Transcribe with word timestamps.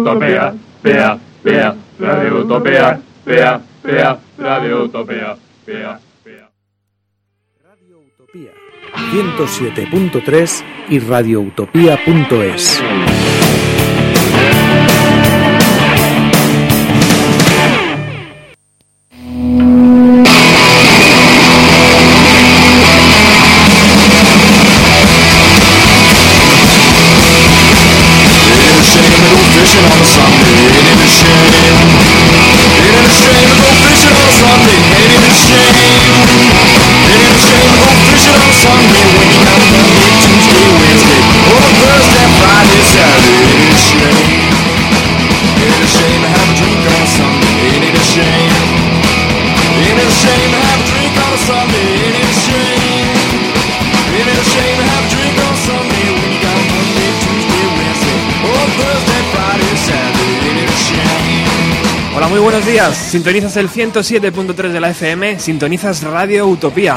Utopía, 0.00 0.54
vea, 0.82 1.18
vea, 1.44 1.74
Radio 1.98 2.40
Utopía, 2.44 3.00
vea, 3.24 3.60
vea, 3.82 4.18
Radio 4.38 4.84
Utopía, 4.84 5.36
vea, 5.66 6.00
vea. 6.24 6.50
Radio 7.64 7.98
Utopía 8.00 8.52
107.3 9.12 10.64
y 10.88 10.98
radioutopía.es. 10.98 12.82
Sintonizas 62.86 63.56
el 63.56 63.68
107.3 63.68 64.68
de 64.68 64.80
la 64.80 64.90
FM, 64.90 65.40
sintonizas 65.40 66.04
Radio 66.04 66.46
Utopía. 66.46 66.96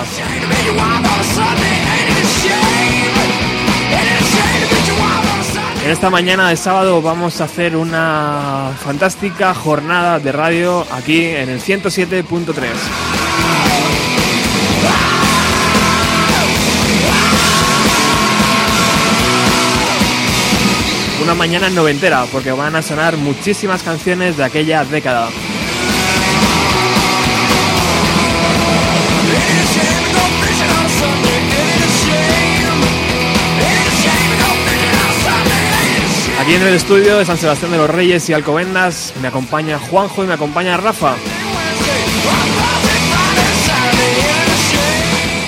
En 5.83 5.89
esta 5.89 6.11
mañana 6.11 6.50
de 6.50 6.56
sábado 6.56 7.02
vamos 7.02 7.41
a 7.41 7.45
hacer 7.45 7.75
una 7.75 8.73
fantástica 8.80 9.56
jornada 9.56 10.19
de 10.19 10.31
radio 10.31 10.86
aquí 10.91 11.25
en 11.25 11.50
el 11.50 11.59
107.3. 11.59 12.53
Una 21.23 21.34
mañana 21.34 21.72
noventera, 21.72 22.25
porque 22.31 22.52
van 22.52 22.75
a 22.75 22.84
sonar 22.84 23.17
muchísimas 23.17 23.81
canciones 23.81 24.38
de 24.38 24.44
aquella 24.44 24.86
década. 24.86 25.30
Aquí 36.41 36.55
en 36.55 36.63
el 36.63 36.73
estudio 36.73 37.19
de 37.19 37.25
San 37.25 37.38
Sebastián 37.38 37.72
de 37.72 37.77
los 37.77 37.89
Reyes 37.89 38.27
y 38.27 38.33
Alcobendas 38.33 39.13
me 39.22 39.27
acompaña 39.27 39.77
Juanjo 39.77 40.23
y 40.23 40.27
me 40.27 40.33
acompaña 40.33 40.75
Rafa. 40.75 41.13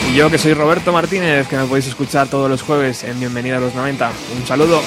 Y 0.08 0.16
yo 0.16 0.30
que 0.30 0.38
soy 0.38 0.54
Roberto 0.54 0.94
Martínez, 0.94 1.48
que 1.48 1.58
me 1.58 1.66
podéis 1.66 1.88
escuchar 1.88 2.28
todos 2.28 2.48
los 2.48 2.62
jueves 2.62 3.04
en 3.04 3.20
Bienvenida 3.20 3.58
a 3.58 3.60
los 3.60 3.74
90. 3.74 4.12
Un 4.38 4.46
saludo. 4.46 4.84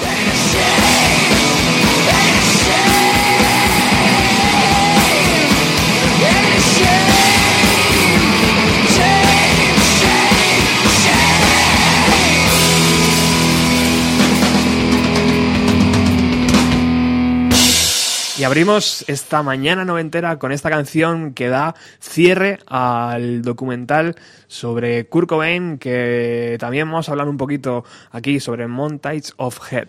Y 18.39 18.45
abrimos 18.45 19.03
esta 19.09 19.43
mañana 19.43 19.87
noventera 19.87 20.39
con 20.39 20.53
esta 20.53 20.69
canción 20.69 21.33
que 21.33 21.49
da 21.49 21.75
cierre 22.01 22.59
al 22.67 23.41
documental 23.41 24.15
sobre 24.47 25.07
Kurt 25.07 25.27
Cobain, 25.27 25.79
que 25.79 26.59
también 26.61 26.87
vamos 26.87 27.09
a 27.09 27.13
hablar 27.13 27.29
un 27.29 27.39
poquito 27.39 27.85
aquí 28.11 28.39
sobre 28.39 28.67
Montage 28.67 29.33
of 29.39 29.73
Head. 29.73 29.89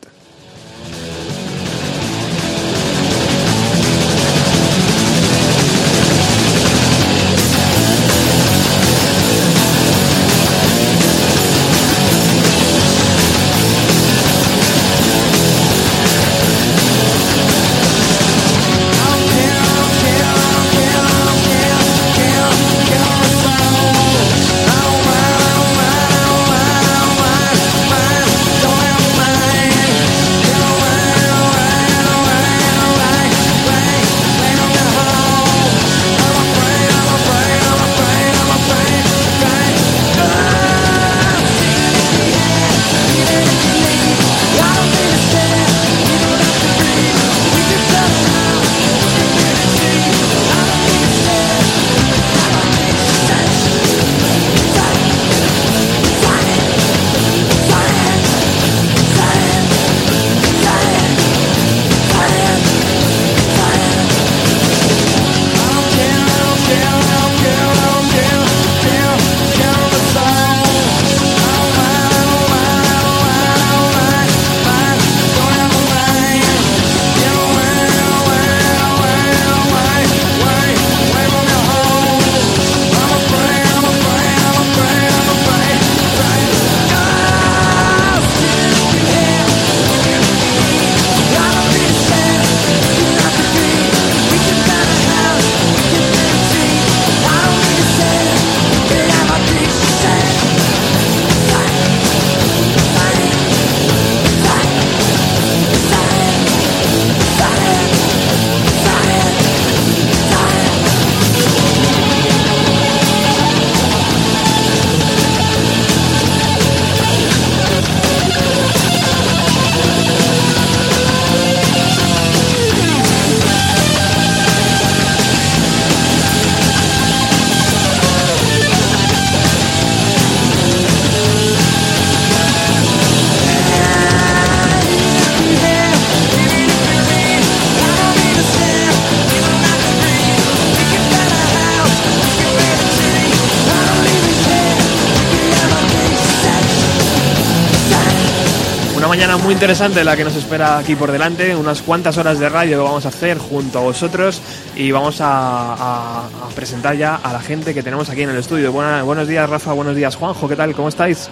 Interesante 149.58 150.04
la 150.04 150.16
que 150.16 150.24
nos 150.24 150.36
espera 150.36 150.78
aquí 150.78 150.96
por 150.96 151.12
delante, 151.12 151.56
unas 151.56 151.82
cuantas 151.82 152.16
horas 152.20 152.38
de 152.38 152.48
radio 152.48 152.78
que 152.78 152.84
vamos 152.84 153.06
a 153.06 153.10
hacer 153.10 153.40
junto 153.40 153.80
a 153.80 153.82
vosotros 153.82 154.40
y 154.76 154.92
vamos 154.92 155.20
a, 155.20 155.74
a- 155.74 156.26
a 156.28 156.50
presentar 156.56 156.96
ya 156.96 157.16
a 157.16 157.34
la 157.34 157.40
gente 157.40 157.74
que 157.74 157.82
tenemos 157.82 158.08
aquí 158.12 158.22
en 158.22 158.30
el 158.30 158.38
estudio. 158.38 158.72
Buena- 158.72 159.02
buenos 159.02 159.28
días 159.28 159.50
Rafa, 159.50 159.74
buenos 159.74 159.96
días 159.96 160.16
Juanjo, 160.16 160.48
¿qué 160.48 160.56
tal? 160.56 160.76
¿Cómo 160.76 160.90
estáis? 160.90 161.28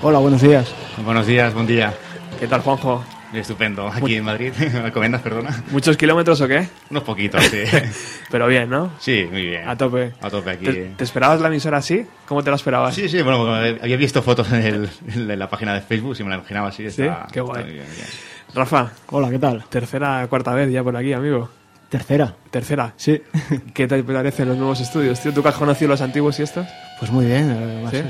Hola, 0.00 0.18
buenos 0.18 0.40
días. 0.40 0.66
Buenos 1.04 1.26
días, 1.26 1.52
buen 1.52 1.66
día. 1.66 1.92
¿Qué 2.40 2.46
tal 2.48 2.62
Juanjo? 2.62 3.04
Estupendo, 3.32 3.88
aquí 3.88 4.16
en 4.16 4.24
Madrid, 4.24 4.52
Alcobendas, 4.84 5.22
perdona. 5.22 5.62
¿Muchos 5.70 5.96
kilómetros 5.96 6.40
o 6.42 6.48
qué? 6.48 6.68
Unos 6.90 7.02
poquitos, 7.02 7.42
sí. 7.44 7.62
Pero 8.30 8.46
bien, 8.46 8.68
¿no? 8.68 8.90
Sí, 8.98 9.26
muy 9.30 9.46
bien. 9.46 9.66
A 9.68 9.76
tope. 9.76 10.12
A 10.20 10.28
tope 10.30 10.50
aquí. 10.50 10.64
¿Te, 10.66 10.72
te 10.96 11.04
esperabas 11.04 11.40
la 11.40 11.48
emisora 11.48 11.78
así? 11.78 12.04
¿Cómo 12.26 12.42
te 12.42 12.50
la 12.50 12.56
esperabas? 12.56 12.94
Sí, 12.94 13.08
sí, 13.08 13.22
bueno, 13.22 13.38
como 13.38 13.52
había 13.54 13.96
visto 13.96 14.22
fotos 14.22 14.52
en, 14.52 14.62
el- 14.62 14.90
en 15.14 15.38
la 15.38 15.48
página 15.48 15.72
de 15.74 15.80
Facebook 15.80 16.16
y 16.18 16.22
me 16.24 16.30
la 16.30 16.36
imaginaba 16.36 16.68
así. 16.68 16.90
Sí, 16.90 17.02
está- 17.02 17.26
qué 17.32 17.40
guay. 17.40 17.60
está 17.60 17.64
muy 17.64 17.72
bien, 17.74 17.86
muy 17.86 17.96
bien. 17.96 18.08
Rafa, 18.54 18.90
Hola, 19.10 19.30
¿qué 19.30 19.38
tal? 19.38 19.64
tercera, 19.70 20.26
cuarta 20.28 20.52
vez 20.54 20.70
ya 20.70 20.82
por 20.82 20.94
aquí, 20.96 21.12
amigo. 21.14 21.48
Tercera. 21.88 22.34
Tercera. 22.50 22.92
Sí. 22.96 23.20
¿Qué 23.74 23.86
te 23.86 24.02
parecen 24.02 24.48
los 24.48 24.56
nuevos 24.58 24.80
estudios? 24.80 25.20
Tío, 25.20 25.32
¿tú 25.32 25.42
que 25.42 25.48
has 25.48 25.54
conocido 25.56 25.88
los 25.90 26.00
antiguos 26.00 26.38
y 26.38 26.42
estos? 26.42 26.66
Pues 27.02 27.10
muy 27.10 27.26
bien, 27.26 27.52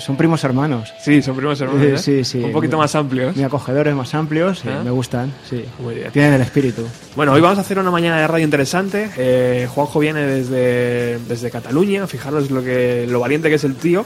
son 0.01 0.19
primos 0.19 0.45
hermanos. 0.45 0.93
Sí, 1.03 1.23
son 1.23 1.35
primos 1.35 1.59
hermanos, 1.63 1.83
Eh, 1.83 1.97
sí, 1.97 2.25
sí. 2.25 2.45
Un 2.45 2.53
poquito 2.53 2.77
Muy- 2.77 2.85
más 2.85 2.95
amplios. 2.95 3.35
Muy 3.35 3.43
acogedores, 3.43 3.95
más 3.95 4.13
amplios, 4.15 4.63
¿Ah? 4.67 4.83
me 4.85 4.91
gustan, 4.91 5.33
sí. 5.49 5.65
Muy 5.79 5.95
bien. 5.95 6.11
Tienen 6.13 6.35
el 6.35 6.43
espíritu. 6.43 6.87
Bueno, 7.17 7.33
hoy 7.33 7.41
vamos 7.41 7.57
a 7.57 7.63
hacer 7.63 7.79
una 7.79 7.91
mañana 7.91 8.19
de 8.21 8.27
radio 8.27 8.45
interesante. 8.45 9.09
Eh, 9.17 9.67
Juanjo 9.71 9.99
viene 9.99 10.21
desde, 10.27 11.19
desde 11.27 11.51
Cataluña, 11.51 12.07
fijaros 12.07 12.51
lo 12.51 12.63
que 12.63 13.07
lo 13.09 13.19
valiente 13.19 13.49
que 13.49 13.55
es 13.55 13.65
el 13.65 13.77
tío. 13.77 14.05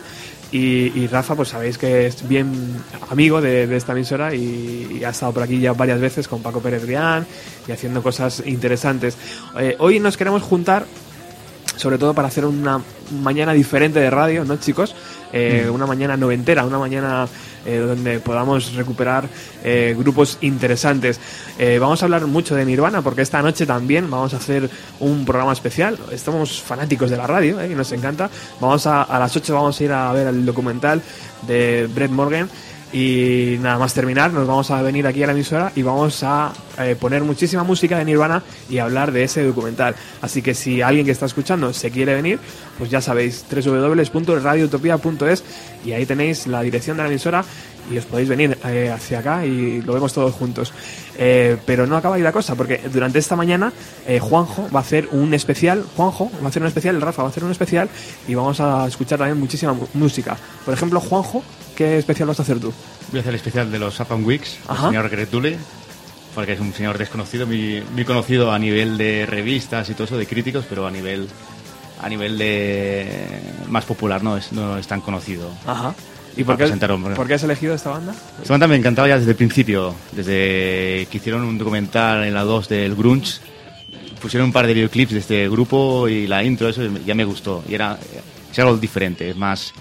Y, 0.53 0.93
y 0.95 1.09
Rafa, 1.09 1.35
pues 1.35 1.49
sabéis 1.49 1.77
que 1.79 2.07
es 2.07 2.29
bien 2.29 2.53
amigo 3.11 3.41
de, 3.41 3.67
de 3.67 3.77
esta 3.77 3.91
emisora 3.91 4.33
y, 4.37 4.99
y 5.01 5.03
ha 5.03 5.09
estado 5.11 5.33
por 5.33 5.43
aquí 5.43 5.59
ya 5.59 5.73
varias 5.73 5.99
veces 6.01 6.29
con 6.29 6.41
Paco 6.43 6.61
Pérez 6.61 6.83
Brián 6.87 7.27
y 7.67 7.73
haciendo 7.73 8.01
cosas 8.05 8.41
interesantes. 8.47 9.17
Eh, 9.59 9.75
hoy 9.81 9.99
nos 9.99 10.17
queremos 10.17 10.43
juntar 10.45 10.87
sobre 11.77 11.99
todo 11.99 12.15
para 12.15 12.29
hacer 12.29 12.45
una 12.45 12.81
mañana 13.23 13.53
diferente 13.53 14.01
de 14.01 14.11
radio, 14.11 14.45
¿no, 14.45 14.57
chicos? 14.57 14.95
Eh, 15.33 15.69
Una 15.71 15.87
mañana 15.87 16.17
noventera, 16.17 16.65
una 16.65 16.79
mañana 16.79 17.27
eh, 17.67 17.79
donde 17.79 18.21
podamos 18.21 18.75
recuperar 18.75 19.29
eh, 19.65 19.95
grupos 19.99 20.39
interesantes. 20.41 21.21
Eh, 21.59 21.79
vamos 21.79 22.01
a 22.01 22.07
hablar 22.07 22.27
mucho 22.27 22.55
de 22.55 22.65
Nirvana 22.65 23.03
porque 23.03 23.23
esta 23.23 23.43
noche 23.43 23.67
también 23.67 24.09
vamos 24.09 24.33
a 24.35 24.37
hacer 24.39 24.71
un 25.01 25.25
programa 25.25 25.53
especial. 25.53 25.99
Estamos 26.13 26.63
fanáticos 26.63 27.11
de 27.11 27.17
la 27.17 27.27
radio 27.27 27.61
¿eh? 27.61 27.71
y 27.71 27.75
nos 27.75 27.91
encanta. 27.93 28.31
Vamos 28.61 28.87
a, 28.87 29.03
a 29.03 29.19
las 29.19 29.37
8 29.37 29.53
vamos 29.53 29.79
a 29.81 29.85
ir 29.85 29.93
a 29.93 30.13
ver 30.13 30.29
el 30.29 30.47
documental 30.47 31.03
de 31.47 31.89
Brett 31.93 32.13
Morgan. 32.13 32.49
Y 32.93 33.57
nada 33.61 33.79
más 33.79 33.93
terminar, 33.95 34.33
nos 34.33 34.47
vamos 34.47 34.71
a 34.71 34.81
venir 34.81 35.07
aquí 35.07 35.23
a 35.23 35.27
la 35.27 35.33
emisora 35.33 35.73
y 35.75 35.83
vamos 35.83 36.23
a 36.23 36.53
eh, 36.79 36.97
poner 36.99 37.23
muchísima 37.25 37.65
música 37.65 37.99
de 37.99 38.05
Nirvana 38.05 38.43
y 38.71 38.79
hablar 38.79 39.11
de 39.13 39.25
ese 39.25 39.43
documental. 39.45 39.95
Así 40.23 40.41
que 40.41 40.55
si 40.55 40.81
alguien 40.83 41.05
que 41.05 41.13
está 41.13 41.27
escuchando 41.27 41.73
se 41.73 41.91
quiere 41.91 42.15
venir, 42.15 42.39
pues 42.79 42.89
ya 42.89 43.01
sabéis, 43.01 43.45
www.radiotopia.es 43.51 45.45
y 45.85 45.93
ahí 45.93 46.07
tenéis 46.07 46.47
la 46.47 46.63
dirección 46.63 46.97
de 46.97 47.03
la 47.03 47.09
emisora 47.09 47.45
y 47.91 47.99
os 47.99 48.05
podéis 48.05 48.29
venir 48.29 48.57
eh, 48.65 48.91
hacia 48.93 49.19
acá 49.21 49.45
y 49.47 49.83
lo 49.83 49.93
vemos 49.93 50.13
todos 50.13 50.33
juntos. 50.35 50.73
Eh, 51.19 51.57
pero 51.67 51.87
no 51.87 51.97
acaba 51.97 52.17
ahí 52.17 52.23
la 52.23 52.33
cosa, 52.33 52.55
porque 52.55 52.81
durante 52.93 53.19
esta 53.19 53.37
mañana 53.37 53.73
Juanjo 54.21 54.69
va 54.75 54.81
a 54.81 54.83
hacer 54.83 55.09
un 55.13 55.35
especial, 55.35 55.85
Juanjo 55.97 56.31
va 56.41 56.47
a 56.47 56.49
hacer 56.49 56.63
un 56.63 56.69
especial, 56.69 57.01
Rafa 57.01 57.23
va 57.23 57.29
a 57.29 57.31
hacer 57.31 57.45
un 57.45 57.51
especial 57.51 57.89
y 58.29 58.35
vamos 58.35 58.61
a 58.61 58.87
escuchar 58.87 59.19
también 59.19 59.39
muchísima 59.39 59.73
mu- 59.73 59.87
música. 59.95 60.37
Por 60.65 60.75
ejemplo, 60.75 61.01
Juanjo, 61.01 61.43
¿qué 61.77 61.99
especial 61.99 62.29
vas 62.29 62.41
a 62.41 62.43
hacer 62.43 62.59
tú? 62.59 62.73
Voy 63.11 63.19
a 63.19 63.21
hacer 63.21 63.31
el 63.31 63.37
especial 63.37 63.71
de 63.71 63.79
los 63.79 64.01
Upon 64.01 64.25
Weeks, 64.25 64.59
el 64.69 64.77
señor 64.77 65.09
Gretule, 65.09 65.59
porque 66.35 66.55
es 66.55 66.61
un 66.61 66.73
señor 66.73 66.99
desconocido, 66.99 67.47
muy, 67.47 67.83
muy 67.93 68.05
conocido 68.05 68.53
a 68.53 68.59
nivel 68.59 68.99
de 68.99 69.27
revistas 69.27 69.89
y 69.91 69.95
todo 69.95 70.05
eso, 70.05 70.19
de 70.19 70.27
críticos, 70.27 70.65
pero 70.69 70.87
a 70.87 70.91
nivel 70.91 71.29
a 72.03 72.09
nivel 72.09 72.37
de 72.37 73.07
más 73.69 73.85
popular 73.85 74.23
no 74.23 74.37
es, 74.37 74.53
no 74.53 74.77
es 74.77 74.87
tan 74.87 75.01
conocido. 75.01 75.51
Ajá. 75.67 75.95
¿Y 76.37 76.45
por 76.45 76.59
qué, 76.59 76.67
por 76.67 77.27
qué 77.27 77.35
has 77.35 77.43
elegido 77.45 77.75
esta 77.75 77.91
banda? 77.91 78.15
Esta 78.43 78.53
banda 78.53 78.67
me 78.67 78.77
encantaba 78.77 79.09
ya 79.09 79.19
desde 79.19 79.31
el 79.31 79.37
principio, 79.37 79.95
desde 80.13 81.09
que 81.11 81.17
hicieron 81.17 81.43
un 81.45 81.57
documental 81.57 82.25
en 82.25 82.35
la 82.35 82.45
2 82.45 82.69
del 82.69 82.95
Grunge. 82.95 83.41
Pusieron 84.21 84.49
un 84.49 84.53
par 84.53 84.67
de 84.67 84.75
videoclips 84.75 85.13
de 85.13 85.19
este 85.21 85.49
grupo 85.49 86.09
y 86.09 86.27
la 86.27 86.45
intro, 86.45 86.69
eso 86.69 86.83
ya 87.07 87.15
me 87.15 87.25
gustó. 87.25 87.65
Y 87.67 87.75
era 87.75 87.99
es 88.53 88.59
algo 88.59 88.77
diferente, 88.77 89.31
es 89.31 89.37
más. 89.37 89.73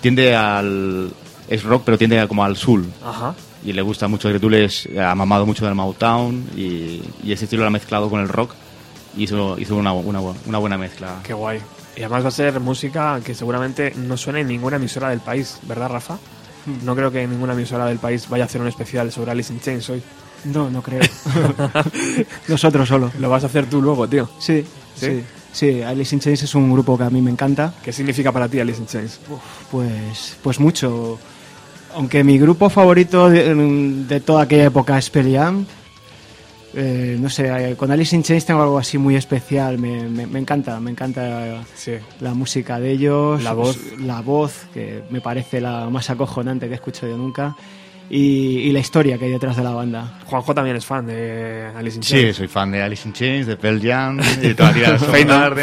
Tiende 0.00 0.34
al. 0.34 1.10
Es 1.48 1.62
rock, 1.62 1.82
pero 1.84 1.98
tiende 1.98 2.26
como 2.28 2.44
al 2.44 2.56
soul. 2.56 2.86
Ajá. 3.04 3.34
Y 3.64 3.72
le 3.72 3.82
gusta 3.82 4.06
mucho. 4.08 4.28
Gretules 4.28 4.88
ha 5.00 5.14
mamado 5.14 5.46
mucho 5.46 5.64
del 5.64 5.74
Motown 5.74 6.48
y, 6.56 7.02
y 7.22 7.32
ese 7.32 7.44
estilo 7.44 7.62
lo 7.62 7.68
ha 7.68 7.70
mezclado 7.70 8.08
con 8.10 8.20
el 8.20 8.28
rock. 8.28 8.52
Y 9.16 9.24
hizo, 9.24 9.58
hizo 9.58 9.76
una, 9.76 9.92
una, 9.92 10.20
una 10.20 10.58
buena 10.58 10.78
mezcla. 10.78 11.20
Qué 11.24 11.32
guay. 11.32 11.60
Y 11.96 12.02
además 12.02 12.24
va 12.24 12.28
a 12.28 12.32
ser 12.32 12.60
música 12.60 13.20
que 13.24 13.34
seguramente 13.34 13.92
no 13.96 14.16
suene 14.16 14.40
en 14.40 14.48
ninguna 14.48 14.76
emisora 14.76 15.08
del 15.10 15.20
país, 15.20 15.58
¿verdad, 15.62 15.88
Rafa? 15.88 16.14
Hmm. 16.66 16.84
No 16.84 16.94
creo 16.94 17.10
que 17.10 17.26
ninguna 17.26 17.54
emisora 17.54 17.86
del 17.86 17.98
país 17.98 18.28
vaya 18.28 18.44
a 18.44 18.46
hacer 18.46 18.60
un 18.60 18.68
especial 18.68 19.10
sobre 19.10 19.32
Alice 19.32 19.52
in 19.52 19.60
Chains 19.60 19.90
hoy. 19.90 20.02
No, 20.44 20.70
no 20.70 20.82
creo. 20.82 21.00
Nosotros 22.48 22.88
solo. 22.88 23.10
Lo 23.18 23.28
vas 23.30 23.42
a 23.42 23.46
hacer 23.46 23.66
tú 23.66 23.82
luego, 23.82 24.08
tío. 24.08 24.28
Sí, 24.38 24.64
¿Sí? 24.94 25.06
sí. 25.06 25.24
Sí, 25.50 25.82
Alice 25.82 26.14
in 26.14 26.20
Chains 26.20 26.42
es 26.42 26.54
un 26.54 26.70
grupo 26.70 26.96
que 26.96 27.04
a 27.04 27.10
mí 27.10 27.20
me 27.20 27.30
encanta. 27.30 27.72
¿Qué 27.82 27.92
significa 27.92 28.30
para 28.30 28.48
ti 28.48 28.60
Alice 28.60 28.78
in 28.80 28.86
Chains? 28.86 29.18
Pues, 29.70 30.36
pues 30.42 30.60
mucho. 30.60 31.18
Aunque 31.98 32.22
mi 32.22 32.38
grupo 32.38 32.70
favorito 32.70 33.28
de, 33.28 33.52
de 33.54 34.20
toda 34.20 34.42
aquella 34.44 34.66
época 34.66 34.96
es 34.96 35.10
Pearl 35.10 35.32
Jam, 35.34 35.66
eh, 36.74 37.16
no 37.20 37.28
sé, 37.28 37.48
eh, 37.72 37.74
con 37.74 37.90
Alice 37.90 38.14
in 38.14 38.22
Chains 38.22 38.44
tengo 38.46 38.62
algo 38.62 38.78
así 38.78 38.98
muy 38.98 39.16
especial. 39.16 39.78
Me, 39.78 40.04
me- 40.08 40.28
me 40.28 40.38
encanta, 40.38 40.78
me 40.78 40.92
encanta 40.92 41.64
Sí. 41.74 41.94
la 42.20 42.34
música 42.34 42.78
de 42.78 42.92
ellos, 42.92 43.42
La 43.42 43.52
voz. 43.52 43.76
la 43.98 44.20
voz 44.20 44.66
que 44.72 45.02
me 45.10 45.20
parece 45.20 45.60
la 45.60 45.90
más 45.90 46.08
acojonante 46.08 46.66
que 46.66 46.72
he 46.72 46.76
escuchado 46.76 47.10
yo 47.10 47.18
nunca, 47.18 47.56
y, 48.10 48.58
y 48.60 48.72
la 48.72 48.78
historia 48.78 49.18
que 49.18 49.26
hay 49.26 49.30
detrás 49.32 49.56
de 49.56 49.62
la 49.62 49.70
banda. 49.70 50.18
Juanjo 50.24 50.54
también 50.54 50.76
es 50.76 50.86
fan 50.86 51.06
de 51.06 51.68
Alice 51.76 51.96
in 51.96 52.02
Sí, 52.02 52.14
Chains. 52.14 52.36
soy 52.36 52.48
fan 52.48 52.70
de 52.70 52.82
Alice 52.82 53.06
in 53.06 53.12
Chains, 53.12 53.46
de 53.46 53.56
Pearl 53.56 53.80
Jam, 53.82 54.16
de 54.18 54.54
toda 54.54 54.72
la 54.72 54.98
Fade 54.98 55.24
No- 55.24 55.38
More. 55.50 55.62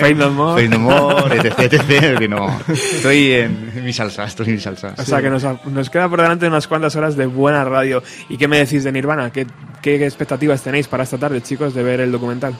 Fade 0.61 0.67
No 0.69 0.79
More, 0.79 1.37
etc, 1.39 1.59
etc, 1.73 2.17
que 2.19 2.27
no. 2.27 2.59
Estoy 2.67 3.31
en, 3.33 3.83
mi 3.83 3.91
salsa, 3.93 4.25
estoy 4.25 4.47
en 4.49 4.53
mi 4.55 4.59
salsa. 4.61 4.93
O 4.97 5.03
sea 5.03 5.21
que 5.21 5.29
nos, 5.29 5.43
nos 5.65 5.89
queda 5.89 6.07
por 6.07 6.21
delante 6.21 6.47
unas 6.47 6.67
cuantas 6.67 6.95
horas 6.95 7.15
de 7.15 7.25
buena 7.25 7.63
radio. 7.63 8.03
¿Y 8.29 8.37
qué 8.37 8.47
me 8.47 8.57
decís 8.59 8.83
de 8.83 8.91
Nirvana? 8.91 9.31
¿Qué, 9.31 9.47
qué 9.81 10.03
expectativas 10.05 10.61
tenéis 10.61 10.87
para 10.87 11.03
esta 11.03 11.17
tarde, 11.17 11.41
chicos, 11.41 11.73
de 11.73 11.81
ver 11.83 11.99
el 11.99 12.11
documental? 12.11 12.53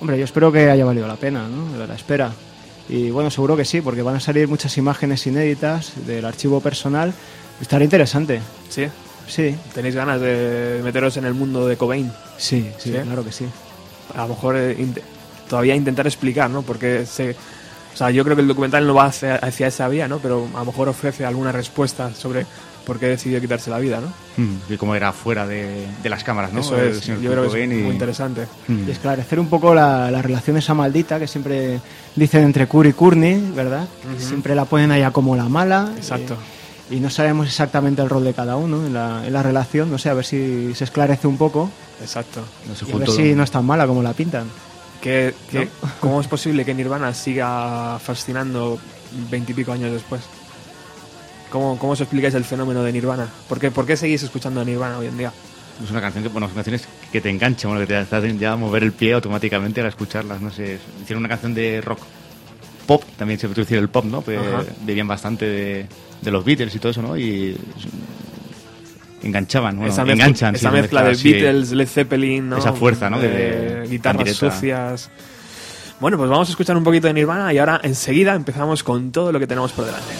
Hombre, 0.00 0.18
yo 0.18 0.24
espero 0.24 0.50
que 0.52 0.70
haya 0.70 0.84
valido 0.84 1.06
la 1.06 1.16
pena, 1.16 1.46
¿no? 1.48 1.86
La 1.86 1.94
espera. 1.94 2.30
Y 2.88 3.10
bueno, 3.10 3.30
seguro 3.30 3.56
que 3.56 3.64
sí, 3.64 3.80
porque 3.80 4.02
van 4.02 4.16
a 4.16 4.20
salir 4.20 4.48
muchas 4.48 4.76
imágenes 4.76 5.24
inéditas 5.26 5.92
del 6.06 6.24
archivo 6.24 6.60
personal. 6.60 7.12
Estará 7.62 7.82
interesante. 7.84 8.40
¿Sí? 8.68 8.86
Sí, 9.26 9.56
¿Tenéis 9.72 9.94
ganas 9.94 10.20
de 10.20 10.80
meteros 10.84 11.16
en 11.16 11.24
el 11.24 11.32
mundo 11.32 11.66
de 11.66 11.76
Cobain? 11.78 12.12
sí, 12.36 12.70
sí, 12.78 12.90
¿Sí? 12.92 12.98
claro 12.98 13.24
que 13.24 13.32
sí. 13.32 13.46
a 14.14 14.22
lo 14.22 14.28
mejor 14.28 14.56
eh, 14.58 14.76
int- 14.78 15.00
todavía 15.48 15.74
intentar 15.76 16.06
explicar, 16.06 16.50
¿no? 16.50 16.62
Porque 16.62 17.06
se, 17.06 17.30
o 17.30 17.96
sea, 17.96 18.10
yo 18.10 18.24
creo 18.24 18.34
que 18.36 18.42
el 18.42 18.48
documental 18.48 18.86
no 18.86 18.94
va 18.94 19.04
hacia, 19.06 19.36
hacia 19.36 19.68
esa 19.68 19.86
vía, 19.88 20.08
¿no? 20.08 20.18
Pero 20.18 20.48
a 20.54 20.58
lo 20.58 20.64
mejor 20.66 20.88
ofrece 20.88 21.24
alguna 21.24 21.52
respuesta 21.52 22.12
sobre 22.14 22.44
por 22.84 22.98
qué 22.98 23.06
decidió 23.06 23.40
quitarse 23.40 23.70
la 23.70 23.78
vida, 23.78 24.00
¿no? 24.00 24.08
Mm, 24.42 24.56
Y 24.72 24.76
cómo 24.76 24.96
era 24.96 25.12
fuera 25.12 25.46
de, 25.46 25.86
de 26.02 26.08
las 26.10 26.24
cámaras, 26.24 26.52
¿no? 26.52 26.60
Eso 26.60 26.76
es, 26.82 26.96
yo 26.96 27.14
señor 27.14 27.20
creo 27.20 27.30
que 27.30 27.36
Kurt 27.36 27.46
es 27.46 27.50
Cobain 27.52 27.72
y- 27.72 27.82
muy 27.84 27.92
interesante. 27.92 28.46
Mm. 28.66 28.88
Y 28.88 28.90
esclarecer 28.90 29.38
un 29.38 29.46
poco 29.48 29.72
la, 29.72 30.10
la 30.10 30.20
relación 30.20 30.56
esa 30.56 30.74
maldita 30.74 31.20
que 31.20 31.28
siempre 31.28 31.78
dicen 32.16 32.42
entre 32.42 32.66
Kurt 32.66 32.88
y 32.88 32.92
Courtney, 32.92 33.52
¿verdad? 33.54 33.86
Siempre 34.18 34.56
la 34.56 34.64
ponen 34.64 34.90
allá 34.90 35.12
como 35.12 35.36
la 35.36 35.44
mala. 35.44 35.92
Exacto. 35.96 36.34
eh, 36.34 36.60
y 36.90 37.00
no 37.00 37.10
sabemos 37.10 37.46
exactamente 37.46 38.02
el 38.02 38.10
rol 38.10 38.24
de 38.24 38.34
cada 38.34 38.56
uno 38.56 38.84
en 38.86 38.92
la, 38.94 39.26
en 39.26 39.32
la 39.32 39.42
relación. 39.42 39.90
No 39.90 39.98
sé, 39.98 40.10
a 40.10 40.14
ver 40.14 40.24
si 40.24 40.74
se 40.74 40.84
esclarece 40.84 41.26
un 41.26 41.38
poco. 41.38 41.70
Exacto. 42.00 42.40
No 42.68 42.74
se 42.74 42.84
Y 42.86 42.92
a 42.92 42.96
ver 42.96 43.08
si 43.10 43.34
no 43.34 43.42
es 43.44 43.50
tan 43.50 43.64
mala 43.64 43.86
como 43.86 44.02
la 44.02 44.12
pintan. 44.12 44.48
¿Qué, 45.00 45.34
qué- 45.50 45.68
¿Cómo 46.00 46.20
es 46.20 46.26
posible 46.28 46.64
que 46.64 46.74
Nirvana 46.74 47.12
siga 47.14 47.98
fascinando 47.98 48.78
veintipico 49.30 49.72
años 49.72 49.92
después? 49.92 50.22
¿Cómo, 51.50 51.78
¿Cómo 51.78 51.92
os 51.92 52.00
explicáis 52.00 52.34
el 52.34 52.44
fenómeno 52.44 52.82
de 52.82 52.92
Nirvana? 52.92 53.28
¿Por 53.48 53.58
qué, 53.58 53.70
¿Por 53.70 53.84
qué 53.86 53.96
seguís 53.96 54.22
escuchando 54.22 54.60
a 54.60 54.64
Nirvana 54.64 54.98
hoy 54.98 55.06
en 55.06 55.18
día? 55.18 55.32
Es 55.82 55.90
una 55.90 56.00
canción 56.00 56.22
que, 56.22 56.30
bueno, 56.30 56.46
son 56.46 56.54
canciones 56.54 56.86
que 57.10 57.20
te 57.20 57.28
enganchan, 57.30 57.70
bueno, 57.70 57.86
que 57.86 57.92
te 57.92 57.96
hacen 58.16 58.38
ya 58.38 58.56
mover 58.56 58.82
el 58.84 58.92
pie 58.92 59.12
automáticamente 59.14 59.80
al 59.80 59.88
escucharlas, 59.88 60.40
no 60.40 60.50
sé. 60.50 60.78
Hicieron 61.02 61.22
una 61.22 61.28
canción 61.28 61.52
de 61.54 61.80
rock 61.80 61.98
pop, 62.86 63.02
también 63.16 63.38
se 63.38 63.48
puede 63.48 63.62
decir 63.62 63.78
el 63.78 63.88
pop, 63.88 64.04
¿no? 64.04 64.22
Pues 64.22 64.38
Ajá. 64.38 64.64
bebían 64.84 65.08
bastante 65.08 65.46
de, 65.46 65.86
de 66.20 66.30
los 66.30 66.44
Beatles 66.44 66.74
y 66.74 66.78
todo 66.78 66.90
eso, 66.90 67.02
¿no? 67.02 67.16
Y 67.16 67.56
enganchaban, 69.22 69.76
bueno, 69.76 69.92
esa 69.92 70.04
mezcla, 70.04 70.24
enganchan. 70.24 70.54
esa 70.54 70.70
sí, 70.70 70.76
mezcla 70.76 71.02
de 71.02 71.14
sí. 71.14 71.32
Beatles, 71.32 71.72
Led 71.72 71.88
Zeppelin, 71.88 72.48
¿no? 72.48 72.58
Esa 72.58 72.72
fuerza, 72.72 73.08
¿no? 73.08 73.20
De, 73.20 73.86
guitarras 73.88 74.30
sucias. 74.30 75.10
Bueno, 76.00 76.18
pues 76.18 76.28
vamos 76.28 76.48
a 76.48 76.50
escuchar 76.50 76.76
un 76.76 76.84
poquito 76.84 77.06
de 77.06 77.14
Nirvana 77.14 77.52
y 77.52 77.58
ahora 77.58 77.80
enseguida 77.84 78.34
empezamos 78.34 78.82
con 78.82 79.12
todo 79.12 79.30
lo 79.30 79.38
que 79.38 79.46
tenemos 79.46 79.72
por 79.72 79.86
delante. 79.86 80.12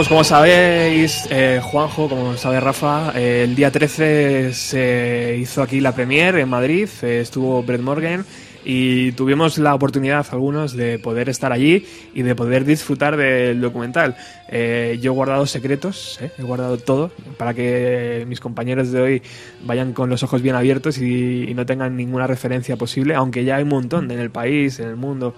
Pues 0.00 0.08
como 0.08 0.24
sabéis, 0.24 1.28
eh, 1.28 1.60
Juanjo, 1.62 2.08
como 2.08 2.34
sabe 2.38 2.58
Rafa, 2.58 3.12
eh, 3.14 3.42
el 3.44 3.54
día 3.54 3.70
13 3.70 4.54
se 4.54 5.36
hizo 5.38 5.60
aquí 5.60 5.78
la 5.78 5.94
premier 5.94 6.36
en 6.36 6.48
Madrid, 6.48 6.88
eh, 7.02 7.20
estuvo 7.20 7.62
Brett 7.62 7.82
Morgan 7.82 8.24
y 8.64 9.12
tuvimos 9.12 9.58
la 9.58 9.74
oportunidad 9.74 10.26
algunos 10.30 10.74
de 10.74 10.98
poder 10.98 11.28
estar 11.28 11.52
allí 11.52 11.86
y 12.14 12.22
de 12.22 12.34
poder 12.34 12.64
disfrutar 12.64 13.16
del 13.16 13.60
documental. 13.60 14.16
Eh, 14.48 14.98
yo 15.00 15.12
he 15.12 15.14
guardado 15.14 15.46
secretos, 15.46 16.18
eh, 16.20 16.30
he 16.38 16.42
guardado 16.42 16.78
todo 16.78 17.10
para 17.36 17.54
que 17.54 18.24
mis 18.28 18.40
compañeros 18.40 18.90
de 18.90 19.00
hoy 19.00 19.22
vayan 19.64 19.92
con 19.92 20.10
los 20.10 20.22
ojos 20.22 20.42
bien 20.42 20.56
abiertos 20.56 20.98
y, 20.98 21.44
y 21.48 21.54
no 21.54 21.66
tengan 21.66 21.96
ninguna 21.96 22.26
referencia 22.26 22.76
posible, 22.76 23.14
aunque 23.14 23.44
ya 23.44 23.56
hay 23.56 23.62
un 23.62 23.70
montón 23.70 24.10
en 24.10 24.18
el 24.18 24.30
país, 24.30 24.80
en 24.80 24.88
el 24.88 24.96
mundo, 24.96 25.34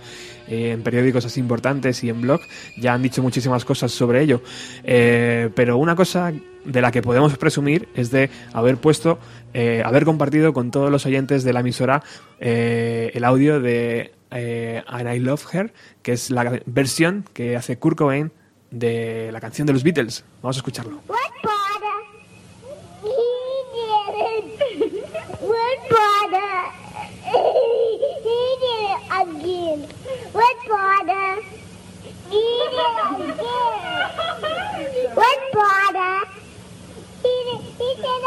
eh, 0.49 0.73
en 0.73 0.83
periódicos 0.83 1.25
así 1.25 1.41
importantes 1.41 2.03
y 2.05 2.11
en 2.11 2.21
blog, 2.21 2.41
ya 2.77 2.95
han 2.95 3.03
dicho 3.03 3.23
muchísimas 3.23 3.65
cosas 3.65 3.93
sobre 3.93 4.23
ello. 4.23 4.43
Eh, 4.85 5.51
pero 5.55 5.77
una 5.79 5.95
cosa 5.95 6.33
de 6.65 6.81
la 6.81 6.91
que 6.91 7.03
podemos 7.03 7.37
presumir 7.39 7.89
es 7.95 8.11
de 8.11 8.29
haber 8.53 8.77
puesto, 8.77 9.19
eh, 9.55 9.83
haber 9.85 10.05
compartido 10.05 10.53
con 10.53 10.71
todos 10.71 10.91
los 10.91 11.07
oyentes 11.07 11.45
de 11.45 11.53
la 11.53 11.61
emisora 11.61 12.03
eh, 12.41 13.11
el 13.15 13.25
audio 13.25 13.61
de 13.61 14.13
eh, 14.31 14.83
And 14.87 15.15
I 15.15 15.19
Love 15.19 15.45
Her, 15.53 15.73
que 16.03 16.13
es 16.13 16.31
la 16.31 16.61
versión 16.67 17.25
que 17.33 17.57
hace 17.57 17.79
Kurt 17.79 17.99
Cobain 17.99 18.33
de 18.71 19.31
la 19.33 19.41
canción 19.41 19.67
de 19.67 19.75
los 19.75 19.83
Beatles. 19.83 20.25
Vamos 20.43 20.57
a 20.57 20.61
escucharlo. 20.61 21.01
What 21.09 21.33
he 37.83 37.95
did. 37.97 38.23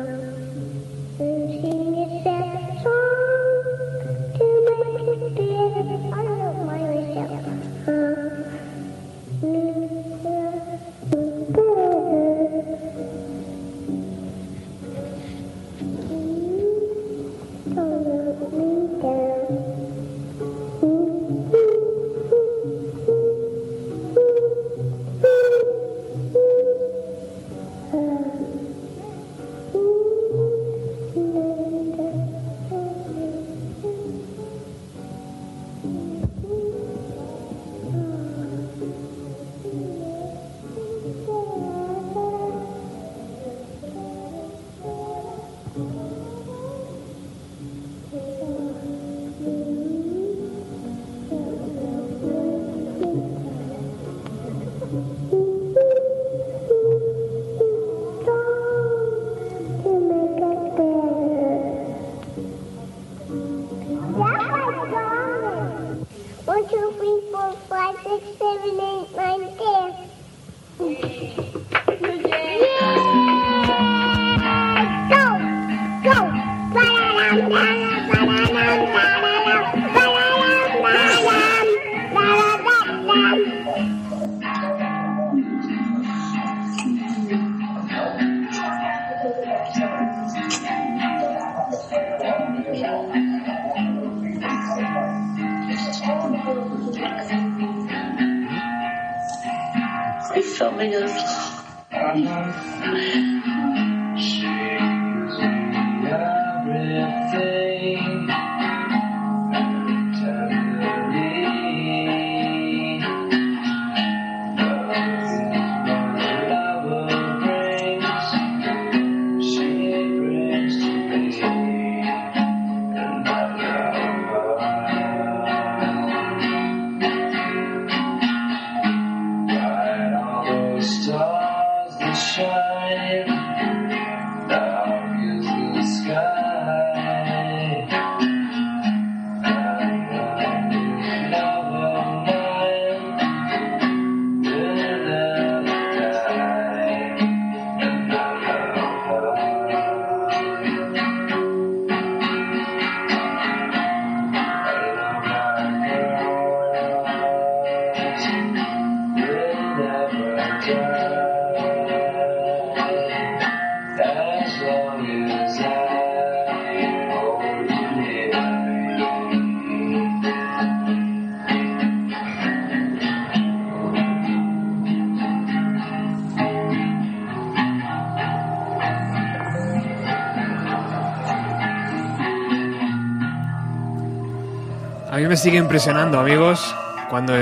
Sigue 185.40 185.56
impresionando, 185.56 186.20
amigos, 186.20 186.76
cuando 187.08 187.32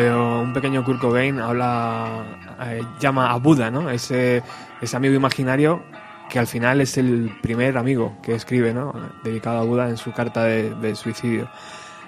un 0.41 0.53
pequeño 0.53 0.85
Kurt 0.85 1.01
Cobain 1.01 1.41
habla, 1.41 2.25
eh, 2.65 2.81
llama 3.01 3.33
a 3.33 3.37
Buda, 3.39 3.73
¿no? 3.73 3.91
Ese, 3.91 4.45
ese 4.81 4.97
amigo 4.97 5.17
imaginario 5.17 5.83
que 6.31 6.39
al 6.39 6.47
final 6.47 6.81
es 6.81 6.97
el 6.97 7.37
primer 7.43 7.77
amigo 7.77 8.17
que 8.23 8.37
escribe, 8.37 8.73
¿no? 8.73 8.95
Dedicado 9.25 9.59
a 9.59 9.65
Buda 9.65 9.89
en 9.89 9.97
su 9.97 10.13
carta 10.13 10.45
de, 10.45 10.95
suicidio. 10.95 11.51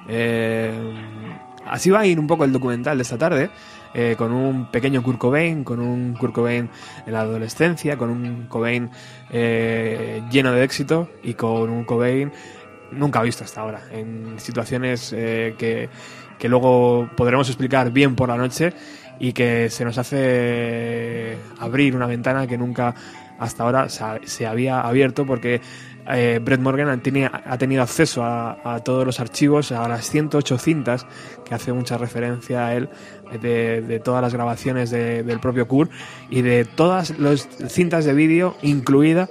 Eh, 0.07 0.73
así 1.67 1.91
va 1.91 2.01
a 2.01 2.07
ir 2.07 2.21
un 2.21 2.29
poco 2.29 2.45
el 2.45 2.53
documental 2.53 2.97
de 2.97 3.03
esta 3.03 3.19
tarde, 3.19 3.51
eh, 3.93 4.15
con 4.17 4.31
un 4.31 4.71
pequeño 4.71 5.03
Kurt 5.03 5.19
Cobain, 5.19 5.65
con 5.65 5.81
un 5.81 6.15
Kurt 6.15 6.33
Cobain 6.33 6.71
en 7.05 7.13
la 7.13 7.23
adolescencia, 7.23 7.99
con 7.99 8.11
un 8.11 8.47
Cobain 8.47 8.91
eh, 9.31 10.23
lleno 10.31 10.53
de 10.53 10.63
éxito 10.63 11.09
y 11.25 11.35
con 11.35 11.69
un 11.69 11.85
Cobain 11.85 12.31
nunca 12.93 13.23
visto 13.23 13.45
hasta 13.45 13.61
ahora, 13.61 13.83
en 13.93 14.35
situaciones 14.39 15.13
eh, 15.17 15.55
que, 15.59 15.89
que 16.39 16.49
luego 16.49 17.09
podremos 17.17 17.49
explicar 17.49 17.91
bien 17.93 18.17
por 18.17 18.29
la 18.29 18.37
noche 18.37 18.73
y 19.19 19.33
que 19.33 19.69
se 19.71 19.85
nos 19.85 19.99
hace 19.99 21.37
abrir 21.59 21.95
una 21.95 22.07
ventana 22.07 22.47
que 22.47 22.57
nunca 22.59 22.95
hasta 23.39 23.63
ahora 23.65 23.89
se, 23.89 24.05
ha- 24.05 24.21
se 24.25 24.47
había 24.47 24.81
abierto 24.81 25.27
porque 25.27 25.61
eh, 26.13 26.41
Brett 26.43 26.61
Morgan 26.61 26.89
ha 26.89 27.59
tenido 27.59 27.83
acceso 27.83 28.25
a, 28.25 28.81
todos 28.85 29.07
los 29.07 29.21
archivos, 29.21 29.71
a 29.73 29.87
las 29.89 30.09
108 30.11 30.59
cintas, 30.59 31.07
que 31.45 31.55
hace 31.55 31.73
mucha 31.73 31.99
referencia 31.99 32.67
a 32.67 32.75
él, 32.75 32.89
de, 33.41 34.01
todas 34.05 34.23
las 34.23 34.35
grabaciones 34.35 34.91
de- 34.91 35.23
del 35.23 35.39
propio 35.41 35.69
Kurt 35.69 35.91
y 36.31 36.43
de 36.43 36.65
todas 36.65 37.19
las 37.19 37.49
cintas 37.69 38.05
de 38.05 38.15
vídeo, 38.15 38.57
incluida 38.63 39.29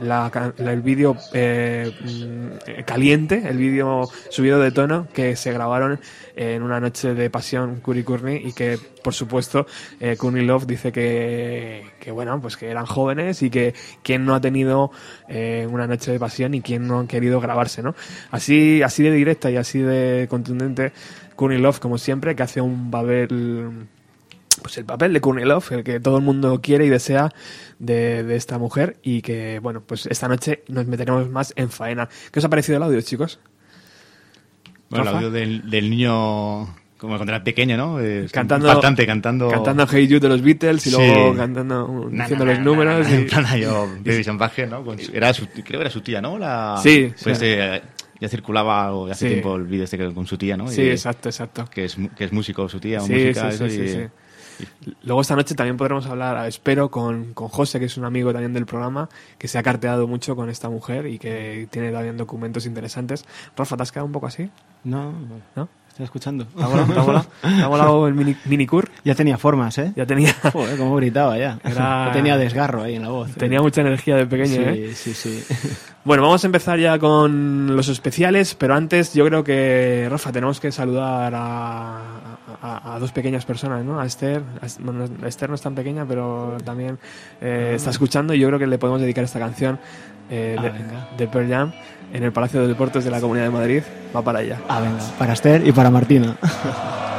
la, 0.00 0.30
la- 0.58 0.72
el 0.72 0.82
vídeo 0.82 1.16
eh, 1.32 1.90
mm, 2.00 2.82
caliente, 2.84 3.42
el 3.48 3.56
vídeo 3.58 4.08
subido 4.30 4.58
de 4.60 4.70
tono 4.70 5.08
que 5.12 5.36
se 5.36 5.52
grabaron 5.52 6.00
en 6.36 6.62
una 6.62 6.80
noche 6.80 7.14
de 7.14 7.28
pasión 7.30 7.80
Kurt 7.80 7.98
y 7.98 8.02
Courtney 8.02 8.42
y 8.44 8.52
que 8.52 8.78
por 9.02 9.14
supuesto 9.14 9.66
eh, 10.00 10.16
Love 10.22 10.66
dice 10.66 10.92
que, 10.92 11.84
que 12.00 12.10
bueno 12.10 12.40
pues 12.40 12.56
que 12.56 12.68
eran 12.70 12.86
jóvenes 12.86 13.42
y 13.42 13.50
que 13.50 13.74
quien 14.02 14.24
no 14.24 14.34
ha 14.34 14.40
tenido 14.40 14.90
eh, 15.28 15.66
una 15.70 15.86
noche 15.86 16.10
de 16.12 16.18
pasión 16.18 16.54
y 16.54 16.62
quien 16.62 16.86
no 16.86 17.00
ha 17.00 17.06
querido 17.06 17.40
grabarse 17.40 17.82
no 17.82 17.94
así 18.30 18.82
así 18.82 19.02
de 19.02 19.12
directa 19.12 19.50
y 19.50 19.56
así 19.56 19.80
de 19.80 20.26
contundente 20.30 20.92
Courtney 21.36 21.60
Love 21.60 21.80
como 21.80 21.98
siempre 21.98 22.34
que 22.34 22.42
hace 22.42 22.60
un 22.60 22.90
papel 22.90 23.88
pues 24.60 24.76
el 24.78 24.84
papel 24.84 25.12
de 25.12 25.20
Courtney 25.20 25.44
Love, 25.46 25.72
el 25.72 25.84
que 25.84 26.00
todo 26.00 26.18
el 26.18 26.22
mundo 26.24 26.60
quiere 26.62 26.84
y 26.84 26.88
desea 26.88 27.30
de, 27.78 28.22
de 28.24 28.36
esta 28.36 28.58
mujer 28.58 28.96
y 29.02 29.22
que, 29.22 29.58
bueno, 29.60 29.82
pues 29.86 30.06
esta 30.06 30.28
noche 30.28 30.62
nos 30.68 30.86
meteremos 30.86 31.28
más 31.30 31.52
en 31.56 31.70
faena. 31.70 32.08
¿Qué 32.30 32.38
os 32.38 32.44
ha 32.44 32.48
parecido 32.50 32.76
el 32.76 32.82
audio, 32.82 33.00
chicos? 33.00 33.38
Bueno, 34.90 35.08
el 35.08 35.16
audio 35.16 35.30
del, 35.30 35.70
del 35.70 35.88
niño, 35.88 36.64
como 36.98 37.16
cuando 37.16 37.32
era 37.32 37.42
pequeño, 37.42 37.76
¿no? 37.76 37.96
Cantando- 38.30 38.66
Bastante, 38.66 39.06
cantando. 39.06 39.48
Cantando 39.48 39.86
Hey 39.90 40.06
You 40.06 40.20
de 40.20 40.28
los 40.28 40.42
Beatles 40.42 40.86
y 40.86 40.90
Sí. 40.90 40.96
luego 40.96 41.34
cantando, 41.34 42.08
Na, 42.10 42.24
diciendo 42.24 42.44
na, 42.44 42.50
los 42.52 42.58
na, 42.58 42.64
números. 42.64 43.08
y- 43.10 43.14
En 43.14 43.26
plan, 43.26 43.46
ahí, 43.46 43.62
yo, 43.62 43.88
Baby 44.04 44.24
¿no? 44.68 44.84
Con 44.84 44.98
era 45.12 45.32
su, 45.32 45.46
creo 45.48 45.64
que 45.64 45.76
era 45.76 45.90
su 45.90 46.02
tía, 46.02 46.20
¿no? 46.20 46.38
La, 46.38 46.78
Sí, 46.82 47.10
Pues 47.22 47.38
sí. 47.38 47.46
eh, 47.48 47.80
ya 48.20 48.28
circulaba 48.28 49.10
hace 49.10 49.26
Sí. 49.26 49.32
tiempo 49.32 49.56
el 49.56 49.64
vídeo 49.64 49.84
este 49.84 49.98
con 50.12 50.26
su 50.26 50.36
tía, 50.36 50.56
¿no? 50.58 50.68
Sí, 50.68 50.82
Y- 50.82 50.90
exacto, 50.90 51.30
exacto. 51.30 51.64
Que 51.72 51.86
es, 51.86 51.96
que 52.16 52.24
es 52.24 52.32
músico 52.32 52.68
su 52.68 52.78
tía, 52.78 52.98
o 52.98 53.06
música, 53.08 53.48
eso, 53.48 53.66
y- 53.66 53.70
sí, 53.70 53.88
sí. 53.88 53.98
Luego 55.02 55.20
esta 55.20 55.36
noche 55.36 55.54
también 55.54 55.76
podremos 55.76 56.06
hablar, 56.06 56.46
espero, 56.46 56.90
con, 56.90 57.34
con 57.34 57.48
José, 57.48 57.78
que 57.78 57.86
es 57.86 57.96
un 57.96 58.04
amigo 58.04 58.32
también 58.32 58.52
del 58.52 58.66
programa, 58.66 59.08
que 59.38 59.48
se 59.48 59.58
ha 59.58 59.62
carteado 59.62 60.06
mucho 60.06 60.36
con 60.36 60.48
esta 60.48 60.68
mujer 60.68 61.06
y 61.06 61.18
que 61.18 61.68
tiene 61.70 61.92
también 61.92 62.16
documentos 62.16 62.66
interesantes. 62.66 63.24
Rafa, 63.56 63.76
¿te 63.76 63.82
has 63.82 63.92
quedado 63.92 64.06
un 64.06 64.12
poco 64.12 64.26
así? 64.26 64.50
No, 64.84 65.12
¿No? 65.56 65.68
Escuchando. 66.04 66.44
¿Te 66.46 66.62
ha 66.62 66.68
molado? 66.68 66.92
¿Te 66.92 66.98
ha 66.98 67.02
molado? 67.02 67.26
¿Te 67.40 67.48
ha 67.62 67.68
molado 67.68 68.08
el 68.08 68.14
mini, 68.14 68.36
mini 68.46 68.66
Cur? 68.66 68.88
Ya 69.04 69.14
tenía 69.14 69.38
formas, 69.38 69.76
¿eh? 69.78 69.92
Ya 69.96 70.06
tenía, 70.06 70.34
Joder, 70.52 70.76
cómo 70.78 70.96
gritaba 70.96 71.36
ya. 71.38 71.58
Era- 71.64 72.10
tenía 72.12 72.36
desgarro 72.36 72.82
ahí 72.82 72.96
en 72.96 73.02
la 73.02 73.08
voz. 73.08 73.30
¿eh? 73.30 73.34
tenía 73.38 73.60
mucha 73.60 73.80
energía 73.80 74.16
de 74.16 74.26
pequeño, 74.26 74.54
sí, 74.54 74.62
¿eh? 74.64 74.92
sí, 74.94 75.14
sí. 75.14 75.44
Bueno, 76.04 76.24
vamos 76.24 76.42
a 76.42 76.48
empezar 76.48 76.80
ya 76.80 76.98
con 76.98 77.76
los 77.76 77.86
especiales, 77.86 78.56
pero 78.56 78.74
antes 78.74 79.14
yo 79.14 79.24
creo 79.24 79.44
que, 79.44 80.08
Rafa, 80.10 80.32
tenemos 80.32 80.58
que 80.58 80.72
saludar 80.72 81.32
a, 81.32 81.98
a- 82.60 82.94
a 82.96 82.98
dos 82.98 83.12
pequeñas 83.12 83.44
personas, 83.44 83.84
¿no? 83.84 84.00
A 84.00 84.06
Esther, 84.06 84.42
a 84.60 84.66
bueno, 84.80 85.04
Esther 85.24 85.48
no 85.48 85.54
es 85.54 85.62
tan 85.62 85.76
pequeña, 85.76 86.04
pero 86.04 86.56
también 86.64 86.98
eh, 87.40 87.74
está 87.76 87.90
escuchando 87.90 88.34
y 88.34 88.40
yo 88.40 88.48
creo 88.48 88.58
que 88.58 88.66
le 88.66 88.78
podemos 88.78 89.00
dedicar 89.00 89.22
esta 89.22 89.38
canción 89.38 89.78
eh, 90.28 90.56
Ah, 90.58 90.62
de, 90.62 91.24
de 91.24 91.28
Pearl 91.30 91.48
Jam 91.48 91.72
en 92.12 92.22
el 92.22 92.32
Palacio 92.32 92.60
de 92.62 92.68
Deportes 92.68 93.04
de 93.04 93.10
la 93.10 93.20
Comunidad 93.20 93.44
de 93.44 93.50
Madrid. 93.50 93.82
Va 94.14 94.22
para 94.22 94.40
allá. 94.40 94.58
Ah, 94.68 94.80
venga. 94.80 94.98
Para 95.18 95.32
Esther 95.32 95.66
y 95.66 95.72
para 95.72 95.90
Martina. 95.90 96.36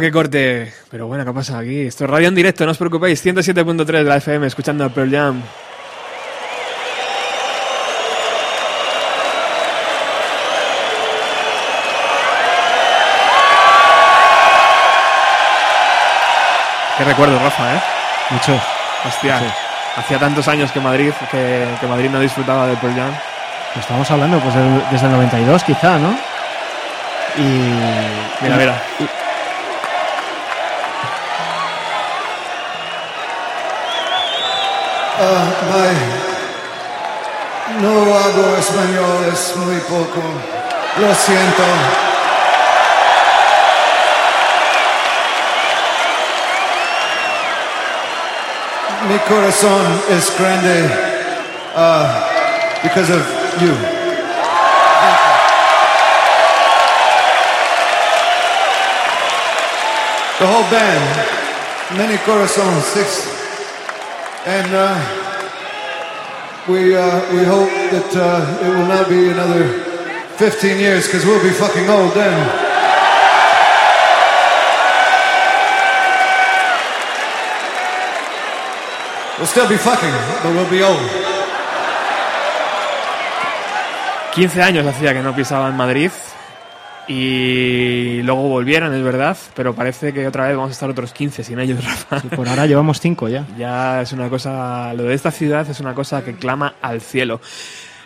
Que 0.00 0.10
corte. 0.10 0.72
Pero 0.90 1.06
bueno, 1.06 1.24
¿qué 1.24 1.32
pasa 1.32 1.58
aquí? 1.58 1.82
Esto 1.82 2.04
es 2.04 2.10
radio 2.10 2.28
en 2.28 2.34
directo, 2.34 2.64
no 2.64 2.72
os 2.72 2.78
preocupéis. 2.78 3.24
107.3 3.24 3.84
de 3.84 4.02
la 4.04 4.16
FM, 4.16 4.46
escuchando 4.46 4.84
a 4.84 4.88
Pearl 4.88 5.10
Jam. 5.10 5.40
Qué 16.98 17.04
recuerdo, 17.04 17.38
Rafa, 17.38 17.74
¿eh? 17.74 17.80
Mucho. 18.30 18.60
Hostia, 19.06 19.38
Mucho. 19.38 19.52
hacía 19.96 20.18
tantos 20.18 20.46
años 20.48 20.70
que 20.70 20.80
Madrid, 20.80 21.12
que, 21.30 21.66
que 21.80 21.86
Madrid 21.86 22.10
no 22.10 22.20
disfrutaba 22.20 22.66
de 22.66 22.76
Pearl 22.76 22.94
Jam. 22.94 23.12
Estamos 23.78 24.08
hablando 24.10 24.38
pues 24.38 24.54
desde 24.90 25.06
el 25.06 25.12
92 25.12 25.64
quizá, 25.64 25.98
¿no? 25.98 26.16
Y... 27.36 27.42
Mira, 28.42 28.56
mira. 28.56 28.82
Ah, 35.16 35.46
my. 35.70 35.94
No 37.80 38.14
hago 38.14 38.56
español, 38.56 39.24
es 39.32 39.56
muy 39.56 39.78
poco. 39.82 40.22
Lo 40.98 41.14
siento. 41.14 41.62
Mi 49.08 49.18
corazón 49.20 50.02
es 50.10 50.36
grande 50.36 50.90
ah, 51.76 52.26
because 52.82 53.10
of 53.10 53.22
you. 53.60 53.74
The 60.38 60.46
whole 60.46 60.68
band, 60.70 61.96
many 61.96 62.16
corazones, 62.18 62.82
six, 62.82 63.43
and 64.46 64.74
uh, 64.74 64.94
we 66.68 66.94
uh, 66.94 67.32
we 67.32 67.44
hope 67.44 67.70
that 67.92 68.10
uh, 68.14 68.64
it 68.64 68.68
will 68.68 68.86
not 68.86 69.08
be 69.08 69.30
another 69.30 69.64
15 70.36 70.78
years 70.78 71.06
because 71.06 71.24
we'll 71.24 71.42
be 71.42 71.50
fucking 71.50 71.88
old 71.88 72.12
then. 72.12 72.36
We'll 79.38 79.46
still 79.46 79.68
be 79.68 79.76
fucking, 79.76 80.14
but 80.42 80.52
we'll 80.54 80.70
be 80.70 80.82
old. 80.82 81.00
15 84.34 84.62
años 84.62 84.86
hacía 84.86 85.12
que 85.12 85.22
no 85.22 85.34
pisaba 85.34 85.68
en 85.68 85.76
Madrid 85.76 86.10
y 87.08 88.22
luego 88.22 88.48
volvieron, 88.48 88.94
es 88.94 89.02
verdad, 89.02 89.36
pero 89.54 89.74
parece 89.74 90.12
que 90.12 90.26
otra 90.26 90.46
vez 90.48 90.56
vamos 90.56 90.70
a 90.70 90.72
estar 90.72 90.88
otros 90.90 91.12
15 91.12 91.44
sin 91.44 91.58
ellos, 91.60 91.84
Rafa. 92.10 92.20
Por 92.34 92.48
ahora 92.48 92.66
llevamos 92.66 93.00
cinco 93.00 93.28
ya. 93.28 93.46
Ya 93.58 94.02
es 94.02 94.12
una 94.12 94.28
cosa, 94.28 94.92
lo 94.94 95.04
de 95.04 95.14
esta 95.14 95.30
ciudad 95.30 95.68
es 95.68 95.80
una 95.80 95.94
cosa 95.94 96.24
que 96.24 96.34
clama 96.34 96.74
al 96.82 97.00
cielo. 97.00 97.40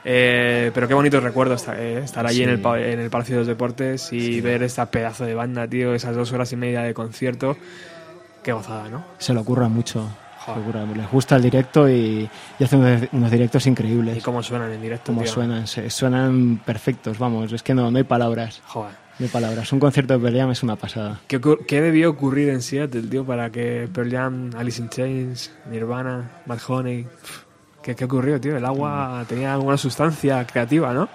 Eh, 0.05 0.71
pero 0.73 0.89
qué 0.89 0.95
bonito 0.95 1.21
recuerdo 1.21 1.55
estar, 1.55 1.79
eh, 1.79 1.99
estar 1.99 2.27
allí 2.27 2.39
Sí. 2.39 2.43
en, 2.45 2.51
el, 2.51 2.65
en 2.67 3.01
el 3.01 3.11
Palacio 3.11 3.35
de 3.35 3.41
los 3.41 3.47
Deportes 3.49 4.13
y 4.13 4.41
ver 4.41 4.63
esta 4.63 4.87
pedazo 4.91 5.25
de 5.25 5.35
banda, 5.35 5.67
tío, 5.69 5.93
esas 5.95 6.15
dos 6.17 6.33
horas 6.33 6.53
y 6.53 6.57
media 6.57 6.83
de 6.83 6.95
concierto. 6.95 7.57
Qué 8.43 8.53
gozada, 8.53 8.89
¿no? 8.89 9.05
Se 9.19 9.35
lo 9.35 9.41
ocurra 9.43 9.69
mucho. 9.69 10.09
Les 10.95 11.11
gusta 11.11 11.37
el 11.37 11.43
directo 11.43 11.89
y, 11.89 12.29
y 12.59 12.65
hacen 12.65 13.09
unos, 13.13 13.31
directos 13.31 13.67
increíbles. 13.67 14.17
Y 14.19 14.21
cómo 14.21 14.43
suenan 14.43 14.73
en 14.73 14.81
directo, 14.83 15.07
Cómo 15.07 15.23
tío. 15.23 15.31
suenan, 15.33 15.67
se- 15.67 15.91
suenan 15.91 16.59
perfectos, 16.65 17.19
vamos, 17.19 17.53
es 17.53 17.63
que 17.63 17.75
no, 17.75 17.91
no 17.91 17.99
hay 17.99 18.05
palabras. 18.05 18.63
Joder. 18.67 18.93
No 19.19 19.25
hay 19.27 19.31
palabras. 19.33 19.73
Un 19.73 19.81
concierto 19.81 20.15
de 20.15 20.21
Pearl 20.21 20.37
Jam 20.39 20.51
es 20.53 20.63
una 20.63 20.77
pasada. 20.77 21.21
¿Qué, 21.27 21.41
qué 21.67 21.81
debió 21.81 22.11
ocurrir 22.11 22.51
en 22.51 22.63
Seattle, 22.63 23.03
tío, 23.03 23.25
para 23.25 23.51
que 23.51 23.89
Pearl 23.93 24.11
Jam, 24.13 24.51
Alice 24.57 24.81
in 24.81 24.89
Chains, 24.89 25.53
Nirvana, 25.71 26.31
Mad 26.47 26.59
Honey... 26.69 27.07
¿Qué, 27.83 27.95
¿Qué 27.95 28.05
ocurrió, 28.05 28.41
tío? 28.41 28.57
El 28.57 28.65
agua 28.65 29.25
tenía 29.29 29.55
alguna 29.55 29.77
sustancia 29.77 30.45
creativa, 30.47 30.93
¿no? 30.93 31.09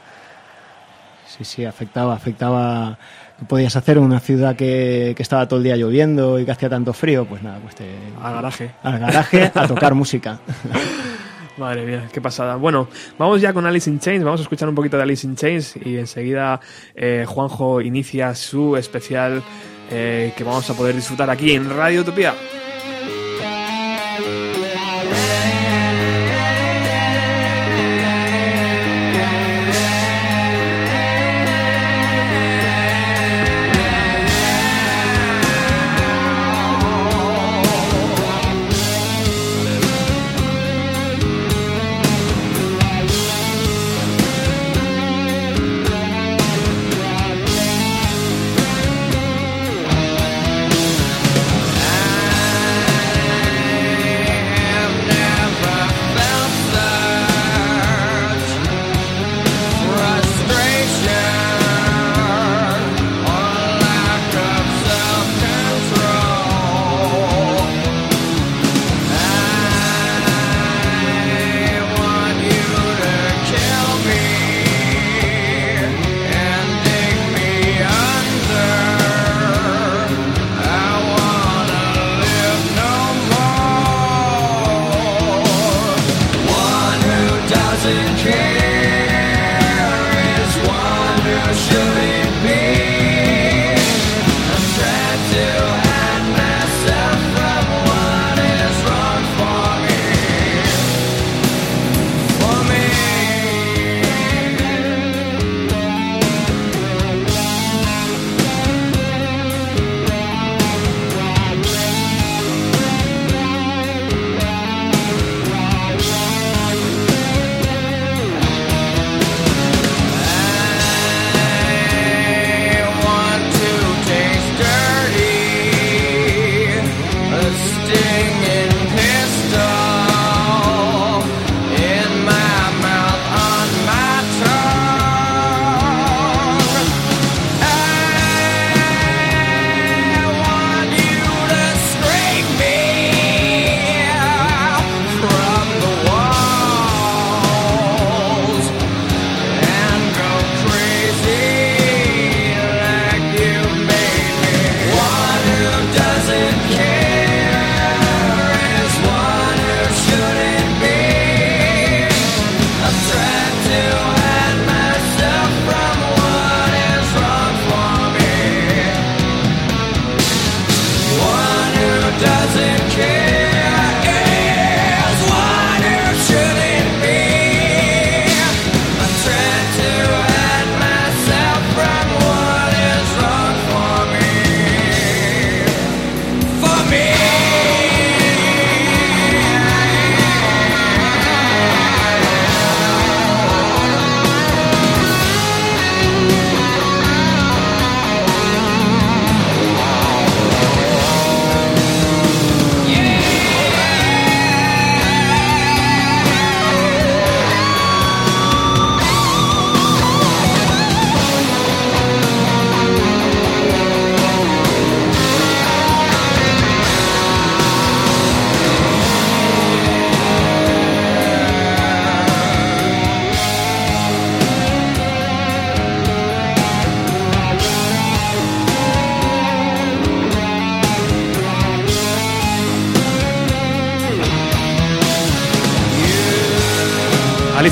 Sí, 1.28 1.44
sí, 1.46 1.66
afectaba, 1.66 2.14
afectaba. 2.16 2.98
¿Qué 3.40 3.46
podías 3.46 3.76
hacer 3.76 3.98
en 3.98 4.04
una 4.04 4.20
ciudad 4.20 4.56
que, 4.56 5.14
que 5.16 5.24
estaba 5.24 5.48
todo 5.48 5.58
el 5.58 5.64
día 5.64 5.76
lloviendo 5.76 6.40
y 6.40 6.46
que 6.46 6.52
hacía 6.52 6.70
tanto 6.70 6.94
frío? 6.94 7.26
Pues 7.26 7.42
nada, 7.44 7.60
pues 7.60 7.76
te, 7.76 7.86
Al 8.22 8.34
garaje. 8.36 8.72
al 8.84 9.00
garaje 9.00 9.52
a 9.54 9.68
tocar 9.68 9.94
música. 9.96 10.40
Madre 11.58 11.86
mía, 11.86 12.08
qué 12.12 12.20
pasada. 12.20 12.56
Bueno, 12.56 12.88
vamos 13.20 13.40
ya 13.42 13.54
con 13.54 13.66
Alice 13.66 13.90
in 13.90 14.00
Chains, 14.00 14.24
vamos 14.24 14.40
a 14.40 14.44
escuchar 14.44 14.68
un 14.70 14.76
poquito 14.76 14.98
de 14.98 15.04
Alice 15.04 15.26
in 15.28 15.36
Chains 15.36 15.76
y 15.84 15.98
enseguida 15.98 16.60
eh, 16.96 17.26
Juanjo 17.28 17.80
inicia 17.82 18.34
su 18.34 18.76
especial 18.76 19.44
eh, 19.92 20.34
que 20.36 20.44
vamos 20.44 20.68
a 20.70 20.74
poder 20.74 20.96
disfrutar 20.96 21.30
aquí 21.30 21.54
en 21.54 21.70
Radio 21.70 22.02
Utopía. 22.02 22.34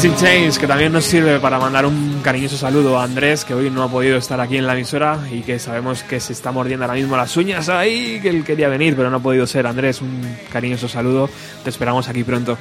Alice 0.02 0.16
in 0.16 0.28
Chains, 0.28 0.58
que 0.58 0.66
también 0.66 0.92
nos 0.92 1.04
sirve 1.06 1.40
para 1.40 1.60
mandar 1.60 1.86
un 1.86 2.22
cariñoso 2.24 2.58
saludo 2.58 3.00
a 3.00 3.04
Andrés, 3.04 3.46
que 3.46 3.54
hoy 3.54 3.70
no 3.70 3.84
ha 3.84 3.88
podido 3.88 4.18
estar 4.18 4.42
aquí 4.42 4.58
en 4.58 4.66
la 4.66 4.74
emisora 4.74 5.20
y 5.32 5.42
que 5.42 5.60
sabemos 5.60 6.02
que 6.02 6.20
se 6.20 6.34
está 6.34 6.52
mordiendo 6.52 6.86
ahora 6.86 6.96
mismo 6.96 7.16
las 7.16 7.38
uñas 7.38 7.70
ahí, 7.70 8.20
que 8.20 8.30
él 8.30 8.44
quería 8.44 8.68
venir, 8.68 8.96
pero 8.96 9.12
no 9.12 9.18
ha 9.18 9.20
podido 9.20 9.46
ser. 9.46 9.68
Andrés, 9.68 10.02
un 10.02 10.24
cariñoso 10.52 10.88
saludo, 10.88 11.30
te 11.64 11.70
esperamos 11.70 12.10
aquí 12.10 12.24
pronto. 12.24 12.58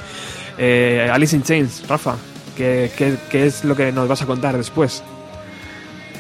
Eh, 0.59 1.09
Alice 1.11 1.35
in 1.35 1.43
Chains, 1.43 1.89
Rafa, 1.89 2.17
¿qué, 2.59 2.93
qué, 2.95 3.17
qué 3.31 3.47
es 3.47 3.65
lo 3.65 3.75
que 3.75 3.91
nos 3.91 4.07
vas 4.07 4.21
a 4.21 4.27
contar 4.27 4.59
después? 4.59 5.03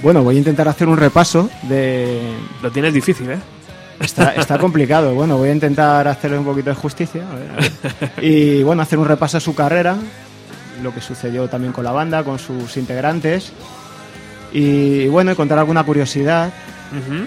Bueno, 0.03 0.23
voy 0.23 0.37
a 0.37 0.39
intentar 0.39 0.69
hacer 0.69 0.89
un 0.89 0.97
repaso 0.97 1.51
de... 1.65 2.19
Lo 2.63 2.71
tienes 2.71 2.95
difícil, 2.95 3.29
¿eh? 3.31 3.39
Está, 4.01 4.35
está 4.37 4.57
complicado. 4.59 5.13
Bueno, 5.13 5.37
voy 5.37 5.51
a 5.51 5.53
intentar 5.53 6.09
hacerle 6.09 6.39
un 6.39 6.47
poquito 6.47 6.71
de 6.71 6.77
justicia. 6.77 7.27
a 7.31 7.35
ver, 7.35 7.51
a 7.51 7.57
ver. 8.17 8.25
Y 8.25 8.63
bueno, 8.63 8.81
hacer 8.81 8.99
un 8.99 9.07
repaso 9.07 9.37
a 9.37 9.41
su 9.41 9.55
carrera, 9.55 9.99
lo 10.83 10.93
que 10.95 11.01
sucedió 11.01 11.49
también 11.49 11.73
con 11.73 11.85
la 11.85 11.93
banda, 11.93 12.25
con 12.25 12.38
sus 12.38 12.77
integrantes. 12.77 13.53
Y 14.53 15.07
bueno, 15.09 15.33
y 15.33 15.35
contar 15.35 15.59
alguna 15.59 15.85
curiosidad, 15.85 16.53
Ujú. 16.93 17.25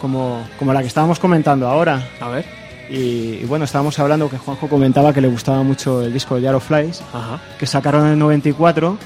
como, 0.00 0.46
como 0.58 0.72
la 0.72 0.80
que 0.82 0.88
estábamos 0.88 1.18
comentando 1.18 1.66
ahora. 1.68 2.06
A 2.20 2.28
ver. 2.28 2.44
Y, 2.90 3.40
y 3.42 3.44
bueno, 3.48 3.64
estábamos 3.64 3.98
hablando 3.98 4.28
que 4.30 4.38
Juanjo 4.38 4.68
comentaba 4.68 5.12
que 5.12 5.20
le 5.20 5.28
gustaba 5.28 5.62
mucho 5.62 6.02
el 6.02 6.12
disco 6.12 6.36
de 6.36 6.42
Jar 6.46 6.54
of 6.54 6.66
Flies, 6.66 7.02
Ajá. 7.12 7.40
que 7.58 7.66
sacaron 7.66 8.06
en 8.06 8.12
el 8.12 8.18
94, 8.18 8.96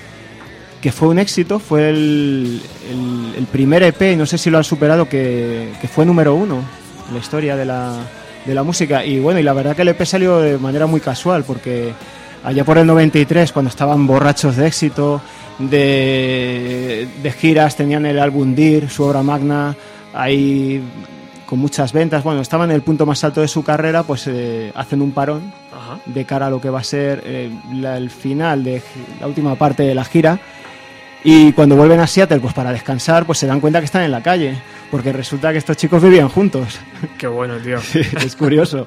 que 0.83 0.93
fue 0.93 1.09
un 1.09 1.19
éxito, 1.19 1.59
fue 1.59 1.89
el, 1.91 2.61
el- 2.91 3.35
el 3.39 3.47
primer 3.47 3.83
EP, 3.85 4.13
y 4.13 4.17
no 4.17 4.27
sé 4.27 4.37
si 4.37 4.51
lo 4.51 4.59
han 4.59 4.65
superado, 4.65 5.09
que, 5.09 5.73
que 5.81 5.89
fue 5.89 6.05
número 6.05 6.35
uno 6.35 6.63
en 7.09 7.15
la 7.15 7.21
historia 7.21 7.57
de 7.57 7.65
la, 7.65 7.95
de 8.45 8.55
la 8.55 8.63
música. 8.65 9.05
Y 9.05 9.19
bueno, 9.21 9.41
y 9.41 9.43
la 9.45 9.53
verdad 9.53 9.75
que 9.77 9.83
el 9.83 9.89
EP 9.89 10.05
salió 10.05 10.41
de 10.41 10.59
manera 10.59 10.87
muy 10.87 11.01
casual, 11.01 11.45
porque 11.45 11.93
allá 12.45 12.65
por 12.65 12.79
el 12.79 12.87
93, 12.87 13.53
cuando 13.53 13.69
estaban 13.69 14.07
borrachos 14.07 14.57
de 14.57 14.67
éxito, 14.67 15.21
de, 15.59 17.09
de 17.23 17.33
giras, 17.33 17.77
tenían 17.77 18.07
el 18.07 18.19
álbum 18.19 18.55
Dear, 18.55 18.89
su 18.89 19.05
obra 19.05 19.23
magna, 19.23 19.77
ahí 20.15 20.83
con 21.47 21.59
muchas 21.59 21.93
ventas, 21.93 22.23
bueno, 22.23 22.41
estaban 22.41 22.71
en 22.71 22.77
el 22.77 22.83
punto 22.83 23.05
más 23.07 23.23
alto 23.25 23.41
de 23.41 23.49
su 23.49 23.65
carrera, 23.65 24.05
pues 24.05 24.27
eh, 24.29 24.71
hacen 24.75 25.03
un 25.03 25.11
parón 25.13 25.53
Ajá. 25.77 25.99
de 26.07 26.25
cara 26.25 26.47
a 26.47 26.51
lo 26.51 26.61
que 26.61 26.71
va 26.71 26.79
a 26.81 26.85
ser 26.85 27.23
eh, 27.27 27.51
la- 27.75 27.97
el 27.97 28.09
final 28.11 28.63
de 28.63 28.81
la 29.21 29.27
última 29.27 29.57
parte 29.57 29.83
de 29.83 29.95
la 29.95 30.05
gira. 30.05 30.39
Y 31.25 31.53
cuando 31.53 31.77
vuelven 31.77 32.01
a 32.01 32.07
Seattle, 32.07 32.39
pues 32.41 32.55
para 32.55 32.73
descansar, 32.73 33.27
pues 33.27 33.39
se 33.39 33.47
dan 33.47 33.61
cuenta 33.61 33.81
que 33.81 33.85
están 33.85 34.03
en 34.03 34.11
la 34.13 34.23
calle, 34.23 34.57
porque 34.91 35.13
resulta 35.13 35.53
que 35.53 35.59
estos 35.59 35.77
chicos 35.77 36.03
vivían 36.03 36.29
juntos. 36.31 36.79
Qué 37.19 37.27
bueno, 37.27 37.57
tío. 37.59 37.79
es 38.25 38.37
curioso, 38.37 38.87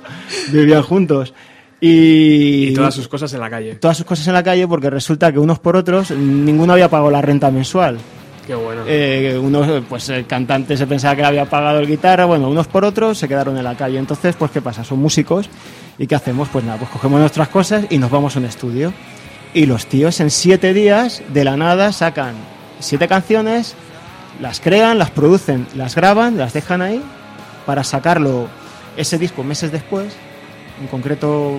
vivían 0.52 0.82
juntos. 0.84 1.34
Y, 1.86 2.69
Y 2.69 2.74
todas 2.74 2.93
sus 2.96 3.10
cosas 3.10 3.34
en 3.34 3.41
la 3.41 3.50
calle. 3.50 3.76
todas 3.76 3.98
sus 3.98 4.06
cosas 4.06 4.26
en 4.28 4.34
la 4.34 4.41
calle, 4.41 4.65
porque 4.69 4.89
resulta 4.89 5.34
que 5.34 5.39
unos 5.39 5.60
por 5.60 5.76
otros, 5.76 6.12
ninguno 6.12 6.72
había 6.72 6.89
pagado 6.89 7.12
la 7.12 7.22
renta 7.22 7.52
mensual. 7.52 7.98
Qué 8.48 8.56
bueno. 8.56 8.84
Eh, 8.88 9.38
unos, 9.41 9.84
pues 9.89 10.08
el 10.08 10.26
cantante 10.26 10.78
se 10.78 10.88
pensaba 10.88 11.13
que 11.13 11.22
le 11.22 11.28
había 11.28 11.46
pagado 11.46 11.80
el 11.80 11.88
guitarra, 11.88 12.24
bueno, 12.24 12.48
unos 12.48 12.67
por 12.67 12.86
otros 12.86 13.17
se 13.17 13.28
quedaron 13.28 13.58
en 13.58 13.65
la 13.65 13.76
calle. 13.76 14.00
Entonces, 14.00 14.34
pues, 14.38 14.52
¿qué 14.52 14.62
pasa? 14.62 14.86
Son 14.86 14.98
músicos 15.00 15.50
y 15.98 16.08
¿qué 16.08 16.15
hacemos? 16.15 16.48
Pues 16.48 16.63
nada, 16.63 16.78
pues 16.78 16.89
cogemos 16.89 17.19
nuestras 17.19 17.50
cosas 17.50 17.86
y 17.89 17.98
nos 17.98 18.10
vamos 18.10 18.38
a 18.38 18.39
un 18.39 18.46
estudio. 18.46 18.93
Y 19.54 19.65
los 19.65 19.86
tíos 19.86 20.22
en 20.22 20.30
siete 20.30 20.74
días, 20.74 21.22
de 21.34 21.43
la 21.43 21.58
nada, 21.58 21.91
sacan 21.91 22.36
siete 22.80 23.10
canciones, 23.10 23.76
las 24.41 24.62
crean, 24.62 25.00
las 25.00 25.12
producen, 25.12 25.67
las 25.76 25.96
graban, 25.96 26.38
las 26.38 26.54
dejan 26.54 26.82
ahí 26.82 27.02
para 27.65 27.84
sacarlo 27.84 28.48
ese 28.96 29.17
disco 29.17 29.43
meses 29.43 29.72
después, 29.72 30.13
en 30.81 30.88
concreto 30.88 31.57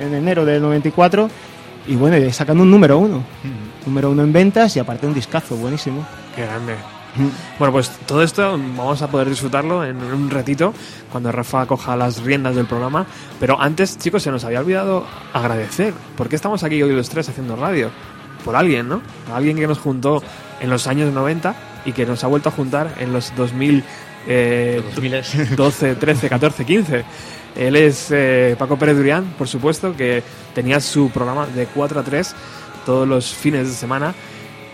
en 0.00 0.14
enero 0.14 0.44
del 0.44 0.62
94, 0.62 1.28
y 1.86 1.96
bueno, 1.96 2.16
y 2.16 2.32
sacan 2.32 2.60
un 2.60 2.70
número 2.70 2.98
uno. 2.98 3.22
Número 3.86 4.10
uno 4.10 4.22
en 4.22 4.32
ventas 4.32 4.76
y 4.76 4.80
aparte 4.80 5.06
un 5.06 5.14
discazo, 5.14 5.56
buenísimo. 5.56 6.06
Qué 6.34 6.42
grande. 6.42 6.76
Bueno, 7.58 7.72
pues 7.72 7.90
todo 8.06 8.22
esto 8.22 8.52
vamos 8.52 9.02
a 9.02 9.08
poder 9.08 9.28
disfrutarlo 9.28 9.84
en 9.84 10.02
un 10.02 10.30
ratito 10.30 10.72
cuando 11.10 11.30
Rafa 11.30 11.66
coja 11.66 11.96
las 11.96 12.22
riendas 12.22 12.56
del 12.56 12.66
programa. 12.66 13.06
Pero 13.38 13.60
antes, 13.60 13.98
chicos, 13.98 14.22
se 14.22 14.30
nos 14.30 14.44
había 14.44 14.60
olvidado 14.60 15.04
agradecer. 15.32 15.92
¿Por 16.16 16.28
qué 16.28 16.36
estamos 16.36 16.62
aquí 16.62 16.82
hoy 16.82 16.94
los 16.94 17.10
tres 17.10 17.28
haciendo 17.28 17.56
radio? 17.56 17.90
Por 18.44 18.56
alguien, 18.56 18.88
¿no? 18.88 19.02
Alguien 19.32 19.56
que 19.56 19.66
nos 19.66 19.78
juntó 19.78 20.22
en 20.60 20.70
los 20.70 20.86
años 20.86 21.12
90 21.12 21.54
y 21.84 21.92
que 21.92 22.06
nos 22.06 22.24
ha 22.24 22.28
vuelto 22.28 22.48
a 22.48 22.52
juntar 22.52 22.94
en 22.98 23.12
los 23.12 23.34
2000, 23.36 23.84
eh, 24.26 24.82
12, 25.56 25.94
13, 25.96 26.28
14, 26.28 26.64
15. 26.64 27.04
Él 27.56 27.76
es 27.76 28.08
eh, 28.10 28.56
Paco 28.58 28.78
Pérez 28.78 28.96
Durián, 28.96 29.34
por 29.36 29.48
supuesto, 29.48 29.94
que 29.96 30.22
tenía 30.54 30.80
su 30.80 31.10
programa 31.10 31.46
de 31.46 31.66
4 31.66 32.00
a 32.00 32.02
3 32.02 32.34
todos 32.86 33.06
los 33.06 33.32
fines 33.32 33.68
de 33.68 33.74
semana 33.74 34.14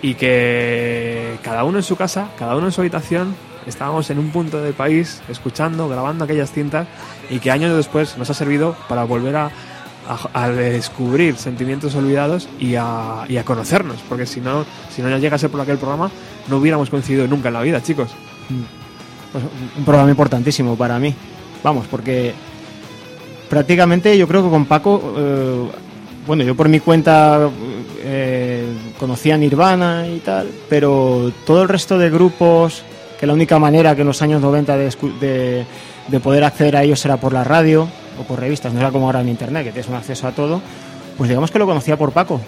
y 0.01 0.15
que 0.15 1.39
cada 1.43 1.65
uno 1.65 1.79
en 1.79 1.85
su 1.85 1.97
casa, 1.97 2.29
cada 2.39 2.57
uno 2.57 2.67
en 2.67 2.73
su 2.73 2.81
habitación, 2.81 3.35
estábamos 3.67 4.09
en 4.11 4.19
un 4.19 4.31
punto 4.31 4.61
del 4.63 4.75
país 4.75 5.21
escuchando, 5.29 5.89
grabando 5.89 6.25
aquellas 6.25 6.53
cintas 6.53 6.87
y 7.31 7.41
que 7.41 7.51
años 7.51 7.77
después 7.77 8.17
nos 8.17 8.31
ha 8.31 8.35
servido 8.35 8.77
para 8.89 9.05
volver 9.05 9.37
a, 9.37 9.51
descubrir 10.57 11.37
sentimientos 11.37 11.95
olvidados 11.95 12.49
y 12.59 12.77
a, 12.77 13.27
conocernos, 13.45 13.99
porque 14.09 14.25
si 14.25 14.41
no, 14.41 14.65
si 14.95 15.03
no 15.03 15.17
llegase 15.19 15.51
por 15.51 15.61
aquel 15.61 15.77
programa, 15.77 16.11
no 16.49 16.57
hubiéramos 16.57 16.89
coincidido 16.89 17.27
nunca 17.27 17.49
en 17.49 17.55
la 17.55 17.61
vida, 17.61 17.83
chicos. 17.83 18.11
Pues 19.33 19.45
un 19.77 19.85
programa 19.85 20.09
importantísimo 20.09 20.77
para 20.77 20.99
mí. 20.99 21.15
Vamos, 21.63 21.87
porque 21.91 22.33
prácticamente 23.49 24.17
yo 24.17 24.29
creo 24.29 24.45
que 24.45 24.51
con 24.51 24.67
Paco, 24.67 25.15
eh, 25.17 25.69
bueno, 26.27 26.45
yo 26.45 26.55
por 26.55 26.69
mi 26.69 26.81
cuenta 26.81 27.49
eh, 28.03 28.67
conocía 28.99 29.37
Nirvana 29.37 30.07
y 30.09 30.19
tal, 30.21 30.49
pero 30.69 31.33
todo 31.47 31.63
el 31.63 31.69
resto 31.69 31.99
de 31.99 32.11
grupos, 32.11 32.83
que 33.19 33.27
la 33.27 33.33
única 33.33 33.59
manera 33.59 33.95
que 33.95 34.03
en 34.03 34.07
los 34.07 34.23
años 34.23 34.41
90 34.41 34.77
de, 34.77 34.95
de, 35.21 35.67
de 36.09 36.21
poder 36.21 36.45
acceder 36.45 36.77
a 36.77 36.83
ellos 36.83 37.05
era 37.05 37.17
por 37.17 37.33
la 37.33 37.45
radio 37.45 37.89
o 38.21 38.23
por 38.25 38.41
revistas, 38.41 38.73
no 38.73 38.81
era 38.81 38.91
como 38.91 39.07
ahora 39.07 39.21
en 39.21 39.29
internet, 39.29 39.65
que 39.65 39.73
tienes 39.73 39.89
un 39.89 39.97
acceso 39.97 40.27
a 40.27 40.33
todo, 40.33 40.61
pues 41.17 41.29
digamos 41.29 41.51
que 41.51 41.59
lo 41.59 41.67
conocía 41.67 41.97
por 41.97 42.13
Paco. 42.13 42.41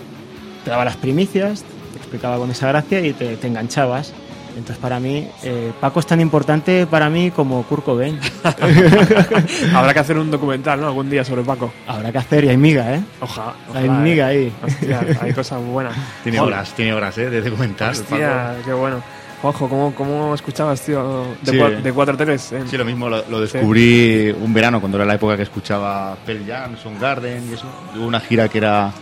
Te 0.64 0.70
daba 0.70 0.84
las 0.84 0.96
primicias, 0.96 1.64
te 1.92 1.98
explicaba 1.98 2.36
con 2.38 2.50
esa 2.50 2.68
gracia 2.68 3.00
y 3.04 3.12
te, 3.12 3.36
te 3.36 3.46
enganchabas. 3.46 4.12
Entonces 4.56 4.76
para 4.78 5.00
mí, 5.00 5.28
eh, 5.42 5.72
Paco 5.80 6.00
es 6.00 6.06
tan 6.06 6.20
importante 6.20 6.86
para 6.86 7.08
mí 7.10 7.30
como 7.30 7.62
Kurt 7.64 7.84
Cobain. 7.84 8.18
Habrá 9.74 9.92
que 9.94 10.00
hacer 10.00 10.18
un 10.18 10.30
documental, 10.30 10.80
¿no? 10.80 10.88
Algún 10.88 11.08
día 11.10 11.24
sobre 11.24 11.42
Paco. 11.42 11.72
Habrá 11.86 12.12
que 12.12 12.18
hacer 12.18 12.44
y 12.44 12.48
hay 12.48 12.56
miga, 12.56 12.94
¿eh? 12.94 13.00
Ojalá. 13.20 13.54
Hay 13.74 13.88
miga 13.88 14.26
ahí. 14.28 14.52
Hostia, 14.62 15.00
hay 15.20 15.32
cosas 15.32 15.62
buenas. 15.64 15.94
Tiene 16.22 16.38
Joder, 16.38 16.54
horas, 16.54 16.72
tiene 16.74 16.92
horas, 16.94 17.18
¿eh? 17.18 17.30
De 17.30 17.42
documental. 17.42 17.90
Hostia, 17.90 18.54
qué 18.64 18.72
bueno. 18.72 19.02
Juanjo, 19.42 19.68
¿cómo, 19.70 19.94
¿cómo 19.94 20.34
escuchabas, 20.34 20.82
tío? 20.82 21.24
De, 21.40 21.52
Sí. 21.52 21.56
cua- 21.58 21.80
de 21.80 21.92
4 21.92 22.14
a 22.14 22.16
3. 22.18 22.54
Sí, 22.68 22.76
lo 22.76 22.84
mismo 22.84 23.08
lo, 23.08 23.24
lo 23.30 23.40
descubrí 23.40 24.30
un 24.38 24.52
verano 24.52 24.80
cuando 24.80 24.98
era 24.98 25.06
la 25.06 25.14
época 25.14 25.34
que 25.36 25.44
escuchaba 25.44 26.14
Pearl 26.26 26.44
Jam, 26.46 26.76
Soundgarden 26.76 27.48
y 27.50 27.54
eso. 27.54 27.64
Hubo 27.96 28.06
una 28.06 28.20
gira 28.20 28.48
que 28.50 28.58
era, 28.58 28.92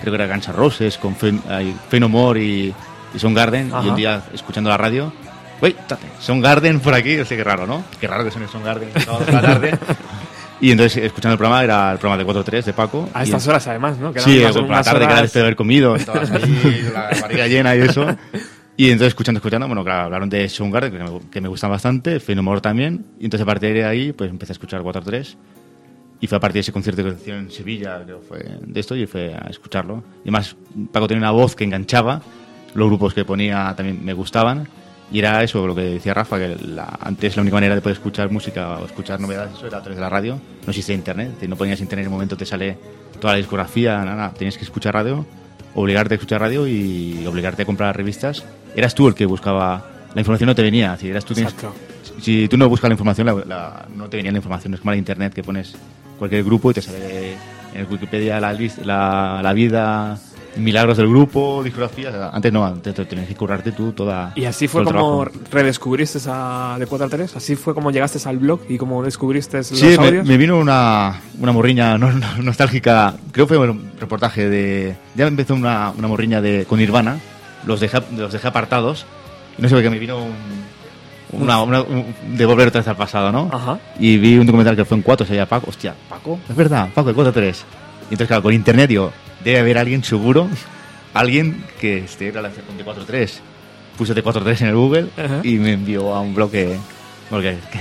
creo 0.00 0.16
que 0.16 0.22
era 0.22 0.32
Guns 0.32 0.48
N' 0.48 0.56
Roses 0.56 0.96
con 0.96 1.14
Fen, 1.14 1.42
ay, 1.46 1.76
Fey 1.90 2.00
No 2.00 2.08
More 2.08 2.42
y, 2.42 2.74
y 3.14 3.18
Soundgarden. 3.18 3.68
Y 3.68 3.72
Ajá. 3.72 3.80
un 3.88 3.96
día 3.96 4.22
escuchando 4.32 4.70
la 4.70 4.76
radio, 4.76 5.12
¡Uy! 5.60 5.76
Soundgarden 6.20 6.80
por 6.80 6.92
aquí! 6.94 7.18
O 7.18 7.24
sea, 7.24 7.36
qué 7.36 7.44
raro, 7.44 7.66
¿no? 7.66 7.84
Qué 8.00 8.06
raro 8.08 8.24
que 8.24 8.30
suene 8.30 8.48
Soundgarden 8.48 8.88
a 9.08 9.30
la 9.32 9.40
tarde. 9.40 9.78
Y 10.60 10.70
entonces, 10.70 11.02
escuchando 11.04 11.32
el 11.32 11.38
programa, 11.38 11.62
era 11.64 11.92
el 11.92 11.98
programa 11.98 12.22
de 12.22 12.28
4-3 12.28 12.64
de 12.64 12.72
Paco. 12.72 13.08
A 13.14 13.20
y 13.22 13.24
estas 13.24 13.46
horas, 13.48 13.66
además, 13.68 13.98
¿no? 13.98 14.12
Que 14.12 14.20
Sí, 14.20 14.38
unas- 14.38 14.56
por 14.56 14.68
la 14.68 14.82
tarde 14.82 14.98
que 15.00 15.04
era 15.04 15.12
horas- 15.14 15.22
después 15.22 15.34
de 15.34 15.40
haber 15.46 15.56
comido, 15.56 15.96
estabas 15.96 16.30
ahí, 16.30 16.88
la 16.92 17.10
barriga 17.20 17.46
llena 17.48 17.74
y 17.76 17.80
eso. 17.80 18.06
Y 18.76 18.86
entonces 18.86 19.08
escuchando, 19.08 19.38
escuchando, 19.38 19.66
bueno, 19.66 19.84
claro, 19.84 20.04
hablaron 20.04 20.28
de 20.30 20.48
Soundgarden, 20.48 20.92
que 20.92 20.98
me, 20.98 21.20
que 21.30 21.40
me 21.40 21.48
gustan 21.48 21.70
bastante, 21.70 22.18
Fenomore 22.20 22.60
también, 22.60 23.04
y 23.20 23.24
entonces 23.26 23.42
a 23.42 23.46
partir 23.46 23.72
de 23.74 23.84
ahí, 23.84 24.12
pues 24.12 24.30
empecé 24.30 24.52
a 24.52 24.54
escuchar 24.54 24.80
4-3, 24.82 25.36
y 26.20 26.26
fue 26.26 26.38
a 26.38 26.40
partir 26.40 26.54
de 26.54 26.60
ese 26.60 26.72
concierto 26.72 27.02
que 27.04 27.10
hicieron 27.10 27.44
en 27.44 27.50
Sevilla, 27.50 28.00
creo 28.04 28.20
fue 28.26 28.38
de 28.60 28.80
esto, 28.80 28.96
y 28.96 29.06
fue 29.06 29.34
a 29.34 29.48
escucharlo. 29.50 30.02
Y 30.24 30.28
además, 30.28 30.56
Paco 30.92 31.06
tenía 31.08 31.20
una 31.20 31.32
voz 31.32 31.54
que 31.54 31.64
enganchaba, 31.64 32.22
los 32.74 32.88
grupos 32.88 33.14
que 33.14 33.24
ponía 33.24 33.74
también 33.76 34.04
me 34.04 34.12
gustaban, 34.12 34.68
y 35.10 35.18
era 35.18 35.42
eso, 35.42 35.66
lo 35.66 35.74
que 35.74 35.82
decía 35.82 36.14
Rafa, 36.14 36.38
que 36.38 36.56
la- 36.68 36.98
antes 37.00 37.36
la 37.36 37.42
única 37.42 37.56
manera 37.56 37.74
de 37.74 37.80
poder 37.82 37.96
escuchar 37.96 38.30
música 38.30 38.78
o 38.78 38.86
escuchar 38.86 39.20
novedades 39.20 39.52
eso 39.56 39.66
era 39.66 39.78
a 39.78 39.80
través 39.82 39.96
de 39.96 40.02
la 40.02 40.08
radio, 40.08 40.34
no 40.64 40.70
existía 40.70 40.94
internet, 40.94 41.32
no 41.46 41.56
ponías 41.56 41.80
internet 41.80 42.04
en 42.06 42.10
el 42.10 42.12
momento 42.12 42.36
te 42.36 42.46
sale 42.46 42.78
toda 43.20 43.34
la 43.34 43.38
discografía, 43.38 43.98
nada, 43.98 44.16
nada, 44.16 44.30
tenías 44.32 44.56
que 44.56 44.64
escuchar 44.64 44.94
radio, 44.94 45.26
obligarte 45.74 46.14
a 46.14 46.16
escuchar 46.16 46.40
radio 46.40 46.66
y 46.66 47.24
obligarte 47.26 47.62
a 47.62 47.64
comprar 47.66 47.94
revistas. 47.96 48.42
Eras 48.74 48.94
tú 48.94 49.06
el 49.08 49.14
que 49.14 49.26
buscaba, 49.26 49.84
la 50.14 50.20
información 50.20 50.46
no 50.48 50.54
te 50.54 50.62
venía, 50.62 50.92
decir, 50.92 51.10
eras 51.10 51.24
tú 51.26 51.34
tienes- 51.34 51.52
si 52.20 52.48
tú 52.48 52.56
no 52.56 52.68
buscas 52.68 52.88
la 52.88 52.94
información, 52.94 53.26
la- 53.26 53.44
la- 53.46 53.86
no 53.94 54.08
te 54.08 54.16
venía 54.16 54.32
la 54.32 54.38
información, 54.38 54.72
es 54.74 54.80
como 54.80 54.92
la 54.92 54.96
internet 54.96 55.34
que 55.34 55.42
pones 55.42 55.74
cualquier 56.18 56.42
grupo 56.44 56.70
y 56.70 56.74
te 56.74 56.80
sale 56.82 57.32
en 57.74 57.80
el 57.80 57.86
Wikipedia 57.86 58.40
la 58.40 59.52
vida 59.52 60.18
milagros 60.56 60.96
del 60.96 61.08
grupo, 61.08 61.62
discografías. 61.64 62.14
Antes 62.32 62.52
no, 62.52 62.64
antes 62.64 62.94
te 62.94 63.04
tenías 63.04 63.26
que 63.28 63.34
currarte 63.34 63.72
tú 63.72 63.92
toda. 63.92 64.32
Y 64.36 64.44
así 64.44 64.68
fue 64.68 64.84
como 64.84 65.24
redescubriste 65.50 66.18
a 66.28 66.76
de 66.78 66.86
4 66.86 67.06
a 67.06 67.10
3, 67.10 67.36
así 67.36 67.56
fue 67.56 67.74
como 67.74 67.90
llegaste 67.90 68.18
al 68.28 68.38
blog 68.38 68.60
y 68.68 68.76
como 68.78 69.02
descubriste 69.02 69.58
los 69.58 69.66
Sí, 69.68 69.96
me, 69.98 70.06
audios. 70.06 70.26
me 70.26 70.36
vino 70.36 70.58
una, 70.58 71.20
una 71.38 71.52
morriña 71.52 71.96
no- 71.98 72.12
no- 72.12 72.42
nostálgica. 72.42 73.14
Creo 73.32 73.46
que 73.46 73.54
fue 73.56 73.68
un 73.70 73.92
reportaje 73.98 74.48
de. 74.48 74.96
Ya 75.14 75.26
empezó 75.26 75.54
una, 75.54 75.92
una 75.96 76.08
morriña 76.08 76.40
de, 76.40 76.64
con 76.68 76.78
Nirvana. 76.78 77.18
Los 77.66 77.80
dejé, 77.80 77.98
los 78.16 78.32
dejé 78.32 78.48
apartados. 78.48 79.06
Y 79.58 79.62
no 79.62 79.68
sé 79.68 79.74
por 79.74 79.82
qué 79.84 79.90
me 79.90 79.98
vino 79.98 80.18
un, 80.22 80.32
una, 81.42 81.62
una- 81.62 81.82
un- 81.82 82.14
de 82.36 82.44
volver 82.46 82.68
otra 82.68 82.80
vez 82.80 82.88
al 82.88 82.96
pasado, 82.96 83.32
¿no? 83.32 83.48
Ajá. 83.52 83.78
Y 83.98 84.18
vi 84.18 84.36
un 84.38 84.46
documental 84.46 84.76
que 84.76 84.84
fue 84.84 84.96
en 84.96 85.02
4, 85.02 85.26
se 85.26 85.34
llama 85.34 85.46
Paco. 85.48 85.70
Hostia, 85.70 85.94
Paco, 86.08 86.38
es 86.48 86.56
verdad, 86.56 86.88
Paco 86.94 87.08
de 87.08 87.14
4 87.14 87.32
3. 87.32 87.64
Y 88.10 88.14
entonces, 88.14 88.26
claro, 88.28 88.42
con 88.42 88.52
internet 88.52 88.88
digo, 88.88 89.12
debe 89.44 89.58
haber 89.60 89.78
alguien 89.78 90.02
seguro, 90.04 90.48
alguien 91.14 91.64
que 91.80 91.98
esté 91.98 92.30
relacionado 92.30 92.72
con 92.74 92.78
T4-3. 93.06 93.30
Puse 93.96 94.14
T4-3 94.14 94.60
en 94.62 94.66
el 94.68 94.74
Google 94.74 95.06
Ajá. 95.16 95.40
y 95.42 95.56
me 95.56 95.72
envió 95.72 96.14
a 96.14 96.20
un 96.20 96.34
blog 96.34 96.50
que, 96.50 96.76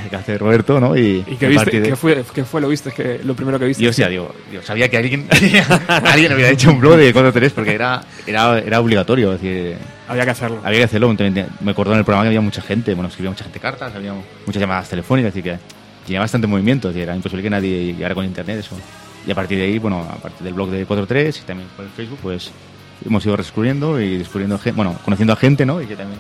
que, 0.10 0.16
hace 0.16 0.38
Roberto, 0.38 0.80
¿no? 0.80 0.96
Y, 0.98 1.24
¿Y 1.28 1.36
qué 1.36 1.48
viste? 1.48 1.80
de- 1.82 1.90
¿Qué 1.90 1.96
fue, 1.96 2.24
qué 2.34 2.44
fue 2.44 2.62
lo 2.62 2.68
viste? 2.68 2.92
que 2.92 3.20
lo 3.24 3.34
primero 3.36 3.58
que 3.60 3.66
viste? 3.66 3.84
y 3.84 3.88
hostia, 3.88 4.08
digo, 4.10 4.34
digo, 4.50 4.62
sabía 4.64 4.90
que 4.90 4.98
alguien, 4.98 5.28
alguien 5.88 6.32
había 6.32 6.50
hecho 6.50 6.72
un 6.72 6.80
blog 6.80 6.98
de 6.98 7.14
4-3 7.14 7.52
porque 7.52 7.74
era, 7.74 8.02
era, 8.28 8.60
era 8.60 8.80
obligatorio. 8.80 9.34
Es 9.34 9.42
decir, 9.42 9.78
Había 10.08 10.26
que 10.26 10.32
hacerlo. 10.32 10.60
había 10.64 10.80
que 10.80 10.84
hacerlo. 10.86 11.14
Me 11.62 11.72
acordó 11.72 11.94
en 11.94 12.00
el 12.00 12.06
programa 12.06 12.24
que 12.24 12.28
había 12.28 12.42
mucha 12.42 12.62
gente, 12.62 12.94
bueno, 12.94 13.10
escribía 13.10 13.32
mucha 13.32 13.44
gente 13.46 13.60
cartas, 13.60 13.94
había 13.96 14.14
muchas 14.46 14.60
llamadas 14.60 14.90
telefónicas, 14.90 15.34
decir, 15.34 15.52
que 15.52 15.60
tenía 16.06 16.20
bastante 16.20 16.48
movimiento, 16.48 16.90
es 16.90 16.96
decir, 16.96 17.08
era 17.08 17.16
imposible 17.16 17.44
que 17.44 17.50
nadie 17.50 17.94
llegara 17.94 18.14
con 18.16 18.26
internet 18.26 18.60
eso. 18.60 18.76
Y 19.26 19.32
a 19.32 19.36
partir 19.36 19.58
de 19.60 19.66
ahí, 19.66 19.78
bueno, 19.80 20.02
a 20.02 20.16
partir 20.16 20.42
del 20.44 20.54
blog 20.54 20.70
de 20.70 20.86
43 20.86 21.40
y 21.40 21.42
también 21.44 21.70
por 21.76 21.86
el 21.86 21.92
Facebook, 21.92 22.20
pues 22.24 22.52
hemos 23.06 23.26
ido 23.26 23.38
descubriendo 23.38 24.00
y 24.00 24.18
descubriendo, 24.18 24.60
bueno, 24.76 24.96
conociendo 25.04 25.34
a 25.34 25.36
gente, 25.36 25.66
¿no? 25.66 25.82
Y 25.82 25.86
que 25.86 25.96
también 25.96 26.20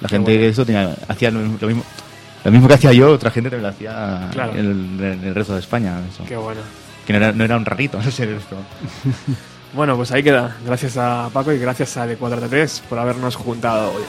la 0.00 0.08
gente 0.08 0.30
bueno. 0.32 0.40
que 0.40 0.48
eso 0.48 0.64
tenía, 0.66 0.94
hacía 1.08 1.30
lo 1.30 1.40
mismo, 1.40 1.58
lo 1.60 1.68
mismo, 1.68 1.84
lo 2.44 2.50
mismo 2.50 2.68
que 2.68 2.74
hacía 2.74 2.92
yo, 2.92 3.12
otra 3.12 3.30
gente 3.30 3.48
también 3.50 3.62
lo 3.62 3.68
hacía 3.74 4.28
Claro. 4.32 4.52
en, 4.52 4.58
el, 4.98 5.04
en 5.04 5.24
el 5.24 5.34
resto 5.34 5.54
de 5.54 5.60
España. 5.60 5.98
Eso. 6.12 6.24
Qué 6.26 6.36
bueno. 6.36 6.60
Que 7.06 7.12
no 7.12 7.18
era, 7.18 7.32
no 7.32 7.44
era 7.44 7.56
un 7.56 7.64
rarito, 7.64 7.98
no 8.02 8.10
sé 8.10 8.24
esto. 8.36 8.56
Bueno, 9.74 9.96
pues 9.96 10.12
ahí 10.12 10.22
queda. 10.22 10.56
Gracias 10.64 10.96
a 10.96 11.28
Paco 11.32 11.50
y 11.52 11.58
gracias 11.58 11.96
a 11.96 12.06
de 12.06 12.16
4 12.16 12.44
a 12.44 12.48
3 12.48 12.82
por 12.88 12.96
habernos 12.96 13.34
juntado 13.34 13.90
hoy. 13.92 14.04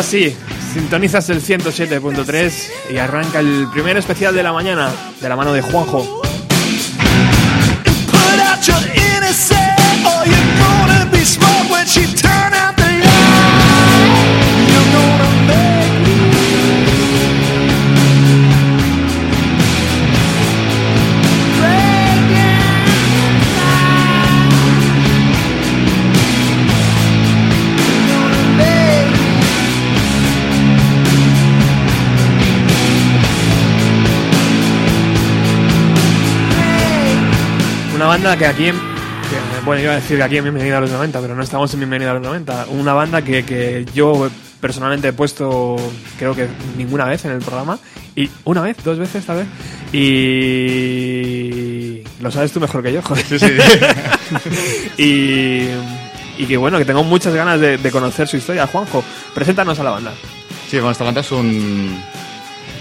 Ahora 0.00 0.12
sí, 0.12 0.34
sintonizas 0.72 1.28
el 1.28 1.42
107.3 1.42 2.52
y 2.90 2.96
arranca 2.96 3.40
el 3.40 3.68
primer 3.70 3.98
especial 3.98 4.34
de 4.34 4.42
la 4.42 4.50
mañana 4.50 4.90
de 5.20 5.28
la 5.28 5.36
mano 5.36 5.52
de 5.52 5.60
Juanjo. 5.60 6.22
Banda 38.10 38.36
que 38.36 38.44
aquí, 38.44 38.64
que, 38.64 38.74
bueno, 39.64 39.80
iba 39.80 39.92
a 39.92 39.94
decir 39.94 40.16
que 40.16 40.24
aquí 40.24 40.36
en 40.36 40.42
Bienvenida 40.42 40.78
a 40.78 40.80
los 40.80 40.90
90, 40.90 41.20
pero 41.20 41.36
no 41.36 41.44
estamos 41.44 41.72
en 41.74 41.78
Bienvenida 41.78 42.10
a 42.10 42.14
los 42.14 42.22
90. 42.24 42.66
Una 42.70 42.92
banda 42.92 43.22
que, 43.22 43.44
que 43.44 43.86
yo 43.94 44.28
personalmente 44.60 45.06
he 45.06 45.12
puesto, 45.12 45.76
creo 46.18 46.34
que 46.34 46.48
ninguna 46.76 47.04
vez 47.04 47.24
en 47.24 47.30
el 47.30 47.38
programa. 47.38 47.78
Y 48.16 48.28
una 48.42 48.62
vez, 48.62 48.78
dos 48.82 48.98
veces 48.98 49.24
tal 49.24 49.36
vez. 49.36 49.46
Y 49.92 51.22
lo 52.20 52.32
sabes 52.32 52.50
tú 52.50 52.58
mejor 52.58 52.82
que 52.82 52.92
yo, 52.92 53.00
joder. 53.00 53.24
y, 54.98 55.68
y 56.36 56.46
que 56.48 56.56
bueno, 56.56 56.78
que 56.78 56.84
tengo 56.84 57.04
muchas 57.04 57.32
ganas 57.32 57.60
de, 57.60 57.78
de 57.78 57.90
conocer 57.92 58.26
su 58.26 58.38
historia. 58.38 58.66
Juanjo, 58.66 59.04
preséntanos 59.36 59.78
a 59.78 59.84
la 59.84 59.90
banda. 59.90 60.10
Sí, 60.68 60.78
bueno, 60.78 60.90
esta 60.90 61.04
banda 61.04 61.22
son, 61.22 61.96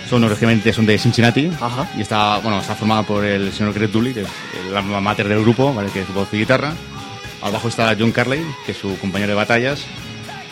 son 0.10 0.24
originalmente 0.24 0.74
son 0.74 0.86
de 0.86 0.98
Cincinnati 0.98 1.52
Ajá. 1.62 1.88
y 1.96 2.02
está, 2.02 2.40
bueno, 2.40 2.60
está 2.60 2.74
formada 2.76 3.04
por 3.04 3.24
el 3.24 3.54
señor 3.54 3.74
Greg 3.74 3.92
Dooley, 3.92 4.14
que 4.14 4.22
es 4.22 4.28
el 4.68 4.76
alma 4.76 5.00
mater 5.00 5.28
del 5.28 5.42
grupo, 5.42 5.74
¿vale? 5.74 5.90
que 5.92 6.02
es 6.02 6.14
voz 6.14 6.28
y 6.34 6.38
guitarra. 6.40 6.74
Al 7.42 7.52
bajo 7.52 7.68
está 7.68 7.96
John 7.98 8.12
Carley, 8.12 8.44
que 8.66 8.72
es 8.72 8.78
su 8.78 8.98
compañero 8.98 9.30
de 9.30 9.36
batallas. 9.36 9.86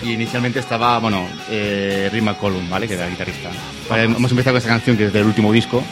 Y 0.04 0.12
inicialmente 0.12 0.60
estaba, 0.60 1.00
bueno, 1.00 1.28
eh, 1.50 2.08
Rick 2.14 2.24
McCollum, 2.24 2.70
¿vale? 2.70 2.88
que 2.88 2.94
era 2.94 3.06
el 3.06 3.12
guitarrista. 3.12 3.50
Vale, 3.90 4.04
hemos 4.04 4.30
empezado 4.30 4.54
con 4.54 4.58
esta 4.60 4.70
canción 4.70 4.96
que 4.96 5.06
es 5.06 5.14
del 5.14 5.26
último 5.26 5.52
disco 5.52 5.84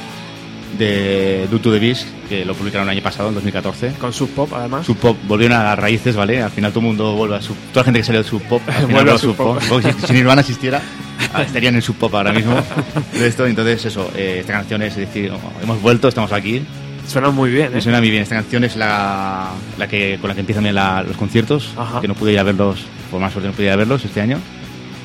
de 0.77 1.47
Do 1.49 1.59
to 1.59 1.71
the 1.71 1.79
Beast, 1.79 2.07
que 2.27 2.43
lo 2.43 2.53
publicaron 2.53 2.87
el 2.89 2.93
año 2.97 3.03
pasado, 3.03 3.29
en 3.29 3.35
2014. 3.35 3.93
Con 3.93 4.11
Sub 4.13 4.29
Pop, 4.31 4.51
además. 4.53 4.85
Sub 4.85 4.97
Pop 4.97 5.17
volvieron 5.27 5.57
a 5.57 5.63
las 5.63 5.79
raíces, 5.79 6.15
¿vale? 6.15 6.41
Al 6.41 6.51
final 6.51 6.71
todo 6.71 6.81
el 6.81 6.85
mundo 6.87 7.13
vuelve 7.15 7.35
a 7.37 7.41
Sub 7.41 7.55
Toda 7.71 7.81
la 7.81 7.85
gente 7.85 7.99
que 7.99 8.05
salió 8.05 8.23
de 8.23 8.27
Sub 8.29 8.41
Pop, 8.43 8.61
al 8.67 8.73
final 8.87 8.91
Vuelve 8.93 9.11
a 9.11 9.17
Sub 9.17 9.35
Pop. 9.35 9.63
Pop. 9.69 9.81
Si, 9.81 10.07
si 10.07 10.13
Nirvana 10.13 10.41
existiera, 10.41 10.81
ah, 11.33 11.43
estarían 11.43 11.75
en 11.75 11.81
Sub 11.81 11.95
Pop 11.95 12.13
ahora 12.13 12.33
mismo. 12.33 12.55
De 13.13 13.27
esto, 13.27 13.45
entonces 13.45 13.85
eso, 13.85 14.11
eh, 14.15 14.37
esta 14.41 14.53
canción 14.53 14.81
es, 14.81 14.95
decir, 14.95 15.31
hemos 15.63 15.81
vuelto, 15.81 16.07
estamos 16.09 16.31
aquí. 16.33 16.61
Suena 17.07 17.29
muy 17.29 17.51
bien, 17.51 17.71
¿eh? 17.77 17.81
suena 17.81 17.99
muy 17.99 18.09
bien. 18.09 18.23
Esta 18.23 18.35
canción 18.35 18.63
es 18.63 18.75
la, 18.75 19.51
la 19.77 19.87
que 19.87 20.17
con 20.19 20.27
la 20.27 20.33
que 20.33 20.39
empiezan 20.41 20.73
la- 20.73 21.03
los 21.03 21.15
conciertos, 21.15 21.69
Ajá. 21.77 22.01
que 22.01 22.07
no 22.07 22.15
pude 22.15 22.33
ir 22.33 22.39
a 22.39 22.43
verlos, 22.43 22.79
por 23.11 23.21
más 23.21 23.31
suerte 23.31 23.47
no 23.49 23.53
pude 23.53 23.67
ir 23.67 23.71
a 23.71 23.75
verlos 23.75 24.03
este 24.03 24.21
año. 24.21 24.39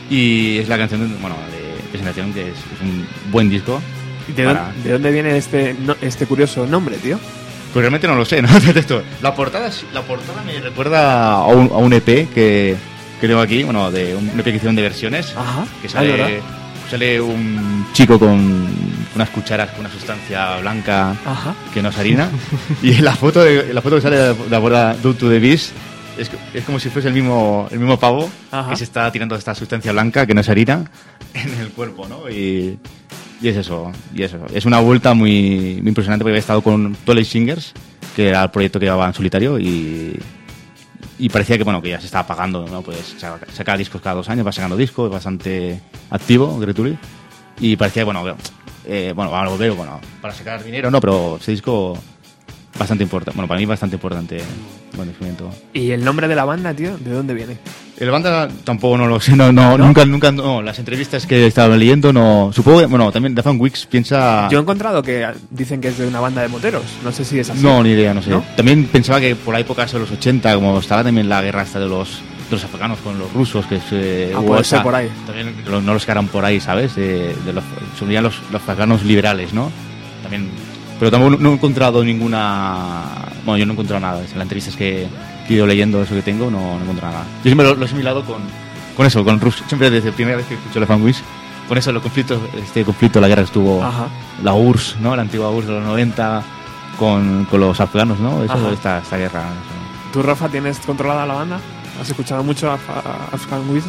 Y 0.09 0.59
es 0.59 0.69
la 0.69 0.79
canción, 0.79 1.01
bueno, 1.21 1.37
de 1.53 1.89
presentación 1.91 2.33
que 2.33 2.41
es, 2.49 2.57
es 2.57 2.81
un 2.83 3.07
buen 3.31 3.51
disco. 3.51 3.81
¿De, 4.35 4.45
para- 4.45 4.65
dónde, 4.73 4.83
de 4.83 4.93
dónde 4.93 5.11
viene 5.13 5.37
este, 5.37 5.75
no- 5.79 5.97
este 6.01 6.27
curioso 6.27 6.67
nombre, 6.67 6.97
tío? 6.97 7.19
Pues 7.73 7.83
realmente 7.83 8.07
no 8.09 8.15
lo 8.17 8.25
sé, 8.25 8.43
¿no? 8.43 8.49
La, 9.23 9.35
portada, 9.35 9.71
la 9.93 10.03
portada 10.03 10.43
me 10.45 10.59
recuerda 10.61 11.35
a 11.35 11.47
un, 11.47 11.67
a 11.73 11.77
un 11.77 11.93
EP 11.93 12.05
que, 12.33 12.77
que 13.21 13.29
tengo 13.29 13.41
aquí, 13.41 13.63
bueno, 13.63 13.91
de 13.91 14.17
un 14.17 14.29
EP 14.31 14.45
que 14.45 14.51
hicieron 14.57 14.75
de 14.77 14.83
versiones. 14.83 15.35
Ajá. 15.37 15.65
Que 15.81 15.87
Ah, 15.89 15.91
sale, 15.91 16.41
sale 16.91 17.21
un 17.21 17.87
chico 17.93 18.19
con 18.19 18.69
unas 19.15 19.29
cucharas 19.31 19.71
con 19.71 19.81
una 19.81 19.91
sustancia 19.91 20.57
blanca 20.57 21.15
Ajá. 21.25 21.55
que 21.73 21.81
no 21.83 21.91
es 21.91 21.99
harina. 21.99 22.29
y 22.83 22.95
en 22.95 23.05
la 23.05 23.15
foto, 23.15 23.45
de, 23.45 23.73
la 23.73 23.81
foto 23.83 23.97
que 23.97 24.03
sale 24.03 24.17
de 24.17 24.35
la 24.51 24.59
borda 24.59 24.95
Due 24.95 25.15
to 25.15 25.29
the 25.29 25.39
Beast 25.39 25.71
es, 26.19 26.31
es 26.55 26.65
como 26.65 26.79
si 26.79 26.89
fuese 26.91 27.09
el 27.09 27.15
mismo, 27.15 27.69
el 27.71 27.79
mismo 27.79 27.99
pavo 27.99 28.31
Ajá. 28.51 28.71
que 28.71 28.77
se 28.77 28.85
está 28.85 29.11
tirando 29.13 29.35
esta 29.35 29.55
sustancia 29.55 29.93
blanca 29.93 30.27
que 30.27 30.35
no 30.35 30.41
es 30.41 30.49
harina 30.49 30.91
en 31.35 31.61
el 31.61 31.71
cuerpo, 31.71 32.07
¿no? 32.09 32.29
Y, 32.31 32.79
y 33.41 33.49
es 33.49 33.57
eso, 33.57 33.91
y 34.15 34.23
eso. 34.23 34.39
Es 34.53 34.67
una 34.67 34.81
vuelta 34.81 35.15
muy, 35.15 35.79
muy 35.81 35.89
impresionante 35.89 36.23
porque 36.23 36.33
había 36.33 36.41
estado 36.41 36.63
con 36.63 36.95
Twilight 37.05 37.27
Singers, 37.27 37.73
que 38.15 38.29
era 38.29 38.43
el 38.43 38.51
proyecto 38.51 38.79
que 38.79 38.87
llevaba 38.87 39.07
en 39.07 39.15
solitario 39.15 39.59
y, 39.59 40.19
y 41.19 41.29
parecía 41.29 41.57
que 41.57 41.65
bueno 41.65 41.81
que 41.81 41.91
ya 41.91 42.01
se 42.01 42.07
estaba 42.07 42.27
pagando, 42.27 42.67
¿no? 42.67 42.83
Pues 42.83 43.17
saca, 43.53 43.77
discos 43.77 44.01
cada 44.01 44.17
dos 44.17 44.29
años, 44.29 44.47
va 44.47 44.53
sacando 44.53 44.77
discos, 44.77 45.07
es 45.07 45.13
bastante 45.13 45.81
activo, 46.11 46.59
Gretuli. 46.59 46.99
Y 47.61 47.77
parecía, 47.77 48.05
bueno, 48.05 48.25
que, 48.25 48.35
eh, 48.87 49.13
bueno, 49.15 49.31
vamos 49.31 49.49
a 49.49 49.51
volver, 49.51 49.73
bueno, 49.73 50.01
para 50.21 50.35
sacar 50.35 50.65
dinero, 50.65 50.91
no, 50.91 51.01
pero 51.01 51.37
ese 51.37 51.53
disco 51.53 51.99
bastante 52.79 53.05
importante, 53.05 53.37
bueno, 53.37 53.49
para 53.49 53.61
mí 53.61 53.67
bastante 53.67 53.97
importante, 53.97 54.41
buen 54.97 55.09
descubrimiento. 55.09 55.51
¿Y 55.73 55.91
el 55.91 56.05
nombre 56.05 56.29
de 56.29 56.35
la 56.35 56.45
banda, 56.45 56.73
tío? 56.75 56.97
¿De 56.99 57.11
dónde 57.13 57.35
viene? 57.35 57.59
El 57.99 58.11
banda 58.11 58.49
tampoco 58.65 58.97
no 58.97 59.07
lo 59.07 59.21
sé, 59.21 59.37
no, 59.37 59.53
no, 59.53 59.77
nunca, 59.77 60.07
nunca, 60.07 60.33
no, 60.33 60.63
las 60.63 60.79
entrevistas 60.79 61.27
que 61.27 61.47
estaba 61.47 61.77
leyendo, 61.77 62.13
no, 62.15 62.51
supongo 62.55 62.81
que, 62.81 62.87
bueno, 62.87 63.13
también 63.13 63.35
The 63.35 63.43
Fan 63.43 63.61
Weeks 63.61 63.85
piensa... 63.87 64.49
Yo 64.51 64.59
he 64.59 64.63
encontrado 64.63 65.03
que 65.03 65.27
dicen 65.51 65.83
que 65.83 65.89
es 65.89 65.99
de 65.99 66.07
una 66.07 66.21
banda 66.21 66.41
de 66.41 66.49
moteros. 66.49 66.85
No 67.05 67.13
sé 67.13 67.27
si 67.27 67.39
es 67.39 67.51
así. 67.51 67.63
No, 67.63 67.83
ni 67.83 67.91
idea, 67.91 68.15
no 68.15 68.23
sé. 68.23 68.31
¿No? 68.31 68.43
También 68.57 68.85
pensaba 68.87 69.21
que 69.21 69.37
por 69.37 69.53
la 69.53 69.61
época 69.61 69.85
de 69.85 69.99
los 69.99 70.11
80, 70.11 70.55
como 70.55 70.79
estaba 70.79 71.05
también 71.05 71.29
la 71.29 71.43
guerra 71.43 71.61
esta 71.63 71.79
de 71.79 71.89
los, 71.89 72.23
de 72.49 72.53
los 72.57 72.65
afganos 72.65 72.99
con 73.01 73.19
los 73.19 73.31
rusos, 73.35 73.67
que 73.67 73.79
se, 73.81 74.33
Ah, 74.35 74.41
puede 74.41 74.65
ser 74.65 74.83
por 74.83 74.95
ahí. 74.95 75.11
También 75.27 75.55
no 75.67 75.93
los 75.93 76.07
que 76.07 76.11
eran 76.13 76.29
por 76.29 76.43
ahí, 76.43 76.59
¿sabes? 76.59 76.97
De, 76.97 77.35
de 77.45 77.53
los, 77.53 77.65
serían 77.99 78.25
los, 78.25 78.41
los 78.51 78.67
afganos 78.67 79.05
liberales, 79.05 79.53
¿no? 79.53 79.71
También, 80.23 80.49
pero 81.01 81.11
tampoco 81.11 81.37
no 81.43 81.51
he 81.51 81.55
encontrado 81.55 82.05
ninguna... 82.05 83.03
Bueno, 83.45 83.57
yo 83.59 83.67
no 83.67 83.73
he 83.73 83.75
encontrado 83.75 84.01
nada. 84.01 84.19
En 84.21 84.25
las 84.35 84.43
entrevistas 84.43 84.77
que, 84.77 85.09
que 85.49 85.55
he 85.55 85.57
ido 85.57 85.67
leyendo, 85.67 86.01
eso 86.03 86.15
que 86.15 86.23
tengo, 86.23 86.51
no, 86.51 86.75
no 86.75 86.79
he 86.79 86.83
encontrado 86.83 87.15
nada. 87.15 87.25
Yo 87.39 87.43
siempre 87.45 87.67
lo, 87.67 87.75
lo 87.75 87.83
he 87.83 87.85
asimilado 87.87 88.25
con, 88.25 88.37
con 88.97 89.07
eso, 89.07 89.25
con 89.25 89.41
Rusia. 89.41 89.65
Siempre 89.67 89.91
desde 89.91 90.11
la 90.11 90.15
primera 90.15 90.37
vez 90.37 90.47
que 90.47 90.55
escucho 90.55 90.79
la 90.79 90.87
fanwish, 90.87 91.17
con 91.69 91.79
eso, 91.79 91.91
los 91.91 92.03
conflictos, 92.03 92.39
este 92.63 92.85
conflicto, 92.85 93.21
la 93.21 93.29
guerra 93.29 93.43
que 93.43 93.47
estuvo 93.47 93.83
Ajá. 93.83 94.07
la 94.45 94.53
URSS, 94.55 94.97
¿no? 95.01 95.17
La 95.17 95.23
antigua 95.23 95.51
URSS 95.51 95.69
de 95.69 95.75
los 95.75 95.85
90 95.85 96.43
con, 96.99 97.47
con 97.51 97.61
los 97.61 97.81
afganos, 97.81 98.19
¿no? 98.21 98.43
Eso, 98.45 98.53
Ajá. 98.53 98.71
esta, 98.73 98.99
esta 98.99 99.17
guerra. 99.17 99.41
eso. 99.41 100.13
¿Tú, 100.13 100.23
Rafa, 100.23 100.49
tienes 100.49 100.79
controlada 100.81 101.25
la 101.27 101.35
banda? 101.35 101.61
¿Has 102.01 102.11
escuchado 102.11 102.43
mucho 102.43 102.71
a, 102.71 102.75
a- 102.75 103.35
Afghan 103.35 103.63
Wiz? 103.71 103.85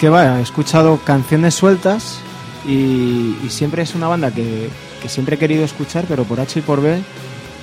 Que 0.00 0.08
vaya, 0.08 0.38
he 0.38 0.42
escuchado 0.42 0.98
canciones 1.04 1.54
sueltas 1.54 2.18
y, 2.66 3.36
y 3.44 3.46
siempre 3.50 3.82
es 3.82 3.94
una 3.94 4.08
banda 4.08 4.30
que, 4.32 4.70
que 5.00 5.08
siempre 5.08 5.36
he 5.36 5.38
querido 5.38 5.64
escuchar, 5.64 6.04
pero 6.08 6.24
por 6.24 6.40
H 6.40 6.58
y 6.58 6.62
por 6.62 6.80
B 6.82 7.00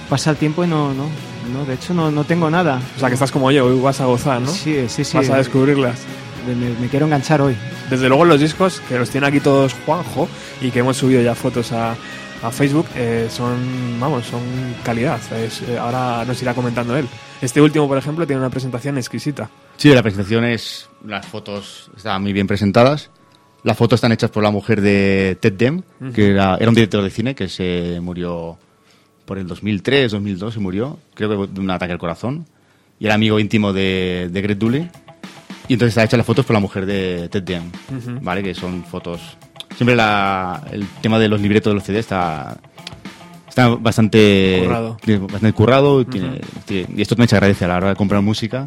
pasa 0.09 0.31
el 0.31 0.37
tiempo 0.37 0.63
y 0.63 0.67
no, 0.67 0.93
no, 0.93 1.05
no 1.53 1.65
de 1.65 1.73
hecho 1.75 1.93
no, 1.93 2.11
no 2.11 2.23
tengo 2.23 2.49
nada. 2.49 2.81
O 2.95 2.99
sea, 2.99 3.09
que 3.09 3.13
estás 3.15 3.31
como 3.31 3.51
yo, 3.51 3.65
hoy 3.65 3.79
vas 3.79 3.99
a 4.01 4.05
gozar, 4.05 4.41
¿no? 4.41 4.49
Sí, 4.49 4.85
sí, 4.87 5.03
sí. 5.03 5.17
Vas 5.17 5.29
a 5.29 5.37
descubrirlas. 5.37 5.99
Me, 6.47 6.55
me- 6.55 6.87
quiero 6.87 7.05
enganchar 7.05 7.41
hoy. 7.41 7.55
Desde 7.89 8.07
luego 8.07 8.23
los 8.25 8.39
discos, 8.39 8.81
que 8.87 8.97
los 8.97 9.09
tiene 9.09 9.27
aquí 9.27 9.39
todos 9.39 9.73
Juanjo, 9.85 10.27
y 10.61 10.71
que 10.71 10.79
hemos 10.79 10.95
subido 10.97 11.21
ya 11.21 11.35
fotos 11.35 11.71
a, 11.73 11.91
a 11.91 12.51
Facebook, 12.51 12.85
eh, 12.95 13.27
son, 13.29 13.97
vamos, 13.99 14.25
son 14.27 14.41
calidad. 14.83 15.19
Es, 15.33 15.61
eh, 15.63 15.77
ahora 15.77 16.23
nos 16.25 16.41
irá 16.41 16.53
comentando 16.53 16.95
él. 16.95 17.05
Este 17.41 17.59
último, 17.61 17.87
por 17.87 17.97
ejemplo, 17.97 18.25
tiene 18.25 18.39
una 18.39 18.49
presentación 18.49 18.97
exquisita. 18.97 19.49
Sí, 19.75 19.93
la 19.93 20.01
presentación 20.01 20.45
es. 20.45 20.89
Las 21.05 21.25
fotos 21.27 21.91
estaban 21.95 22.21
muy 22.23 22.31
bien 22.33 22.47
presentadas. 22.47 23.09
Las 23.63 23.77
fotos 23.77 23.97
están 23.97 24.11
hechas 24.11 24.29
por 24.29 24.43
la 24.43 24.51
mujer 24.51 24.81
de 24.81 25.37
Ted 25.41 25.53
Dem, 25.53 25.81
que 26.13 26.31
era, 26.31 26.55
era 26.55 26.69
un 26.69 26.75
director 26.75 27.03
de 27.03 27.09
cine 27.09 27.35
que 27.35 27.49
se 27.49 27.99
murió 28.01 28.57
por 29.25 29.37
el 29.37 29.47
2003, 29.47 30.11
2002, 30.11 30.53
se 30.53 30.59
murió, 30.59 30.99
creo 31.13 31.29
que 31.47 31.51
de 31.53 31.59
un 31.59 31.69
ataque 31.69 31.91
al 31.91 31.99
corazón. 31.99 32.45
Y 32.99 33.05
era 33.05 33.15
amigo 33.15 33.39
íntimo 33.39 33.73
de, 33.73 34.29
de 34.31 34.41
Greg 34.41 34.57
Dooley. 34.57 34.89
Y 35.67 35.73
entonces 35.73 35.89
está 35.89 36.03
hecha 36.05 36.15
las 36.17 36.25
fotos 36.25 36.45
por 36.45 36.53
la 36.53 36.59
mujer 36.61 36.85
de 36.85 37.27
Ted 37.29 37.43
Dem, 37.43 37.63
Ujú. 37.95 38.19
¿vale? 38.21 38.41
Que 38.41 38.53
son 38.55 38.83
fotos. 38.85 39.21
Siempre 39.75 39.95
la, 39.95 40.63
el 40.71 40.85
tema 41.01 41.19
de 41.19 41.27
los 41.27 41.41
libretos 41.41 41.71
de 41.71 41.75
los 41.75 41.83
CD 41.83 41.99
está. 41.99 42.57
Está 43.49 43.69
bastante 43.69 44.61
Currado. 44.63 44.97
bastante 45.21 45.53
currado 45.53 46.05
tiene- 46.05 46.41
tiene- 46.65 46.87
y 46.95 47.01
esto 47.01 47.15
se 47.27 47.35
agradece 47.35 47.65
a 47.65 47.67
la 47.69 47.77
hora 47.77 47.89
de 47.89 47.95
comprar 47.95 48.21
música 48.21 48.63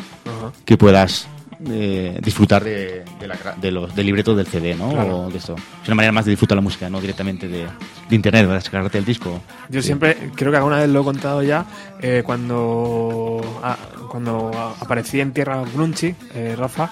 que 0.64 0.76
puedas 0.76 1.28
eh, 1.68 2.18
disfrutar 2.22 2.64
de, 2.64 3.04
de, 3.18 3.28
la 3.28 3.36
de 3.60 3.70
los 3.70 3.94
del 3.94 4.06
libreto 4.06 4.34
del 4.34 4.46
CD, 4.46 4.74
¿no? 4.74 4.90
Claro. 4.90 5.18
O 5.26 5.30
de 5.30 5.38
esto. 5.38 5.54
Es 5.82 5.88
una 5.88 5.96
manera 5.96 6.12
más 6.12 6.24
de 6.24 6.30
disfrutar 6.30 6.56
la 6.56 6.62
música, 6.62 6.88
no 6.88 7.00
directamente 7.00 7.48
de, 7.48 7.66
de 8.08 8.16
internet, 8.16 8.46
de 8.46 8.54
descargarte 8.54 8.98
el 8.98 9.04
disco. 9.04 9.40
Yo 9.68 9.80
Sí. 9.82 9.86
siempre, 9.88 10.16
creo 10.34 10.50
que 10.50 10.56
alguna 10.56 10.78
vez 10.78 10.88
lo 10.88 11.00
he 11.00 11.04
contado 11.04 11.42
ya, 11.42 11.66
eh, 12.00 12.22
cuando, 12.24 13.40
ah, 13.62 13.76
cuando 14.10 14.50
aparecí 14.80 15.20
en 15.20 15.32
tierra 15.32 15.62
Grunchi, 15.74 16.14
eh, 16.34 16.54
Rafa, 16.58 16.90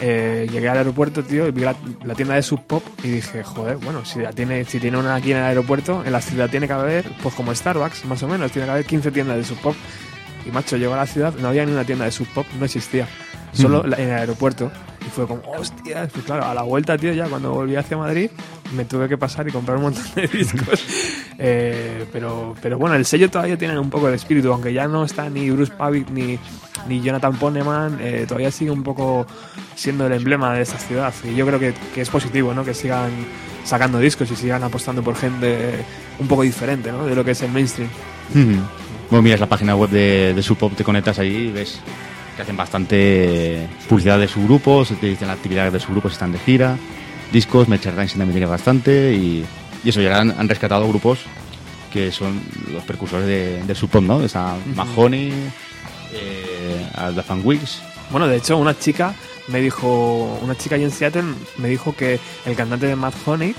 eh, 0.00 0.46
llegué 0.50 0.68
al 0.68 0.78
aeropuerto, 0.78 1.22
tío, 1.24 1.46
y 1.48 1.50
vi 1.50 1.62
la, 1.62 1.74
la 2.04 2.14
tienda 2.14 2.34
de 2.34 2.42
Sub 2.42 2.66
Pop 2.66 2.82
y 3.02 3.08
dije, 3.08 3.42
joder, 3.42 3.76
bueno, 3.78 4.04
si, 4.04 4.18
la 4.18 4.32
tiene, 4.32 4.64
si 4.64 4.78
tiene 4.78 4.98
una 4.98 5.14
aquí 5.14 5.32
en 5.32 5.38
el 5.38 5.44
aeropuerto, 5.44 6.02
en 6.04 6.12
la 6.12 6.20
ciudad 6.20 6.50
tiene 6.50 6.66
que 6.66 6.72
haber, 6.74 7.04
pues 7.22 7.34
como 7.34 7.54
Starbucks, 7.54 8.04
más 8.04 8.22
o 8.22 8.28
menos, 8.28 8.52
tiene 8.52 8.66
que 8.66 8.72
haber 8.72 8.84
15 8.84 9.10
tiendas 9.12 9.36
de 9.38 9.44
Sub 9.44 9.58
Pop. 9.60 9.74
Y 10.46 10.50
macho, 10.50 10.76
llegó 10.76 10.94
a 10.94 10.98
la 10.98 11.06
ciudad, 11.06 11.34
no 11.40 11.48
había 11.48 11.64
ni 11.66 11.72
una 11.72 11.84
tienda 11.84 12.04
de 12.04 12.10
Sub 12.12 12.26
Pop, 12.28 12.46
no 12.58 12.64
existía. 12.64 13.06
Solo 13.52 13.82
la- 13.86 13.96
en 13.96 14.08
el 14.10 14.14
aeropuerto. 14.18 14.70
Y 15.06 15.10
fue 15.10 15.26
como, 15.26 15.40
hostia, 15.56 16.06
pues 16.12 16.24
claro, 16.24 16.44
a 16.44 16.52
la 16.54 16.62
vuelta, 16.62 16.98
tío, 16.98 17.12
ya 17.12 17.26
cuando 17.28 17.52
volví 17.52 17.76
hacia 17.76 17.96
Madrid, 17.96 18.30
me 18.74 18.84
tuve 18.84 19.08
que 19.08 19.16
pasar 19.16 19.48
y 19.48 19.52
comprar 19.52 19.76
un 19.78 19.84
montón 19.84 20.04
de 20.14 20.26
discos. 20.32 20.84
Eh, 21.38 22.04
pero, 22.12 22.54
pero 22.60 22.78
bueno, 22.78 22.96
el 22.96 23.06
sello 23.06 23.30
todavía 23.30 23.56
tiene 23.56 23.78
un 23.78 23.90
poco 23.90 24.08
de 24.08 24.16
espíritu, 24.16 24.52
aunque 24.52 24.72
ya 24.72 24.86
no 24.88 25.04
está 25.04 25.30
ni 25.30 25.48
Bruce 25.50 25.72
Pavic 25.72 26.10
ni, 26.10 26.38
ni 26.88 27.00
Jonathan 27.00 27.36
Poneman, 27.36 27.98
eh, 28.00 28.24
todavía 28.26 28.50
sigue 28.50 28.70
un 28.70 28.82
poco 28.82 29.26
siendo 29.76 30.06
el 30.06 30.12
emblema 30.12 30.52
de 30.54 30.62
esta 30.62 30.78
ciudad. 30.78 31.14
Y 31.24 31.34
yo 31.34 31.46
creo 31.46 31.58
que, 31.60 31.72
que 31.94 32.00
es 32.02 32.10
positivo, 32.10 32.52
¿no? 32.52 32.64
Que 32.64 32.74
sigan 32.74 33.10
sacando 33.64 33.98
discos 34.00 34.30
y 34.30 34.36
sigan 34.36 34.62
apostando 34.64 35.02
por 35.02 35.14
gente 35.16 35.84
un 36.18 36.26
poco 36.28 36.42
diferente, 36.42 36.90
¿no? 36.92 37.06
De 37.06 37.14
lo 37.14 37.24
que 37.24 37.30
es 37.30 37.42
el 37.42 37.52
mainstream. 37.52 37.88
Ujú. 38.30 38.60
Bueno, 39.10 39.22
miras 39.22 39.40
la 39.40 39.46
página 39.48 39.74
web 39.76 39.88
de, 39.90 40.34
de 40.34 40.42
Sub 40.42 40.58
Pop, 40.58 40.72
te 40.76 40.84
conectas 40.84 41.18
ahí 41.18 41.34
y 41.48 41.52
ves 41.52 41.80
que 42.38 42.42
hacen 42.42 42.56
bastante 42.56 43.66
publicidad 43.88 44.16
de 44.16 44.28
su 44.28 44.44
grupo, 44.44 44.84
se 44.84 44.94
las 44.94 45.30
actividades 45.30 45.72
de 45.72 45.80
su 45.80 45.90
grupo, 45.90 46.06
están 46.06 46.30
de 46.30 46.38
gira, 46.38 46.76
discos, 47.32 47.66
merchandising 47.66 48.18
también 48.18 48.34
tiene 48.34 48.46
bastante 48.46 49.12
y, 49.12 49.44
y 49.82 49.88
eso, 49.88 50.00
ya 50.00 50.20
han, 50.20 50.30
han 50.30 50.48
rescatado 50.48 50.86
grupos 50.86 51.18
que 51.92 52.12
son 52.12 52.40
los 52.72 52.84
precursores 52.84 53.26
de, 53.26 53.64
de 53.64 53.74
Sub 53.74 53.90
Pop, 53.90 54.04
¿no? 54.04 54.22
Está 54.22 54.54
Mahoney, 54.72 55.32
eh, 56.12 57.22
Fan 57.26 57.40
Weeks. 57.42 57.82
Bueno, 58.12 58.28
de 58.28 58.36
hecho, 58.36 58.56
una 58.56 58.78
chica 58.78 59.16
me 59.48 59.60
dijo, 59.60 60.38
una 60.40 60.56
chica 60.56 60.76
ahí 60.76 60.84
en 60.84 60.92
Seattle 60.92 61.24
me 61.56 61.68
dijo 61.68 61.96
que 61.96 62.20
el 62.46 62.54
cantante 62.54 62.86
de 62.86 62.94
Mad 62.94 63.14
Honey, 63.26 63.50
eh, 63.50 63.54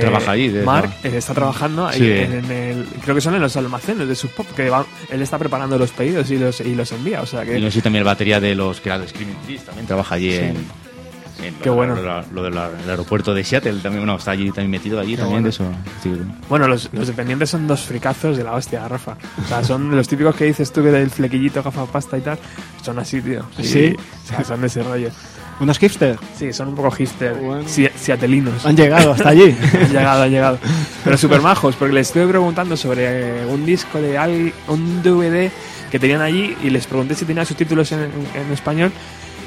Trabaja 0.00 0.30
ahí, 0.32 0.48
de- 0.48 0.64
Mark, 0.64 0.90
eh, 1.04 1.12
está 1.16 1.34
trabajando 1.34 1.86
ahí 1.86 1.98
Sí. 1.98 2.10
en, 2.10 2.32
en 2.32 2.50
el, 2.50 2.86
creo 3.02 3.14
que 3.14 3.20
son 3.20 3.34
en 3.34 3.40
los 3.42 3.56
almacenes 3.56 4.08
de 4.08 4.14
Sub 4.14 4.30
Pop, 4.30 4.46
que 4.56 4.68
va- 4.70 4.86
él 5.10 5.22
está 5.22 5.38
preparando 5.38 5.78
los 5.78 5.90
pedidos 5.90 6.30
y 6.30 6.38
los, 6.38 6.60
y 6.60 6.74
los 6.74 6.90
envía, 6.92 7.20
o 7.22 7.26
sea 7.26 7.44
que... 7.44 7.58
Y 7.58 7.60
no 7.62 7.70
sé 7.70 7.82
también 7.82 8.04
la 8.04 8.12
batería 8.12 8.40
de 8.40 8.54
los 8.54 8.80
que 8.80 8.88
era 8.88 8.98
de 8.98 9.08
Screaming 9.08 9.36
Trees 9.44 9.62
también 9.64 9.86
trabaja 9.86 10.14
allí 10.14 10.30
Sí. 10.32 10.38
en, 10.38 10.56
en 11.44 11.54
Qué 11.56 11.70
lo, 11.70 11.74
bueno. 11.74 11.96
lo- 12.32 12.42
del 12.44 12.52
el 12.54 12.90
aeropuerto 12.90 13.34
de 13.34 13.42
Seattle 13.42 13.80
también 13.82 14.02
bueno 14.04 14.16
está 14.16 14.30
allí 14.30 14.46
también 14.52 14.70
metido 14.70 15.00
allí 15.00 15.12
Qué 15.16 15.22
también 15.22 15.42
bueno. 15.42 15.44
de 15.44 15.50
eso 15.50 15.64
sí. 16.02 16.12
Bueno, 16.48 16.68
los, 16.68 16.88
los 16.92 17.08
dependientes 17.08 17.50
son 17.50 17.66
dos 17.66 17.80
fricazos 17.80 18.36
de 18.36 18.44
la 18.44 18.52
hostia, 18.52 18.86
Rafa. 18.86 19.16
O 19.44 19.48
sea, 19.48 19.64
son 19.64 19.90
los 19.96 20.06
típicos 20.06 20.36
que 20.36 20.44
dices 20.44 20.70
tú 20.72 20.82
que 20.84 20.90
del 20.92 21.10
flequillito, 21.10 21.60
gafapasta 21.62 22.16
y 22.16 22.20
tal. 22.20 22.38
Son 22.82 22.96
así, 23.00 23.20
tío. 23.20 23.44
¿Sí? 23.60 23.96
Sí, 24.24 24.34
son 24.46 24.60
de 24.60 24.66
ese 24.68 24.82
rollo. 24.84 25.08
¿Unos 25.60 25.78
hipster? 25.78 26.18
Sí, 26.36 26.52
son 26.52 26.68
un 26.68 26.74
poco 26.74 26.90
hipster. 26.90 27.36
si- 27.66 27.88
Seatelinos. 27.96 28.64
Han 28.66 28.76
llegado 28.76 29.12
hasta 29.12 29.28
allí. 29.28 29.56
han 29.80 29.88
llegado, 29.92 30.22
han 30.24 30.30
llegado. 30.30 30.58
Pero 31.04 31.16
súper 31.16 31.40
majos, 31.40 31.76
porque 31.76 31.94
les 31.94 32.08
estuve 32.08 32.26
preguntando 32.26 32.76
sobre 32.76 33.42
eh, 33.42 33.46
un 33.46 33.64
disco 33.64 34.00
de 34.00 34.18
al- 34.18 34.52
un 34.68 35.02
DVD 35.02 35.50
que 35.90 35.98
tenían 35.98 36.20
allí 36.22 36.56
y 36.64 36.70
les 36.70 36.86
pregunté 36.86 37.14
si 37.14 37.24
tenía 37.24 37.44
subtítulos 37.44 37.92
en, 37.92 38.00
en 38.00 38.52
español 38.52 38.90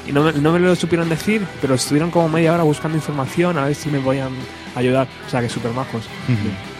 y 0.06 0.12
no 0.12 0.22
me, 0.22 0.32
no 0.34 0.52
me 0.52 0.60
lo 0.60 0.74
supieron 0.76 1.08
decir, 1.08 1.42
pero 1.60 1.74
estuvieron 1.74 2.10
como 2.12 2.28
media 2.28 2.54
hora 2.54 2.62
buscando 2.62 2.96
información 2.96 3.58
a 3.58 3.64
ver 3.66 3.74
si 3.74 3.90
me 3.90 3.98
podían 3.98 4.30
ayudar. 4.76 5.08
O 5.26 5.30
sea, 5.30 5.40
que 5.40 5.48
súper 5.48 5.72
majos. 5.72 6.04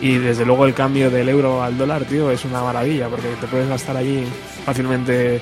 Y 0.00 0.18
desde 0.18 0.46
luego 0.46 0.64
el 0.64 0.72
cambio 0.74 1.10
del 1.10 1.28
euro 1.28 1.62
al 1.62 1.76
dólar, 1.76 2.04
tío, 2.04 2.30
es 2.30 2.44
una 2.44 2.62
maravilla, 2.62 3.08
porque 3.08 3.26
te 3.40 3.48
puedes 3.48 3.68
gastar 3.68 3.96
allí 3.96 4.22
fácilmente 4.64 5.40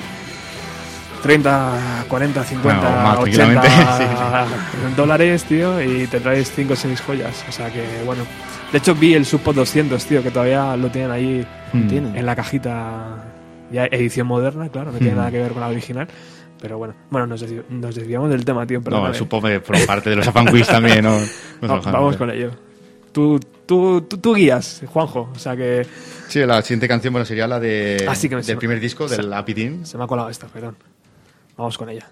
30, 1.24 2.04
40, 2.08 2.44
50, 2.44 2.80
Bueno, 2.80 3.02
más 3.02 3.18
80 3.18 3.60
tranquilamente, 3.62 4.96
dólares, 4.96 5.44
tío, 5.44 5.82
y 5.82 6.06
te 6.06 6.20
traes 6.20 6.52
5 6.54 6.72
o 6.72 6.76
6 6.76 7.00
joyas. 7.00 7.44
O 7.48 7.52
sea 7.52 7.70
que, 7.72 7.82
bueno. 8.04 8.24
De 8.70 8.78
hecho, 8.78 8.94
vi 8.94 9.14
el 9.14 9.24
Subpod 9.24 9.54
200, 9.54 10.04
tío, 10.04 10.22
que 10.22 10.30
todavía 10.30 10.76
lo 10.76 10.90
tienen 10.90 11.10
ahí 11.10 11.46
Mm. 11.72 11.88
Tienen. 11.88 12.16
en 12.16 12.26
la 12.26 12.36
cajita, 12.36 13.24
ya 13.72 13.86
edición 13.86 14.26
moderna, 14.28 14.68
claro, 14.68 14.92
no 14.92 14.98
tiene 14.98 15.14
Mm. 15.14 15.18
nada 15.18 15.30
que 15.30 15.38
ver 15.40 15.52
con 15.52 15.60
la 15.60 15.68
original. 15.68 16.06
Pero 16.60 16.78
bueno, 16.78 16.94
bueno, 17.10 17.26
nos, 17.26 17.42
desvi- 17.44 17.64
nos 17.68 17.94
desviamos 17.94 18.30
del 18.30 18.44
tema, 18.44 18.64
tío. 18.66 18.78
no 18.78 18.84
perdóname. 18.84 19.14
supongo 19.14 19.48
que 19.48 19.60
por 19.60 19.84
parte 19.86 20.10
de 20.10 20.16
los 20.16 20.26
Fan 20.30 20.48
Weeks 20.52 20.68
también 20.68 21.02
¿no? 21.04 21.18
Va- 21.68 21.80
vamos 21.90 22.16
con 22.16 22.30
ello. 22.30 22.50
Tú, 23.12 23.38
tú, 23.66 24.02
tú, 24.02 24.16
tú 24.18 24.34
guías, 24.34 24.82
Juanjo. 24.86 25.30
O 25.34 25.38
sea 25.38 25.56
que 25.56 25.86
sí 26.28 26.40
la 26.40 26.62
siguiente 26.62 26.88
canción 26.88 27.12
bueno 27.12 27.24
sería 27.26 27.46
la 27.46 27.58
de 27.60 28.06
Ah, 28.08 28.14
sí, 28.14 28.28
que 28.28 28.36
me- 28.36 28.42
del 28.42 28.56
primer 28.56 28.80
disco 28.80 29.06
del 29.08 29.32
Happy 29.32 29.54
Team 29.54 29.84
se 29.84 29.98
me 29.98 30.04
ha 30.04 30.06
colado 30.06 30.28
esta, 30.30 30.46
perdón. 30.46 30.76
Vamos 31.56 31.78
con 31.78 31.88
ella. 31.88 32.10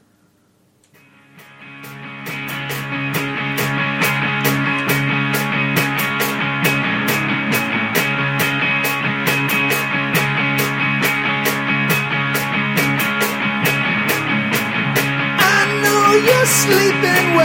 I 15.38 15.80
know 15.82 16.14
you're 16.26 16.46
sleeping 16.46 17.36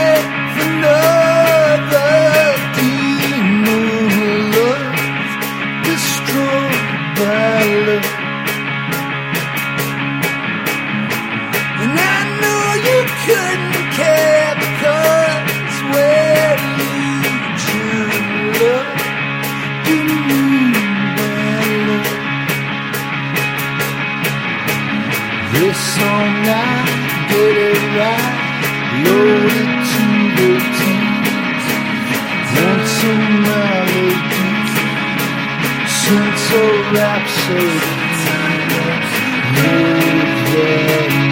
This 25.58 25.76
song 25.76 26.34
I 26.46 26.86
get 27.30 27.56
it 27.70 27.82
right, 27.98 28.38
loaded 29.04 29.70
to 29.90 30.04
the 30.38 30.50
teeth. 30.78 31.66
Want 32.54 32.84
some 32.98 33.26
melody, 33.42 34.14
sense 35.98 36.46
of 36.62 36.94
rhapsody. 36.94 37.80
Move 39.56 40.38
the 40.52 41.27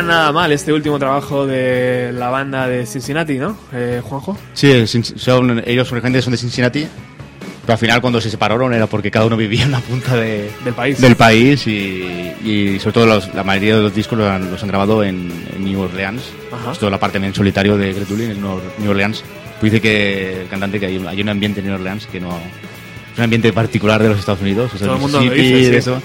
suena 0.00 0.14
nada 0.14 0.32
mal 0.32 0.52
este 0.52 0.72
último 0.72 0.98
trabajo 0.98 1.46
de 1.46 2.10
la 2.12 2.28
banda 2.30 2.66
de 2.66 2.86
Cincinnati, 2.86 3.34
¿no? 3.38 3.56
Eh, 3.72 4.00
Juanjo. 4.02 4.36
Sí, 4.54 4.86
son, 4.86 5.62
ellos 5.66 5.90
originalmente 5.92 6.22
son 6.22 6.32
de 6.32 6.36
Cincinnati, 6.38 6.86
pero 7.62 7.72
al 7.72 7.78
final 7.78 8.00
cuando 8.00 8.20
se 8.20 8.30
separaron 8.30 8.72
era 8.74 8.86
porque 8.86 9.10
cada 9.10 9.26
uno 9.26 9.36
vivía 9.36 9.64
en 9.64 9.72
la 9.72 9.80
punta 9.80 10.14
de- 10.16 10.50
Del 10.64 10.74
país. 10.74 11.00
del 11.00 11.16
país 11.16 11.66
y, 11.66 12.32
y 12.44 12.78
sobre 12.80 12.92
todo 12.92 13.06
los- 13.06 13.34
la 13.34 13.42
mayoría 13.44 13.76
de 13.76 13.82
los 13.82 13.94
discos 13.94 14.18
los 14.18 14.28
han, 14.28 14.50
los 14.50 14.62
han 14.62 14.68
grabado 14.68 15.02
en, 15.02 15.30
en 15.56 15.64
New 15.64 15.80
Orleans. 15.80 16.22
Esto 16.70 16.86
es 16.86 16.92
la 16.92 17.00
parte 17.00 17.18
en 17.18 17.34
solitario 17.34 17.76
de 17.76 17.92
Greg 17.92 18.06
Dulli 18.06 18.24
en 18.24 18.40
New 18.40 18.90
Orleans. 18.90 19.22
Pues 19.60 19.72
dice 19.72 19.80
que 19.80 20.42
el 20.42 20.48
cantante 20.48 20.78
que 20.78 20.86
hay, 20.86 21.04
hay 21.06 21.20
un 21.22 21.28
ambiente 21.30 21.60
en 21.60 21.66
New 21.66 21.74
Orleans 21.76 22.06
que 22.06 22.20
no 22.20 22.38
un 23.16 23.22
ambiente 23.22 23.50
particular 23.54 24.02
de 24.02 24.10
los 24.10 24.18
Estados 24.18 24.42
Unidos, 24.42 24.70
o 24.74 24.76
sea, 24.78 24.86
Todo 24.88 24.96
el 24.96 25.02
mundo 25.02 25.18
lo 25.24 25.30
dice, 25.32 25.58
y 25.58 25.64
sí. 25.70 25.74
eso. 25.76 26.02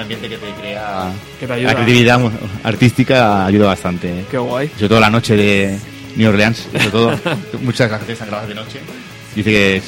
Un 0.00 0.02
ambiente 0.04 0.28
que 0.30 0.38
te 0.38 0.50
crea 0.60 1.12
Que 1.38 1.46
te 1.46 1.52
ayuda. 1.52 1.68
la 1.68 1.74
creatividad 1.74 2.20
artística 2.64 3.44
ayuda 3.44 3.66
bastante. 3.66 4.24
Qué 4.30 4.38
guay. 4.38 4.68
Sobre 4.74 4.88
todo 4.88 5.00
la 5.00 5.10
noche 5.10 5.36
de 5.36 5.78
New 6.16 6.28
Orleans, 6.30 6.66
sobre 6.72 6.86
todo 6.90 7.10
muchas 7.62 7.90
canciones 7.90 8.14
están 8.14 8.28
grabadas 8.28 8.48
de 8.48 8.54
noche. 8.54 8.80
Dice 9.34 9.50
que 9.50 9.76
es- 9.76 9.84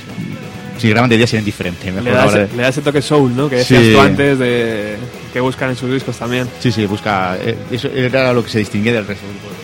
si 0.79 0.89
graban 0.91 1.09
de 1.09 1.17
día 1.17 1.27
serían 1.27 1.45
diferentes. 1.45 1.85
Mejor 1.95 2.05
Le 2.05 2.11
da, 2.13 2.27
ese, 2.27 2.57
le 2.57 2.63
da 2.63 2.69
ese 2.69 2.81
toque 2.83 3.01
soul, 3.03 3.35
¿no? 3.37 3.49
Que 3.49 3.57
decías 3.57 3.83
Sí. 3.83 3.93
tú 3.95 4.01
antes 4.01 4.39
de 4.39 4.97
que 5.33 5.41
buscan 5.41 5.71
en 5.71 5.77
sus 5.77 5.91
discos 5.91 6.17
también. 6.19 6.47
Sí, 6.61 6.71
sí, 6.73 6.85
busca. 6.87 7.37
eh, 7.41 7.57
Eso 7.71 7.89
era 7.89 8.33
lo 8.35 8.43
que 8.45 8.51
se 8.51 8.59
distinguía 8.59 8.93
del 8.93 9.07
resto 9.07 9.25
del 9.27 9.37
grupo 9.37 9.55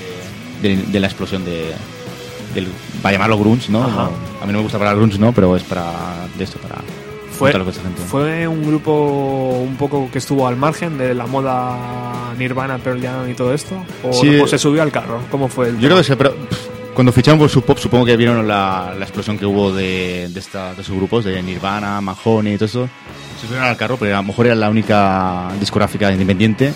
de, 0.63 0.77
de- 0.77 0.93
de 0.93 1.01
la 1.01 1.07
explosión 1.09 1.45
de. 1.45 1.73
Del, 2.55 2.69
para 3.03 3.13
llamarlo 3.13 3.39
grunge, 3.39 3.71
¿no? 3.71 3.87
No, 3.87 4.01
A 4.41 4.47
mí 4.47 4.53
no 4.53 4.59
me 4.59 4.63
gusta 4.63 4.79
para 4.79 4.95
grunge, 4.95 5.19
¿no? 5.19 5.33
Pero 5.33 5.55
es 5.57 5.63
para. 5.65 5.93
De 6.37 6.45
esto, 6.45 6.59
para. 6.59 6.77
Fue, 7.39 7.53
gente. 7.53 8.03
fue 8.09 8.49
un 8.49 8.67
grupo 8.67 9.61
un 9.65 9.77
poco 9.77 10.09
que 10.11 10.19
estuvo 10.19 10.47
al 10.47 10.57
margen 10.57 10.99
de 10.99 11.15
la 11.15 11.27
moda 11.27 12.35
Nirvana, 12.37 12.79
Pearl 12.79 13.01
Jam 13.01 13.31
y 13.31 13.35
todo 13.35 13.55
esto. 13.55 13.77
¿O, 14.03 14.13
Sí. 14.13 14.41
o 14.41 14.47
se 14.47 14.59
subió 14.59 14.83
al 14.83 14.91
carro? 14.91 15.21
¿Cómo 15.31 15.49
fue 15.49 15.69
el 15.69 15.79
Yo 15.79 15.89
creo 15.89 15.99
que 15.99 16.05
se, 16.05 16.17
pero, 16.17 16.35
cuando 16.95 17.13
ficharon 17.13 17.39
por 17.39 17.49
Sub 17.49 17.65
Pop, 17.65 17.79
supongo 17.79 18.05
que 18.05 18.17
vieron 18.17 18.47
la, 18.49 18.93
la 18.99 19.05
explosión 19.05 19.39
que 19.39 19.47
hubo 19.47 19.73
de, 19.73 20.29
de, 20.31 20.41
esta, 20.41 20.75
de 20.75 20.83
esos 20.83 20.97
grupos, 20.97 21.25
de 21.25 21.41
Nirvana, 21.43 22.01
Mahoney 22.01 22.55
y 22.55 22.57
todo 22.57 22.65
eso. 22.67 22.89
Se 23.41 23.47
subieron 23.47 23.69
al 23.69 23.77
carro, 23.77 23.97
pero 23.97 24.15
a 24.17 24.21
lo 24.21 24.27
mejor 24.27 24.47
era 24.47 24.57
la 24.57 24.69
única 24.69 25.49
discográfica 25.61 26.11
independiente 26.11 26.73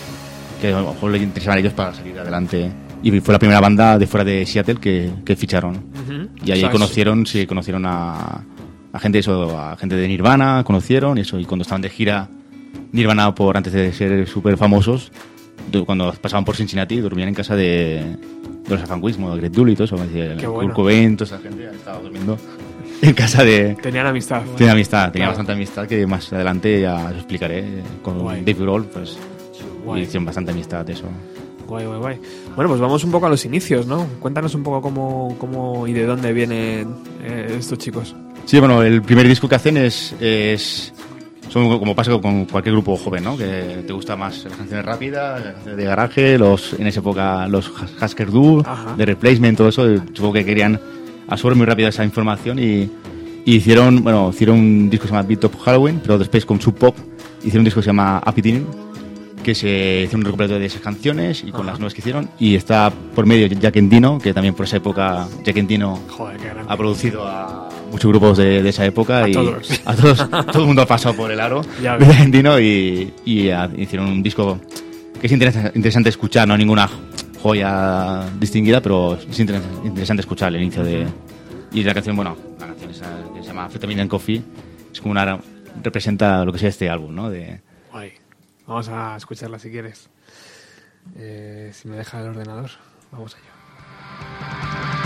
que 0.60 0.68
a 0.72 0.80
lo 0.80 0.92
mejor 0.92 1.10
le 1.10 1.18
interesaban 1.18 1.56
a 1.56 1.60
ellos 1.60 1.72
para 1.72 1.92
salir 1.92 2.16
adelante. 2.20 2.70
Y 3.02 3.18
fue 3.18 3.32
la 3.32 3.40
primera 3.40 3.58
banda 3.60 3.98
de 3.98 4.06
fuera 4.06 4.22
de 4.22 4.46
Seattle 4.46 4.76
que, 4.76 5.10
que 5.24 5.34
ficharon. 5.34 5.74
Ujú. 5.74 6.28
Y 6.44 6.52
ahí 6.52 6.58
O 6.58 6.62
sea, 6.62 6.70
conocieron, 6.70 7.26
sí, 7.26 7.46
conocieron 7.46 7.84
a, 7.84 8.44
a 8.92 8.98
gente 8.98 9.18
eso, 9.18 9.58
a 9.58 9.76
gente 9.76 9.96
de 9.96 10.06
Nirvana, 10.08 10.62
conocieron 10.64 11.18
y 11.18 11.22
eso. 11.22 11.38
Y 11.38 11.44
cuando 11.44 11.62
estaban 11.62 11.82
de 11.82 11.88
gira 11.90 12.28
Nirvana 12.92 13.34
por 13.34 13.56
antes 13.56 13.72
de 13.72 13.92
ser 13.92 14.26
súper 14.28 14.56
famosos, 14.56 15.10
cuando 15.86 16.12
pasaban 16.20 16.44
por 16.44 16.56
Cincinnati, 16.56 17.00
dormían 17.00 17.28
en 17.28 17.34
casa 17.34 17.54
de, 17.56 18.16
de 18.64 18.68
los 18.68 18.82
Afanguismo, 18.82 19.30
de 19.34 19.40
Greg 19.40 19.52
Dulli 19.52 19.72
y 19.72 19.74
todo 19.76 19.84
eso. 19.84 19.96
Kurt 19.96 20.46
bueno. 20.46 20.74
Cobain, 20.74 21.16
toda 21.16 21.36
esa 21.36 21.38
gente 21.48 21.64
estaba 21.72 21.98
durmiendo 22.00 22.36
en 23.02 23.14
casa 23.14 23.44
de... 23.44 23.76
Tenían 23.80 24.06
amistad. 24.06 24.42
Tenía 24.56 24.72
amistad, 24.72 25.12
tenía 25.12 25.26
Claro. 25.26 25.30
bastante 25.30 25.52
amistad 25.52 25.86
que 25.86 26.06
más 26.06 26.32
adelante 26.32 26.80
ya 26.80 27.06
os 27.06 27.14
explicaré. 27.14 27.58
eh, 27.60 27.82
Con 28.02 28.18
Guay. 28.18 28.40
Dave 28.40 28.54
Grohl, 28.58 28.84
pues 28.86 29.16
Guay. 29.84 30.02
hicieron 30.02 30.24
bastante 30.26 30.50
amistad 30.50 30.88
eso. 30.90 31.04
Guay, 31.66 31.86
guay, 31.86 31.98
guay. 31.98 32.20
Bueno, 32.56 32.68
pues 32.68 32.80
vamos 32.80 33.02
un 33.04 33.10
poco 33.12 33.26
a 33.26 33.30
los 33.30 33.44
inicios, 33.46 33.86
¿no? 33.86 34.06
Cuéntanos 34.20 34.54
un 34.54 34.62
poco 34.62 34.82
cómo, 34.82 35.36
cómo 35.38 35.86
y 35.86 35.92
de 35.94 36.04
dónde 36.04 36.32
vienen 36.32 36.88
eh, 37.22 37.56
estos 37.58 37.78
chicos. 37.78 38.14
Sí, 38.44 38.58
bueno, 38.58 38.82
el 38.82 39.02
primer 39.02 39.26
disco 39.26 39.48
que 39.48 39.54
hacen 39.54 39.76
es, 39.76 40.14
es 40.20 40.92
son 41.48 41.78
como 41.78 41.94
pasa 41.94 42.18
con 42.18 42.44
cualquier 42.46 42.74
grupo 42.74 42.96
joven, 42.96 43.24
¿no? 43.24 43.36
Que 43.36 43.82
te 43.86 43.92
gusta 43.92 44.16
más 44.16 44.44
las 44.44 44.56
canciones 44.56 44.84
rápidas, 44.84 45.44
las 45.44 45.54
canciones 45.54 45.76
de 45.78 45.84
garaje, 45.84 46.38
los 46.38 46.72
en 46.74 46.86
esa 46.86 47.00
época 47.00 47.46
los 47.48 47.70
Du, 48.30 48.62
Ajá. 48.66 48.94
de 48.96 49.06
Replacement, 49.06 49.56
todo 49.56 49.68
eso. 49.68 49.86
Supongo 50.12 50.34
que 50.34 50.44
querían 50.44 50.80
absorber 51.28 51.56
muy 51.56 51.66
rápido 51.66 51.88
esa 51.88 52.04
información 52.04 52.58
y, 52.58 52.90
y 53.44 53.56
hicieron, 53.56 54.02
bueno, 54.02 54.30
hicieron 54.32 54.58
un 54.58 54.90
disco 54.90 55.02
que 55.04 55.08
se 55.08 55.14
llama 55.14 55.26
Beat 55.28 55.44
of 55.44 55.56
Halloween, 55.62 56.00
pero 56.02 56.18
después 56.18 56.44
con 56.44 56.60
Sub 56.60 56.74
Pop 56.74 56.96
hicieron 57.40 57.60
un 57.60 57.64
disco 57.64 57.80
que 57.80 57.84
se 57.84 57.88
llama 57.90 58.18
Happy 58.24 58.42
Teen, 58.42 58.66
que 59.42 59.54
se 59.54 60.04
hizo 60.06 60.16
un 60.16 60.24
recopilatorio 60.24 60.60
de 60.60 60.66
esas 60.66 60.80
canciones 60.80 61.42
y 61.44 61.50
con 61.50 61.62
Ajá. 61.62 61.72
las 61.72 61.78
nuevas 61.80 61.94
que 61.94 62.00
hicieron 62.00 62.28
y 62.38 62.54
está 62.54 62.92
por 63.14 63.26
medio 63.26 63.46
Jack 63.46 63.76
Endino, 63.76 64.18
que 64.18 64.32
también 64.32 64.54
por 64.54 64.66
esa 64.66 64.76
época 64.78 65.26
Jack 65.44 65.56
Endino 65.56 65.98
Joder, 66.08 66.38
ha 66.66 66.76
producido 66.76 67.26
a 67.26 67.68
muchos 67.92 68.10
grupos 68.10 68.38
de, 68.38 68.62
de 68.62 68.68
esa 68.70 68.84
época 68.84 69.24
A 69.24 69.28
y 69.28 69.32
todos. 69.32 69.80
a 69.84 69.94
todos 69.94 70.30
todo 70.52 70.60
el 70.62 70.66
mundo 70.66 70.82
ha 70.82 70.86
pasado 70.86 71.14
por 71.14 71.30
el 71.30 71.38
aro 71.40 71.62
de. 71.80 71.88
Argentino 72.06 72.58
y, 72.60 73.12
y 73.24 73.50
ha- 73.50 73.70
hicieron 73.76 74.08
un 74.08 74.22
disco 74.22 74.58
que 75.20 75.26
es 75.28 75.32
interesa- 75.32 75.70
interesante 75.74 76.08
escuchar 76.08 76.48
no 76.48 76.56
ninguna 76.56 76.88
joya 77.42 78.28
distinguida 78.40 78.80
pero 78.80 79.14
es 79.14 79.38
inter- 79.38 79.60
interesante 79.84 80.20
escuchar 80.22 80.54
el 80.54 80.62
inicio 80.62 80.82
de 80.82 81.06
y 81.72 81.82
la 81.84 81.94
canción 81.94 82.16
bueno 82.16 82.36
la 82.58 82.66
canción 82.66 82.90
esa 82.90 83.06
que 83.34 83.40
se 83.42 83.46
llama 83.48 83.68
Fetamina 83.68 84.02
and 84.02 84.10
Coffee 84.10 84.42
es 84.92 85.00
como 85.00 85.12
una 85.12 85.38
representa 85.82 86.44
lo 86.44 86.52
que 86.52 86.58
sea 86.58 86.68
este 86.68 86.88
álbum 86.90 87.14
no 87.14 87.30
de 87.30 87.60
Guay. 87.92 88.12
Vamos 88.66 88.88
a 88.88 89.16
escucharla 89.16 89.58
si 89.58 89.70
quieres. 89.70 90.08
Eh, 91.16 91.70
si 91.74 91.88
me 91.88 91.96
deja 91.96 92.20
el 92.20 92.28
ordenador, 92.28 92.70
vamos 93.10 93.34
allá. 93.34 95.01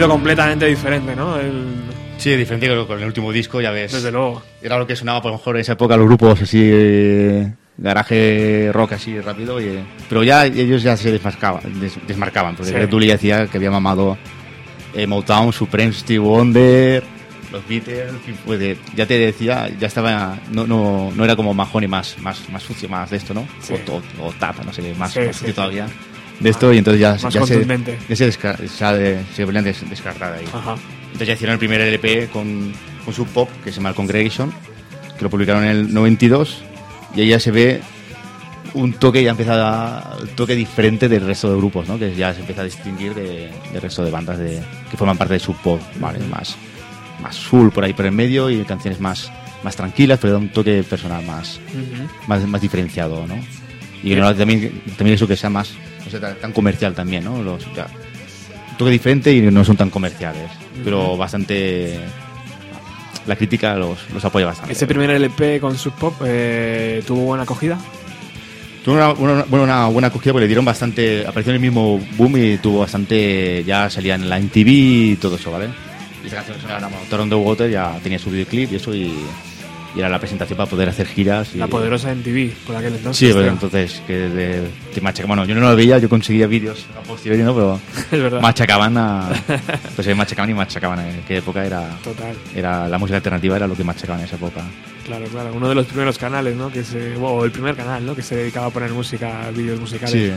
Sonido 0.00 0.14
completamente 0.14 0.64
diferente, 0.66 1.14
¿no? 1.14 1.36
El- 1.38 1.74
sí 2.16 2.34
diferente 2.36 2.68
con- 2.68 2.86
con 2.86 2.98
el 3.00 3.04
último 3.06 3.32
disco 3.32 3.60
ya 3.60 3.70
ves 3.70 3.92
desde 3.92 4.10
luego. 4.10 4.42
era 4.62 4.78
lo 4.78 4.86
que 4.86 4.94
sonaba 4.96 5.20
por 5.22 5.30
lo 5.30 5.36
mejor 5.38 5.56
en 5.56 5.60
esa 5.62 5.72
época 5.72 5.96
los 5.96 6.06
grupos 6.06 6.40
así 6.42 6.58
eh, 6.72 7.52
garaje 7.78 8.70
rock 8.72 8.92
así 8.92 9.18
rápido 9.20 9.60
y- 9.60 9.80
pero 10.08 10.22
ya 10.22 10.44
ellos 10.46 10.82
ya 10.82 10.96
se 10.98 11.12
desmarcaban 11.12 11.80
des- 11.80 11.98
desmarcaban 12.06 12.56
porque 12.56 12.72
Sí. 12.72 12.86
Dulli 12.90 13.06
decía 13.08 13.46
que 13.46 13.56
había 13.58 13.70
mamado 13.70 14.16
eh, 14.94 15.06
Motown, 15.06 15.52
Supreme, 15.52 15.92
Steve 15.92 16.18
Wonder 16.18 17.02
los 17.52 17.66
Beatles 17.66 18.12
pues, 18.44 18.76
ya 18.94 19.06
te 19.06 19.18
decía 19.18 19.68
ya 19.80 19.86
estaba 19.86 20.38
no, 20.52 20.66
no, 20.66 21.10
no 21.14 21.24
era 21.24 21.34
como 21.36 21.52
Mahoney 21.54 21.88
más 21.88 22.16
más 22.20 22.48
más 22.50 22.62
sucio 22.62 22.88
más 22.88 23.08
de 23.10 23.16
esto 23.16 23.32
no 23.34 23.46
Sí. 23.62 23.74
o, 23.88 23.92
o, 24.22 24.28
o 24.28 24.32
Tap 24.32 24.62
no 24.64 24.72
sé 24.74 24.94
más, 24.98 25.12
Sí, 25.12 25.20
más 25.20 25.36
sucio 25.36 25.54
todavía 25.54 25.86
de 26.40 26.50
esto 26.50 26.72
y 26.72 26.78
entonces 26.78 27.00
ya, 27.00 27.16
ya 27.16 27.30
se, 27.30 27.38
ya 28.08 28.16
se, 28.16 28.28
desca- 28.32 29.24
se 29.34 29.44
volvían 29.44 29.64
des- 29.64 29.88
descartar 29.88 30.32
ahí. 30.34 30.44
Ajá. 30.52 30.74
Entonces 31.06 31.28
ya 31.28 31.34
hicieron 31.34 31.52
el 31.54 31.58
primer 31.58 31.80
LP 31.80 32.28
con, 32.32 32.72
con 33.04 33.14
Sub 33.14 33.28
Pop, 33.28 33.48
que 33.62 33.70
se 33.70 33.76
llama 33.76 33.92
Congregation, 33.94 34.52
que 35.18 35.22
lo 35.24 35.30
publicaron 35.30 35.64
en 35.64 35.70
el 35.70 35.94
92, 35.94 36.62
y 37.14 37.20
ahí 37.22 37.28
ya 37.28 37.40
se 37.40 37.50
ve 37.50 37.80
un 38.72 38.92
toque, 38.94 39.22
ya 39.22 39.30
empieza 39.32 39.98
a- 40.08 40.16
un 40.18 40.28
toque 40.28 40.54
diferente 40.54 41.08
del 41.08 41.26
resto 41.26 41.50
de 41.50 41.56
grupos, 41.56 41.86
¿no? 41.88 41.98
Que 41.98 42.14
ya 42.14 42.32
se 42.32 42.40
empieza 42.40 42.62
a 42.62 42.64
distinguir 42.64 43.14
de- 43.14 43.50
del 43.72 43.82
resto 43.82 44.04
de 44.04 44.10
bandas 44.10 44.38
de, 44.38 44.60
que 44.90 44.96
forman 44.96 45.18
parte 45.18 45.34
de 45.34 45.40
Sub 45.40 45.56
Pop, 45.62 45.80
¿vale? 45.98 46.20
Más, 46.20 46.56
más 47.22 47.34
soul 47.36 47.70
por 47.72 47.84
ahí 47.84 47.92
por 47.92 48.06
el 48.06 48.12
medio 48.12 48.48
y 48.48 48.62
canciones 48.64 49.00
más, 49.00 49.30
más 49.64 49.76
tranquilas, 49.76 50.18
pero 50.20 50.34
da 50.34 50.38
un 50.38 50.48
toque 50.50 50.82
personal 50.84 51.22
más, 51.26 51.60
Ujú. 51.68 52.08
más, 52.28 52.46
más 52.46 52.60
diferenciado, 52.62 53.26
¿no? 53.26 53.34
Y 54.02 54.10
que 54.14 54.16
no- 54.16 54.34
también, 54.34 54.80
también 54.96 55.16
eso 55.16 55.26
que 55.28 55.36
sea 55.36 55.50
más, 55.50 55.72
no 56.04 56.10
sé, 56.10 56.18
tan, 56.20 56.34
tan 56.36 56.52
comercial 56.52 56.94
también, 56.94 57.24
¿no? 57.24 57.42
Los, 57.42 57.64
ya, 57.74 57.86
un 58.70 58.76
toque 58.76 58.90
diferente 58.90 59.32
y 59.32 59.40
no 59.42 59.64
son 59.64 59.76
tan 59.76 59.90
comerciales, 59.90 60.50
pero 60.84 61.16
bastante... 61.16 61.98
La 63.26 63.36
crítica 63.36 63.76
los, 63.76 63.98
los 64.14 64.24
apoya 64.24 64.46
bastante. 64.46 64.72
Ese 64.72 64.86
primer 64.86 65.10
LP 65.10 65.60
con 65.60 65.76
Sub 65.76 65.92
Pop 65.92 66.14
eh, 66.24 67.02
tuvo 67.06 67.26
buena 67.26 67.42
acogida. 67.44 67.78
Tuvo 68.82 68.94
una, 68.94 69.12
una- 69.12 69.44
una 69.50 69.86
buena 69.88 70.08
acogida 70.08 70.32
porque 70.32 70.44
le 70.44 70.48
dieron 70.48 70.64
bastante... 70.64 71.26
Apareció 71.26 71.50
en 71.50 71.56
el 71.56 71.60
mismo 71.60 72.00
boom 72.16 72.36
y 72.38 72.56
tuvo 72.56 72.78
bastante... 72.80 73.62
Ya 73.64 73.90
salía 73.90 74.14
en 74.14 74.28
la 74.28 74.38
MTV 74.40 74.66
y 74.68 75.16
todo 75.20 75.36
eso, 75.36 75.50
¿vale? 75.52 75.68
Y 76.24 76.28
esa 76.28 76.36
canción 76.36 76.60
sonaba 76.62 76.88
Turn 77.10 77.22
on 77.22 77.28
the 77.28 77.34
Water, 77.36 77.70
ya 77.70 77.98
tenía 78.02 78.18
su 78.18 78.30
videoclip 78.30 78.72
y 78.72 78.76
eso 78.76 78.94
y, 78.94 79.12
y 79.94 79.98
era 79.98 80.08
la 80.08 80.18
presentación 80.18 80.56
para 80.56 80.68
poder 80.70 80.88
hacer 80.88 81.06
giras. 81.06 81.54
Y, 81.54 81.58
La 81.58 81.66
poderosa 81.66 82.14
MTV, 82.14 82.52
por 82.66 82.76
aquel 82.76 82.94
entonces. 82.94 83.16
Sí, 83.28 83.32
pero 83.34 83.48
entonces 83.48 84.02
que 84.06 84.12
de, 84.16 84.68
te 84.94 85.00
machaca- 85.02 85.26
Bueno, 85.26 85.44
yo 85.44 85.54
no 85.54 85.60
lo 85.62 85.74
veía, 85.76 85.98
yo 85.98 86.08
conseguía 86.08 86.46
vídeos 86.46 86.86
a 86.96 87.00
posteriori, 87.02 87.42
¿no? 87.42 87.54
Pero 87.54 87.80
Es 88.12 88.22
verdad. 88.22 88.40
machacaban 88.40 88.96
a... 88.96 89.28
Pues 89.96 90.06
eh, 90.06 90.14
machacaban 90.14 90.50
y 90.50 90.54
machacaban. 90.54 91.00
En 91.00 91.22
qué 91.22 91.38
época 91.38 91.64
era... 91.64 91.88
Total. 92.04 92.34
Era, 92.54 92.88
la 92.88 92.98
música 92.98 93.16
alternativa 93.16 93.56
era 93.56 93.66
lo 93.66 93.74
que 93.74 93.84
machacaban 93.84 94.20
en 94.20 94.26
esa 94.26 94.36
época. 94.36 94.60
Claro, 95.04 95.24
claro. 95.26 95.52
Uno 95.54 95.68
de 95.68 95.74
los 95.74 95.86
primeros 95.86 96.18
canales, 96.18 96.54
¿no? 96.56 96.70
Que 96.70 96.84
se, 96.84 97.16
o 97.16 97.44
el 97.44 97.50
primer 97.50 97.74
canal, 97.74 98.04
¿no? 98.06 98.14
Que 98.14 98.22
se 98.22 98.36
dedicaba 98.36 98.66
a 98.66 98.70
poner 98.70 98.90
música, 98.92 99.50
vídeos 99.54 99.80
musicales. 99.80 100.12
Sí. 100.12 100.30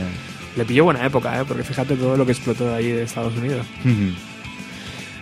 Le 0.56 0.64
pilló 0.64 0.84
buena 0.84 1.04
época, 1.06 1.40
¿eh? 1.40 1.44
Porque 1.46 1.62
fíjate 1.62 1.94
todo 1.96 2.16
lo 2.16 2.24
que 2.26 2.32
explotó 2.32 2.66
de 2.68 2.74
ahí 2.74 2.86
de 2.88 3.02
Estados 3.04 3.36
Unidos. 3.36 3.66
Ujú. 3.84 4.12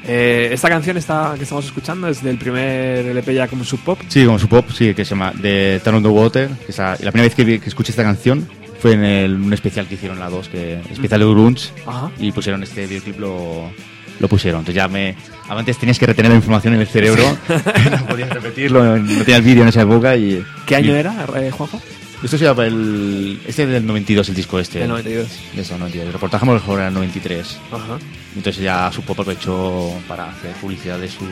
Eh, 0.06 0.50
esta 0.52 0.68
canción 0.68 0.96
está, 0.96 1.34
que 1.36 1.44
estamos 1.44 1.64
escuchando 1.64 2.08
es 2.08 2.22
del 2.22 2.36
primer 2.38 3.06
LP 3.06 3.34
ya 3.34 3.46
como 3.48 3.64
Sub 3.64 3.80
Pop. 3.80 4.00
Sí, 4.08 4.24
como 4.24 4.38
su 4.38 4.48
pop, 4.48 4.66
sí, 4.76 4.94
que 4.94 5.04
se 5.04 5.10
llama 5.10 5.32
The 5.40 5.80
Turn 5.84 5.96
on 5.96 6.02
the 6.02 6.08
Water. 6.08 6.48
Que 6.66 6.72
y 6.72 7.04
la 7.04 7.12
primera 7.12 7.22
vez 7.22 7.34
que, 7.34 7.68
escuché 7.68 7.90
esta 7.92 8.02
canción 8.02 8.48
fue 8.80 8.92
en 8.94 9.04
el- 9.04 9.34
un 9.34 9.52
especial 9.52 9.86
que 9.86 9.94
hicieron 9.94 10.18
la 10.18 10.28
2, 10.28 10.48
que 10.48 10.80
especial 10.90 11.20
de 11.20 11.26
Grunge, 11.26 11.70
Ajá. 11.86 12.10
y 12.18 12.32
pusieron 12.32 12.62
este 12.64 12.86
videoclip, 12.86 13.20
lo, 13.20 13.70
lo 14.18 14.28
pusieron. 14.28 14.60
Entonces 14.60 14.74
ya 14.76 14.88
me... 14.88 15.14
Antes 15.48 15.78
tenías 15.78 15.98
que 15.98 16.06
retener 16.06 16.30
la 16.32 16.36
información 16.36 16.74
en 16.74 16.80
el 16.80 16.86
cerebro, 16.88 17.22
no 17.48 18.06
podías 18.06 18.30
repetirlo, 18.30 18.96
no 18.98 19.18
tenía 19.22 19.36
el 19.36 19.42
vídeo 19.42 19.62
en 19.62 19.68
esa 19.68 19.82
época 19.82 20.16
y... 20.16 20.42
¿Qué 20.66 20.76
año 20.76 20.96
y- 20.96 20.98
era, 20.98 21.14
eh, 21.36 21.50
Juanjo? 21.52 21.80
Esto 22.22 22.38
se 22.38 22.44
llama 22.44 22.66
el... 22.66 23.40
Este 23.46 23.64
es 23.64 23.68
del 23.68 23.86
92, 23.86 24.28
el 24.28 24.34
disco 24.34 24.58
este. 24.58 24.78
Del 24.80 24.88
92. 24.88 25.26
Eso, 25.56 25.76
92. 25.78 26.06
El 26.06 26.12
reportaje 26.12 26.44
a 26.44 26.48
lo 26.48 26.54
mejor 26.54 26.78
era 26.78 26.88
el 26.88 26.94
93. 26.94 27.58
Ajá. 27.72 27.98
Entonces 28.36 28.62
ya 28.62 28.90
su 28.92 29.02
pop 29.02 29.18
aprovechó 29.20 29.92
para 30.06 30.30
hacer 30.30 30.52
publicidad 30.60 30.98
de 30.98 31.08
sus, 31.08 31.28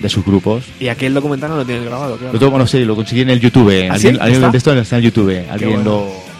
de 0.00 0.08
sus 0.08 0.24
grupos. 0.24 0.64
Y 0.78 0.88
aquel 0.88 1.14
documental 1.14 1.50
no 1.50 1.56
lo 1.56 1.64
tienes 1.64 1.84
grabado, 1.84 2.16
claro. 2.16 2.32
Lo 2.32 2.38
tengo, 2.38 2.50
bueno, 2.50 2.66
sí, 2.66 2.84
lo 2.84 2.94
conseguí 2.94 3.22
en 3.22 3.30
el 3.30 3.40
YouTube. 3.40 3.70
¿Ah, 3.90 3.94
Alguien, 3.94 4.14
sí? 4.14 4.20
alguien 4.20 4.54
esto 4.54 4.72
está 4.74 4.98
en 4.98 5.02
YouTube. 5.04 5.44
Alguien 5.50 5.74
bueno. 5.82 5.84
lo. 5.84 6.32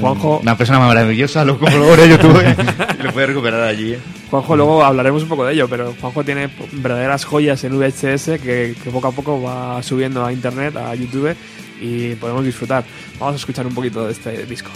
Juanjo- 0.00 0.40
Una 0.40 0.56
persona 0.56 0.80
maravillosa 0.80 1.44
lo 1.44 1.56
compró 1.58 1.94
en 2.02 2.10
YouTube 2.10 2.42
y 2.98 3.02
lo 3.04 3.12
puede 3.12 3.26
recuperar 3.28 3.62
allí. 3.62 3.96
Juanjo, 4.30 4.56
luego 4.56 4.82
hablaremos 4.82 5.22
un 5.22 5.28
poco 5.28 5.44
de 5.44 5.52
ello, 5.54 5.68
pero 5.68 5.94
Juanjo 6.00 6.24
tiene 6.24 6.48
verdaderas 6.72 7.24
joyas 7.24 7.62
en 7.64 7.78
VHS 7.78 8.40
que, 8.42 8.74
que 8.82 8.90
poco 8.90 9.08
a 9.08 9.12
poco 9.12 9.40
va 9.40 9.80
subiendo 9.82 10.24
a 10.24 10.32
internet, 10.32 10.74
a 10.76 10.94
YouTube 10.96 11.36
y 11.82 12.14
podemos 12.14 12.44
disfrutar. 12.44 12.84
Vamos 13.18 13.34
a 13.34 13.36
escuchar 13.36 13.66
un 13.66 13.74
poquito 13.74 14.06
de 14.06 14.12
este 14.12 14.46
disco. 14.46 14.70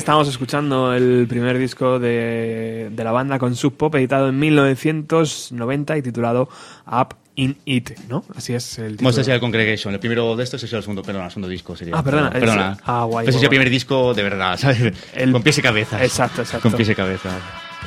Estábamos 0.00 0.28
escuchando 0.28 0.92
el 0.94 1.26
primer 1.28 1.56
disco 1.58 1.98
de, 1.98 2.88
de 2.90 3.04
la 3.04 3.12
banda 3.12 3.38
con 3.38 3.54
Sub 3.54 3.76
Pop, 3.76 3.94
editado 3.94 4.28
en 4.28 4.38
1990 4.38 5.96
y 5.98 6.02
titulado 6.02 6.48
Up 6.86 7.14
in 7.36 7.56
It, 7.64 7.90
¿no? 8.08 8.24
Así 8.36 8.52
es 8.54 8.78
el 8.78 8.92
título. 8.92 9.10
este 9.10 9.22
sería 9.24 9.36
el 9.36 9.40
Congregation. 9.40 9.94
El 9.94 10.00
primero 10.00 10.34
de 10.36 10.44
estos 10.44 10.62
es 10.62 10.72
el 10.72 10.82
segundo, 10.82 11.02
perdona, 11.02 11.26
el 11.26 11.30
segundo 11.30 11.48
disco 11.48 11.76
sería. 11.76 11.94
Ah, 11.96 12.02
perdona, 12.02 12.28
es- 12.28 12.40
Perdona. 12.40 12.76
ah, 12.84 13.04
guay, 13.04 13.24
Ese 13.24 13.32
guay, 13.32 13.32
sería 13.32 13.44
el 13.46 13.48
primer 13.50 13.70
disco 13.70 14.12
de 14.14 14.22
verdad, 14.22 14.58
¿sabes? 14.58 14.92
El- 15.14 15.32
Con 15.32 15.42
pies 15.42 15.58
y 15.58 15.62
cabezas. 15.62 16.02
Exacto, 16.02 16.42
exacto. 16.42 16.68
Con 16.68 16.76
pies 16.76 16.88
y 16.88 16.94
cabezas. 16.94 17.34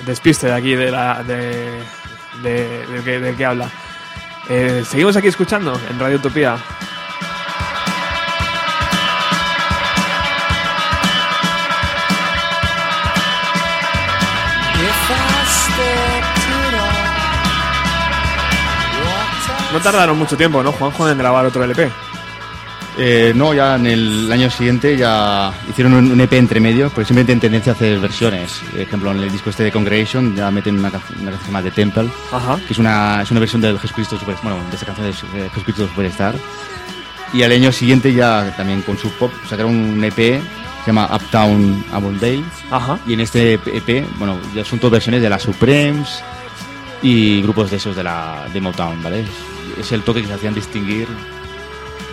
Despiste 0.08 0.48
de 0.48 0.54
aquí 0.54 0.74
de 0.76 0.90
la 0.92 1.24
de, 1.24 1.70
de, 2.42 2.88
del 2.88 3.04
que, 3.04 3.20
del 3.20 3.36
que 3.36 3.46
habla. 3.46 3.70
Eh, 4.50 4.84
seguimos 4.88 5.16
aquí 5.16 5.28
escuchando 5.28 5.80
en 5.90 6.00
Radio 6.00 6.18
Utopía. 6.18 6.58
No 19.74 19.80
tardaron 19.82 20.18
mucho 20.18 20.38
tiempo, 20.38 20.62
¿no, 20.64 20.72
Juanjo, 20.72 21.10
en 21.10 21.18
grabar 21.18 21.46
otro 21.46 21.64
LP? 21.64 21.90
Eh, 22.96 23.34
no, 23.36 23.56
ya 23.56 23.76
en 23.76 23.88
el 23.88 24.32
año 24.32 24.52
siguiente 24.52 24.96
ya 24.96 25.52
hicieron 25.68 25.96
un, 25.96 26.12
un 26.12 26.22
EP 26.22 26.34
entre 26.34 26.60
medio, 26.60 26.90
porque 26.92 27.06
siempre 27.06 27.26
tienen 27.26 27.40
tendencia 27.42 27.72
a 27.72 27.76
hacer 27.76 28.00
versiones. 28.00 28.62
Por 28.70 28.80
ejemplo, 28.82 29.12
en 29.12 29.18
el 29.20 29.32
disco 29.32 29.50
este 29.50 29.64
de 29.64 29.72
Congregation 29.72 30.36
ya 30.36 30.52
meten 30.52 30.78
una, 30.78 30.92
canción- 30.92 31.20
una 31.22 31.32
canción 31.32 31.54
más 31.54 31.64
de 31.64 31.72
Temple, 31.72 32.08
Ajá. 32.32 32.58
que 32.68 32.74
es 32.74 32.78
una, 32.78 33.24
es 33.24 33.32
una 33.32 33.40
versión 33.40 33.62
del 33.64 33.80
Jesucristo 33.80 34.18
Super, 34.20 34.36
bueno, 34.44 34.60
de 34.70 34.76
esa 34.76 34.86
canción 34.86 35.08
de 35.08 35.50
Jesucristo 35.50 35.88
Superstar. 35.88 36.36
Y 37.34 37.42
al 37.42 37.52
año 37.52 37.72
siguiente 37.72 38.14
ya 38.14 38.54
también 38.56 38.84
con 38.84 38.96
su 38.96 39.10
pop 39.14 39.32
sacaron 39.50 39.74
un 39.76 40.04
EP 40.04 40.14
se 40.16 40.88
llama 40.92 41.10
Uptown 41.16 41.84
Avondale. 41.92 42.44
Ajá. 42.70 43.00
Y 43.08 43.14
en 43.14 43.22
este 43.22 43.54
EP, 43.54 44.06
bueno, 44.20 44.38
ya 44.54 44.64
son 44.64 44.78
todas 44.78 44.92
versiones 44.92 45.20
de 45.24 45.30
las 45.32 45.42
Supremes 45.42 46.22
y 47.02 47.42
grupos 47.42 47.72
de 47.72 47.78
esos 47.78 47.96
de 47.96 48.04
la 48.04 48.46
de 48.54 48.62
Motown, 48.62 49.02
¿vale? 49.02 49.26
Es 49.80 49.92
el 49.92 50.02
toque 50.04 50.22
que 50.22 50.28
se 50.28 50.34
hacían 50.34 50.54
distinguir 50.54 51.08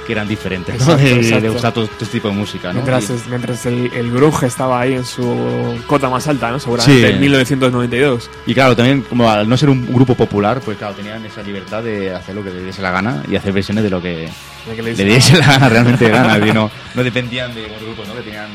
que 0.07 0.13
eran 0.15 0.27
diferentes. 0.27 0.75
¿no? 0.87 0.95
Exacto, 0.95 1.07
exacto. 1.15 1.41
le 1.41 1.49
gustaba 1.51 1.75
todo, 1.75 1.85
este 1.85 2.07
tipo 2.07 2.29
de 2.29 2.35
música. 2.35 2.69
¿no? 2.69 2.75
Mientras, 2.83 3.11
mientras 3.29 3.67
el, 3.67 3.93
el 3.93 4.11
grunge 4.11 4.47
estaba 4.47 4.81
ahí 4.81 4.95
en 4.95 5.05
su 5.05 5.79
cota 5.87 6.09
más 6.09 6.27
alta, 6.27 6.51
¿no? 6.51 6.59
Seguramente 6.59 7.07
Sí. 7.09 7.13
en 7.15 7.21
1992. 7.21 8.31
Y 8.47 8.55
claro, 8.55 8.75
también, 8.75 9.03
como 9.03 9.31
al 9.31 9.49
no 9.49 9.57
ser 9.57 9.69
un 9.69 9.87
grupo 9.93 10.15
popular, 10.15 10.61
pues 10.65 10.79
claro, 10.79 10.95
tenían 10.95 11.25
esa 11.27 11.43
libertad 11.43 11.83
de 11.83 12.15
hacer 12.15 12.35
lo 12.35 12.43
que 12.43 12.51
les 12.51 12.65
diese 12.65 12.83
la 12.83 12.91
gana 12.91 13.23
y 13.31 13.37
hacer 13.37 13.53
versiones 13.53 13.85
de 13.85 13.91
lo 13.91 14.01
que 14.01 14.29
De 14.69 14.75
que 14.75 14.83
le 14.83 14.91
diese 14.91 15.05
diese 15.05 15.37
la 15.39 15.47
gana, 15.47 15.69
realmente 15.69 16.05
de 16.07 16.11
gana. 16.11 16.45
y 16.45 16.53
no, 16.53 16.71
no 16.95 17.05
dependían 17.05 17.55
de 17.55 17.67
otros 17.67 17.83
grupos, 17.83 18.09
¿no? 18.09 18.15
Que 18.15 18.23
tenían 18.23 18.49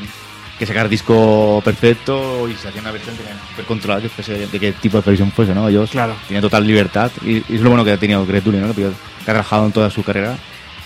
que 0.58 0.66
sacar 0.66 0.88
disco 0.88 1.60
perfecto 1.64 2.48
y 2.48 2.54
si 2.54 2.66
hacían 2.66 2.84
una 2.84 2.92
versión 2.92 3.14
súper 3.50 3.64
controlada 3.66 4.00
que 4.02 4.08
fuese 4.08 4.46
de 4.46 4.58
qué 4.60 4.72
tipo 4.72 4.96
de 5.00 5.04
versión 5.10 5.30
fuese, 5.30 5.54
¿no? 5.54 5.68
Ellos 5.68 5.90
Claro. 5.90 6.14
tenían 6.26 6.42
total 6.42 6.66
libertad 6.66 7.10
y, 7.22 7.36
y 7.48 7.56
es 7.56 7.60
lo 7.60 7.68
bueno 7.70 7.84
que 7.84 7.92
ha 7.92 7.96
tenido 7.98 8.24
Greg 8.26 8.42
Dulli, 8.42 8.58
¿no? 8.58 8.74
Que 8.74 8.86
ha 8.86 9.24
trabajado 9.24 9.66
en 9.66 9.72
toda 9.72 9.90
su 9.90 10.02
carrera 10.02 10.36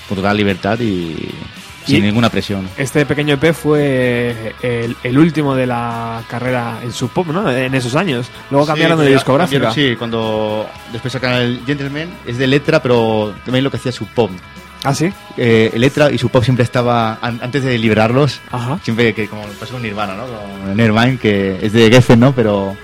con 0.09 0.17
total 0.17 0.37
libertad 0.37 0.79
y, 0.81 1.15
sin 1.87 1.99
Y- 1.99 2.01
ninguna 2.03 2.29
presión. 2.31 2.69
Este 2.77 3.07
pequeño 3.07 3.35
EP 3.35 3.55
fue 3.55 4.55
el, 4.61 4.97
el 5.05 5.19
último 5.19 5.55
de 5.55 5.67
la 5.67 6.23
carrera 6.29 6.81
en 6.83 6.93
Sub 6.93 7.11
Pop, 7.13 7.29
¿no? 7.29 7.49
En 7.51 7.73
esos 7.75 7.95
años. 7.95 8.29
Luego 8.51 8.67
cambiaron 8.67 8.99
Sí, 8.99 9.05
de 9.07 9.13
discográfica. 9.13 9.73
Sí, 9.73 9.95
cuando 9.97 10.69
después 10.93 11.13
sacaron 11.13 11.39
el 11.43 11.61
Gentleman, 11.65 12.09
es 12.27 12.39
de 12.39 12.47
letra, 12.49 12.83
pero 12.83 13.35
también 13.45 13.63
lo 13.65 13.71
que 13.71 13.77
hacía 13.77 13.93
su 13.93 14.05
pop. 14.07 14.31
¿Ah, 14.85 14.95
sí? 14.95 15.13
Eh, 15.37 15.71
Electra 15.75 16.11
y 16.11 16.17
su 16.19 16.29
pop 16.31 16.43
siempre 16.43 16.65
estaba, 16.65 17.19
an- 17.21 17.41
antes 17.43 17.63
de 17.63 17.77
liberarlos, 17.79 18.41
Ajá. 18.51 18.79
siempre 18.83 19.13
que 19.15 19.29
como 19.29 19.43
pasó 19.59 19.75
con 19.75 19.83
Nirvana, 19.83 20.15
¿no? 20.15 20.25
Con 20.27 20.77
Nevermind, 20.77 21.21
que 21.21 21.59
es 21.61 21.73
de 21.73 21.91
Geffen, 21.91 22.19
¿no? 22.21 22.35
Pero 22.35 22.77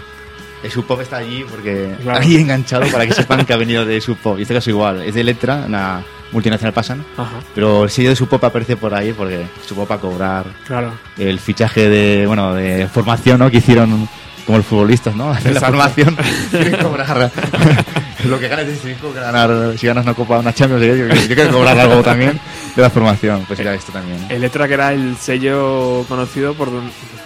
el 0.63 0.71
Sub 0.71 0.85
Pop 0.87 1.01
está 1.01 1.19
allí 1.19 1.45
porque 1.49 1.95
Claro. 2.03 2.21
ahí 2.21 2.37
enganchado 2.37 2.87
para 2.89 3.07
que 3.07 3.15
sepan 3.15 3.45
que 3.47 3.53
ha 3.53 3.57
venido 3.57 3.85
de 3.87 4.01
Sub 4.01 4.17
Pop. 4.19 4.39
Y 4.39 4.43
este 4.43 4.53
caso 4.55 4.69
igual, 4.71 5.03
es 5.03 5.15
de 5.15 5.21
Electra, 5.23 5.65
una 5.67 6.03
multinacional 6.33 6.75
pasan, 6.75 7.05
Ajá. 7.17 7.31
pero 7.55 7.85
el 7.85 7.91
sello 7.91 8.11
de 8.11 8.17
Sub 8.17 8.29
Pop 8.29 8.43
aparece 8.45 8.77
por 8.77 8.93
ahí 8.93 9.13
porque 9.13 9.47
Sub 9.67 9.77
Pop 9.79 9.91
a 9.93 9.99
cobrar 9.99 10.45
Claro. 10.67 10.93
el 11.17 11.39
fichaje 11.39 11.89
de, 11.89 12.27
bueno, 12.27 12.53
de 12.55 12.89
formación, 12.89 13.39
¿no? 13.39 13.51
Que 13.51 13.59
hicieron 13.59 14.07
como 14.47 14.59
los 14.59 14.67
futbolistas, 14.67 15.15
¿no? 15.15 15.31
Hacer 15.33 15.55
la 15.55 15.61
formación, 15.61 16.17
quieren 16.51 16.77
cobrar 16.77 17.31
lo 18.25 18.39
que 18.39 18.47
ese 18.47 18.89
disco, 18.89 19.13
ganar, 19.13 19.75
si 19.77 19.87
ganas 19.87 20.05
una 20.05 20.15
copa, 20.15 20.39
una 20.39 20.55
Champions, 20.55 20.85
yo, 20.85 20.95
yo, 20.95 21.35
quiero 21.35 21.53
cobrar 21.53 21.79
algo 21.79 22.03
también 22.03 22.41
de 22.75 22.83
la 22.83 22.91
formación, 22.91 23.45
pues 23.47 23.61
era 23.61 23.75
esto 23.75 23.93
también. 23.93 24.25
Electra, 24.31 24.67
que 24.67 24.75
era 24.75 24.93
el 24.93 25.17
sello 25.17 26.05
conocido 26.09 26.55
por 26.55 26.71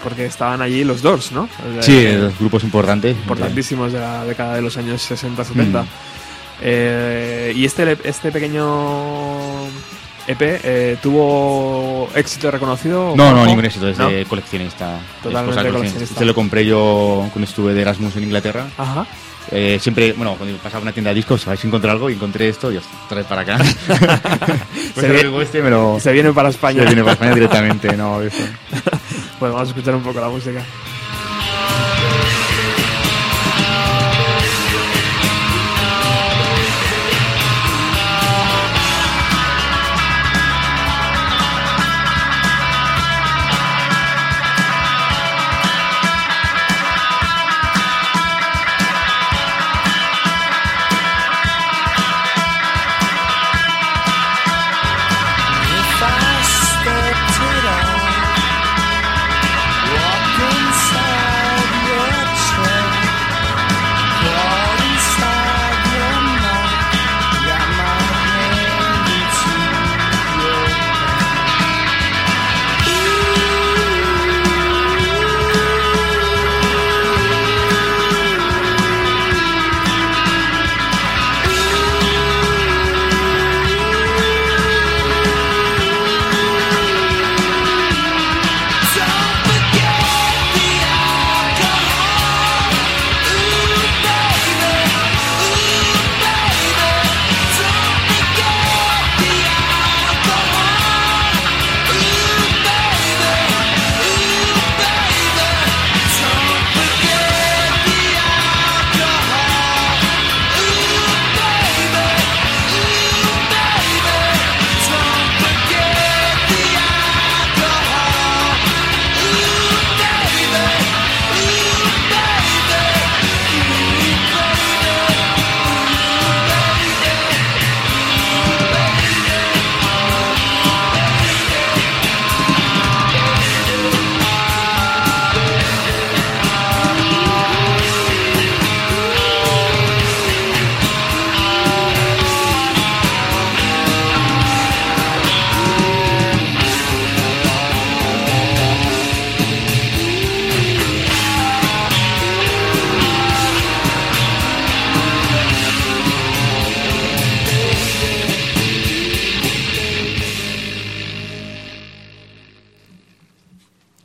porque 0.03 0.25
estaban 0.25 0.63
allí 0.63 0.83
los 0.85 1.03
Doors, 1.03 1.33
¿no? 1.33 1.49
Sí, 1.81 2.07
Eh, 2.07 2.19
los 2.19 2.39
grupos 2.39 2.65
importantes. 2.65 3.17
importantísimos 3.17 3.93
de 3.93 4.01
la 4.01 4.25
década 4.25 4.55
de 4.55 4.63
los 4.63 4.77
años 4.77 5.09
60-70. 5.11 5.83
Mm. 5.83 5.87
Eh, 6.63 7.53
y 7.55 7.65
este, 7.65 7.97
este 8.05 8.33
pequeño 8.33 8.67
EP 10.31 10.41
eh, 10.43 10.97
tuvo 11.03 12.09
éxito 12.15 12.51
reconocido. 12.51 13.15
No, 13.17 13.33
no, 13.35 13.45
ningún 13.45 13.65
éxito, 13.65 13.89
es 13.89 13.99
¿No? 13.99 14.09
de 14.09 14.25
coleccionista. 14.27 14.99
Totalmente 15.23 15.63
de 15.63 15.71
coleccionista. 15.71 16.13
Este 16.15 16.25
lo 16.25 16.35
compré 16.35 16.65
yo 16.65 17.27
cuando 17.33 17.49
estuve 17.49 17.75
de 17.75 17.83
Erasmus 17.83 18.15
en 18.17 18.25
Inglaterra. 18.25 18.67
Ajá. 18.79 19.07
Eh, 19.51 19.79
siempre, 19.81 20.13
bueno, 20.13 20.37
cuando 20.37 20.57
pasaba 20.59 20.79
a 20.79 20.83
una 20.83 20.93
tienda 20.93 21.11
de 21.11 21.17
discos, 21.17 21.45
a 21.47 21.51
ver 21.51 21.59
si 21.59 21.67
encontré 21.67 21.91
algo 21.91 22.09
y 22.09 22.13
encontré 22.13 22.49
esto 22.49 22.71
y 22.71 22.77
os 22.77 22.85
trae 23.09 23.25
para 23.25 23.43
acá. 23.43 23.59
pues 23.89 25.07
Se 25.07 25.13
viene- 25.13 25.43
este 25.43 25.63
me 25.63 25.71
lo... 25.71 25.99
Se 25.99 26.13
viene 26.13 26.33
para 26.33 26.51
España. 26.51 26.81
Se 26.83 26.87
viene 26.87 27.03
para 27.03 27.15
España 27.15 27.35
directamente, 27.35 27.97
no, 27.97 28.23
eso. 28.23 28.37
Bueno, 29.41 29.55
vamos 29.57 29.69
a 29.69 29.71
escuchar 29.73 29.97
un 29.97 30.03
poco 30.03 30.21
la 30.21 30.29
música. 30.29 30.63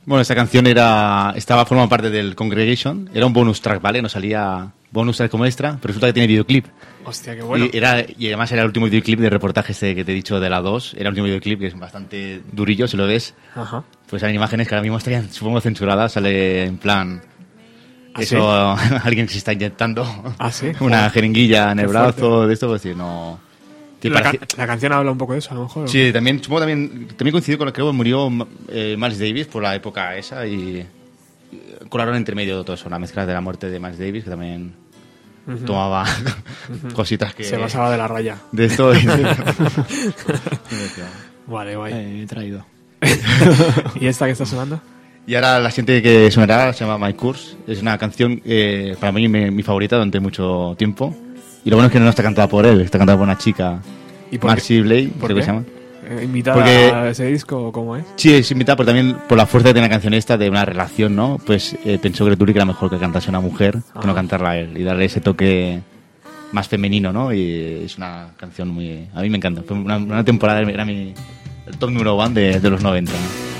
Bueno, 0.06 0.22
esta 0.22 0.36
canción 0.36 0.68
era 0.68 1.32
estaba 1.34 1.66
formando 1.66 1.88
parte 1.88 2.10
del 2.10 2.36
Congregation, 2.36 3.10
era 3.12 3.26
un 3.26 3.32
bonus 3.32 3.60
track, 3.60 3.82
¿vale? 3.82 4.00
No 4.00 4.08
salía 4.08 4.70
bonus 4.92 5.16
track 5.16 5.32
como 5.32 5.44
extra, 5.44 5.78
pero 5.82 5.88
resulta 5.88 6.06
que 6.06 6.12
tiene 6.12 6.28
videoclip. 6.28 6.64
Hostia, 7.04 7.34
qué 7.34 7.42
bueno. 7.42 7.66
Y, 7.72 7.76
era, 7.76 8.04
y 8.16 8.28
además 8.28 8.52
era 8.52 8.62
el 8.62 8.68
último 8.68 8.86
videoclip 8.86 9.18
de 9.18 9.28
reportaje 9.30 9.72
este 9.72 9.96
que 9.96 10.04
te 10.04 10.12
he 10.12 10.14
dicho 10.14 10.38
de 10.38 10.48
la 10.48 10.60
2, 10.60 10.94
era 10.94 11.02
el 11.02 11.08
último 11.08 11.26
videoclip 11.26 11.58
que 11.58 11.66
es 11.66 11.76
bastante 11.76 12.40
durillo, 12.52 12.86
si 12.86 12.96
lo 12.96 13.06
ves. 13.08 13.34
Ajá. 13.56 13.82
Pues 14.08 14.22
hay 14.22 14.32
imágenes 14.32 14.68
que 14.68 14.76
ahora 14.76 14.82
mismo 14.82 14.98
estarían, 14.98 15.28
supongo, 15.32 15.60
censuradas, 15.60 16.12
sale 16.12 16.64
en 16.64 16.78
plan... 16.78 17.20
¿Ah, 18.14 18.22
Eso, 18.22 18.76
alguien 19.04 19.26
que 19.26 19.32
se 19.32 19.38
está 19.38 19.52
inyectando 19.52 20.34
¿Ah, 20.38 20.50
sí? 20.50 20.70
una 20.80 21.10
jeringuilla 21.10 21.72
en 21.72 21.80
el 21.80 21.88
brazo, 21.88 22.12
fuerte. 22.12 22.46
de 22.46 22.54
esto, 22.54 22.68
pues 22.68 22.82
sí, 22.82 22.92
no... 22.96 23.40
te 24.08 24.14
La, 24.14 24.22
parece- 24.22 24.56
la 24.56 24.66
canción 24.66 24.92
habla 24.92 25.10
un 25.12 25.18
poco 25.18 25.32
de 25.34 25.38
eso, 25.40 25.50
a 25.52 25.54
lo 25.54 25.62
mejor. 25.64 25.88
Sí, 25.88 26.12
también, 26.12 26.42
supongo 26.42 26.60
también, 26.60 27.08
también 27.16 27.32
coincidió 27.32 27.58
con 27.58 27.66
lo 27.66 27.72
que 27.72 27.82
murió 27.82 28.28
eh, 28.68 28.96
Miles 28.98 29.18
Davis 29.18 29.46
por 29.46 29.62
la 29.62 29.74
época 29.74 30.16
esa 30.16 30.46
y, 30.46 30.86
y 31.52 31.88
colaron 31.88 32.16
entre 32.16 32.34
medio 32.34 32.58
de 32.58 32.64
todo 32.64 32.74
eso, 32.74 32.88
la 32.88 32.98
mezcla 32.98 33.26
de 33.26 33.32
la 33.32 33.40
muerte 33.40 33.68
de 33.70 33.78
Miles 33.78 33.98
Davis, 33.98 34.24
que 34.24 34.30
también 34.30 34.74
Ujú. 35.46 35.58
tomaba 35.64 36.04
Ujú. 36.04 36.88
cositas 36.94 37.34
que... 37.34 37.44
Se 37.44 37.58
pasaba 37.58 37.90
de 37.90 37.98
la 37.98 38.08
raya. 38.08 38.36
De 38.52 38.64
esto. 38.64 38.94
y- 38.94 38.98
Vale, 41.46 41.76
guay. 41.76 41.92
Eh, 41.92 42.22
he 42.22 42.26
traído. 42.26 42.64
¿Y 44.00 44.06
esta 44.06 44.26
que 44.26 44.32
está 44.32 44.46
sonando? 44.46 44.80
Y 45.28 45.34
ahora 45.34 45.58
la 45.60 45.70
siguiente 45.70 46.02
que 46.02 46.30
sonará 46.30 46.72
se 46.72 46.84
llama 46.84 47.04
My 47.06 47.14
Course. 47.14 47.56
Es 47.66 47.80
una 47.82 47.98
canción 47.98 48.40
eh, 48.44 48.96
para 48.98 49.12
mí 49.12 49.28
mi, 49.28 49.50
mi 49.50 49.62
favorita 49.62 49.96
durante 49.96 50.18
mucho 50.20 50.74
tiempo. 50.78 51.14
Y 51.66 51.70
lo 51.70 51.76
bueno 51.76 51.88
es 51.88 51.92
que 51.92 51.98
no 51.98 52.08
está 52.08 52.22
cantada 52.22 52.46
por 52.48 52.64
él, 52.64 52.80
está 52.80 52.96
cantada 52.96 53.18
por 53.18 53.24
una 53.24 53.36
chica, 53.36 53.80
¿Y 54.30 54.38
por? 54.38 54.50
Marcy 54.50 54.80
Blake, 54.82 55.08
¿Por 55.18 55.26
creo 55.26 55.36
que 55.36 55.42
se 55.42 55.48
llama. 55.48 55.64
Eh, 56.08 56.20
¿Invitada 56.22 56.54
Porque- 56.54 56.92
a 56.94 57.10
ese 57.10 57.26
disco 57.26 57.72
cómo 57.72 57.96
es? 57.96 58.04
Sí, 58.14 58.32
es 58.32 58.48
invitada, 58.52 58.76
pero 58.76 58.86
también 58.86 59.16
por 59.28 59.36
la 59.36 59.46
fuerza 59.46 59.70
que 59.70 59.72
tiene 59.74 59.88
la 59.88 59.92
canción 59.92 60.14
esta 60.14 60.38
de 60.38 60.48
una 60.48 60.64
relación, 60.64 61.16
¿no? 61.16 61.40
Pues 61.44 61.76
eh, 61.84 61.98
pensó 62.00 62.24
que 62.24 62.36
que 62.36 62.50
era 62.52 62.64
mejor 62.64 62.88
que 62.88 62.98
cantase 62.98 63.28
una 63.30 63.40
mujer 63.40 63.78
que 64.00 64.06
no 64.06 64.14
cantarla 64.14 64.50
a 64.50 64.58
él 64.58 64.78
y 64.78 64.84
darle 64.84 65.06
ese 65.06 65.20
toque 65.20 65.80
más 66.52 66.68
femenino, 66.68 67.12
¿no? 67.12 67.32
Y 67.32 67.82
es 67.84 67.96
una 67.98 68.28
canción 68.36 68.68
muy... 68.68 69.08
A 69.12 69.20
mí 69.22 69.28
me 69.28 69.38
encanta. 69.38 69.62
Fue 69.66 69.76
una, 69.76 69.96
una 69.96 70.22
temporada, 70.22 70.60
era 70.60 70.84
mi, 70.84 71.12
el 71.66 71.76
top 71.78 71.90
número 71.90 72.14
one 72.14 72.32
de, 72.32 72.60
de 72.60 72.70
los 72.70 72.80
90. 72.80 73.10
¿no? 73.10 73.55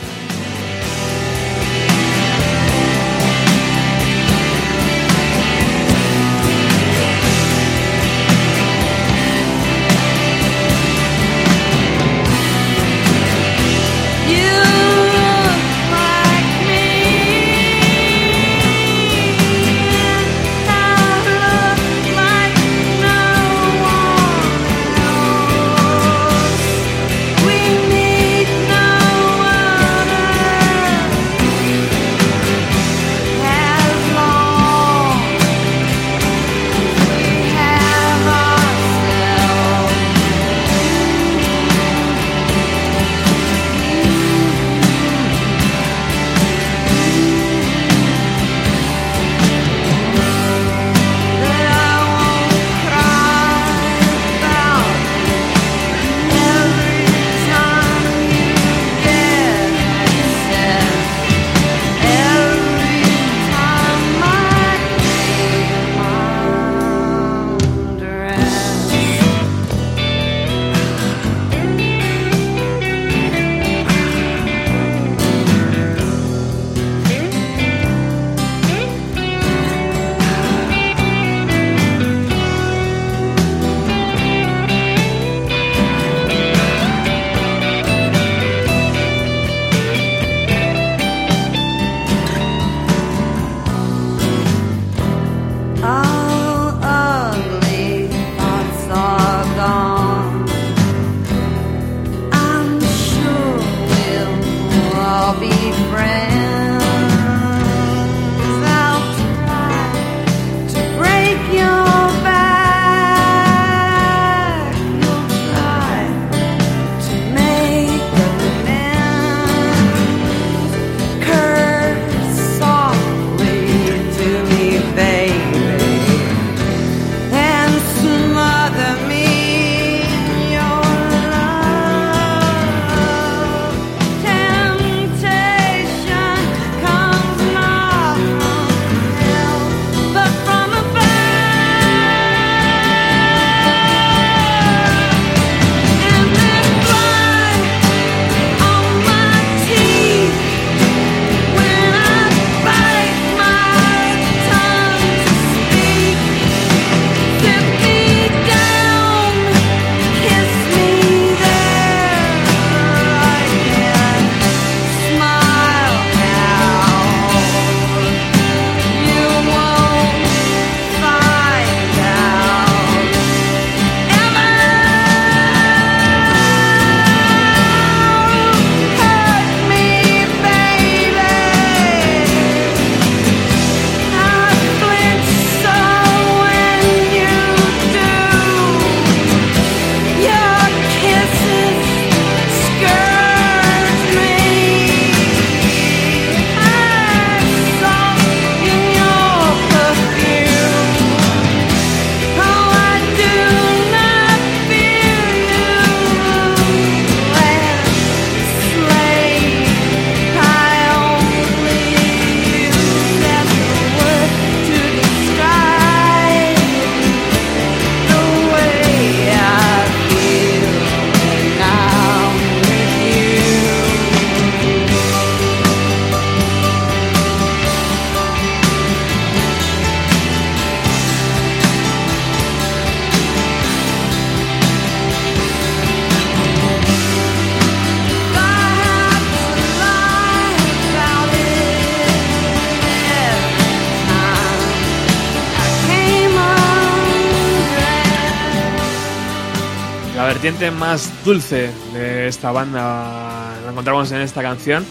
Vertiente 250.56 250.78
más 250.78 251.12
dulce 251.22 251.70
de 251.92 252.28
esta 252.28 252.50
banda 252.50 253.52
la 253.62 253.70
encontramos 253.70 254.10
en 254.12 254.22
esta 254.22 254.40
canción, 254.40 254.86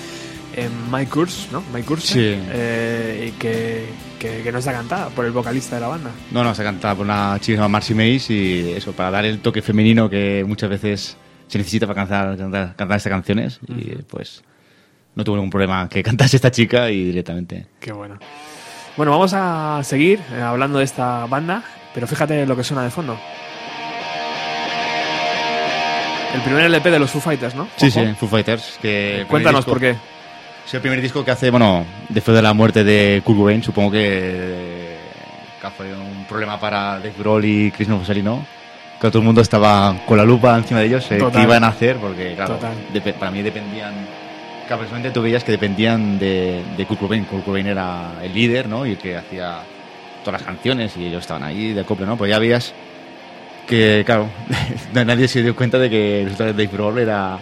en 0.55 0.69
My 0.91 1.07
Curse, 1.07 1.51
¿no? 1.51 1.63
My 1.73 1.81
Curse. 1.81 2.13
Sí. 2.13 2.43
eh, 2.51 3.29
y 3.29 3.31
que, 3.39 3.87
que, 4.19 4.43
que 4.43 4.51
no 4.51 4.59
está 4.59 4.73
cantada 4.73 5.09
por 5.09 5.25
el 5.25 5.31
vocalista 5.31 5.75
de 5.75 5.81
la 5.81 5.87
banda. 5.87 6.11
No, 6.29 6.43
no, 6.43 6.53
se 6.53 6.63
cantaba 6.63 6.93
por 6.93 7.05
una 7.05 7.37
chica 7.39 7.55
llamada 7.55 7.69
Marcy 7.69 7.95
Mays 7.95 8.29
y 8.29 8.73
eso, 8.73 8.91
para 8.91 9.09
dar 9.09 9.25
el 9.25 9.39
toque 9.39 9.63
femenino 9.63 10.07
que 10.07 10.43
muchas 10.47 10.69
veces 10.69 11.17
se 11.47 11.57
necesita 11.57 11.87
para 11.87 12.01
cantar, 12.01 12.37
cantar, 12.37 12.75
cantar 12.75 12.97
estas 12.97 13.09
canciones. 13.09 13.59
Y 13.67 14.03
pues 14.03 14.43
no 15.15 15.23
tuvo 15.23 15.37
ningún 15.37 15.49
problema 15.49 15.89
que 15.89 16.03
cantase 16.03 16.35
esta 16.35 16.51
chica 16.51 16.91
y 16.91 17.05
directamente. 17.05 17.65
Qué 17.79 17.91
bueno. 17.91 18.19
Bueno, 18.97 19.11
vamos 19.11 19.33
a 19.33 19.81
seguir 19.83 20.19
eh, 20.31 20.41
hablando 20.41 20.77
de 20.77 20.85
esta 20.85 21.25
banda 21.25 21.63
Pero 21.95 22.07
fíjate 22.07 22.45
lo 22.45 22.55
que 22.55 22.63
suena 22.63 22.83
de 22.83 22.91
fondo. 22.91 23.17
El 26.35 26.41
primer 26.41 26.65
LP 26.65 26.91
de 26.91 26.99
los 26.99 27.09
Foo 27.11 27.21
Fighters, 27.21 27.55
¿no? 27.55 27.67
Sí, 27.77 27.87
Ojo. 27.87 27.99
sí, 28.01 28.13
Foo 28.19 28.27
Fighters. 28.29 28.77
Que 28.81 29.25
Cuéntanos 29.27 29.61
disco- 29.61 29.71
por 29.71 29.79
qué. 29.79 29.95
Es 30.65 30.73
el 30.73 30.81
primer 30.81 31.01
disco 31.01 31.23
que 31.23 31.31
hace, 31.31 31.49
bueno, 31.51 31.85
después 32.09 32.35
de 32.35 32.41
la 32.41 32.53
muerte 32.53 32.83
de 32.83 33.21
Kurt 33.23 33.37
Cobain, 33.37 33.61
supongo 33.63 33.91
que, 33.91 34.97
que 35.61 35.69
fue 35.69 35.93
un 35.93 36.25
problema 36.25 36.59
para 36.59 36.97
Dave 36.97 37.13
Grohl 37.17 37.45
y 37.45 37.71
Chris 37.71 37.87
Novoselic, 37.87 38.25
Que 38.99 39.07
todo 39.09 39.19
el 39.19 39.25
mundo 39.25 39.41
estaba 39.41 39.95
con 40.05 40.17
la 40.17 40.23
lupa 40.25 40.57
encima 40.57 40.79
de 40.79 40.87
ellos, 40.87 41.05
eh, 41.11 41.19
qué 41.31 41.41
iban 41.43 41.63
a 41.63 41.67
hacer, 41.67 41.97
porque 41.97 42.33
claro, 42.35 42.57
depe- 42.93 43.13
para 43.13 43.29
mí 43.29 43.43
dependían, 43.43 43.93
claro, 44.67 44.79
personalmente 44.81 45.13
tú 45.13 45.21
veías 45.21 45.43
que 45.43 45.51
dependían 45.51 46.17
de, 46.17 46.63
de 46.75 46.85
Kurt 46.87 46.99
Cobain. 46.99 47.25
Kurt 47.25 47.45
Cobain 47.45 47.67
era 47.67 48.13
el 48.23 48.33
líder, 48.33 48.67
¿no? 48.67 48.85
Y 48.87 48.91
el 48.91 48.97
que 48.97 49.15
hacía 49.17 49.59
todas 50.23 50.41
las 50.41 50.47
canciones 50.47 50.97
y 50.97 51.05
ellos 51.05 51.21
estaban 51.21 51.43
ahí 51.43 51.73
de 51.73 51.81
acople, 51.81 52.07
¿no? 52.07 52.17
Pues 52.17 52.31
ya 52.31 52.39
veías 52.39 52.73
que, 53.67 54.03
claro, 54.05 54.27
nadie 54.93 55.27
se 55.27 55.41
dio 55.41 55.55
cuenta 55.55 55.77
de 55.79 55.89
que 55.89 56.27
Dave 56.37 56.67
Grohl 56.67 56.99
era 56.99 57.37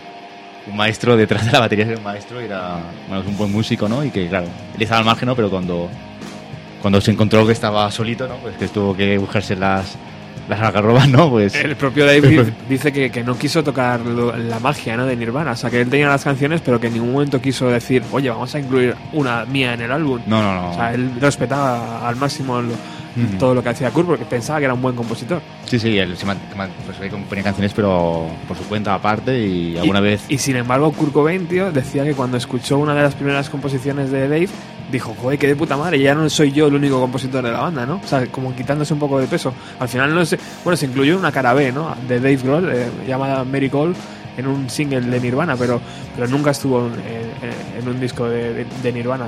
un 0.67 0.77
maestro 0.77 1.17
detrás 1.17 1.45
de 1.45 1.51
la 1.51 1.59
batería, 1.59 1.85
era 1.85 1.97
un 1.97 2.03
maestro, 2.03 2.39
era 2.39 2.77
bueno, 3.09 3.23
un 3.27 3.37
buen 3.37 3.51
músico, 3.51 3.89
¿no? 3.89 4.03
Y 4.03 4.09
que, 4.11 4.27
claro, 4.29 4.47
él 4.75 4.81
estaba 4.81 4.99
al 4.99 5.05
margen, 5.05 5.27
¿no? 5.27 5.35
Pero 5.35 5.49
cuando, 5.49 5.89
cuando 6.81 7.01
se 7.01 7.11
encontró 7.11 7.45
que 7.45 7.51
estaba 7.51 7.89
solito, 7.91 8.27
¿no? 8.27 8.35
Pues 8.37 8.55
que 8.55 8.67
tuvo 8.69 8.95
que 8.95 9.17
buscarse 9.17 9.57
las, 9.57 9.95
las 10.47 10.61
algarrobas, 10.61 11.09
¿no? 11.09 11.29
Pues 11.29 11.53
El 11.55 11.75
propio 11.75 12.05
David 12.05 12.41
dice 12.69 12.93
que, 12.93 13.11
que 13.11 13.23
no 13.23 13.37
quiso 13.37 13.61
tocar 13.61 13.99
lo- 13.99 14.35
la 14.37 14.59
magia 14.59 14.95
¿no? 14.95 15.05
de 15.05 15.17
Nirvana. 15.17 15.51
O 15.51 15.55
sea, 15.57 15.69
que 15.69 15.81
él 15.81 15.89
tenía 15.89 16.07
las 16.07 16.23
canciones, 16.23 16.61
pero 16.61 16.79
que 16.79 16.87
en 16.87 16.93
ningún 16.93 17.11
momento 17.11 17.41
quiso 17.41 17.67
decir, 17.67 18.01
oye, 18.13 18.29
vamos 18.29 18.55
a 18.55 18.59
incluir 18.59 18.95
una 19.11 19.43
mía 19.43 19.73
en 19.73 19.81
el 19.81 19.91
álbum. 19.91 20.21
No, 20.27 20.41
no, 20.41 20.55
no. 20.61 20.71
O 20.71 20.75
sea, 20.75 20.93
él 20.93 21.11
respetaba 21.19 22.07
al 22.07 22.15
máximo 22.15 22.61
lo- 22.61 22.73
Ujú. 23.15 23.37
todo 23.37 23.53
lo 23.53 23.63
que 23.63 23.69
hacía 23.69 23.91
Kurt 23.91 24.07
porque 24.07 24.25
pensaba 24.25 24.59
que 24.59 24.65
era 24.65 24.73
un 24.73 24.81
buen 24.81 24.95
compositor. 24.95 25.41
Sí, 25.65 25.79
sí, 25.79 25.97
él 25.97 26.17
se 26.17 26.25
pues, 26.25 27.11
componía 27.11 27.43
canciones, 27.43 27.73
pero 27.73 28.27
por 28.47 28.57
su 28.57 28.63
cuenta 28.63 28.93
aparte 28.93 29.37
y 29.39 29.77
alguna 29.77 29.99
y, 29.99 30.03
vez... 30.03 30.25
Y 30.29 30.37
sin 30.37 30.55
embargo, 30.55 30.91
Kurt 30.91 31.13
Cobain, 31.13 31.47
tío, 31.47 31.71
decía 31.71 32.03
que 32.03 32.13
cuando 32.13 32.37
escuchó 32.37 32.77
una 32.77 32.93
de 32.95 33.03
las 33.03 33.15
primeras 33.15 33.49
composiciones 33.49 34.11
de 34.11 34.27
Dave, 34.27 34.49
dijo, 34.91 35.15
joder, 35.21 35.39
qué 35.39 35.47
de 35.47 35.55
puta 35.55 35.77
madre, 35.77 35.99
ya 35.99 36.15
no 36.15 36.29
soy 36.29 36.51
yo 36.51 36.67
el 36.67 36.75
único 36.75 36.99
compositor 36.99 37.43
de 37.43 37.51
la 37.51 37.61
banda, 37.61 37.85
¿no? 37.85 38.01
O 38.03 38.07
sea, 38.07 38.25
como 38.27 38.55
quitándose 38.55 38.93
un 38.93 38.99
poco 38.99 39.19
de 39.19 39.27
peso. 39.27 39.53
Al 39.79 39.89
final, 39.89 40.13
no 40.13 40.25
sé, 40.25 40.39
bueno, 40.63 40.77
se 40.77 40.85
incluyó 40.85 41.17
una 41.17 41.31
cara 41.31 41.53
B, 41.53 41.71
¿no? 41.71 41.95
De 42.07 42.19
Dave 42.19 42.37
Grohl, 42.37 42.69
eh, 42.71 42.89
llamada 43.07 43.43
Mary 43.43 43.69
Cole, 43.69 43.95
en 44.37 44.47
un 44.47 44.69
single 44.69 45.01
de 45.01 45.19
Nirvana, 45.19 45.55
pero, 45.55 45.79
pero 46.15 46.27
nunca 46.27 46.51
estuvo 46.51 46.87
en, 46.87 46.93
en- 46.93 47.81
en 47.81 47.87
un 47.87 47.99
disco 47.99 48.25
de, 48.29 48.53
de- 48.53 48.65
de 48.81 48.91
Nirvana. 48.93 49.27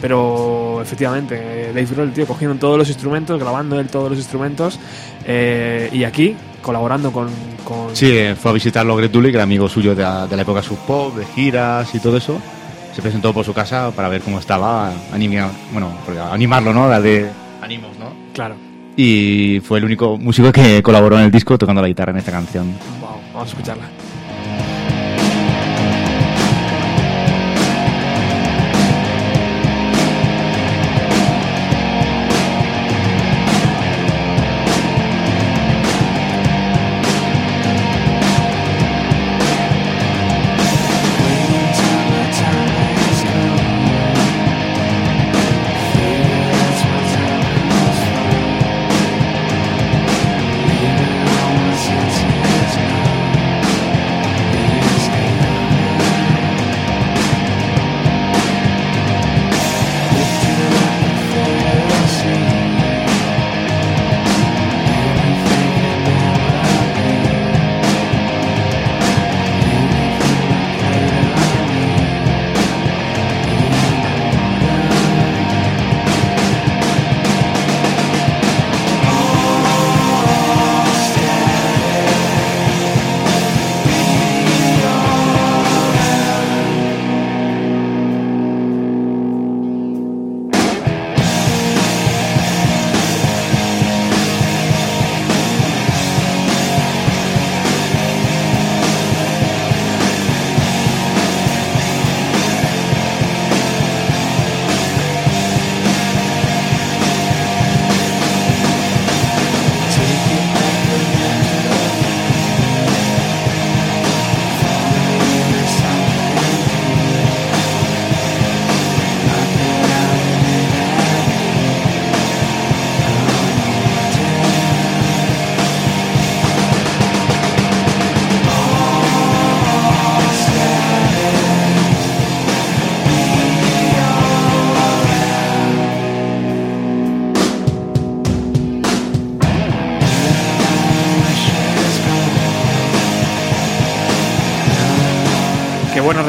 Pero 0.00 0.80
efectivamente, 0.82 1.36
eh, 1.40 1.66
Dave 1.68 1.86
Grohl, 1.86 2.12
tío, 2.12 2.26
cogiendo 2.26 2.56
todos 2.58 2.78
los 2.78 2.88
instrumentos, 2.88 3.38
grabando 3.40 3.78
él 3.80 3.86
todos 3.88 4.10
los 4.10 4.18
instrumentos, 4.18 4.78
eh, 5.26 5.88
y 5.92 6.04
aquí 6.04 6.34
colaborando 6.62 7.12
con, 7.12 7.28
con 7.64 7.94
Sí, 7.94 8.10
eh, 8.10 8.34
fue 8.38 8.50
a 8.50 8.54
visitarlo 8.54 8.96
Greg 8.96 9.10
que 9.10 9.28
era 9.30 9.42
amigo 9.42 9.68
suyo 9.68 9.94
de 9.94 10.02
la, 10.02 10.26
de 10.26 10.36
la 10.36 10.42
época 10.42 10.62
sub 10.62 10.78
pop, 10.86 11.16
de 11.16 11.24
giras 11.26 11.94
y 11.94 12.00
todo 12.00 12.16
eso. 12.16 12.38
Se 12.94 13.02
presentó 13.02 13.32
por 13.32 13.44
su 13.44 13.52
casa 13.54 13.90
para 13.94 14.08
ver 14.08 14.22
cómo 14.22 14.38
estaba, 14.40 14.92
animar, 15.12 15.50
bueno, 15.72 15.92
animarlo, 16.32 16.72
¿no? 16.74 16.88
Darle 16.88 17.26
ánimos, 17.62 17.96
¿no? 17.98 18.06
Claro. 18.34 18.56
Y 18.96 19.60
fue 19.64 19.78
el 19.78 19.84
único 19.84 20.18
músico 20.18 20.50
que 20.50 20.82
colaboró 20.82 21.16
en 21.18 21.26
el 21.26 21.30
disco 21.30 21.56
tocando 21.56 21.80
la 21.80 21.86
guitarra 21.86 22.10
en 22.10 22.18
esta 22.18 22.32
canción. 22.32 22.66
Wow, 23.00 23.10
vamos 23.32 23.46
a 23.48 23.50
escucharla. 23.50 23.84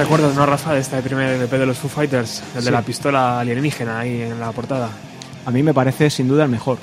Recuerdos, 0.10 0.36
¿no, 0.36 0.45
Rafa? 0.48 0.73
De 0.73 0.80
este 0.80 0.99
primer 1.03 1.30
LP 1.36 1.60
de 1.60 1.68
los 1.68 1.77
Foo 1.77 1.88
Fighters, 1.88 2.41
el 2.56 2.61
de 2.61 2.61
Sí. 2.64 2.72
la 2.72 2.81
pistola 2.81 3.40
alienígena 3.40 3.99
ahí 3.99 4.23
en 4.23 4.40
la 4.40 4.52
portada. 4.52 4.90
A 5.45 5.52
mí 5.52 5.61
me 5.61 5.72
parece 5.72 6.10
sin 6.10 6.27
duda 6.27 6.45
el 6.45 6.49
mejor. 6.49 6.80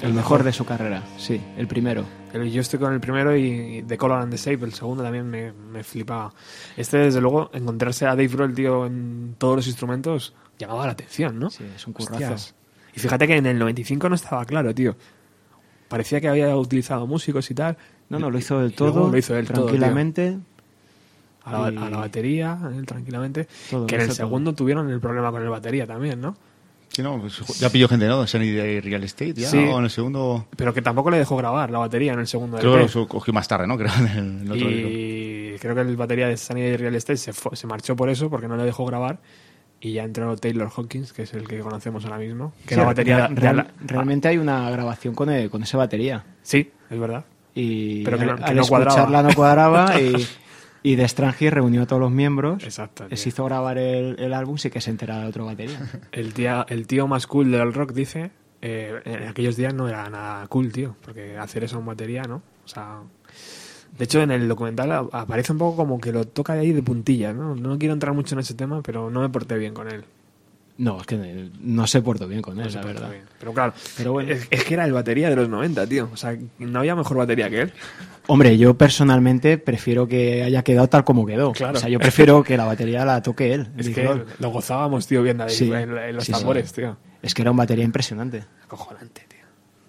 El, 0.00 0.10
El 0.10 0.14
mejor 0.14 0.38
mejor. 0.38 0.44
de 0.44 0.52
su 0.52 0.64
carrera, 0.64 1.02
sí, 1.18 1.40
el 1.56 1.66
primero. 1.66 2.04
Yo 2.32 2.60
estoy 2.60 2.78
con 2.78 2.92
el 2.92 3.00
primero 3.00 3.36
y, 3.36 3.84
The 3.88 3.98
Color 3.98 4.22
and 4.22 4.30
the 4.30 4.36
Shape, 4.36 4.64
el 4.64 4.72
segundo 4.74 5.02
también 5.02 5.28
me, 5.28 5.50
me 5.50 5.82
flipaba. 5.82 6.32
Este, 6.76 6.98
desde 6.98 7.20
luego, 7.20 7.50
encontrarse 7.52 8.06
a 8.06 8.10
Dave 8.10 8.28
Grohl, 8.28 8.54
tío, 8.54 8.86
en 8.86 9.34
todos 9.38 9.56
los 9.56 9.66
instrumentos, 9.66 10.32
llamaba 10.56 10.86
la 10.86 10.92
atención, 10.92 11.40
¿no? 11.40 11.50
Sí, 11.50 11.64
es 11.74 11.84
un 11.88 11.94
currazo. 11.94 12.12
Hostias. 12.14 12.54
Y 12.94 13.00
fíjate 13.00 13.26
que 13.26 13.38
en 13.38 13.46
el 13.46 13.58
95 13.58 14.08
no 14.08 14.14
estaba 14.14 14.44
claro, 14.44 14.72
tío. 14.72 14.94
Parecía 15.88 16.20
que 16.20 16.28
había 16.28 16.56
utilizado 16.56 17.08
músicos 17.08 17.50
y 17.50 17.54
tal. 17.56 17.76
No, 18.08 18.20
no, 18.20 18.30
lo 18.30 18.38
hizo 18.38 18.60
del 18.60 18.70
Y 18.70 18.76
luego 18.78 19.00
todo, 19.00 19.10
lo 19.10 19.18
hizo 19.18 19.34
del 19.34 19.48
todo, 19.48 19.66
tranquilamente. 19.66 20.38
A 21.44 21.52
la, 21.52 21.66
a 21.86 21.90
la 21.90 21.96
batería, 21.98 22.58
él 22.76 22.86
tranquilamente. 22.86 23.48
Todo, 23.70 23.86
que 23.86 23.96
en 23.96 24.00
el 24.02 24.06
todo. 24.08 24.16
segundo 24.16 24.52
tuvieron 24.54 24.88
el 24.90 25.00
problema 25.00 25.30
con 25.30 25.42
el 25.42 25.48
batería 25.48 25.86
también, 25.86 26.20
¿no? 26.20 26.36
Sí, 26.88 27.00
no, 27.02 27.18
pues 27.18 27.38
ya 27.58 27.70
pilló 27.70 27.88
gente, 27.88 28.06
¿no? 28.06 28.26
Sunny 28.26 28.52
Day 28.52 28.80
Real 28.80 29.02
Estate, 29.02 29.32
ya, 29.32 29.48
Sí. 29.48 29.56
o 29.56 29.78
en 29.78 29.84
el 29.84 29.90
segundo... 29.90 30.46
Pero 30.56 30.74
que 30.74 30.82
tampoco 30.82 31.10
le 31.10 31.16
dejó 31.18 31.36
grabar 31.38 31.70
la 31.70 31.78
batería 31.78 32.12
en 32.12 32.18
el 32.20 32.26
segundo 32.26 32.58
Creo 32.58 32.74
que 32.74 32.80
LP. 32.82 32.94
lo 32.98 33.08
cogió 33.08 33.32
más 33.32 33.48
tarde, 33.48 33.66
¿no? 33.66 33.78
Creo 33.78 33.90
en 33.98 34.06
el, 34.06 34.18
en 34.18 34.40
el 34.42 34.52
otro. 34.52 34.70
Y 34.70 35.56
creo 35.58 35.74
que 35.74 35.80
el 35.80 35.96
batería 35.96 36.28
de 36.28 36.36
Sunny 36.36 36.60
Day 36.60 36.76
Real 36.76 36.94
Estate 36.94 37.16
se, 37.16 37.32
fue- 37.32 37.56
se 37.56 37.66
marchó 37.66 37.96
por 37.96 38.10
eso, 38.10 38.28
porque 38.28 38.46
no 38.46 38.56
le 38.56 38.64
dejó 38.64 38.84
grabar. 38.84 39.20
Y 39.80 39.94
ya 39.94 40.04
entró 40.04 40.36
Taylor 40.36 40.70
Hawkins, 40.76 41.12
que 41.14 41.22
es 41.22 41.32
el 41.34 41.48
que 41.48 41.58
conocemos 41.60 42.04
ahora 42.04 42.18
mismo. 42.18 42.52
Que 42.66 42.74
Sí, 42.74 42.80
la 42.80 42.86
batería. 42.86 43.16
real- 43.16 43.34
de 43.34 43.40
real- 43.40 43.56
la- 43.56 43.66
realmente 43.86 44.28
hay 44.28 44.36
una 44.38 44.70
grabación 44.70 45.14
con, 45.14 45.30
el- 45.30 45.48
con 45.50 45.62
esa 45.62 45.78
batería. 45.78 46.24
Sí, 46.42 46.70
es 46.90 47.00
verdad. 47.00 47.24
Y 47.54 48.04
Pero 48.04 48.18
que 48.18 48.26
no- 48.26 48.32
al, 48.32 48.38
que 48.38 48.44
al 48.44 48.56
no 48.56 48.66
cuadraba. 48.66 48.90
escucharla 49.00 49.22
no 49.22 49.34
cuadraba 49.34 50.00
y, 50.00 50.26
y 50.82 50.96
de 50.96 51.04
Strange 51.04 51.50
reunió 51.50 51.82
a 51.82 51.86
todos 51.86 52.00
los 52.00 52.10
miembros. 52.10 52.62
Exacto. 52.64 53.06
Se 53.14 53.28
hizo 53.28 53.44
grabar 53.44 53.78
el, 53.78 54.16
el 54.18 54.32
álbum, 54.34 54.56
sí 54.58 54.70
que 54.70 54.80
se 54.80 54.90
entera 54.90 55.18
de 55.20 55.26
otra 55.26 55.44
batería. 55.44 55.78
El, 56.12 56.34
tía- 56.34 56.66
el 56.68 56.86
tío 56.86 57.06
más 57.08 57.26
cool 57.26 57.50
del 57.52 57.72
rock 57.72 57.92
dice 57.92 58.30
eh, 58.60 59.00
en 59.04 59.28
aquellos 59.28 59.56
días 59.56 59.74
no 59.74 59.88
era 59.88 60.08
nada 60.10 60.46
cool, 60.48 60.70
tío, 60.72 60.94
porque 61.04 61.36
hacer 61.36 61.64
eso 61.64 61.78
en 61.78 61.86
batería, 61.86 62.22
¿no? 62.22 62.42
O 62.64 62.68
sea, 62.68 63.00
de 63.98 64.04
hecho 64.04 64.20
en 64.22 64.30
el 64.30 64.46
documental 64.48 65.08
aparece 65.12 65.52
un 65.52 65.58
poco 65.58 65.76
como 65.76 66.00
que 66.00 66.12
lo 66.12 66.24
toca 66.26 66.54
de 66.54 66.60
ahí 66.60 66.72
de 66.72 66.82
puntilla, 66.82 67.32
¿no? 67.32 67.54
No 67.56 67.78
quiero 67.78 67.92
entrar 67.94 68.14
mucho 68.14 68.34
en 68.34 68.40
ese 68.40 68.54
tema, 68.54 68.82
pero 68.82 69.10
no 69.10 69.20
me 69.20 69.28
porté 69.28 69.58
bien 69.58 69.74
con 69.74 69.88
él. 69.90 70.04
No, 70.78 71.00
es 71.00 71.06
que 71.06 71.50
no 71.60 71.86
se 71.86 72.00
portó 72.02 72.26
bien 72.26 72.40
con 72.42 72.58
él, 72.58 72.66
No 72.66 72.80
la 72.80 72.86
verdad. 72.86 73.10
bien. 73.10 73.22
Pero 73.38 73.52
claro, 73.52 73.74
Pero 73.96 74.12
bueno. 74.12 74.32
es, 74.32 74.48
es 74.50 74.64
que 74.64 74.74
era 74.74 74.84
el 74.84 74.92
batería 74.92 75.28
de 75.28 75.36
los 75.36 75.48
90, 75.48 75.86
tío. 75.86 76.08
O 76.12 76.16
sea, 76.16 76.36
no 76.58 76.78
había 76.78 76.96
mejor 76.96 77.18
batería 77.18 77.50
que 77.50 77.60
él. 77.62 77.72
Hombre, 78.26 78.56
yo 78.56 78.74
personalmente 78.74 79.58
prefiero 79.58 80.08
que 80.08 80.42
haya 80.42 80.62
quedado 80.62 80.88
tal 80.88 81.04
como 81.04 81.26
quedó. 81.26 81.52
Claro. 81.52 81.76
O 81.76 81.80
sea, 81.80 81.88
yo 81.88 81.98
prefiero 81.98 82.42
que 82.42 82.56
la 82.56 82.64
batería 82.64 83.04
la 83.04 83.20
toque 83.22 83.52
él. 83.52 83.68
Es 83.76 83.90
que 83.90 84.08
lo 84.38 84.48
gozábamos, 84.50 85.06
tío, 85.06 85.22
viendo 85.22 85.44
ahí 85.44 85.50
Sí, 85.50 85.70
en, 85.72 85.96
en 85.96 86.16
los 86.16 86.24
sí, 86.24 86.32
sí. 86.32 86.38
tambores, 86.38 86.72
tío. 86.72 86.96
Es 87.20 87.34
que 87.34 87.42
era 87.42 87.50
una 87.50 87.58
batería 87.58 87.84
impresionante. 87.84 88.44
Acojonante, 88.64 89.26
tío. 89.28 89.38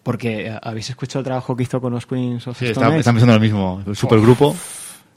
Porque 0.03 0.47
eh, 0.47 0.60
habéis 0.61 0.89
escuchado 0.89 1.19
el 1.22 1.26
trabajo 1.26 1.55
que 1.55 1.64
hizo 1.64 1.80
con 1.80 1.93
los 1.93 2.05
Queens 2.05 2.45
of 2.47 2.60
Sí, 2.60 2.65
está, 2.65 2.95
están 2.97 3.15
pensando 3.15 3.34
lo 3.34 3.39
mismo. 3.39 3.81
El 3.88 3.95
supergrupo. 3.95 4.53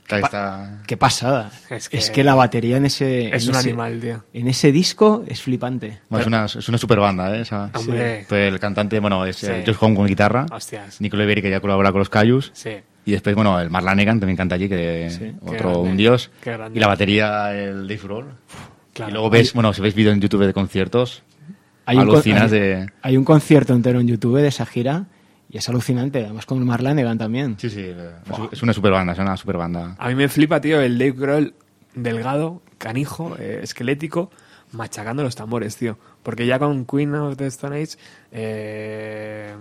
Está- 0.08 0.82
Qué 0.86 0.96
pasada. 0.96 1.50
Es 1.70 1.88
Es 1.92 2.10
que- 2.10 2.22
la 2.24 2.34
batería 2.34 2.76
en 2.76 2.86
ese. 2.86 3.34
Es 3.34 3.44
en 3.44 3.50
un 3.50 3.56
ese- 3.56 3.68
animal, 3.68 4.00
tío. 4.00 4.24
En 4.32 4.46
ese 4.48 4.70
disco 4.72 5.24
es 5.26 5.42
flipante. 5.42 5.98
bueno, 6.08 6.20
es, 6.22 6.26
una, 6.28 6.44
es 6.60 6.68
una 6.68 6.78
super 6.78 7.00
banda, 7.00 7.36
¿eh? 7.36 7.40
Esa- 7.40 7.70
Hombre. 7.74 8.24
Pues 8.28 8.52
el 8.52 8.60
cantante, 8.60 9.00
bueno, 9.00 9.24
es 9.26 9.36
Sí. 9.36 9.48
Josh 9.66 9.76
Home 9.80 9.96
con 9.96 10.06
guitarra. 10.06 10.46
Hostias. 10.52 11.00
Nico 11.00 11.16
Leveri, 11.16 11.42
que 11.42 11.50
ya 11.50 11.60
colabora 11.60 11.90
con 11.90 11.98
los 11.98 12.08
Cayus. 12.08 12.50
Sí. 12.54 12.70
Y 13.04 13.12
después, 13.12 13.34
bueno, 13.36 13.60
el 13.60 13.70
Mark 13.70 13.84
Lanegan 13.84 14.18
también 14.20 14.36
canta 14.36 14.54
allí, 14.56 14.68
que 14.68 15.08
Sí. 15.10 15.32
Otro 15.42 15.80
un 15.80 15.96
dios. 15.96 16.30
qué 16.42 16.52
grande. 16.52 16.78
Y 16.78 16.80
la 16.80 16.86
batería, 16.88 17.52
el 17.54 17.88
Dave 17.88 18.00
Grohl. 18.02 18.26
Claro. 18.92 19.10
Y 19.10 19.12
luego 19.12 19.30
ves, 19.30 19.52
bueno, 19.52 19.72
si 19.72 19.82
veis 19.82 19.94
vídeos 19.94 20.14
en 20.14 20.20
YouTube 20.20 20.44
de 20.46 20.52
conciertos, 20.52 21.22
Hay 21.84 21.98
un, 21.98 22.06
con- 22.06 22.14
alucinas 22.14 22.50
hay- 22.52 22.58
de... 22.60 22.86
hay 23.02 23.16
un 23.16 23.24
concierto 23.24 23.74
entero 23.74 24.00
en 24.00 24.08
YouTube 24.08 24.38
de 24.38 24.48
esa 24.48 24.66
gira 24.66 25.04
y 25.56 25.58
es 25.58 25.68
alucinante. 25.70 26.22
Además 26.22 26.44
con 26.44 26.62
Mark 26.66 26.82
Lanegan 26.82 27.16
también. 27.16 27.56
Sí, 27.58 27.70
sí, 27.70 27.90
es 28.52 28.62
una 28.62 28.74
super 28.74 28.92
banda, 28.92 29.14
es 29.14 29.18
una 29.18 29.36
super 29.38 29.56
banda. 29.56 29.96
A 29.98 30.08
mí 30.08 30.14
me 30.14 30.28
flipa, 30.28 30.60
tío, 30.60 30.82
el 30.82 30.98
Dave 30.98 31.12
Grohl 31.12 31.54
delgado, 31.94 32.60
canijo, 32.76 33.36
eh, 33.38 33.60
esquelético, 33.62 34.30
machacando 34.72 35.22
los 35.22 35.34
tambores, 35.34 35.76
tío. 35.76 35.98
Porque 36.22 36.44
ya 36.46 36.58
con 36.58 36.84
Queen 36.84 37.14
of 37.14 37.38
the 37.38 37.46
Stone 37.46 37.74
Age 37.74 37.96
eh, 38.32 39.54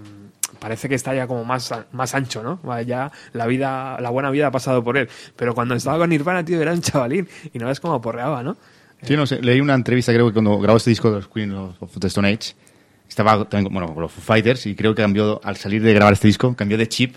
parece 0.59 0.89
que 0.89 0.95
está 0.95 1.15
ya 1.15 1.27
como 1.27 1.45
más, 1.45 1.73
más 1.93 2.13
ancho, 2.13 2.43
¿no? 2.43 2.59
Ya 2.81 3.09
la 3.31 3.47
vida, 3.47 3.97
la 4.01 4.09
buena 4.09 4.30
vida 4.31 4.47
ha 4.47 4.51
pasado 4.51 4.84
por 4.84 4.97
él. 4.97 5.07
Pero 5.38 5.55
cuando 5.55 5.76
estaba 5.76 5.99
con 5.99 6.09
Nirvana, 6.09 6.43
tío, 6.43 6.61
era 6.61 6.73
un 6.73 6.81
chavalín 6.81 7.30
y 7.53 7.57
no 7.57 7.67
ves 7.67 7.80
cómo 7.80 8.01
porreaba, 8.01 8.43
¿no? 8.43 8.57
Sí, 9.01 9.15
no 9.15 9.26
sé, 9.26 9.41
leí 9.41 9.61
una 9.61 9.76
entrevista, 9.76 10.11
creo 10.11 10.27
que 10.27 10.34
cuando 10.34 10.57
grabó 10.59 10.77
este 10.77 10.89
disco 10.89 11.09
de 11.09 11.17
los 11.17 11.27
Queen 11.30 11.53
of 11.53 11.99
the 11.99 12.07
Stone 12.07 12.27
Age, 12.27 12.53
estaba 13.07 13.45
también, 13.48 13.73
bueno, 13.73 13.94
con 13.94 14.02
los 14.03 14.11
Foo 14.11 14.22
Fighters 14.23 14.65
y 14.65 14.76
creo 14.76 14.94
que 14.95 15.02
cambió, 15.02 15.40
al 15.44 15.57
salir 15.57 15.82
de 15.82 15.94
grabar 15.94 16.14
este 16.14 16.27
disco, 16.27 16.56
cambió 16.56 16.77
de 16.77 16.88
chip 16.88 17.15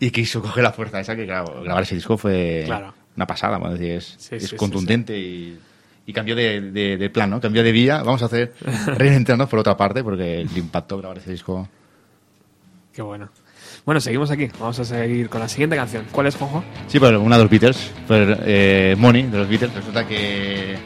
y 0.00 0.10
quiso 0.10 0.42
coger 0.42 0.62
la 0.64 0.72
fuerza 0.72 1.00
esa 1.00 1.14
que 1.16 1.24
claro, 1.26 1.62
grabar 1.62 1.82
ese 1.84 1.94
disco 1.94 2.16
fue 2.18 2.62
Claro. 2.66 2.92
una 3.16 3.26
pasada, 3.26 3.58
bueno, 3.58 3.74
es, 3.74 3.80
decir, 3.80 3.96
es, 3.96 4.14
Sí, 4.18 4.34
es 4.36 4.48
sí, 4.50 4.56
contundente 4.56 5.16
Y, 5.18 5.58
y 6.06 6.12
cambió 6.12 6.34
de, 6.34 6.60
de- 6.72 6.96
de 6.96 7.10
plan, 7.10 7.30
¿no? 7.30 7.40
Cambió 7.40 7.62
de 7.62 7.70
vía, 7.72 8.02
vamos 8.02 8.22
a 8.22 8.26
hacer 8.26 8.52
reinventarnos 8.96 9.48
por 9.48 9.58
otra 9.60 9.76
parte 9.76 10.02
porque 10.02 10.44
le 10.52 10.58
impactó 10.58 10.98
grabar 10.98 11.18
ese 11.18 11.30
disco. 11.30 11.68
Qué 12.92 13.00
bueno. 13.02 13.30
Bueno, 13.86 14.00
seguimos 14.00 14.30
aquí. 14.30 14.48
Vamos 14.60 14.78
a 14.78 14.84
seguir 14.84 15.28
con 15.28 15.40
la 15.40 15.48
siguiente 15.48 15.74
canción. 15.76 16.04
¿Cuál 16.12 16.26
es, 16.26 16.36
Juanjo? 16.36 16.62
Sí, 16.88 17.00
pero 17.00 17.20
una 17.20 17.36
de 17.36 17.42
los 17.44 17.50
Beatles, 17.50 17.90
pues, 18.06 18.38
eh, 18.44 18.94
Money 18.98 19.22
de 19.24 19.38
los 19.38 19.48
Beatles, 19.48 19.72
resulta 19.74 20.06
que 20.06 20.76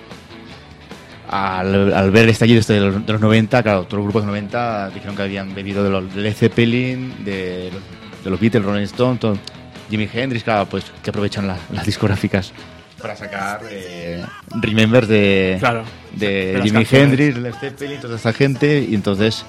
al, 1.28 1.92
al 1.92 2.10
ver 2.10 2.24
el 2.24 2.30
estallido 2.30 2.60
este 2.60 2.74
de 2.74 2.80
los, 2.80 3.06
de 3.06 3.12
los 3.12 3.20
90, 3.20 3.62
claro, 3.62 3.82
todos 3.84 3.94
los 3.94 4.04
grupos 4.04 4.22
de 4.22 4.26
los 4.26 4.32
90 4.34 4.90
dijeron 4.90 5.16
que 5.16 5.22
habían 5.22 5.54
bebido 5.54 5.82
de 5.84 5.90
los, 5.90 6.14
Led 6.14 6.34
Zeppelin, 6.34 7.24
de 7.24 7.70
los, 7.72 7.82
de 8.24 8.30
los 8.30 8.40
Beatles, 8.40 8.64
Rolling 8.64 8.84
Stone, 8.84 9.18
todo, 9.18 9.36
Jimi 9.90 10.08
Hendrix, 10.12 10.44
claro, 10.44 10.66
pues 10.66 10.84
que 11.02 11.10
aprovechan 11.10 11.46
la- 11.46 11.58
las 11.72 11.84
discográficas 11.86 12.52
para 13.00 13.14
sacar 13.14 13.60
eh, 13.70 14.24
remembers 14.60 15.06
de, 15.06 15.56
Claro. 15.60 15.84
de, 16.14 16.54
De 16.54 16.62
Jimi. 16.62 16.86
Hendrix, 16.90 17.36
Led 17.36 17.54
Zeppelin, 17.54 18.00
toda 18.00 18.16
esta 18.16 18.32
gente, 18.32 18.86
y 18.88 18.94
entonces 18.94 19.44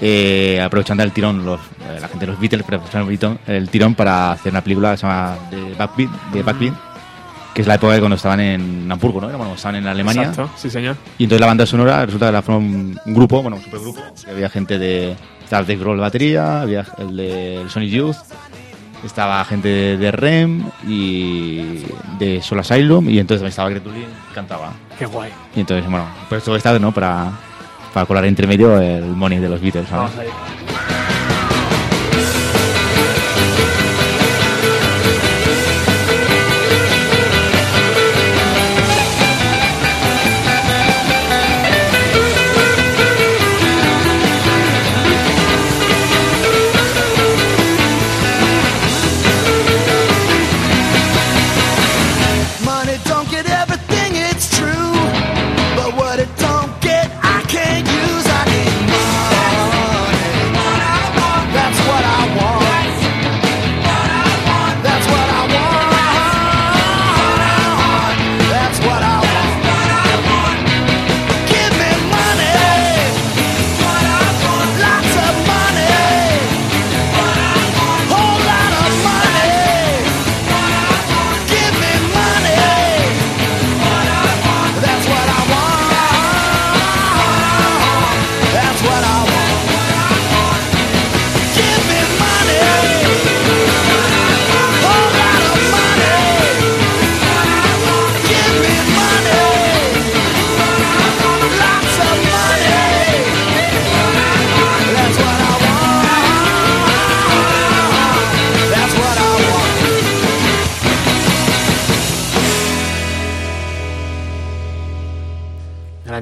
eh, 0.00 0.60
aprovechando 0.64 1.02
el 1.02 1.12
tirón, 1.12 1.44
los, 1.44 1.60
eh, 1.60 1.98
la 2.00 2.08
gente 2.08 2.26
de 2.26 2.32
los 2.32 2.40
Beatles 2.40 2.64
pero 2.66 2.82
el 3.46 3.68
tirón, 3.68 3.94
para 3.94 4.32
hacer 4.32 4.52
una 4.52 4.62
película 4.62 4.92
que 4.92 4.96
se 4.98 5.06
llama 5.06 5.36
The 5.50 6.42
Backbeat, 6.42 6.74
que 7.54 7.62
es 7.62 7.68
la 7.68 7.76
época 7.76 7.94
de 7.94 8.00
cuando 8.00 8.16
estaban 8.16 8.40
en 8.40 8.90
Hamburgo, 8.90 9.20
¿no? 9.20 9.28
Cuando 9.28 9.54
estaban 9.54 9.76
en 9.76 9.86
Alemania. 9.86 10.24
Exacto, 10.24 10.50
sí, 10.56 10.68
señor. 10.68 10.96
Y 11.18 11.24
entonces 11.24 11.40
la 11.40 11.46
banda 11.46 11.64
sonora 11.64 12.04
resulta 12.04 12.26
que 12.26 12.32
la 12.32 12.42
formó 12.42 12.58
un, 12.58 12.98
grupo, 13.06 13.40
bueno, 13.40 13.56
un 13.56 13.62
supergrupo, 13.62 14.02
que 14.24 14.30
había 14.30 14.48
gente 14.48 14.78
de... 14.78 15.16
Dave 15.50 15.76
Grohl 15.76 15.96
de 15.96 16.00
batería, 16.00 16.62
había 16.62 16.84
el 16.98 17.16
de 17.16 17.60
el 17.60 17.70
Sonic 17.70 17.90
Youth, 17.90 18.16
estaba 19.04 19.44
gente 19.44 19.68
de, 19.68 19.96
de 19.96 20.10
REM 20.10 20.64
y 20.86 21.84
de 22.18 22.40
Soul 22.42 22.60
Asylum, 22.60 23.08
y 23.08 23.18
entonces 23.18 23.48
estaba 23.48 23.68
Gretulin 23.68 24.02
y 24.02 24.34
cantaba. 24.34 24.72
Qué 24.98 25.06
guay. 25.06 25.30
Y 25.54 25.60
entonces, 25.60 25.88
bueno, 25.88 26.06
pues 26.28 26.38
esto 26.38 26.56
está, 26.56 26.76
¿no? 26.78 26.92
Para, 26.92 27.30
para 27.92 28.06
colar 28.06 28.24
entre 28.24 28.46
medio 28.46 28.80
el 28.80 29.04
money 29.04 29.38
de 29.38 29.48
los 29.48 29.60
Beatles, 29.60 29.88
¿sabes? 29.88 30.12
Vamos. 30.16 30.26
Money 30.26 31.33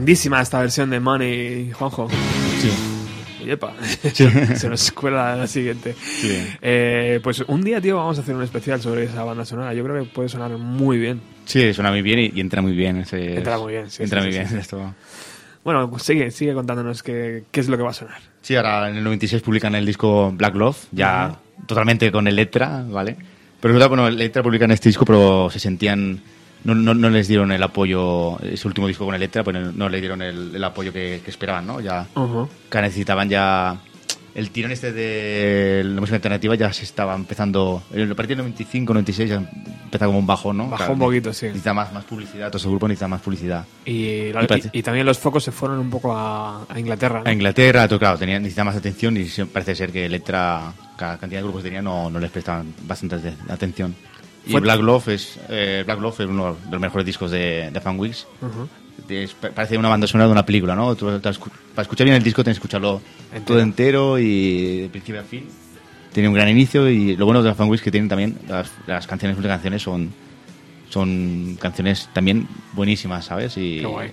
Grandísima 0.03 0.41
esta 0.43 0.59
versión 0.59 0.91
de 0.91 0.99
Money, 0.99 1.71
Juanjo. 1.71 2.09
Sí. 2.61 2.73
Y 3.47 3.51
epa, 3.53 3.73
se 4.57 4.69
nos 4.69 4.91
cuela 4.91 5.37
la 5.37 5.47
siguiente. 5.47 5.95
Sí. 5.95 6.45
Eh, 6.61 7.21
pues 7.23 7.39
un 7.47 7.63
día, 7.63 7.81
tío, 7.81 7.99
vamos 7.99 8.19
a 8.19 8.23
hacer 8.23 8.35
un 8.35 8.43
especial 8.43 8.81
sobre 8.83 9.05
esa 9.05 9.23
banda 9.23 9.45
sonora. 9.45 9.73
Yo 9.75 9.85
creo 9.85 10.03
que 10.03 10.11
puede 10.11 10.29
sonar 10.29 10.51
muy 10.59 10.99
bien. 10.99 11.21
Sí, 11.45 11.73
suena 11.73 11.91
muy 11.93 12.03
bien 12.03 12.19
y, 12.19 12.33
y 12.35 12.41
entra 12.41 12.61
muy 12.63 12.73
bien. 12.73 12.97
ese- 12.97 13.37
Entra 13.37 13.59
muy 13.59 13.75
bien, 13.75 13.89
sí, 13.93 14.03
Entra 14.03 14.23
sí, 14.23 14.27
muy 14.27 14.33
sí, 14.33 14.39
bien 14.41 14.51
sí. 14.51 14.57
esto. 14.57 14.93
Bueno, 15.63 15.97
sigue, 16.01 16.33
sigue 16.33 16.53
contándonos 16.53 17.01
qué, 17.05 17.45
qué 17.53 17.61
es 17.61 17.69
lo 17.69 17.77
que 17.77 17.85
va 17.85 17.91
a 17.91 17.95
sonar. 17.95 18.19
Sí, 18.41 18.57
ahora 18.57 18.91
en 18.91 18.97
el 18.97 19.05
96 19.05 19.41
publican 19.41 19.77
el 19.77 19.87
disco 19.87 20.33
Black 20.33 20.57
Love, 20.57 20.79
ya 20.91 21.37
totalmente 21.69 22.11
con 22.11 22.27
Electra, 22.27 22.85
¿vale? 22.89 23.17
Pero 23.61 23.89
bueno, 23.89 24.09
Electra 24.09 24.43
publican 24.43 24.73
este 24.73 24.89
disco, 24.89 25.05
pero 25.05 25.49
se 25.49 25.61
sentían... 25.61 26.21
No, 26.65 26.75
no, 26.75 26.95
no 26.95 27.11
les 27.11 27.29
dieron 27.29 27.53
el 27.53 27.63
apoyo, 27.63 28.39
ese 28.41 28.69
último 28.69 28.87
disco 28.87 29.05
con 29.05 29.15
Electra, 29.15 29.43
pues 29.43 29.57
no, 29.57 29.73
no 29.73 29.89
le 29.89 30.01
dieron 30.01 30.23
el, 30.23 30.55
el 30.55 30.65
apoyo 30.65 30.93
que, 30.93 31.21
que 31.25 31.31
esperaban, 31.31 31.67
¿no? 31.67 31.81
Ya 31.81 32.07
Ujú. 32.15 32.49
que 32.71 32.81
necesitaban 32.81 33.29
ya 33.29 33.77
el 34.35 34.51
tirón 34.51 34.73
este 34.73 34.93
de 34.93 35.83
la 35.85 36.01
música 36.01 36.17
alternativa 36.17 36.55
ya 36.55 36.73
se 36.73 36.85
estaba 36.85 37.15
empezando. 37.15 37.83
En 37.93 38.01
el 38.01 38.15
partir 38.15 38.37
del 38.37 38.45
95, 38.45 38.95
96 38.95 39.31
ya 39.31 39.37
empezaba 39.37 40.09
como 40.09 40.21
un 40.21 40.27
bajón, 40.27 40.57
¿no? 40.57 40.69
Bajó 40.69 40.93
un 40.93 40.99
poquito, 40.99 41.33
sí. 41.33 41.47
Necesita 41.47 41.75
más, 41.75 41.93
más 41.93 42.05
publicidad, 42.05 42.49
todo 42.49 42.59
ese 42.59 42.69
grupo 42.69 42.89
necesita 42.89 43.09
más 43.09 43.21
publicidad. 43.21 43.65
Y, 43.85 44.33
también 44.83 45.05
los 45.05 45.19
focos 45.19 45.45
se 45.45 45.53
fueron 45.53 45.79
un 45.79 45.91
poco 45.91 46.17
a, 46.17 46.65
a 46.69 46.79
Inglaterra. 46.79 47.23
¿no? 47.23 47.31
A 47.31 47.33
Inglaterra, 47.33 47.87
todo, 47.87 47.99
claro, 47.99 48.19
tenía, 48.19 48.39
necesitaba 48.39 48.71
más 48.71 48.77
atención 48.77 49.17
y 49.17 49.25
parece 49.53 49.75
ser 49.75 49.93
que 49.93 50.07
Electra, 50.07 50.73
cada 50.97 51.19
cantidad 51.19 51.41
de 51.41 51.45
grupos 51.45 51.63
que 51.63 51.69
tenía, 51.69 51.83
no, 51.83 52.09
no 52.09 52.19
les 52.19 52.31
prestaban 52.31 52.75
bastante 52.85 53.35
atención. 53.49 53.95
Y 54.47 54.55
Black 54.59 54.81
Love 54.81 55.09
es, 55.09 55.39
eh, 55.49 55.83
Black 55.87 56.01
Love 56.01 56.21
es 56.21 56.27
uno 56.29 56.57
de 56.65 56.71
los 56.73 56.81
mejores 56.81 57.07
discos 57.07 57.31
de, 57.31 57.71
de 57.73 57.81
Fanwigs. 57.81 58.27
Ujú. 58.41 58.69
Es- 59.09 59.35
pa- 59.35 59.51
parece 59.51 59.77
una 59.79 59.89
banda 59.89 60.07
sonora 60.07 60.27
de 60.27 60.33
una 60.33 60.45
película, 60.47 60.75
¿no? 60.75 60.95
Tú- 60.97 61.21
para 61.21 61.83
escuchar 61.83 62.05
bien 62.05 62.17
el 62.17 62.23
disco 62.23 62.43
tienes 62.43 62.59
que 62.59 62.63
escucharlo 62.67 63.01
Entero. 63.33 63.45
todo 63.47 63.61
entero 63.61 64.19
y 64.19 64.81
de 64.83 64.89
principio 64.89 65.21
a 65.21 65.25
fin. 65.25 65.45
Tiene 66.13 66.29
un 66.29 66.35
gran 66.35 66.49
inicio 66.49 66.89
y 66.91 67.17
lo 67.17 67.25
bueno 67.25 67.43
de 67.43 67.55
Fanwigs 67.55 67.81
es 67.81 67.85
que 67.85 67.91
tienen 67.91 68.09
también 68.09 68.37
las, 68.49 68.71
las 68.87 69.07
canciones, 69.07 69.39
las 69.39 69.47
canciones 69.49 69.83
son 69.83 70.11
son 70.91 71.57
canciones 71.61 72.09
también 72.13 72.47
buenísimas, 72.75 73.25
¿sabes? 73.25 73.57
Y, 73.57 73.81
Qué 73.81 73.87
guay. 73.87 74.11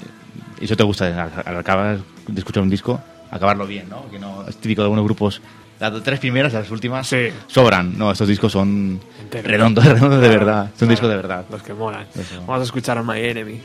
eso 0.62 0.76
te 0.78 0.84
gusta 0.84 1.08
al, 1.26 1.32
al 1.46 1.58
acabar 1.58 2.00
de 2.28 2.40
escuchar 2.40 2.64
un 2.64 2.70
disco, 2.70 3.02
acabarlo 3.32 3.68
bien, 3.68 3.90
¿no? 3.90 4.10
Que 4.10 4.18
no 4.20 4.48
es 4.48 4.56
típico 4.58 4.82
de 4.82 4.86
algunos 4.86 5.04
grupos. 5.04 5.42
Las 5.80 6.02
tres 6.04 6.20
primeras, 6.20 6.54
las 6.54 6.70
últimas, 6.72 7.08
Sí. 7.08 7.28
sobran. 7.48 7.98
No, 7.98 8.12
estos 8.12 8.28
discos 8.28 8.52
son 8.52 9.00
Enteros. 9.30 9.52
redondos, 9.52 9.86
redondos 9.86 10.22
de 10.22 10.28
Claro, 10.28 10.40
verdad. 10.46 10.64
Son 10.66 10.72
claro, 10.78 10.90
discos 10.92 11.10
de 11.10 11.16
verdad. 11.16 11.46
Los 11.52 11.62
que 11.64 11.74
molan. 11.74 12.08
Eso. 12.16 12.40
Vamos 12.48 12.62
a 12.62 12.64
escuchar 12.64 12.98
a 12.98 13.04
My 13.04 13.20
Enemy. 13.20 13.62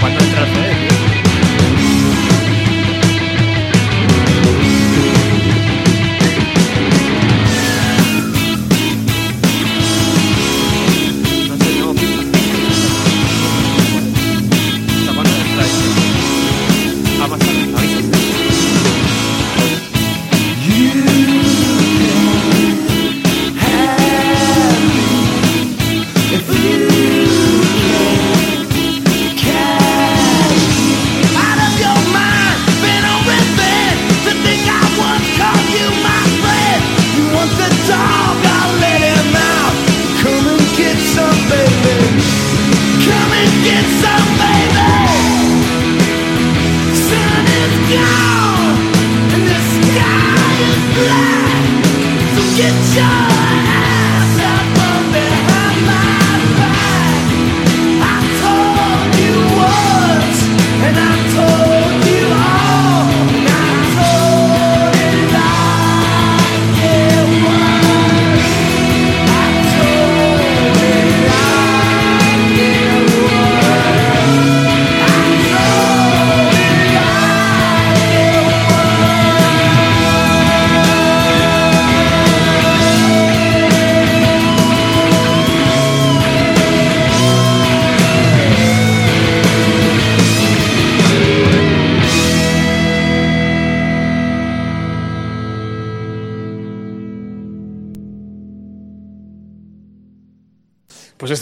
¿Cuándo 0.00 0.24
entra 0.24 0.42
el 0.42 0.52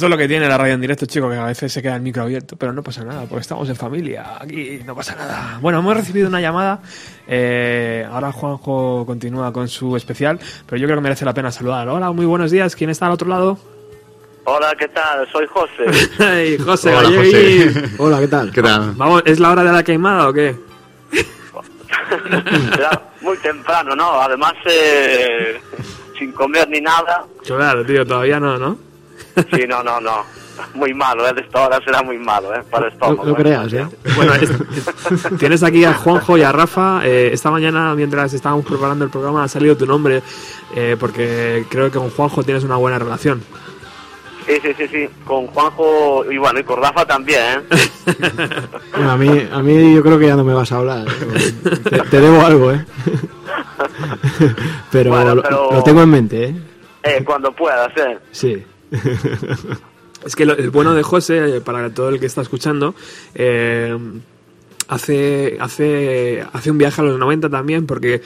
esto 0.04 0.12
es 0.14 0.18
lo 0.18 0.22
que 0.22 0.28
tiene 0.28 0.46
la 0.46 0.58
radio 0.58 0.74
en 0.74 0.82
directo, 0.82 1.06
chico, 1.06 1.30
que 1.30 1.36
a 1.36 1.46
veces 1.46 1.72
se 1.72 1.80
queda 1.80 1.96
el 1.96 2.02
micro 2.02 2.24
abierto, 2.24 2.56
pero 2.56 2.74
no 2.74 2.82
pasa 2.82 3.02
nada, 3.04 3.22
porque 3.22 3.40
estamos 3.40 3.66
en 3.70 3.76
familia, 3.76 4.36
aquí 4.38 4.82
no 4.84 4.94
pasa 4.94 5.14
nada. 5.14 5.58
Bueno, 5.62 5.78
hemos 5.78 5.96
recibido 5.96 6.28
una 6.28 6.42
llamada, 6.42 6.80
eh, 7.26 8.06
ahora 8.12 8.30
Juanjo 8.30 9.06
continúa 9.06 9.50
con 9.50 9.66
su 9.66 9.96
especial, 9.96 10.38
pero 10.66 10.76
yo 10.76 10.86
creo 10.86 10.98
que 10.98 11.02
merece 11.02 11.24
la 11.24 11.32
pena 11.32 11.50
saludar. 11.50 11.88
Hola, 11.88 12.12
muy 12.12 12.26
buenos 12.26 12.50
días, 12.50 12.76
¿quién 12.76 12.90
está 12.90 13.06
al 13.06 13.12
otro 13.12 13.28
lado? 13.30 13.58
Hola, 14.44 14.74
¿qué 14.78 14.88
tal? 14.88 15.26
Soy 15.32 15.46
José. 15.46 15.86
Hey, 16.18 16.58
José 16.62 16.94
Hola. 16.94 17.08
José. 17.08 17.72
Hola, 17.98 18.20
¿qué 18.20 18.28
tal? 18.28 18.52
¿Qué 18.52 18.60
tal? 18.60 18.92
Vamos, 18.96 19.22
¿es 19.24 19.40
la 19.40 19.52
hora 19.52 19.64
de 19.64 19.72
la 19.72 19.82
queimada 19.82 20.28
o 20.28 20.34
qué? 20.34 20.54
Era 22.76 23.02
muy 23.22 23.38
temprano, 23.38 23.96
¿no? 23.96 24.20
Además, 24.20 24.52
eh, 24.66 25.58
sin 26.18 26.30
comer 26.32 26.68
ni 26.68 26.82
nada. 26.82 27.24
Claro, 27.46 27.86
tío, 27.86 28.04
todavía 28.04 28.38
no, 28.38 28.58
¿no? 28.58 28.93
Sí, 29.52 29.64
no, 29.68 29.82
no, 29.82 30.00
no. 30.00 30.24
Muy 30.74 30.94
malo, 30.94 31.26
¿eh? 31.28 31.32
De 31.34 31.40
esta 31.40 31.66
hora 31.66 31.80
será 31.84 32.02
muy 32.02 32.16
malo, 32.18 32.54
¿eh? 32.54 32.62
Para 32.70 32.86
el 32.86 32.92
estómago. 32.92 33.24
No, 33.24 33.30
no 33.32 33.36
¿eh? 33.36 33.42
creas, 33.42 33.72
¿eh? 33.72 33.86
Bueno, 34.14 34.34
es- 34.34 34.52
tienes 35.38 35.62
aquí 35.64 35.84
a 35.84 35.94
Juanjo 35.94 36.38
y 36.38 36.42
a 36.42 36.52
Rafa. 36.52 37.00
Eh, 37.04 37.30
esta 37.32 37.50
mañana, 37.50 37.94
mientras 37.96 38.32
estábamos 38.32 38.64
preparando 38.64 39.04
el 39.04 39.10
programa, 39.10 39.42
ha 39.42 39.48
salido 39.48 39.76
tu 39.76 39.84
nombre, 39.86 40.22
eh, 40.76 40.96
porque 40.98 41.66
creo 41.68 41.90
que 41.90 41.98
con 41.98 42.10
Juanjo 42.10 42.44
tienes 42.44 42.62
una 42.62 42.76
buena 42.76 42.98
relación. 43.00 43.42
Sí, 44.46 44.52
sí, 44.62 44.74
sí, 44.76 44.86
sí. 44.88 45.08
Con 45.26 45.48
Juanjo 45.48 46.30
y 46.30 46.36
bueno, 46.38 46.60
y 46.60 46.64
con 46.64 46.80
Rafa 46.80 47.04
también, 47.04 47.40
¿eh? 47.40 47.60
Bueno, 48.94 49.10
a 49.10 49.16
mí, 49.16 49.48
a 49.50 49.58
mí 49.60 49.94
yo 49.94 50.02
creo 50.02 50.18
que 50.18 50.26
ya 50.28 50.36
no 50.36 50.44
me 50.44 50.54
vas 50.54 50.70
a 50.70 50.76
hablar. 50.76 51.06
¿eh? 51.08 51.52
Te, 51.90 51.98
te 51.98 52.20
debo 52.20 52.40
algo, 52.44 52.70
¿eh? 52.70 52.84
Pero, 54.92 55.10
Bueno, 55.10 55.34
lo- 55.34 55.42
pero- 55.42 55.72
Lo, 55.72 55.82
tengo 55.82 56.02
en 56.02 56.10
mente, 56.10 56.44
¿eh? 56.44 56.54
Eh, 57.02 57.22
cuando 57.24 57.50
puedas, 57.52 57.90
¿eh? 57.96 58.18
Sí. 58.30 58.64
Es 60.24 60.36
que 60.36 60.46
lo- 60.46 60.56
el 60.56 60.70
bueno 60.70 60.94
de 60.94 61.02
José, 61.02 61.56
eh, 61.56 61.60
para 61.60 61.92
todo 61.92 62.08
el 62.08 62.18
que 62.18 62.24
está 62.26 62.40
escuchando, 62.40 62.94
eh, 63.34 63.94
hace, 64.88 65.56
hace, 65.60 66.44
hace 66.52 66.70
un 66.70 66.78
viaje 66.78 67.00
a 67.00 67.04
los 67.04 67.18
90 67.18 67.50
también 67.50 67.84
porque 67.86 68.22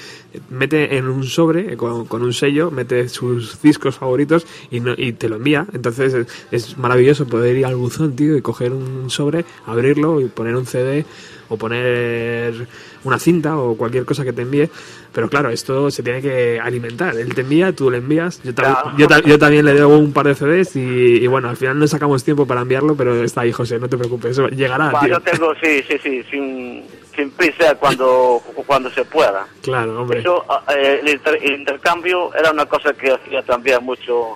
mete 0.50 0.96
en 0.96 1.08
un 1.08 1.24
sobre 1.24 1.72
eh, 1.72 1.76
con, 1.76 2.06
un 2.22 2.32
sello, 2.32 2.70
mete 2.70 3.08
sus 3.08 3.60
discos 3.62 3.96
favoritos 3.96 4.46
y, 4.70 4.78
no- 4.80 4.94
y 4.96 5.12
te 5.12 5.28
lo 5.28 5.36
envía. 5.36 5.66
Entonces 5.72 6.14
es, 6.14 6.26
es 6.52 6.78
maravilloso 6.78 7.26
poder 7.26 7.56
ir 7.56 7.66
al 7.66 7.74
buzón, 7.76 8.14
tío, 8.14 8.36
y 8.36 8.42
coger 8.42 8.72
un 8.72 9.10
sobre, 9.10 9.44
abrirlo 9.66 10.20
y 10.20 10.26
poner 10.26 10.54
un 10.54 10.66
CD 10.66 11.04
o 11.48 11.56
poner 11.56 12.66
una 13.04 13.18
cinta 13.18 13.56
o 13.56 13.76
cualquier 13.76 14.04
cosa 14.04 14.24
que 14.24 14.32
te 14.32 14.42
envíe. 14.42 14.68
Pero 15.12 15.28
claro, 15.28 15.48
esto 15.50 15.90
se 15.90 16.02
tiene 16.02 16.20
que 16.20 16.60
alimentar. 16.60 17.16
Él 17.16 17.34
te 17.34 17.40
envía, 17.40 17.72
tú 17.72 17.90
le 17.90 17.98
envías. 17.98 18.40
Yo, 18.42 18.54
también- 18.54 18.74
Claro. 18.82 18.96
yo, 18.98 19.06
ta- 19.08 19.20
yo 19.20 19.38
también 19.38 19.64
le 19.64 19.72
debo 19.74 19.96
un 19.96 20.12
par 20.12 20.26
de 20.26 20.34
CDs 20.34 20.76
y, 20.76 20.80
y 21.22 21.26
bueno, 21.26 21.48
al 21.48 21.56
final 21.56 21.78
no 21.78 21.86
sacamos 21.86 22.22
tiempo 22.24 22.46
para 22.46 22.60
enviarlo, 22.60 22.94
pero 22.94 23.22
está 23.24 23.40
ahí, 23.42 23.52
José, 23.52 23.78
no 23.78 23.88
te 23.88 23.96
preocupes, 23.96 24.32
eso 24.32 24.48
llegará, 24.48 24.92
tío. 25.00 25.08
yo 25.08 25.20
tengo, 25.20 25.54
sí, 25.62 25.82
sí, 25.88 25.96
sí, 26.02 26.22
sin, 26.30 26.84
sin 27.16 27.30
prisa 27.30 27.74
cuando, 27.76 28.42
cuando 28.66 28.90
se 28.90 29.04
pueda. 29.06 29.46
Claro, 29.62 30.02
hombre. 30.02 30.20
Eso, 30.20 30.44
eh, 30.76 31.00
el, 31.02 31.08
inter- 31.08 31.38
el 31.42 31.52
intercambio 31.60 32.34
era 32.34 32.50
una 32.50 32.66
cosa 32.66 32.92
que 32.92 33.10
hacía 33.12 33.42
también 33.42 33.82
mucho 33.82 34.34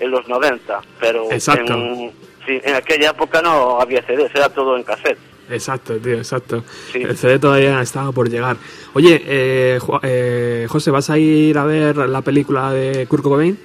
en 0.00 0.10
los 0.10 0.26
90, 0.26 0.80
pero 0.98 1.30
Exacto. 1.30 1.74
En, 1.74 2.10
sí, 2.46 2.60
en 2.64 2.74
aquella 2.74 3.10
época 3.10 3.42
no 3.42 3.78
había 3.80 4.02
CDs, 4.06 4.30
era 4.34 4.48
todo 4.48 4.76
en 4.76 4.82
cassette. 4.84 5.18
Exacto, 5.50 5.96
tío, 5.98 6.14
exacto. 6.14 6.64
Sí. 6.92 7.02
El 7.02 7.16
CD 7.16 7.38
todavía 7.38 7.80
estaba 7.80 8.12
por 8.12 8.28
llegar. 8.30 8.56
Oye, 8.94 9.22
eh, 9.26 9.78
eh, 10.02 10.66
José, 10.68 10.90
¿vas 10.90 11.10
a 11.10 11.18
ir 11.18 11.58
a 11.58 11.64
ver 11.64 11.96
la 11.96 12.22
película 12.22 12.70
de 12.72 13.06
Kurt 13.06 13.22
Cobain? 13.22 13.58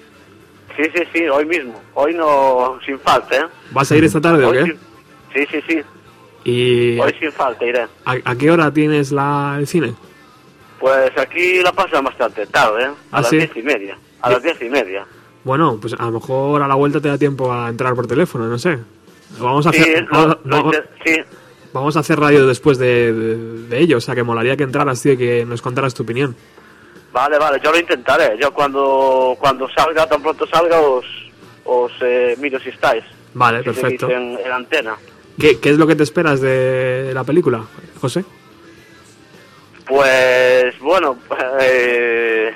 Sí, 0.76 0.84
sí, 0.96 1.04
sí, 1.14 1.28
hoy 1.28 1.46
mismo. 1.46 1.82
Hoy 1.94 2.14
no, 2.14 2.80
sin 2.86 3.00
falta, 3.00 3.36
¿eh? 3.38 3.46
¿Vas 3.72 3.92
a 3.92 3.98
ir 3.98 4.04
esta 4.04 4.20
tarde 4.22 4.46
o 4.46 4.52
qué? 4.52 4.76
sí, 5.34 5.46
sí, 5.52 5.60
sí. 5.68 5.82
¿Y 6.46 6.98
Hoy 7.00 7.14
sin 7.20 7.32
falta 7.34 7.66
iré. 7.66 7.82
a, 8.06 8.16
a 8.24 8.36
qué 8.36 8.50
hora 8.50 8.74
tienes 8.74 9.12
la, 9.12 9.58
el 9.60 9.68
cine? 9.68 9.94
Pues 10.80 11.12
aquí 11.18 11.62
la 11.62 11.74
pasan 11.74 12.04
bastante 12.06 12.46
tarde, 12.48 12.84
¿eh? 12.84 12.88
A 13.12 13.18
¿Ah, 13.18 13.22
las 13.22 13.30
sí? 13.30 13.38
diez 13.38 13.52
y 13.56 13.62
media. 13.62 13.98
A 14.22 14.30
las 14.30 14.42
diez 14.42 14.62
y 14.62 14.70
media. 14.70 15.06
Bueno, 15.44 15.78
pues 15.82 15.94
a 16.00 16.06
lo 16.06 16.12
mejor 16.12 16.62
a 16.62 16.68
la 16.68 16.76
vuelta 16.76 17.02
te 17.02 17.10
da 17.10 17.18
tiempo 17.18 17.52
a 17.52 17.68
entrar 17.70 17.94
por 17.94 18.08
teléfono, 18.08 18.46
no 18.48 18.58
sé. 18.58 18.80
Vamos 19.38 19.66
a 19.68 19.70
hacer... 19.70 20.08
vamos- 20.10 20.38
inter- 20.74 20.90
sí, 21.06 21.16
vamos 21.74 21.96
a 21.98 22.02
hacer 22.02 22.20
radio 22.20 22.46
después 22.48 22.78
de, 22.78 23.14
de, 23.14 23.36
de 23.68 23.80
ello, 23.80 23.98
o 23.98 24.02
sea 24.02 24.16
que 24.16 24.24
molaría 24.24 24.56
que 24.58 24.64
entraras, 24.64 25.02
tío, 25.02 25.14
y 25.14 25.18
que 25.18 25.46
nos 25.46 25.62
contaras 25.62 25.94
tu 25.94 26.04
opinión. 26.04 26.36
Vale, 27.12 27.38
vale, 27.40 27.60
yo 27.64 27.72
lo 27.72 27.80
intentaré. 27.80 28.38
Yo 28.40 28.54
cuando 28.54 29.36
cuando 29.40 29.68
salga, 29.70 30.06
tan 30.08 30.22
pronto 30.22 30.46
salga, 30.48 30.80
os, 30.80 31.06
os 31.66 31.92
eh, 32.02 32.36
miro 32.40 32.60
si 32.60 32.70
estáis. 32.70 33.04
Vale, 33.34 33.60
Si 33.60 33.64
perfecto. 33.66 34.10
En, 34.10 34.38
en 34.44 34.52
antena. 34.52 34.96
¿Qué, 35.40 35.60
¿Qué 35.60 35.70
es 35.70 35.78
lo 35.78 35.88
que 35.88 35.96
te 35.96 36.04
esperas 36.04 36.42
de 36.42 37.12
la 37.14 37.24
película, 37.24 37.64
José? 38.02 38.24
Pues 39.88 40.78
bueno, 40.80 41.18
eh, 41.62 42.52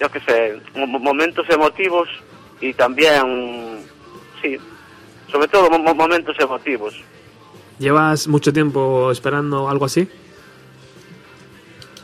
yo 0.00 0.08
qué 0.10 0.20
sé, 0.20 0.60
mo- 0.74 0.98
momentos 0.98 1.46
emotivos 1.48 2.08
y 2.60 2.74
también, 2.74 3.82
sí, 4.42 4.56
sobre 5.30 5.48
todo 5.48 5.70
mo- 5.70 5.78
mo- 5.78 5.94
momentos 5.94 6.36
emotivos. 6.38 6.94
¿Llevas 7.78 8.26
mucho 8.28 8.52
tiempo 8.52 9.10
esperando 9.10 9.68
algo 9.68 9.84
así? 9.84 10.08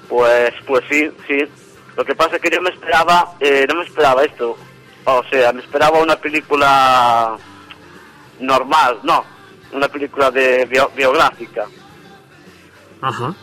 Pues, 0.09 0.53
pues 0.66 0.82
sí, 0.90 1.11
sí. 1.27 1.44
Lo 1.97 2.05
que 2.05 2.15
pasa 2.15 2.36
es 2.36 2.43
que 2.43 2.51
yo 2.51 2.61
me 2.61 2.70
esperaba, 2.70 3.35
eh, 3.40 3.66
no 3.69 3.77
me 3.77 3.85
esperaba 3.85 4.24
esto. 4.24 4.57
O 5.05 5.23
sea, 5.31 5.53
me 5.53 5.61
esperaba 5.62 6.01
una 6.01 6.16
película 6.16 7.36
normal, 8.40 8.99
no, 9.03 9.24
una 9.73 9.89
película 9.89 10.31
de 10.31 10.66
bio- 10.66 10.90
biográfica. 10.97 11.66
Ajá. 13.01 13.35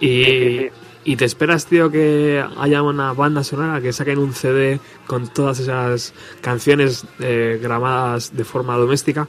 Y, 0.00 0.68
y 1.04 1.16
te 1.16 1.24
esperas, 1.24 1.66
tío, 1.66 1.90
que 1.90 2.44
haya 2.58 2.82
una 2.82 3.12
banda 3.12 3.44
sonora, 3.44 3.80
que 3.80 3.92
saquen 3.92 4.18
un 4.18 4.32
CD 4.32 4.80
con 5.06 5.28
todas 5.28 5.58
esas 5.60 6.14
canciones 6.40 7.04
eh, 7.20 7.58
grabadas 7.62 8.34
de 8.36 8.44
forma 8.44 8.76
doméstica. 8.76 9.28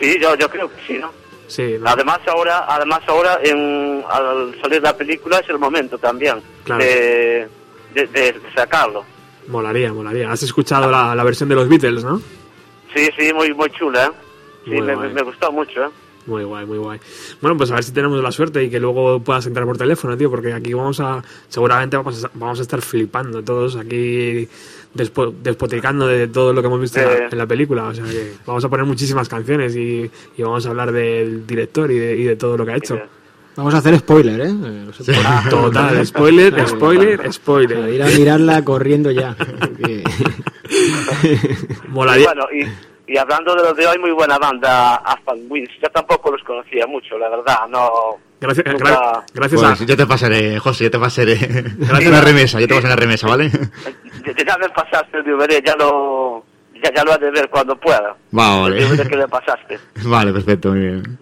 Sí, 0.00 0.16
yo, 0.20 0.34
yo 0.36 0.48
creo 0.50 0.68
que 0.68 0.76
sí, 0.86 0.98
¿no? 0.98 1.10
Sí, 1.46 1.76
¿no? 1.78 1.88
Además 1.88 2.20
ahora, 2.26 2.64
además 2.68 3.00
ahora 3.06 3.38
en, 3.42 4.02
al 4.10 4.58
salir 4.62 4.82
la 4.82 4.96
película 4.96 5.38
es 5.38 5.48
el 5.48 5.58
momento 5.58 5.98
también 5.98 6.36
Claro. 6.64 6.82
de, 6.82 7.48
de, 7.94 8.06
de 8.06 8.34
sacarlo. 8.54 9.04
Molaría, 9.48 9.92
molaría. 9.92 10.30
Has 10.32 10.42
escuchado 10.42 10.90
la, 10.90 11.14
la 11.14 11.22
versión 11.24 11.48
de 11.50 11.54
los 11.54 11.68
Beatles, 11.68 12.02
¿no? 12.02 12.20
Sí, 12.94 13.08
sí, 13.18 13.32
muy 13.32 13.52
muy 13.52 13.68
chula, 13.70 14.06
¿eh? 14.06 14.10
Sí, 14.64 14.70
Muy 14.70 14.82
me, 14.82 14.96
me 15.08 15.22
gustó 15.22 15.52
mucho, 15.52 15.84
¿eh? 15.84 15.90
Muy 16.26 16.42
guay, 16.44 16.64
muy 16.64 16.78
guay. 16.78 16.98
Bueno, 17.42 17.54
pues 17.58 17.70
a 17.70 17.74
ver 17.74 17.84
si 17.84 17.92
tenemos 17.92 18.18
la 18.22 18.32
suerte 18.32 18.64
y 18.64 18.70
que 18.70 18.80
luego 18.80 19.20
puedas 19.20 19.44
entrar 19.44 19.66
por 19.66 19.76
teléfono, 19.76 20.16
tío, 20.16 20.30
porque 20.30 20.54
aquí 20.54 20.72
vamos 20.72 20.98
a, 21.00 21.22
seguramente 21.48 21.98
vamos 21.98 22.24
a, 22.24 22.30
vamos 22.32 22.58
a 22.60 22.62
estar 22.62 22.80
flipando 22.80 23.42
todos 23.44 23.76
aquí 23.76 24.48
despotricando 24.94 26.06
de 26.06 26.28
todo 26.28 26.52
lo 26.52 26.62
que 26.62 26.68
hemos 26.68 26.80
visto 26.80 27.00
en, 27.00 27.06
la, 27.06 27.12
Eh. 27.14 27.28
en 27.32 27.38
la 27.38 27.46
película. 27.46 27.84
O 27.88 27.94
sea 27.94 28.04
que 28.04 28.34
vamos 28.46 28.64
a 28.64 28.68
poner 28.68 28.86
muchísimas 28.86 29.28
canciones 29.28 29.74
y, 29.76 30.10
y 30.36 30.42
vamos 30.42 30.64
a 30.66 30.70
hablar 30.70 30.92
del 30.92 31.46
director 31.46 31.90
y 31.90 31.98
de, 31.98 32.16
y 32.16 32.24
de 32.24 32.36
todo 32.36 32.56
lo 32.56 32.64
que 32.64 32.72
ha 32.72 32.76
hecho. 32.76 32.98
Vamos 33.56 33.72
a 33.74 33.78
hacer 33.78 33.96
spoiler, 33.98 34.40
¿eh? 34.40 34.50
Eh. 34.50 34.86
Total, 35.48 36.04
spoiler, 36.04 36.68
spoiler, 36.68 37.32
spoiler. 37.32 37.88
Ir 37.94 38.02
a 38.02 38.06
mirarla 38.06 38.64
corriendo 38.64 39.12
ya. 39.12 39.36
Molaría. 41.88 42.22
Y 42.22 42.26
bueno, 42.26 42.44
y, 42.52 43.12
y 43.12 43.16
hablando 43.16 43.54
de 43.54 43.62
los 43.62 43.76
de 43.76 43.86
hoy, 43.86 43.98
muy 43.98 44.10
buena 44.10 44.38
banda, 44.38 44.96
Aspan 44.96 45.38
Wins. 45.48 45.70
Yo 45.82 45.88
tampoco 45.90 46.32
los 46.32 46.42
conocía 46.42 46.86
mucho, 46.86 47.18
la 47.18 47.28
verdad, 47.28 47.58
no... 47.68 47.90
Gracias, 48.44 48.66
gra- 48.66 49.24
gracias 49.34 49.60
Pues 49.62 49.80
a... 49.80 49.84
yo 49.84 49.96
te 49.96 50.06
pasaré, 50.06 50.58
José, 50.58 50.84
yo 50.84 50.90
te 50.90 50.98
pasaré 50.98 51.34
Gracias. 51.36 52.06
una 52.08 52.20
remesa, 52.20 52.60
yo 52.60 52.66
te 52.68 52.74
pasaré 52.74 52.92
una 52.94 53.00
remesa, 53.00 53.26
¿vale? 53.26 53.50
Ya, 53.50 54.56
me 54.58 54.68
pasaste 54.70 55.18
el 55.18 55.24
DVD, 55.24 55.62
ya 55.64 55.74
lo... 55.76 56.44
Ya, 56.82 56.92
ya 56.94 57.04
lo 57.04 57.14
he 57.14 57.18
de 57.18 57.30
ver 57.30 57.48
cuando 57.48 57.76
pueda. 57.76 58.14
Vale. 58.30 58.84
Que 59.08 59.16
le 59.16 59.26
pasaste. 59.28 59.78
Vale, 60.04 60.32
perfecto, 60.32 60.68
muy 60.70 60.80
bien. 60.80 61.18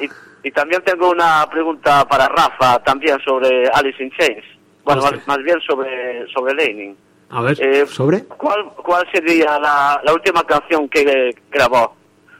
Y, 0.00 0.04
y- 0.04 0.10
y 0.42 0.50
también 0.52 0.82
tengo 0.82 1.10
una 1.10 1.46
pregunta 1.50 2.08
para 2.08 2.26
Rafa, 2.26 2.82
también 2.82 3.18
sobre 3.24 3.68
Alice 3.68 4.02
in 4.02 4.10
Chains. 4.18 4.42
Bueno, 4.84 5.02
más 5.26 5.38
bien 5.44 5.60
sobre, 5.66 6.26
sobre 6.32 6.54
Lenin. 6.54 6.96
A 7.28 7.42
ver, 7.42 7.56
Eh, 7.62 7.84
¿Sobre? 7.86 8.24
¿Cuál, 8.24 8.70
cuál 8.82 9.06
sería 9.12 9.58
la, 9.60 10.00
la 10.02 10.12
última 10.14 10.42
canción 10.44 10.88
que 10.88 11.34
grabó? 11.52 11.94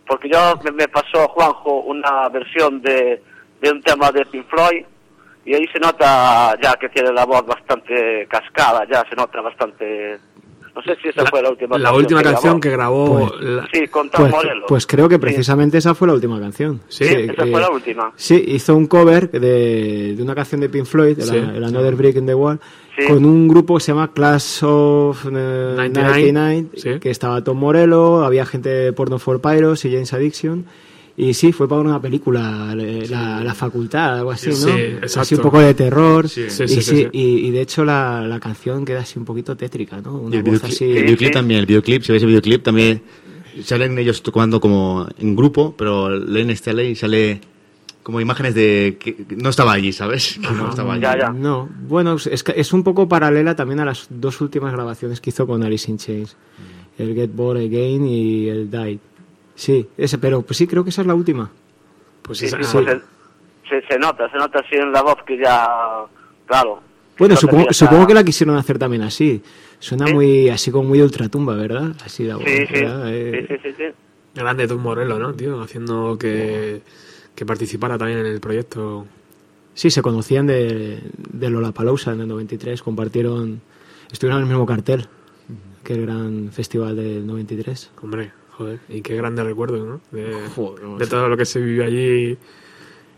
Porque 0.06 0.28
yo 0.32 0.58
me, 0.64 0.72
me 0.72 0.88
pasó 0.88 1.28
Juanjo 1.28 1.82
una 1.82 2.28
versión 2.30 2.80
de, 2.82 3.22
de 3.60 3.70
un 3.70 3.82
tema 3.82 4.10
de 4.10 4.24
Pink 4.26 4.46
Floyd 4.48 4.84
y 5.44 5.54
ahí 5.54 5.66
se 5.72 5.78
nota 5.80 6.56
ya 6.62 6.74
que 6.74 6.88
tiene 6.90 7.12
la 7.12 7.24
voz 7.24 7.44
bastante 7.46 8.26
cascada, 8.28 8.86
ya 8.90 9.04
se 9.08 9.16
nota 9.16 9.40
bastante... 9.40 10.18
No 10.72 10.80
sé 10.82 10.96
si 11.02 11.08
esa 11.08 11.26
fue 11.26 11.42
la 11.42 11.50
última 11.50 11.76
la 11.76 11.86
canción 11.90 12.02
última 12.04 12.22
que 12.22 12.30
canción 12.30 12.60
grabó. 12.60 13.10
que 13.10 13.18
grabó... 13.26 13.28
Pues- 13.40 13.50
la- 13.50 13.68
Sí, 13.72 13.88
con 13.88 14.08
Tom 14.08 14.20
Pues, 14.20 14.32
Morello. 14.32 14.66
pues 14.68 14.86
creo 14.86 15.08
que 15.08 15.16
Sí. 15.16 15.20
precisamente 15.20 15.78
esa 15.78 15.94
fue 15.96 16.06
la 16.06 16.14
última 16.14 16.38
canción. 16.38 16.80
Sí, 16.88 17.04
Sí, 17.06 17.14
esa 17.28 17.44
eh, 17.44 17.50
fue 17.50 17.60
la 17.60 17.70
última. 17.70 18.12
Sí, 18.14 18.44
hizo 18.46 18.76
un 18.76 18.86
cover 18.86 19.30
de, 19.32 20.14
de 20.16 20.22
una 20.22 20.34
canción 20.36 20.60
de 20.60 20.68
Pink 20.68 20.84
Floyd, 20.84 21.18
el, 21.18 21.24
Sí. 21.24 21.36
el 21.36 21.64
Another 21.64 21.96
Brick 21.96 22.16
in 22.16 22.26
the 22.26 22.34
Wall, 22.34 22.60
Sí. 22.96 23.06
con 23.08 23.24
un 23.24 23.48
grupo 23.48 23.74
que 23.78 23.80
se 23.80 23.92
llama 23.92 24.12
Class 24.12 24.62
of 24.62 25.26
eh, 25.26 25.74
99, 25.76 26.08
99, 26.32 26.66
sí. 26.76 27.00
que 27.00 27.10
estaba 27.10 27.42
Tom 27.42 27.58
Morello, 27.58 28.22
había 28.24 28.46
gente 28.46 28.68
de 28.68 28.92
Porno 28.92 29.18
for 29.18 29.40
Pyros 29.40 29.84
y 29.84 29.92
James 29.92 30.12
Addiction. 30.12 30.66
Y 31.20 31.34
sí, 31.34 31.52
fue 31.52 31.68
para 31.68 31.82
una 31.82 32.00
película, 32.00 32.74
eh, 32.78 33.06
la, 33.10 33.44
la 33.44 33.54
facultad, 33.54 34.18
algo 34.18 34.30
así, 34.30 34.48
¿no? 34.48 34.56
Sí, 34.56 34.70
Así 34.70 34.96
exacto. 35.02 35.36
un 35.36 35.42
poco 35.42 35.60
de 35.60 35.74
terror. 35.74 36.28
Sí, 36.28 36.42
y, 36.46 36.50
sí, 36.50 36.66
sí, 36.66 36.80
sí, 36.80 36.82
sí. 36.82 37.08
Y, 37.12 37.46
y 37.46 37.50
de 37.50 37.60
hecho 37.60 37.84
la, 37.84 38.22
la 38.26 38.40
canción 38.40 38.84
queda 38.86 39.00
así 39.00 39.18
un 39.18 39.26
poquito 39.26 39.54
tétrica, 39.56 40.00
¿no? 40.00 40.14
Una 40.16 40.36
el 40.36 40.42
voz 40.42 40.52
videoclip, 40.52 40.72
así. 40.72 40.84
el 40.84 41.04
videoclip 41.04 41.32
también, 41.32 41.60
el 41.60 41.66
videoclip, 41.66 42.02
si 42.02 42.12
veis 42.12 42.22
el 42.22 42.28
videoclip 42.28 42.62
también 42.62 43.02
salen 43.62 43.98
ellos 43.98 44.22
tocando 44.22 44.60
como 44.60 45.06
en 45.18 45.36
grupo, 45.36 45.74
pero 45.76 46.08
leen 46.08 46.50
esta 46.50 46.72
ley 46.72 46.92
y 46.92 46.94
sale 46.94 47.40
como 48.02 48.20
imágenes 48.20 48.54
de 48.54 48.96
que 48.98 49.14
no 49.36 49.50
estaba 49.50 49.72
allí, 49.72 49.92
¿sabes? 49.92 50.38
Que 50.40 50.50
no 50.54 50.70
estaba 50.70 50.94
allí. 50.94 51.02
Ya, 51.02 51.18
ya. 51.18 51.30
No, 51.32 51.68
bueno, 51.86 52.16
es, 52.16 52.42
que 52.42 52.54
es 52.56 52.72
un 52.72 52.82
poco 52.82 53.08
paralela 53.08 53.54
también 53.54 53.80
a 53.80 53.84
las 53.84 54.06
dos 54.08 54.40
últimas 54.40 54.72
grabaciones 54.72 55.20
que 55.20 55.30
hizo 55.30 55.46
con 55.46 55.62
Alice 55.62 55.90
in 55.90 55.98
Chains. 55.98 56.36
El 56.98 57.14
Get 57.14 57.30
Bored 57.34 57.66
Again 57.66 58.06
y 58.06 58.48
el 58.48 58.70
Died. 58.70 58.98
Sí, 59.60 59.86
ese, 59.98 60.16
pero 60.16 60.40
pues 60.40 60.56
sí, 60.56 60.66
creo 60.66 60.82
que 60.84 60.88
esa 60.88 61.02
es 61.02 61.06
la 61.06 61.14
última. 61.14 61.50
Pues 62.22 62.38
Sí, 62.38 62.46
esa- 62.46 62.62
sí, 62.62 62.78
pues 62.82 62.98
se, 63.68 63.82
se 63.86 63.98
nota, 63.98 64.30
se 64.30 64.38
nota 64.38 64.58
así 64.60 64.74
en 64.76 64.90
la 64.90 65.02
voz 65.02 65.18
que 65.26 65.36
ya... 65.36 65.68
Claro. 66.46 66.80
Bueno, 67.18 67.36
supongo, 67.36 67.66
ya 67.66 67.72
supongo 67.74 68.06
que 68.06 68.14
la 68.14 68.24
quisieron 68.24 68.56
hacer 68.56 68.78
también 68.78 69.02
así. 69.02 69.42
Suena 69.78 70.06
Sí. 70.06 70.14
muy, 70.14 70.48
así 70.48 70.70
como 70.70 70.88
muy 70.88 70.98
de 70.98 71.04
ultratumba, 71.04 71.54
¿verdad? 71.56 71.92
Así 72.04 72.24
la 72.24 72.36
voz, 72.36 72.44
Sí, 72.46 72.66
sí, 72.66 72.72
¿verdad? 72.72 73.14
Eh, 73.14 73.46
sí, 73.48 73.54
sí, 73.54 73.60
sí, 73.68 73.74
sí. 73.76 73.84
Grande 74.34 74.66
Tom 74.66 74.80
Morello, 74.80 75.18
¿no, 75.18 75.34
tío? 75.34 75.60
Haciendo 75.60 76.16
que, 76.18 76.80
que 77.34 77.44
participara 77.44 77.98
también 77.98 78.20
en 78.20 78.26
el 78.26 78.40
proyecto. 78.40 79.06
Sí, 79.74 79.90
se 79.90 80.00
conocían 80.00 80.46
de, 80.46 81.00
de 81.32 81.50
Lollapalooza 81.50 82.12
en 82.12 82.22
el 82.22 82.28
93, 82.28 82.82
compartieron, 82.82 83.60
estuvieron 84.10 84.38
en 84.40 84.44
el 84.46 84.48
mismo 84.48 84.64
cartel 84.64 85.06
que 85.84 85.92
el 85.92 86.02
gran 86.06 86.48
festival 86.50 86.96
del 86.96 87.26
93. 87.26 87.90
Hombre, 88.02 88.32
joder, 88.60 88.78
y 88.90 89.00
qué 89.00 89.16
grandes 89.16 89.44
recuerdos, 89.44 89.86
¿no? 89.86 90.00
De, 90.10 90.34
Joder, 90.54 90.84
de 90.98 91.06
todo 91.06 91.28
lo 91.28 91.36
que 91.36 91.46
se 91.46 91.60
vivió 91.60 91.84
allí 91.84 92.36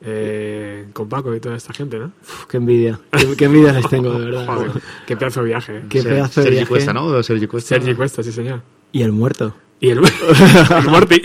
eh, 0.05 0.87
con 0.93 1.09
Paco 1.09 1.35
y 1.35 1.41
toda 1.41 1.57
esta 1.57 1.73
gente, 1.73 1.99
¿no? 1.99 2.13
Uf, 2.23 2.47
qué 2.47 2.57
envidia, 2.59 2.99
qué, 3.13 3.37
qué 3.37 3.45
envidia 3.47 3.73
les 3.73 3.89
tengo, 3.89 4.13
de 4.19 4.27
verdad. 4.27 4.47
Joder, 4.47 4.71
qué 5.07 5.17
pedazo 5.17 5.41
de 5.41 5.47
viaje. 5.47 5.77
¿eh? 5.79 5.83
Qué 5.89 6.03
Ser- 6.03 6.13
pedazo 6.13 6.41
de 6.41 6.45
Sergi 6.45 6.57
viaje. 6.59 6.69
Cuesta, 6.69 6.93
¿no? 6.93 7.23
Sergi 7.23 7.47
Cuesta. 7.47 7.69
Sergi 7.77 7.95
Cuesta, 7.95 8.23
sí, 8.23 8.33
señor. 8.33 8.63
Y 8.93 9.03
el 9.03 9.13
muerto. 9.13 9.55
Y 9.81 9.91
el, 9.91 9.99
el 10.79 10.85
Morty. 10.89 11.23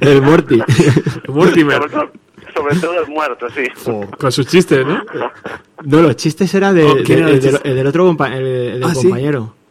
El 0.00 0.22
Morty. 0.22 0.60
El 1.24 1.32
Mortimer. 1.34 1.80
Sobre 2.54 2.76
todo, 2.80 3.00
el 3.00 3.08
muerto, 3.08 3.46
sí. 3.54 3.62
Con 4.18 4.32
sus 4.32 4.46
chistes, 4.46 4.84
¿no? 4.86 5.02
No, 5.84 6.02
los 6.02 6.14
chistes 6.16 6.52
era 6.54 6.72
de, 6.74 6.84
Oh, 6.84 6.94
de- 6.96 7.02
¿quién 7.04 7.20
era 7.20 7.28
el, 7.28 7.34
el 7.36 7.40
del, 7.40 7.50
chiste? 7.52 7.68
el 7.70 7.76
del 7.76 7.86
otro 7.86 8.06
compa- 8.12 8.32
el, 8.36 8.44
del 8.44 8.84
Ah, 8.84 8.94
¿sí? 8.94 9.08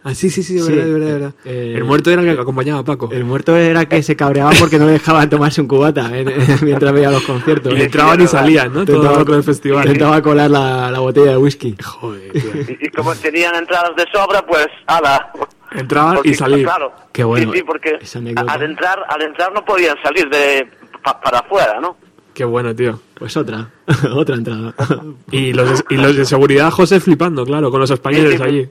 Ah, 0.03 0.15
sí, 0.15 0.29
sí, 0.29 0.43
sí, 0.43 0.53
de 0.55 0.61
Sí, 0.61 0.71
verdad, 0.71 0.85
de 0.85 0.91
verdad, 0.93 1.07
de 1.07 1.13
verdad. 1.13 1.33
eh, 1.43 1.73
el 1.75 1.83
muerto 1.83 2.09
era 2.09 2.21
el 2.21 2.35
que 2.35 2.41
acompañaba 2.41 2.79
a 2.79 2.83
Paco. 2.85 3.09
El 3.11 3.25
muerto 3.25 3.55
era 3.57 3.85
que 3.87 4.01
se 4.01 4.15
cabreaba 4.15 4.51
porque 4.57 4.79
no 4.79 4.85
le 4.85 4.93
dejaban 4.93 5.29
tomarse 5.29 5.59
un 5.59 5.67
cubata 5.67 6.09
eh, 6.13 6.25
mientras 6.61 6.93
veía 6.93 7.11
los 7.11 7.23
conciertos. 7.23 7.73
Y 7.77 7.81
entraban 7.81 8.21
y 8.21 8.27
salían, 8.27 8.73
¿no? 8.73 8.85
Todo 8.85 9.35
el 9.35 9.43
festival. 9.43 9.85
Intentaba 9.85 10.21
colar 10.21 10.49
la, 10.49 10.89
la 10.89 10.99
botella 10.99 11.31
de 11.31 11.37
whisky. 11.37 11.75
Joder, 11.83 12.31
tío. 12.31 12.41
Y, 12.79 12.85
y 12.87 12.89
como 12.91 13.13
tenían 13.15 13.55
entradas 13.55 13.93
de 13.97 14.05
sobra, 14.13 14.45
pues, 14.45 14.67
ala. 14.87 15.31
Entraban 15.71 16.15
Porque, 16.15 16.29
y 16.29 16.33
salían. 16.33 16.63
Claro. 16.63 16.91
Qué 17.11 17.23
bueno, 17.25 17.51
Sí, 17.51 17.59
sí, 17.59 17.63
porque 17.67 17.97
esa 18.01 18.19
anécdota. 18.19 18.51
al 18.53 18.61
entrar, 18.63 18.99
al 19.09 19.21
entrar 19.21 19.53
no 19.53 19.63
podían 19.65 19.95
salir 20.01 20.29
de 20.29 20.65
pa- 21.03 21.19
para 21.19 21.39
afuera, 21.39 21.79
¿no? 21.81 21.97
Qué 22.33 22.45
bueno, 22.45 22.73
tío. 22.73 22.99
Pues 23.15 23.35
otra, 23.35 23.69
otra 24.15 24.35
entrada. 24.35 24.73
Y 25.31 25.51
los, 25.51 25.69
de, 25.79 25.93
y 25.93 25.97
los 25.97 26.15
de 26.15 26.23
seguridad, 26.25 26.71
José, 26.71 27.01
flipando, 27.01 27.45
claro, 27.45 27.69
con 27.69 27.81
los 27.81 27.91
españoles 27.91 28.31
Sí, 28.31 28.37
sí, 28.37 28.43
allí. 28.43 28.69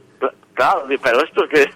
Claro, 0.58 0.86
pero 1.00 1.22
esto 1.22 1.44
es 1.44 1.50
que... 1.50 1.70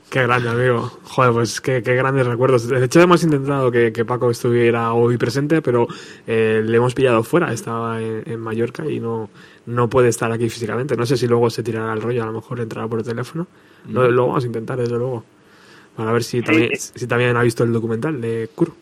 Qué 0.10 0.22
grande, 0.24 0.48
amigo. 0.48 0.90
Joder, 1.04 1.32
pues 1.32 1.60
qué, 1.60 1.84
qué 1.84 1.94
grandes 1.94 2.26
recuerdos. 2.26 2.66
De 2.66 2.84
hecho, 2.84 3.00
hemos 3.00 3.22
intentado 3.22 3.70
que, 3.70 3.92
que 3.92 4.04
Paco 4.04 4.28
estuviera 4.28 4.92
hoy 4.92 5.16
presente, 5.18 5.62
pero 5.62 5.86
eh, 6.26 6.62
le 6.66 6.76
hemos 6.78 6.94
pillado 6.94 7.22
fuera. 7.22 7.52
Estaba 7.52 8.02
en, 8.02 8.24
en 8.26 8.40
Mallorca 8.40 8.84
y 8.90 8.98
no, 8.98 9.30
no 9.66 9.88
puede 9.88 10.08
estar 10.08 10.32
aquí 10.32 10.50
físicamente. 10.50 10.96
No 10.96 11.06
sé 11.06 11.16
si 11.16 11.28
luego 11.28 11.48
se 11.48 11.62
tirará 11.62 11.92
el 11.92 12.02
rollo, 12.02 12.24
a 12.24 12.26
lo 12.26 12.32
mejor 12.32 12.58
entrará 12.58 12.88
por 12.88 13.04
teléfono. 13.04 13.46
Lo, 13.88 14.10
lo 14.10 14.26
vamos 14.26 14.42
a 14.42 14.46
intentar, 14.48 14.78
desde 14.78 14.96
luego. 14.96 15.22
Para 15.94 16.10
ver 16.10 16.24
si 16.24 16.42
también, 16.42 16.70
si 16.74 17.06
también 17.06 17.36
ha 17.36 17.42
visto 17.42 17.62
el 17.62 17.72
documental 17.72 18.20
de 18.20 18.50
Kuro. 18.52 18.74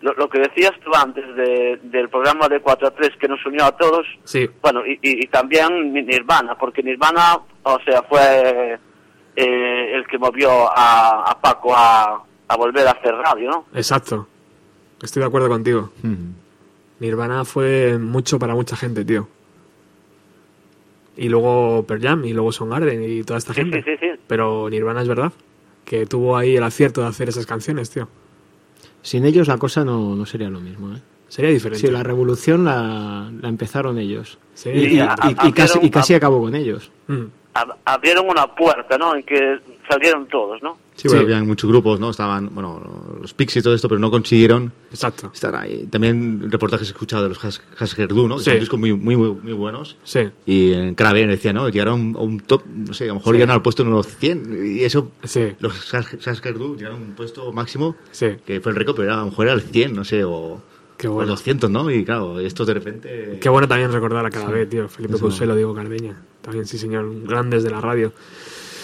Lo, 0.00 0.12
lo 0.14 0.28
que 0.28 0.38
decías 0.40 0.72
tú 0.84 0.90
antes 0.94 1.24
de- 1.36 1.78
del 1.82 2.08
programa 2.08 2.48
de 2.48 2.60
4 2.60 2.88
a 2.88 2.90
3 2.92 3.10
que 3.20 3.28
nos 3.28 3.44
unió 3.46 3.64
a 3.64 3.72
todos, 3.76 4.06
Sí, 4.24 4.48
bueno, 4.62 4.86
y, 4.86 4.92
y- 5.02 5.24
y 5.24 5.26
también 5.26 5.92
Nirvana, 5.92 6.56
porque 6.56 6.82
Nirvana, 6.82 7.38
o 7.64 7.78
sea, 7.84 8.02
fue 8.02 8.78
eh, 9.36 9.94
el 9.94 10.06
que 10.06 10.18
movió 10.18 10.50
a, 10.76 11.22
a 11.30 11.40
Paco 11.40 11.74
a, 11.76 12.22
a 12.48 12.56
volver 12.56 12.86
a 12.88 12.92
hacer 12.92 13.14
radio, 13.14 13.50
¿no? 13.50 13.66
exacto. 13.74 14.26
Estoy 15.02 15.20
de 15.20 15.26
acuerdo 15.26 15.48
contigo. 15.48 15.90
Nirvana 16.98 17.44
fue 17.44 17.98
mucho 17.98 18.38
para 18.40 18.54
mucha 18.54 18.74
gente, 18.76 19.04
tío. 19.04 19.28
Y 21.16 21.28
luego 21.28 21.84
Pearl 21.86 22.02
Jam, 22.02 22.24
y 22.24 22.32
luego 22.32 22.52
Soundgarden 22.52 23.02
y 23.02 23.22
toda 23.24 23.38
esta 23.38 23.52
gente. 23.54 23.82
Sí, 23.82 23.90
sí, 23.92 23.96
sí. 24.00 24.20
Pero 24.26 24.68
Nirvana 24.70 25.02
es 25.02 25.08
verdad, 25.08 25.32
que 25.84 26.06
tuvo 26.06 26.36
ahí 26.36 26.56
el 26.56 26.62
acierto 26.62 27.00
de 27.02 27.08
hacer 27.08 27.28
esas 27.28 27.46
canciones, 27.46 27.90
tío. 27.90 28.08
Sin 29.02 29.24
ellos 29.24 29.48
la 29.48 29.58
cosa 29.58 29.84
no, 29.84 30.14
no 30.14 30.26
sería 30.26 30.48
lo 30.50 30.60
mismo, 30.60 30.94
¿eh? 30.96 31.00
Sería 31.28 31.50
diferente. 31.50 31.86
Sí, 31.86 31.92
la 31.92 32.02
revolución 32.02 32.64
la, 32.64 33.30
la 33.40 33.48
empezaron 33.48 33.98
ellos. 33.98 34.38
Sí. 34.54 34.70
Y, 34.70 34.96
y- 34.96 35.00
a- 35.00 35.14
y- 35.24 35.46
y 35.46 35.48
a- 35.50 35.52
casi, 35.54 35.78
y 35.82 35.90
casi 35.90 36.14
acabó 36.14 36.40
con 36.40 36.54
ellos. 36.54 36.90
Mm. 37.06 37.24
Ab- 37.54 37.76
abrieron 37.84 38.28
una 38.28 38.46
puerta, 38.54 38.96
¿no? 38.96 39.14
En 39.14 39.22
que 39.24 39.58
salieron 39.88 40.26
todos, 40.26 40.62
¿no? 40.62 40.76
Sí, 41.02 41.06
bueno, 41.08 41.22
habían 41.22 41.46
muchos 41.46 41.70
grupos, 41.70 42.00
¿no? 42.00 42.10
Estaban, 42.10 42.50
bueno, 42.52 43.16
los 43.22 43.32
Pixies 43.32 43.62
y 43.62 43.64
todo 43.64 43.74
esto, 43.74 43.88
pero 43.88 44.00
no 44.00 44.10
consiguieron 44.10 44.72
Exacto. 44.90 45.30
estar 45.32 45.54
ahí. 45.54 45.86
También 45.90 46.50
reportajes 46.50 46.88
he 46.88 46.90
escuchado 46.90 47.22
de 47.22 47.28
los 47.28 47.44
Has- 47.44 47.60
¿no? 48.28 48.36
Que 48.36 48.42
Sí. 48.42 48.50
son 48.50 48.58
discos 48.60 48.80
muy, 48.80 48.92
muy, 48.94 49.16
muy, 49.16 49.52
buenos. 49.52 49.96
Sí, 50.02 50.28
Y 50.44 50.72
en 50.72 50.94
Craven 50.96 51.28
decía, 51.28 51.52
¿no? 51.52 51.68
Llegaron 51.68 52.14
a 52.16 52.20
un 52.20 52.40
top, 52.40 52.62
no 52.66 52.92
sé, 52.94 53.04
a 53.04 53.08
lo 53.08 53.14
mejor 53.14 53.34
llegaron 53.34 53.54
al 53.54 53.62
puesto 53.62 53.84
número 53.84 54.02
100. 54.02 54.76
Y 54.76 54.82
eso, 54.82 55.12
sí, 55.22 55.52
los 55.60 55.72
Hus- 55.94 56.26
Husker 56.26 56.58
Du 56.58 56.76
llegaron 56.76 57.00
a 57.00 57.04
un 57.04 57.12
puesto 57.14 57.52
máximo, 57.52 57.94
sí. 58.10 58.30
que 58.44 58.60
fue 58.60 58.72
el 58.72 58.76
récord, 58.76 58.96
pero 58.96 59.06
era, 59.08 59.14
a 59.14 59.20
lo 59.20 59.26
mejor 59.26 59.46
era 59.46 59.54
el 59.54 59.62
100, 59.62 59.94
no 59.94 60.04
sé, 60.04 60.24
o, 60.24 60.60
Qué 60.96 61.06
o 61.06 61.12
bueno. 61.12 61.30
200, 61.30 61.70
¿no? 61.70 61.88
Y 61.92 62.04
claro, 62.04 62.40
estos 62.40 62.66
de 62.66 62.74
repente... 62.74 63.38
Qué 63.40 63.48
bueno 63.48 63.68
también 63.68 63.92
recordar 63.92 64.26
a 64.26 64.30
cada 64.30 64.50
vez, 64.50 64.68
tío. 64.68 64.88
Felipe 64.88 65.14
Eso. 65.14 65.22
Couselo, 65.22 65.54
Diego 65.54 65.72
Cardeña. 65.74 66.20
También, 66.42 66.66
sí, 66.66 66.76
señor. 66.76 67.08
Grandes 67.24 67.62
de 67.62 67.70
la 67.70 67.80
radio. 67.80 68.12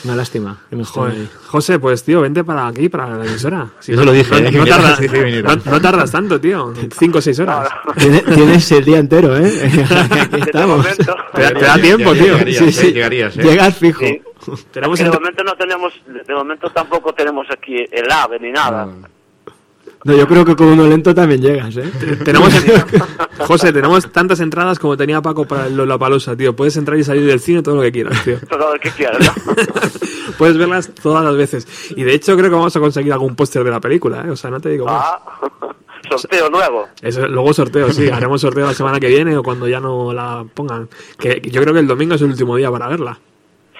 Una 0.05 0.16
lástima. 0.16 0.59
que 0.68 0.76
no 0.76 0.85
Joder. 0.85 1.28
José, 1.47 1.78
pues 1.78 2.02
tío, 2.05 2.20
vente 2.20 2.44
para 2.44 2.66
aquí, 2.66 2.89
para 2.89 3.09
la 3.16 3.24
emisora. 3.24 3.68
Si 3.81 3.93
Eso 3.93 4.01
no- 4.01 4.06
lo 4.06 4.12
dije, 4.12 4.31
No, 4.40 4.48
eh, 4.48 4.52
no 4.52 4.66
tardas, 4.66 5.01
dije 5.01 5.43
no- 5.43 5.56
no 5.56 5.81
tardas 5.81 6.10
tanto, 6.10 6.40
tío. 6.40 6.72
Cinco 6.98 7.18
o 7.18 7.20
seis 7.22 7.39
horas. 7.40 7.68
Tiene- 7.97 8.20
Tienes 8.20 8.70
el 8.72 8.85
día 8.85 8.98
entero, 8.98 9.36
¿eh? 9.36 9.51
Aquí 10.20 10.40
estamos. 10.40 10.86
Te, 10.97 11.43
da- 11.43 11.52
te 11.55 11.64
da 11.64 11.78
tiempo, 11.78 12.12
tío. 12.12 12.35
Llegarías, 12.39 12.59
Sí, 12.59 12.64
eh, 12.68 12.72
sí. 12.72 12.93
llegarías, 12.93 13.36
eh. 13.39 13.43
Llegas 13.43 13.76
fijo. 13.76 14.01
Sí. 14.01 14.20
Tenemos 14.72 14.98
de 14.98 15.10
momento 15.10 15.43
no 15.43 15.55
tenemos, 15.55 15.93
de 16.06 16.35
momento 16.35 16.68
tampoco 16.70 17.14
tenemos 17.14 17.47
aquí 17.51 17.76
el 17.90 18.10
AVE 18.12 18.39
ni 18.40 18.52
nada. 18.52 18.86
No, 20.05 20.14
yo 20.14 20.28
creo 20.28 20.44
que 20.44 20.55
con 20.55 20.68
uno 20.68 20.86
lento 20.86 21.14
también 21.14 21.40
llegas, 21.40 21.74
¿eh? 21.78 21.90
tenemos 22.24 22.52
José, 23.39 23.72
tenemos 23.72 24.10
tantas 24.12 24.40
entradas 24.40 24.78
como 24.78 24.97
tenía 24.97 25.22
Paco 25.22 25.47
para 25.47 25.66
el 25.66 25.76
Lollapalooza, 25.76 26.36
tío. 26.36 26.55
Puedes 26.55 26.76
entrar 26.76 26.98
y 26.98 27.05
salir 27.05 27.24
del 27.26 27.40
cine 27.40 27.62
todo 27.62 27.76
lo 27.76 27.82
que 27.82 27.90
quieras, 27.93 28.22
tío. 28.22 28.39
Todo 28.48 28.74
lo 28.74 28.81
que 28.81 28.90
quieras, 28.90 29.18
¿no? 29.47 29.55
Puedes 30.39 30.59
verlas 30.59 30.94
todas 30.94 31.24
las 31.24 31.36
veces. 31.36 31.93
Y 31.97 32.02
de 32.02 32.14
hecho 32.14 32.36
creo 32.36 32.51
que 32.51 32.56
vamos 32.56 32.74
a 32.74 32.81
conseguir 32.81 33.12
algún 33.12 33.35
póster 33.36 33.64
de 33.64 33.70
la 33.70 33.81
película, 33.81 34.24
¿eh? 34.26 34.31
O 34.31 34.36
sea, 34.36 34.51
no 34.51 34.60
te 34.60 34.70
digo 34.70 34.86
más. 34.86 35.05
Ah, 35.05 35.40
sorteo 36.10 36.51
nuevo. 36.51 36.89
Eso, 37.01 37.26
luego 37.28 37.52
sorteo, 37.52 37.90
sí. 37.93 38.09
Haremos 38.09 38.40
sorteo 38.40 38.66
la 38.66 38.74
semana 38.74 39.01
que 39.01 39.09
viene 39.09 39.36
o 39.36 39.43
cuando 39.43 39.68
ya 39.68 39.81
no 39.81 40.12
la 40.12 40.44
pongan. 40.52 40.89
Que 41.18 41.40
yo 41.40 41.62
creo 41.62 41.72
que 41.72 41.81
el 41.81 41.86
domingo 41.86 42.14
es 42.14 42.22
el 42.22 42.28
último 42.28 42.56
día 42.56 42.70
para 42.70 42.89
verla. 42.89 43.18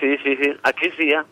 Sí, 0.01 0.17
sí, 0.23 0.37
sí. 0.43 0.51
Aquí 0.63 0.91
sí, 0.97 1.09
¿eh? 1.11 1.23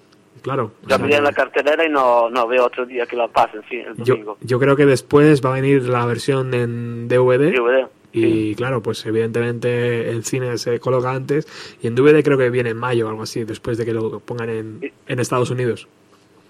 Claro. 0.42 0.72
Yo 0.86 0.98
miré 0.98 1.16
en 1.16 1.24
la 1.24 1.32
cartelera 1.32 1.86
y 1.86 1.88
no, 1.88 2.28
no 2.28 2.46
veo 2.46 2.66
otro 2.66 2.84
día 2.84 3.06
que 3.06 3.16
la 3.16 3.28
pasen, 3.28 3.62
sí, 3.70 3.76
el 3.76 3.96
domingo. 3.96 4.36
yo 4.40 4.58
creo 4.58 4.76
que 4.76 4.86
después 4.86 5.40
va 5.44 5.50
a 5.50 5.54
venir 5.54 5.88
la 5.88 6.04
versión 6.04 6.52
en 6.52 7.08
DVD. 7.08 7.52
DVD. 7.52 7.86
Y 8.14 8.54
claro, 8.56 8.82
pues 8.82 9.06
evidentemente 9.06 10.10
el 10.10 10.24
cine 10.24 10.58
se 10.58 10.78
coloca 10.80 11.10
antes 11.10 11.46
y 11.80 11.86
en 11.86 11.94
DVD 11.94 12.22
creo 12.22 12.36
que 12.36 12.50
viene 12.50 12.70
en 12.70 12.76
mayo 12.76 13.06
o 13.06 13.08
algo 13.08 13.22
así, 13.22 13.44
después 13.44 13.78
de 13.78 13.86
que 13.86 13.94
lo 13.94 14.20
pongan 14.20 14.50
en, 14.50 14.92
en 15.06 15.18
Estados 15.20 15.50
Unidos. 15.50 15.88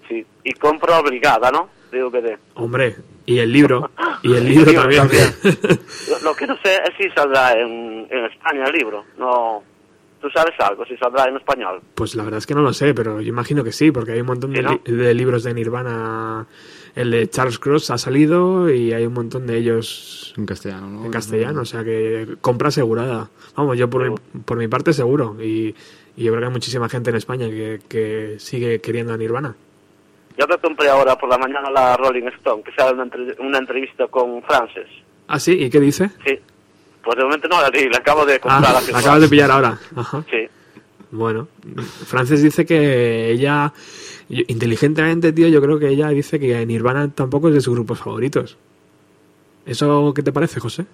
Sí. 0.09 0.25
Y 0.43 0.51
compra 0.53 0.99
obligada, 0.99 1.51
¿no? 1.51 1.69
DVD. 1.91 2.37
Hombre, 2.55 2.95
y 3.25 3.37
el 3.39 3.53
libro, 3.53 3.91
y 4.23 4.33
el 4.33 4.43
libro 4.49 4.65
libro 4.71 4.81
también. 4.81 5.07
también. 5.07 5.29
Lo, 6.09 6.19
lo 6.31 6.35
que 6.35 6.47
no 6.47 6.57
sé 6.57 6.75
es 6.75 6.91
si 6.97 7.09
saldrá 7.11 7.53
en, 7.53 8.07
en 8.09 8.25
España 8.25 8.65
el 8.65 8.73
libro. 8.73 9.05
No. 9.17 9.63
¿Tú 10.23 10.29
sabes 10.29 10.53
algo? 10.59 10.85
Si 10.85 10.95
saldrá 10.95 11.25
en 11.27 11.35
español. 11.35 11.81
Pues 11.95 12.15
la 12.15 12.23
verdad 12.23 12.37
es 12.37 12.47
que 12.47 12.55
no 12.55 12.61
lo 12.61 12.71
sé, 12.71 12.93
pero 12.93 13.19
yo 13.19 13.27
imagino 13.27 13.61
que 13.61 13.73
sí, 13.73 13.91
porque 13.91 14.13
hay 14.13 14.21
un 14.21 14.27
montón 14.27 14.53
de, 14.53 14.59
¿Sí, 14.59 14.63
no? 14.63 14.79
li- 14.85 14.95
de 14.95 15.13
libros 15.13 15.43
de 15.43 15.53
Nirvana. 15.53 16.47
El 16.95 17.11
de 17.11 17.29
Charles 17.29 17.59
Cross 17.59 17.89
ha 17.91 17.97
salido 17.97 18.69
y 18.69 18.93
hay 18.93 19.05
un 19.05 19.13
montón 19.13 19.45
de 19.47 19.57
ellos 19.57 20.33
En 20.37 20.45
castellano, 20.45 20.87
¿no? 20.87 21.05
en 21.05 21.11
castellano, 21.11 21.59
o 21.61 21.65
sea 21.65 21.83
que 21.83 22.37
compra 22.39 22.69
asegurada. 22.69 23.29
Vamos, 23.57 23.77
yo 23.77 23.89
por, 23.89 24.09
mi, 24.09 24.15
por 24.45 24.57
mi 24.57 24.69
parte 24.69 24.93
seguro. 24.93 25.35
Y, 25.41 25.75
y 26.15 26.23
yo 26.23 26.31
creo 26.31 26.39
que 26.39 26.45
hay 26.45 26.51
muchísima 26.53 26.87
gente 26.87 27.09
en 27.09 27.17
España 27.17 27.49
que, 27.49 27.81
que 27.89 28.35
sigue 28.39 28.79
queriendo 28.79 29.11
a 29.13 29.17
Nirvana. 29.17 29.53
Yo 30.37 30.47
me 30.47 30.57
compré 30.57 30.87
ahora 30.89 31.17
por 31.17 31.27
la 31.29 31.37
mañana 31.37 31.69
la 31.69 31.97
Rolling 31.97 32.27
Stone, 32.37 32.63
que 32.63 32.71
sale 32.71 32.93
una, 32.93 33.03
entre- 33.03 33.35
una 33.39 33.57
entrevista 33.57 34.07
con 34.07 34.41
Frances. 34.43 34.87
¿Ah, 35.27 35.37
sí? 35.39 35.51
¿Y 35.51 35.69
qué 35.69 35.81
dice? 35.81 36.11
Sí. 36.25 36.39
Pues 37.03 37.17
de 37.17 37.23
momento 37.23 37.47
no 37.47 37.61
la 37.61 37.69
la 37.69 37.97
acabo 37.97 38.25
de 38.25 38.35
Ah, 38.35 38.39
comprar. 38.39 38.83
la 38.91 38.99
acabas 38.99 39.21
de 39.21 39.27
pillar 39.29 39.51
ahora. 39.51 39.77
Ajá. 39.95 40.23
Sí. 40.29 40.47
Bueno, 41.11 41.47
Frances 42.07 42.41
dice 42.41 42.65
que 42.65 43.29
ella, 43.29 43.71
inteligentemente, 44.29 45.31
tío, 45.33 45.47
yo 45.49 45.61
creo 45.61 45.77
que 45.77 45.89
ella 45.89 46.07
dice 46.09 46.39
que 46.39 46.65
Nirvana 46.65 47.11
tampoco 47.11 47.49
es 47.49 47.53
de 47.55 47.61
sus 47.61 47.75
grupos 47.75 47.99
favoritos. 47.99 48.57
¿Eso 49.65 50.11
qué 50.15 50.23
te 50.23 50.31
parece, 50.31 50.59
José? 50.59 50.85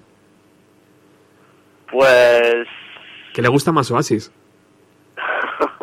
Pues. 1.92 2.68
Que 3.34 3.42
le 3.42 3.48
gusta 3.50 3.72
más 3.72 3.90
Oasis. 3.92 4.32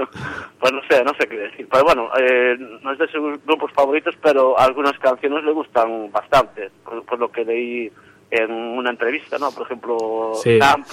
pues 0.60 0.72
no 0.72 0.80
sé, 0.88 1.02
no 1.04 1.12
sé 1.18 1.26
qué 1.28 1.36
decir. 1.36 1.68
Pero 1.70 1.84
bueno, 1.84 2.08
eh, 2.18 2.56
no 2.82 2.92
es 2.92 2.98
de 2.98 3.08
sus 3.08 3.42
grupos 3.44 3.72
favoritos, 3.72 4.14
pero 4.22 4.58
algunas 4.58 4.98
canciones 4.98 5.44
le 5.44 5.52
gustan 5.52 6.10
bastante. 6.12 6.70
Por, 6.84 7.04
por 7.04 7.18
lo 7.18 7.30
que 7.30 7.44
leí 7.44 7.90
en 8.30 8.50
una 8.52 8.90
entrevista, 8.90 9.38
¿no? 9.38 9.50
Por 9.52 9.62
ejemplo, 9.66 10.32
Sí. 10.42 10.58
Damp, 10.58 10.86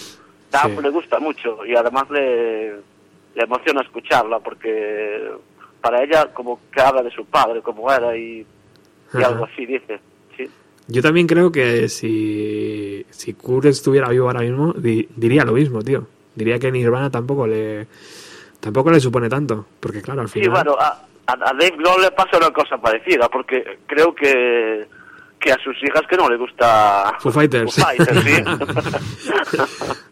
Damp 0.52 0.76
Sí. 0.78 0.84
le 0.84 0.90
gusta 0.90 1.20
mucho 1.20 1.66
y 1.66 1.76
además 1.76 2.10
le, 2.12 2.74
le 2.74 3.44
emociona 3.44 3.82
escucharla 3.82 4.40
porque 4.40 5.32
para 5.82 6.04
ella 6.04 6.32
como 6.34 6.60
que 6.72 6.82
habla 6.82 7.02
de 7.04 7.12
su 7.12 7.26
padre, 7.26 7.62
como 7.62 7.92
era 7.92 8.16
y, 8.16 8.46
y 9.14 9.24
algo 9.24 9.46
así, 9.46 9.66
dice. 9.66 10.00
Sí. 10.38 10.50
Yo 10.88 11.02
también 11.02 11.28
creo 11.28 11.52
que 11.52 11.90
si, 11.90 13.06
si 13.10 13.34
Kurt 13.34 13.66
estuviera 13.66 14.10
vivo 14.10 14.28
ahora 14.28 14.42
mismo, 14.42 14.74
di- 14.74 15.08
diría 15.16 15.44
lo 15.44 15.54
mismo, 15.54 15.82
tío. 15.82 16.08
Diría 16.36 16.58
que 16.60 16.72
Nirvana 16.72 17.10
tampoco 17.12 17.46
le 17.48 17.88
tampoco 18.60 18.92
le 18.92 19.00
supone 19.00 19.30
tanto. 19.30 19.66
Porque 19.80 20.02
claro, 20.02 20.22
al 20.22 20.30
Sí, 20.30 20.40
final... 20.40 20.52
bueno, 20.64 20.76
a, 20.80 20.88
a 21.28 21.34
a 21.34 21.54
Dave 21.54 21.76
Grohl 21.78 22.02
le 22.02 22.12
pasa 22.12 22.38
una 22.38 22.52
cosa 22.52 22.78
parecida, 22.78 23.30
porque 23.30 23.80
creo 23.88 24.14
que, 24.16 24.86
que 25.44 25.52
a 25.52 25.57
sus 25.64 25.76
hijas 25.84 26.02
que 26.10 26.15
no 26.15 26.30
le 26.30 26.38
gusta 26.38 27.14
Foo 27.20 27.32
Fighters. 27.32 27.76
Foo 27.76 27.84
Fighters, 27.84 28.24
sí. 28.24 28.44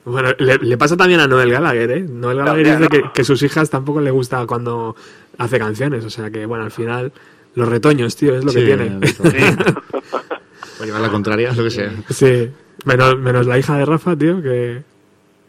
Bueno, 0.04 0.30
le, 0.40 0.58
le 0.58 0.78
pasa 0.78 0.98
también 0.98 1.20
a 1.20 1.28
Noel 1.28 1.52
Gallagher, 1.52 1.92
¿eh? 1.92 2.02
Noel 2.02 2.38
Gallagher 2.40 2.66
También, 2.66 2.90
dice 2.90 3.02
¿no? 3.02 3.10
que, 3.10 3.14
que 3.14 3.24
sus 3.24 3.42
hijas 3.44 3.70
tampoco 3.70 4.02
le 4.02 4.10
gusta 4.12 4.46
cuando 4.48 4.96
hace 5.38 5.60
canciones. 5.60 6.04
O 6.04 6.10
sea 6.10 6.30
que, 6.32 6.46
bueno, 6.46 6.64
al 6.64 6.72
final, 6.72 7.12
los 7.56 7.70
retoños, 7.70 8.16
tío, 8.16 8.36
es 8.36 8.44
lo 8.44 8.52
que 8.52 8.60
Sí, 8.62 8.66
tiene. 8.66 8.98
eso. 9.02 9.24
O 9.24 10.84
llevar 10.86 11.02
la 11.02 11.10
contraria, 11.10 11.52
es 11.52 11.58
lo 11.58 11.64
que 11.64 11.70
sea. 11.70 11.92
Sí, 12.10 12.50
menos, 12.86 13.18
menos 13.20 13.46
la 13.46 13.60
hija 13.60 13.78
de 13.78 13.86
Rafa, 13.86 14.16
tío, 14.16 14.42
que, 14.42 14.82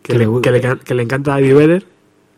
que, 0.03 0.13
Que 0.13 0.19
le, 0.19 0.41
que, 0.43 0.51
le, 0.51 0.79
que 0.79 0.95
le 0.95 1.03
encanta 1.03 1.39
Eddie 1.41 1.55
Vedder 1.55 1.85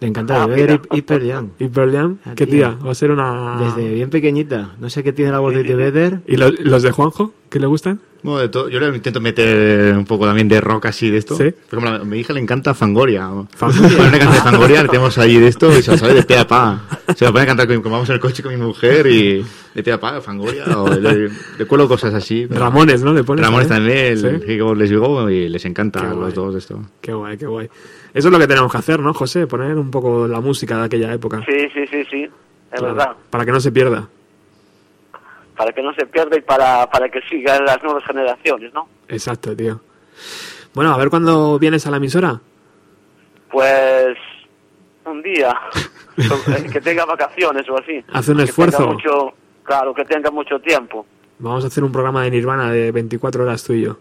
Le 0.05 0.09
encanta 0.09 0.45
Ah, 0.45 0.47
Jam. 0.47 2.19
Ah, 2.27 2.33
¿Qué 2.37 2.47
tía. 2.47 2.77
Va 2.87 2.91
a 2.91 2.95
ser 2.95 3.11
una... 3.11 3.57
Desde 3.59 3.95
bien 3.95 4.11
pequeñita. 4.11 4.73
No 4.79 4.91
sé 4.91 5.03
qué 5.03 5.15
tiene 5.15 5.33
la 5.33 5.39
sí. 5.39 5.73
Vedder. 5.75 6.21
¿Y 6.27 6.37
los, 6.37 6.61
los 6.61 6.83
de 6.83 6.91
Juanjo? 6.91 7.33
¿Qué 7.49 7.59
le 7.59 7.67
gustan? 7.67 8.01
Bueno, 8.23 8.41
de 8.41 8.49
todo, 8.49 8.69
yo 8.69 8.81
le 8.81 8.89
intento 8.95 9.21
meter 9.21 9.95
un 9.97 10.05
poco 10.05 10.27
también 10.27 10.49
de 10.49 10.61
rock 10.61 10.87
así 10.87 11.11
de 11.11 11.19
esto. 11.19 11.37
Sí. 11.37 11.45
Por 11.71 11.79
ejemplo, 11.79 12.03
a 12.03 12.05
mi 12.05 12.19
hija 12.19 12.33
le 12.35 12.41
encanta 12.41 12.75
Fangoria. 12.75 13.31
Fangoria. 13.55 13.99
Una 13.99 14.11
canción 14.11 14.33
de 14.33 14.41
Fangoria, 14.41 14.83
le 14.83 14.89
tenemos 14.89 15.17
ahí 15.19 15.39
de 15.39 15.49
esto 15.49 15.71
y 15.79 15.83
se 15.83 15.93
la 15.93 15.99
sabe 15.99 16.15
de 16.15 16.23
pe 16.23 16.37
a 16.39 16.47
pa. 16.47 16.83
Se 17.17 17.25
la 17.25 17.33
pone 17.33 17.45
a 17.45 17.47
cantar 17.47 17.67
con- 17.67 17.81
como 17.83 17.95
vamos 17.95 18.09
en 18.11 18.15
el 18.15 18.21
coche 18.21 18.43
con 18.43 18.53
mi 18.55 18.61
mujer 18.61 19.07
y 19.07 19.45
de 19.75 19.83
pe 19.83 19.93
a 19.93 20.01
pa, 20.01 20.21
Fangoria. 20.21 20.65
O 20.79 20.89
le, 20.89 21.29
le 21.59 21.65
cuelo 21.67 21.87
cosas 21.89 22.13
así. 22.15 22.47
Ramones, 22.47 23.03
¿no? 23.03 23.13
Le 23.15 23.25
pones 23.25 23.45
Ramones 23.45 23.69
también. 23.69 24.21
también, 24.21 24.41
Sí. 24.43 24.47
Les 24.79 24.91
digo 24.91 25.31
y 25.31 25.49
les 25.49 25.65
encanta 25.67 26.11
a 26.11 26.15
los 26.15 26.35
dos 26.35 26.53
de 26.55 26.59
esto. 26.61 26.81
Qué 27.01 27.13
guay, 27.15 27.37
qué 27.37 27.47
guay. 27.47 27.69
Eso 28.15 28.29
es 28.29 28.33
lo 28.33 28.39
que 28.39 28.47
tenemos 28.47 28.71
que 28.73 28.79
hacer, 28.79 29.01
¿no, 29.01 29.13
José? 29.13 29.47
Poner 29.47 29.77
un 29.77 29.91
poco 29.91 30.27
la 30.29 30.41
música 30.41 30.79
de 30.79 30.85
aquella 30.85 31.13
época. 31.13 31.43
Sí, 31.47 31.69
sí, 31.75 31.87
sí, 31.89 32.05
sí, 32.11 32.23
es 32.23 32.31
Claro, 32.79 32.95
verdad. 32.95 33.17
Para 33.29 33.45
que 33.45 33.51
no 33.53 33.61
se 33.61 33.73
pierda. 33.73 34.09
Para 35.57 35.73
que 35.73 35.83
no 35.83 35.93
se 35.95 36.07
pierda 36.07 36.37
y 36.37 36.41
para, 36.41 36.89
para 36.91 37.09
que 37.09 37.21
sigan 37.29 37.65
las 37.65 37.83
nuevas 37.83 38.05
generaciones, 38.05 38.73
¿no? 38.73 38.89
Exacto, 39.09 39.55
tío. 39.57 39.81
Bueno, 40.75 40.93
a 40.95 40.97
ver 40.97 41.11
cuándo 41.11 41.59
vienes 41.59 41.87
a 41.87 41.91
la 41.91 41.97
emisora. 41.99 42.41
Pues 43.51 44.17
un 45.05 45.23
día 45.23 45.55
que 46.73 46.81
tenga 46.81 47.05
vacaciones 47.05 47.69
o 47.69 47.79
así. 47.79 48.05
Hace 48.13 48.31
un 48.33 48.39
Que 48.39 48.45
esfuerzo. 48.45 48.87
mucho, 48.89 49.33
claro, 49.65 49.93
que 49.95 50.05
tenga 50.05 50.31
mucho 50.31 50.59
tiempo. 50.61 51.05
Vamos 51.41 51.65
a 51.65 51.67
hacer 51.67 51.83
un 51.85 51.93
programa 51.93 52.23
de 52.25 52.31
Nirvana 52.31 52.71
de 52.71 52.91
24 52.93 53.43
horas 53.45 53.63
tú 53.65 53.73
y 53.75 53.83
yo. 53.83 53.97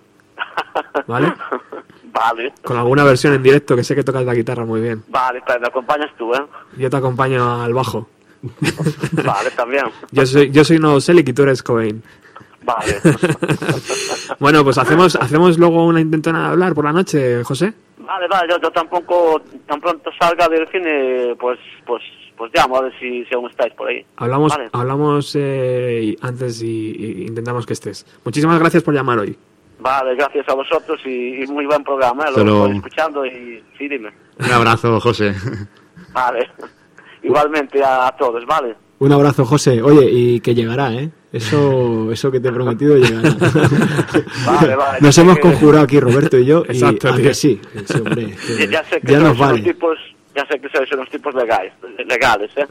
¿Vale? 1.07 1.33
Vale, 2.13 2.53
Con 2.63 2.77
alguna 2.77 3.03
versión 3.03 3.33
en 3.33 3.41
directo 3.43 3.75
que 3.75 3.83
sé 3.83 3.95
que 3.95 4.03
tocas 4.03 4.23
la 4.23 4.35
guitarra 4.35 4.65
muy 4.65 4.79
bien. 4.81 5.03
vale, 5.09 5.41
pero 5.45 5.59
me 5.59 5.67
acompañas 5.67 6.11
tú, 6.17 6.31
¿eh? 6.33 6.43
Yo 6.77 6.89
te 6.89 6.97
acompaño 6.97 7.61
al 7.63 7.73
bajo. 7.73 8.07
Vale, 9.23 9.49
también. 9.55 9.85
Yo 10.11 10.25
soy, 10.25 10.51
yo 10.51 10.63
soy 10.65 10.77
Novoselic 10.77 11.29
y 11.29 11.33
tú 11.33 11.43
eres 11.43 11.63
Cobain. 11.63 12.03
Vale. 12.63 12.97
Bueno, 14.39 14.63
pues 14.63 14.77
hacemos, 14.77 15.15
hacemos 15.15 15.57
luego 15.57 15.85
una 15.85 16.01
intentona 16.01 16.41
de 16.43 16.47
hablar 16.49 16.73
por 16.73 16.85
la 16.85 16.91
noche, 16.93 17.43
José. 17.43 17.73
Vale, 17.99 18.27
vale, 18.27 18.49
yo, 18.51 18.59
yo 18.61 18.71
tampoco, 18.71 19.41
tan 19.67 19.79
pronto 19.79 20.09
salga 20.19 20.47
del 20.49 20.67
cine, 20.69 21.35
pues, 21.39 21.57
pues, 21.85 22.01
pues 22.37 22.51
llamo 22.53 22.77
a 22.77 22.81
ver 22.81 22.93
si, 22.99 23.23
si 23.25 23.33
aún 23.35 23.49
estáis 23.49 23.73
por 23.73 23.87
ahí. 23.89 24.05
Hablamos, 24.17 24.51
Vale. 24.55 24.69
hablamos 24.73 25.33
eh, 25.39 26.15
antes 26.21 26.61
y, 26.61 26.67
y 26.67 27.25
intentamos 27.27 27.65
que 27.65 27.73
estés. 27.73 28.05
Muchísimas 28.25 28.59
gracias 28.59 28.83
por 28.83 28.93
llamar 28.93 29.19
hoy. 29.19 29.37
Vale, 29.83 30.15
gracias 30.15 30.47
a 30.47 30.53
vosotros 30.53 30.97
y, 31.05 31.43
y 31.43 31.47
muy 31.47 31.65
buen 31.65 31.83
programa, 31.83 32.23
¿eh? 32.23 32.27
lo 32.31 32.37
Solo- 32.37 32.61
estoy 32.63 32.77
escuchando 32.77 33.25
y 33.25 33.61
sí, 33.77 33.89
dime. 33.89 34.11
Un 34.39 34.49
abrazo, 34.51 34.97
José. 35.01 35.35
Vale. 36.13 36.49
Igualmente 37.21 37.83
a, 37.83 38.07
a 38.07 38.15
todos, 38.15 38.45
¿vale? 38.45 38.75
Un 38.99 39.11
abrazo, 39.11 39.43
José. 39.45 39.81
Oye, 39.81 40.09
y 40.09 40.39
que 40.39 40.55
llegará, 40.55 40.93
¿eh? 40.93 41.09
Eso, 41.33 42.11
eso 42.13 42.31
que 42.31 42.39
te 42.39 42.47
he 42.47 42.51
prometido 42.53 42.95
llegará. 42.97 43.29
Vale, 44.45 44.75
vale. 44.75 44.97
Nos 45.01 45.17
hemos 45.17 45.35
Que- 45.35 45.41
conjurado 45.41 45.83
aquí, 45.83 45.99
Roberto 45.99 46.37
y 46.37 46.45
yo. 46.45 46.63
Exacto, 46.67 47.09
y, 47.09 47.11
a 47.11 47.15
tío. 47.15 47.23
que 47.25 47.33
sí, 47.33 47.59
sí, 47.85 47.97
hombre, 47.97 48.35
que 48.57 48.67
Ya, 48.69 48.83
sé 48.85 49.01
que 49.01 49.11
ya 49.11 49.19
sois 49.19 49.23
nos 49.23 49.37
unos 49.37 49.39
vale. 49.39 49.61
tipos, 49.63 49.97
ya 50.35 50.45
sé 50.47 50.59
que 50.61 50.69
sois 50.69 50.89
unos 50.93 51.09
tipos 51.09 51.33
legales, 51.35 51.73
legales, 52.07 52.51
¿eh? 52.55 52.65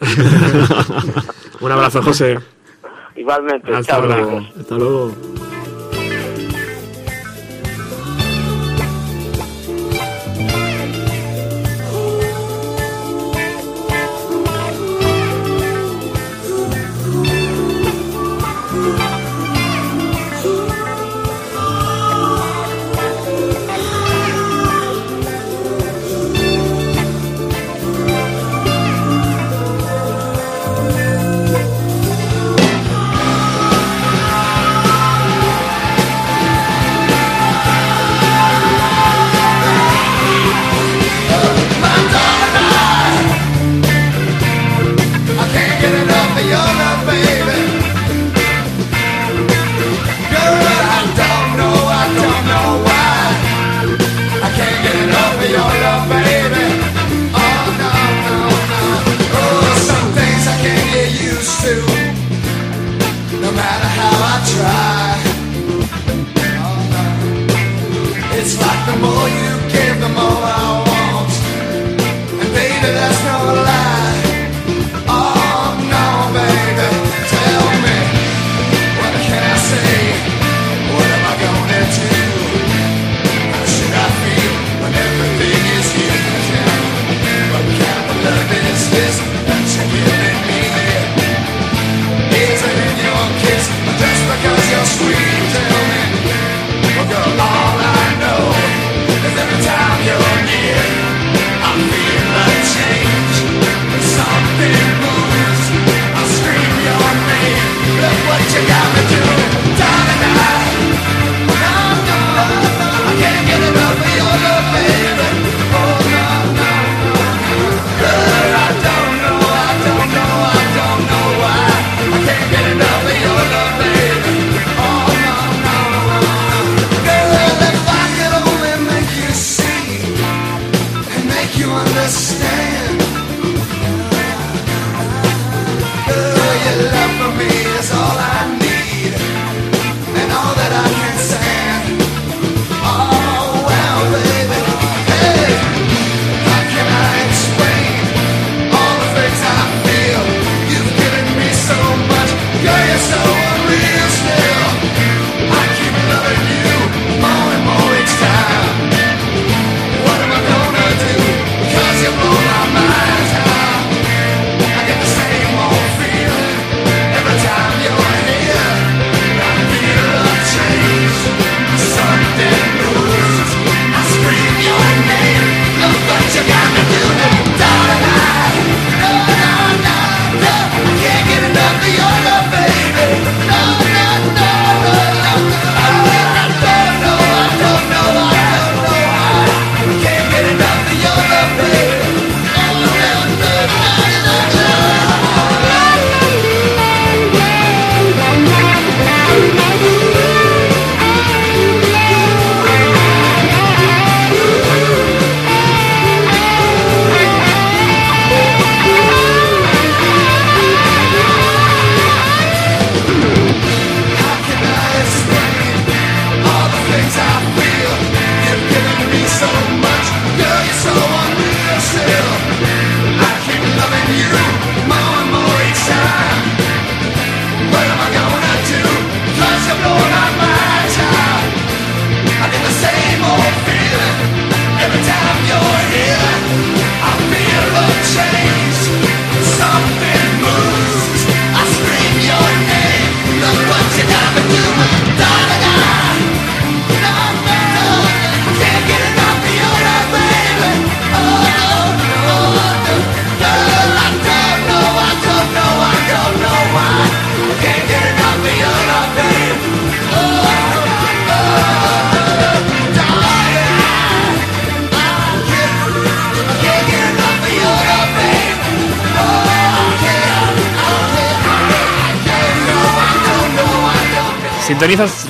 Un 1.61 1.73
abrazo, 1.73 2.01
José. 2.03 2.39
Igualmente, 3.17 3.75
Hasta 3.75 3.93
chao, 3.97 4.07
luego. 4.07 4.39
Hasta 4.59 4.75
luego. 4.79 5.13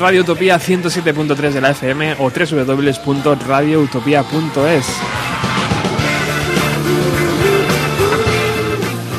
Radio 0.03 0.21
Utopía 0.23 0.59
107.3 0.59 1.53
de 1.53 1.61
la 1.61 1.71
FM 1.71 2.17
o 2.19 2.29
www.radioutopía.es. 2.29 4.87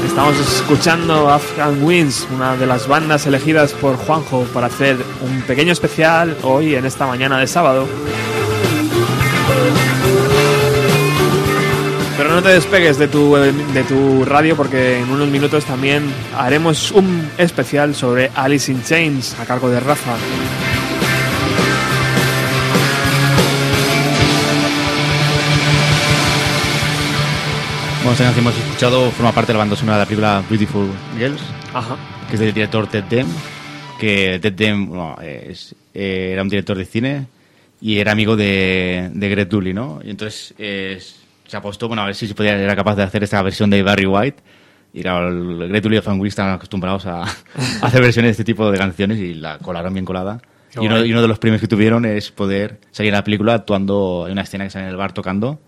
Estamos 0.06 0.38
escuchando 0.40 1.30
Afghan 1.30 1.82
Winds, 1.82 2.28
una 2.36 2.58
de 2.58 2.66
las 2.66 2.90
bandas 2.90 3.26
elegidas 3.26 3.72
por 3.72 3.96
Juanjo 3.96 4.44
para 4.54 4.68
hacer 4.68 4.98
un 5.22 5.42
pequeño 5.44 5.72
especial 5.72 6.36
hoy 6.44 6.76
en 6.76 6.86
esta 6.86 7.08
mañana 7.08 7.40
de 7.40 7.48
sábado. 7.48 7.88
Pero 12.18 12.30
no 12.30 12.44
te 12.44 12.50
despegues 12.50 12.98
de 12.98 13.08
tu, 13.08 13.36
de 13.36 13.84
tu 13.88 14.26
radio 14.26 14.58
porque 14.58 15.00
en 15.00 15.10
unos 15.10 15.30
minutos 15.30 15.64
también 15.64 16.14
haremos 16.38 16.92
un 16.92 17.30
especial 17.38 17.96
sobre 17.96 18.32
Alice 18.36 18.70
in 18.70 18.84
Chains 18.84 19.40
a 19.40 19.46
cargo 19.46 19.70
de 19.70 19.80
Rafa. 19.80 20.18
Canción 28.18 28.34
hemos 28.38 28.56
escuchado 28.58 29.10
forma 29.12 29.32
parte 29.32 29.48
de 29.52 29.54
la 29.54 29.60
banda 29.60 29.76
sonora 29.76 29.98
de 29.98 30.04
la 30.04 30.06
película 30.06 30.44
Beautiful 30.48 30.88
Girls, 31.18 31.42
Ajá. 31.74 31.98
que 32.28 32.36
es 32.36 32.40
del 32.40 32.54
director 32.54 32.86
Ted 32.88 33.06
Dem, 33.06 33.26
que 34.00 34.38
Ted 34.40 34.54
Dem 34.54 34.88
bueno, 34.88 35.18
es- 35.22 35.74
eh, 35.96 36.30
era 36.34 36.44
un 36.44 36.50
director 36.50 36.78
de 36.78 36.86
cine 36.86 37.26
y 37.82 37.98
era 37.98 38.12
amigo 38.12 38.36
de, 38.36 39.10
de 39.14 39.30
Greg 39.30 39.50
Dully, 39.50 39.74
¿no? 39.74 40.00
Y 40.04 40.12
entonces 40.12 40.54
eh, 40.60 41.02
se 41.48 41.58
apostó, 41.58 41.88
bueno, 41.88 42.04
a 42.04 42.06
ver 42.06 42.14
si 42.16 42.28
se 42.28 42.36
podía, 42.36 42.56
era 42.56 42.76
capaz 42.76 42.96
de 42.96 43.04
hacer 43.04 43.24
esta 43.24 43.42
versión 43.42 43.70
de 43.72 43.82
Barry 43.82 44.06
White. 44.06 44.44
Y 44.94 45.02
claro, 45.02 45.30
el 45.30 45.70
Greg 45.70 45.82
Dully 45.82 45.98
y 45.98 46.02
Fan 46.02 46.20
Will 46.20 46.30
están 46.30 46.52
acostumbrados 46.52 47.08
a, 47.08 47.24
a 47.24 47.28
hacer 47.82 48.02
versiones 48.02 48.28
de 48.30 48.32
este 48.32 48.44
tipo 48.44 48.70
de 48.72 48.78
canciones 48.78 49.18
y 49.18 49.34
la 49.34 49.58
colaron 49.58 49.92
bien 49.94 50.06
colada. 50.06 50.40
Y 50.76 50.86
uno, 50.86 51.04
y 51.04 51.12
uno 51.12 51.22
de 51.24 51.28
los 51.28 51.40
premios 51.40 51.62
que 51.62 51.68
tuvieron 51.68 52.06
es 52.06 52.30
poder 52.32 52.80
salir 52.92 53.10
en 53.10 53.16
la 53.16 53.24
película 53.24 53.56
actuando 53.56 54.26
en 54.28 54.34
una 54.34 54.44
escena 54.44 54.64
que 54.66 54.70
sale 54.70 54.86
en 54.86 54.92
el 54.92 54.98
bar 54.98 55.14
tocando 55.14 55.60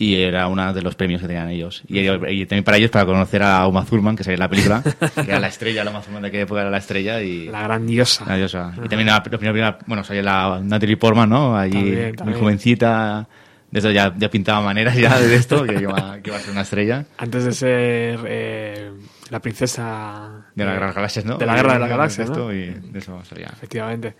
y 0.00 0.16
era 0.16 0.48
uno 0.48 0.72
de 0.72 0.80
los 0.80 0.94
premios 0.94 1.20
que 1.20 1.26
tenían 1.26 1.50
ellos. 1.50 1.82
Y, 1.86 1.98
y 2.00 2.46
también 2.46 2.64
para 2.64 2.78
ellos, 2.78 2.90
para 2.90 3.04
conocer 3.04 3.42
a 3.42 3.66
Uma 3.66 3.84
Thurman, 3.84 4.16
que 4.16 4.24
sale 4.24 4.32
en 4.32 4.40
la 4.40 4.48
película, 4.48 4.82
que 5.14 5.20
era 5.20 5.38
la 5.38 5.48
estrella, 5.48 5.84
la 5.84 5.90
Uma 5.90 6.00
Thurman 6.00 6.22
de 6.22 6.28
aquella 6.28 6.44
época 6.44 6.62
era 6.62 6.70
la 6.70 6.78
estrella 6.78 7.20
y... 7.20 7.50
La 7.50 7.64
grandiosa. 7.64 8.24
la 8.24 8.36
diosa. 8.36 8.72
Y 8.82 8.88
también 8.88 9.08
la, 9.08 9.22
la 9.30 9.38
primera, 9.38 9.78
bueno, 9.86 10.02
salía 10.02 10.22
la 10.22 10.60
Natalie 10.62 10.96
Portman, 10.96 11.28
¿no? 11.28 11.54
Allí, 11.54 11.74
También, 11.74 12.14
muy 12.24 12.32
jovencita, 12.32 13.28
de 13.70 13.78
eso 13.78 13.90
ya, 13.90 14.14
ya 14.16 14.30
pintaba 14.30 14.62
maneras 14.62 14.96
ya 14.96 15.20
de 15.20 15.34
esto, 15.34 15.64
que 15.64 15.74
iba, 15.74 16.18
que 16.22 16.30
iba 16.30 16.38
a 16.38 16.40
ser 16.40 16.52
una 16.52 16.62
estrella. 16.62 17.04
Antes 17.18 17.44
de 17.44 17.52
ser 17.52 18.20
eh, 18.26 18.90
la 19.28 19.40
princesa 19.40 20.46
De 20.54 20.64
las 20.64 20.72
eh, 20.72 20.78
Guerra 20.78 20.92
Galaxias, 20.94 21.24
¿no? 21.26 21.36
De 21.36 21.44
la 21.44 21.56
guerra 21.56 21.74
de 21.74 21.78
las 21.78 21.90
galaxias, 21.90 22.30
Esto, 22.30 22.46
¿no? 22.46 22.54
Y 22.54 22.70
de 22.70 22.98
eso 22.98 23.22
salía. 23.24 23.48
Efectivamente. 23.52 24.14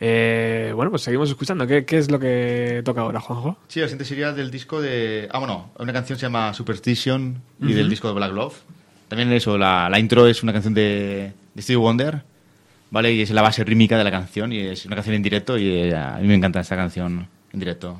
Eh, 0.00 0.72
bueno, 0.74 0.90
pues 0.90 1.02
seguimos 1.02 1.28
escuchando. 1.30 1.66
¿Qué, 1.66 1.84
qué 1.84 1.98
es 1.98 2.10
lo 2.10 2.18
que 2.18 2.82
toca 2.84 3.00
ahora, 3.00 3.20
Juanjo? 3.20 3.56
Sí, 3.68 3.80
la 3.80 3.86
siguiente 3.86 4.04
sería 4.04 4.32
del 4.32 4.50
disco 4.50 4.80
de... 4.80 5.28
Ah, 5.32 5.38
bueno, 5.38 5.70
una 5.78 5.92
canción 5.92 6.18
se 6.18 6.26
llama 6.26 6.52
Superstition 6.52 7.40
y 7.60 7.72
del 7.72 7.88
disco 7.88 8.08
de 8.08 8.14
Black 8.14 8.32
Love. 8.32 8.54
También 9.08 9.32
eso, 9.32 9.56
la, 9.56 9.88
la 9.88 9.98
intro 9.98 10.26
es 10.26 10.42
una 10.42 10.52
canción 10.52 10.74
de, 10.74 11.32
de 11.54 11.62
Stevie 11.62 11.78
Wonder, 11.78 12.22
¿vale? 12.90 13.12
Y 13.12 13.22
es 13.22 13.30
la 13.30 13.40
base 13.42 13.62
rítmica 13.64 13.96
de 13.96 14.04
la 14.04 14.10
canción 14.10 14.52
y 14.52 14.58
es 14.58 14.84
una 14.84 14.96
canción 14.96 15.14
en 15.14 15.22
directo 15.22 15.56
y 15.56 15.68
eh, 15.68 15.94
a 15.94 16.18
mí 16.20 16.26
me 16.26 16.34
encanta 16.34 16.60
esta 16.60 16.76
canción 16.76 17.28
en 17.52 17.60
directo. 17.60 17.98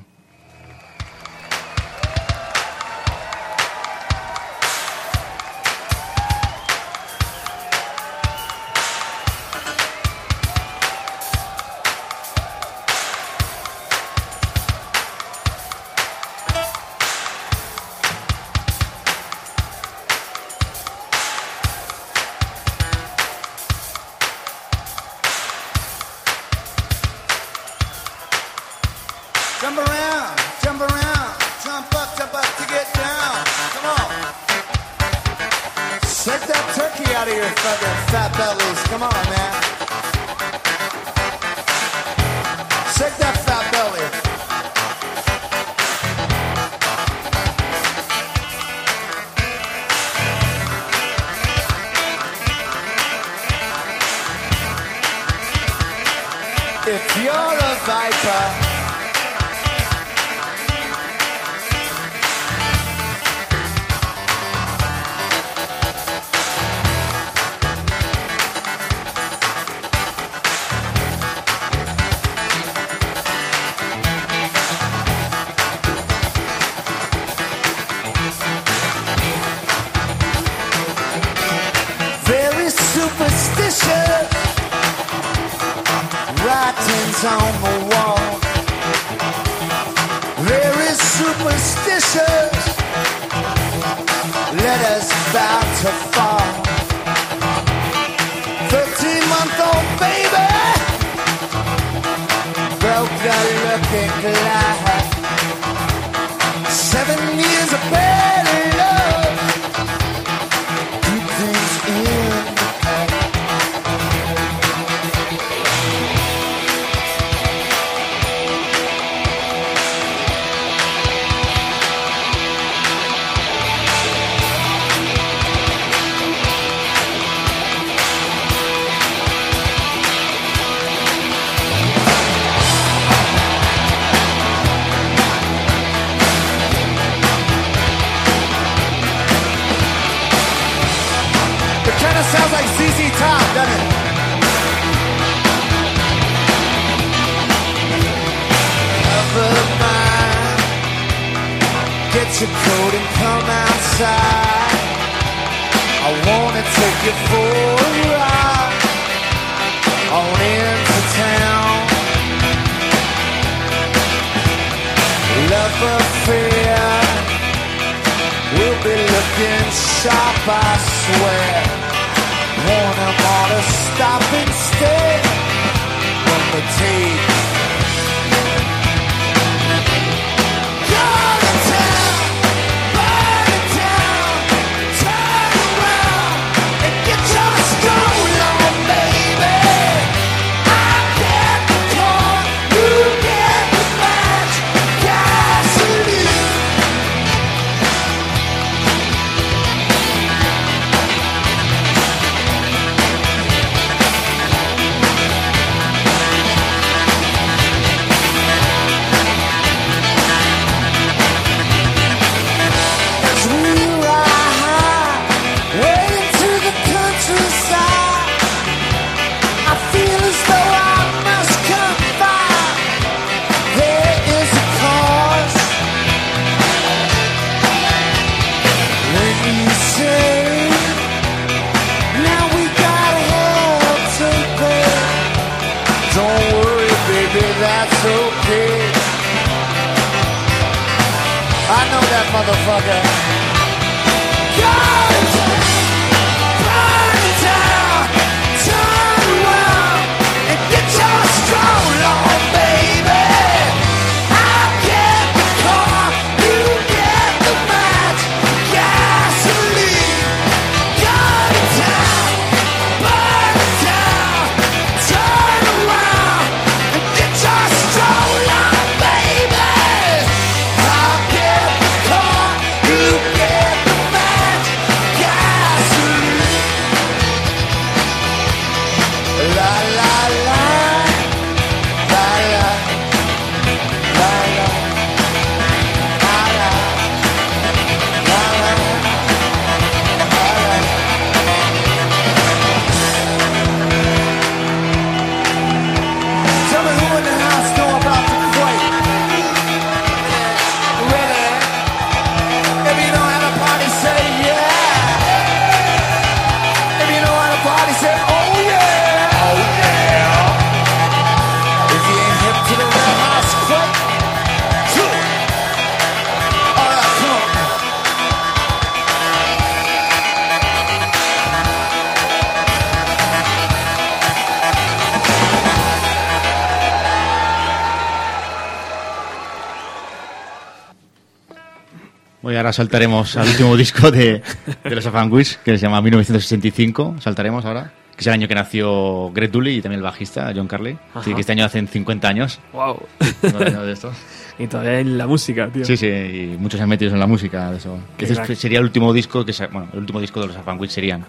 Ahora 332.66 332.72
saltaremos 332.72 333.36
al 333.36 333.46
último 333.46 333.76
disco 333.76 334.10
de, 334.10 334.42
de 334.82 334.94
los 334.94 335.06
Afanguis, 335.06 335.56
que 335.64 335.78
se 335.78 335.86
llama 335.86 336.02
1965. 336.02 337.16
Saltaremos 337.20 337.64
ahora, 337.64 337.92
que 338.16 338.22
es 338.22 338.26
el 338.26 338.32
año 338.32 338.48
que 338.48 338.56
nació 338.56 339.30
Greg 339.30 339.52
Dully 339.52 339.76
y 339.76 339.82
también 339.82 340.00
el 340.00 340.02
bajista 340.02 340.52
John 340.54 340.66
Carley. 340.66 340.98
Ajá. 341.10 341.22
Sí, 341.22 341.32
que 341.32 341.40
este 341.42 341.52
año 341.52 341.64
hacen 341.64 341.86
50 341.86 342.26
años. 342.26 342.58
Wow. 342.72 342.98
50 343.40 343.64
años 343.66 343.86
de 343.86 343.92
esto. 343.92 344.12
Y 344.58 344.68
todavía 344.68 345.00
en 345.00 345.18
la 345.18 345.26
música, 345.26 345.68
tío. 345.68 345.84
Sí, 345.84 345.98
sí, 345.98 346.06
y 346.06 346.56
muchos 346.58 346.78
se 346.78 346.84
han 346.84 346.88
metido 346.88 347.12
en 347.12 347.20
la 347.20 347.26
música 347.26 347.72
de 347.72 347.76
eso. 347.76 347.98
Qué 348.16 348.26
crack. 348.26 348.54
sería 348.54 348.78
el 348.78 348.86
último 348.86 349.12
disco 349.12 349.44
que 349.44 349.52
bueno, 349.70 349.90
el 349.92 349.98
último 349.98 350.18
disco 350.18 350.40
de 350.40 350.46
los 350.46 350.56
Afanguis 350.56 350.92
serían. 350.92 351.26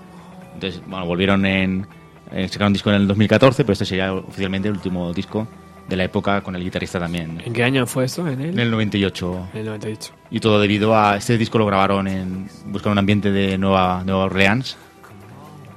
Entonces, 0.53 0.81
bueno, 0.88 1.05
volvieron 1.05 1.45
en 1.45 1.85
eh, 2.31 2.47
sacaron 2.47 2.68
un 2.68 2.73
disco 2.73 2.89
en 2.89 2.95
el 2.95 3.07
2014, 3.07 3.65
pero 3.65 3.73
este 3.73 3.84
sería 3.84 4.14
oficialmente 4.14 4.69
el 4.69 4.76
último 4.76 5.11
disco 5.11 5.45
de 5.88 5.95
la 5.95 6.03
época 6.03 6.41
con 6.41 6.55
el 6.55 6.64
guitarrista 6.64 6.99
también. 6.99 7.41
¿En 7.45 7.53
qué 7.53 7.64
año 7.64 7.85
fue 7.88 8.05
esto? 8.05 8.27
¿En 8.27 8.41
el, 8.41 8.49
En 8.51 8.59
el 8.59 8.72
98. 8.72 9.49
En 9.53 9.59
el 9.59 9.65
98. 9.65 10.14
Y 10.31 10.39
todo 10.39 10.59
debido 10.59 10.97
a 10.97 11.18
este 11.18 11.38
disco 11.38 11.57
lo 11.57 11.65
grabaron 11.65 12.07
en 12.07 12.49
buscaron 12.65 12.93
un 12.93 12.99
ambiente 12.99 13.31
de 13.31 13.57
Nueva, 13.57 14.03
Nueva 14.05 14.26
Orleans 14.26 14.77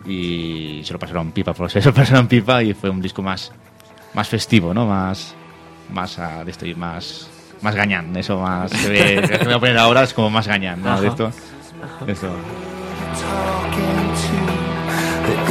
y 0.06 0.80
se 0.84 0.92
lo 0.92 0.98
pasaron 0.98 1.32
pipa, 1.32 1.52
por 1.52 1.70
se 1.70 1.80
lo 1.82 1.94
pasaron 1.94 2.26
pipa 2.26 2.62
y 2.62 2.74
fue 2.74 2.90
un 2.90 3.00
disco 3.00 3.22
más 3.22 3.52
más 4.14 4.28
festivo, 4.28 4.74
¿no? 4.74 4.86
Más 4.86 5.34
más 5.92 6.16
de 6.44 6.50
esto 6.50 6.66
y 6.66 6.74
más 6.74 7.28
más 7.62 7.74
gañán, 7.74 8.16
eso 8.16 8.40
más 8.40 8.70
se 8.70 8.88
ve, 8.88 9.28
que 9.28 9.38
me 9.38 9.44
voy 9.44 9.54
a 9.54 9.60
poner 9.60 9.78
ahora 9.78 10.02
es 10.02 10.14
como 10.14 10.30
más 10.30 10.48
gañán, 10.48 10.82
¿no? 10.82 11.00
De 11.00 11.08
Ajá. 11.08 11.30
esto. 11.30 11.32
Eso. 12.06 12.28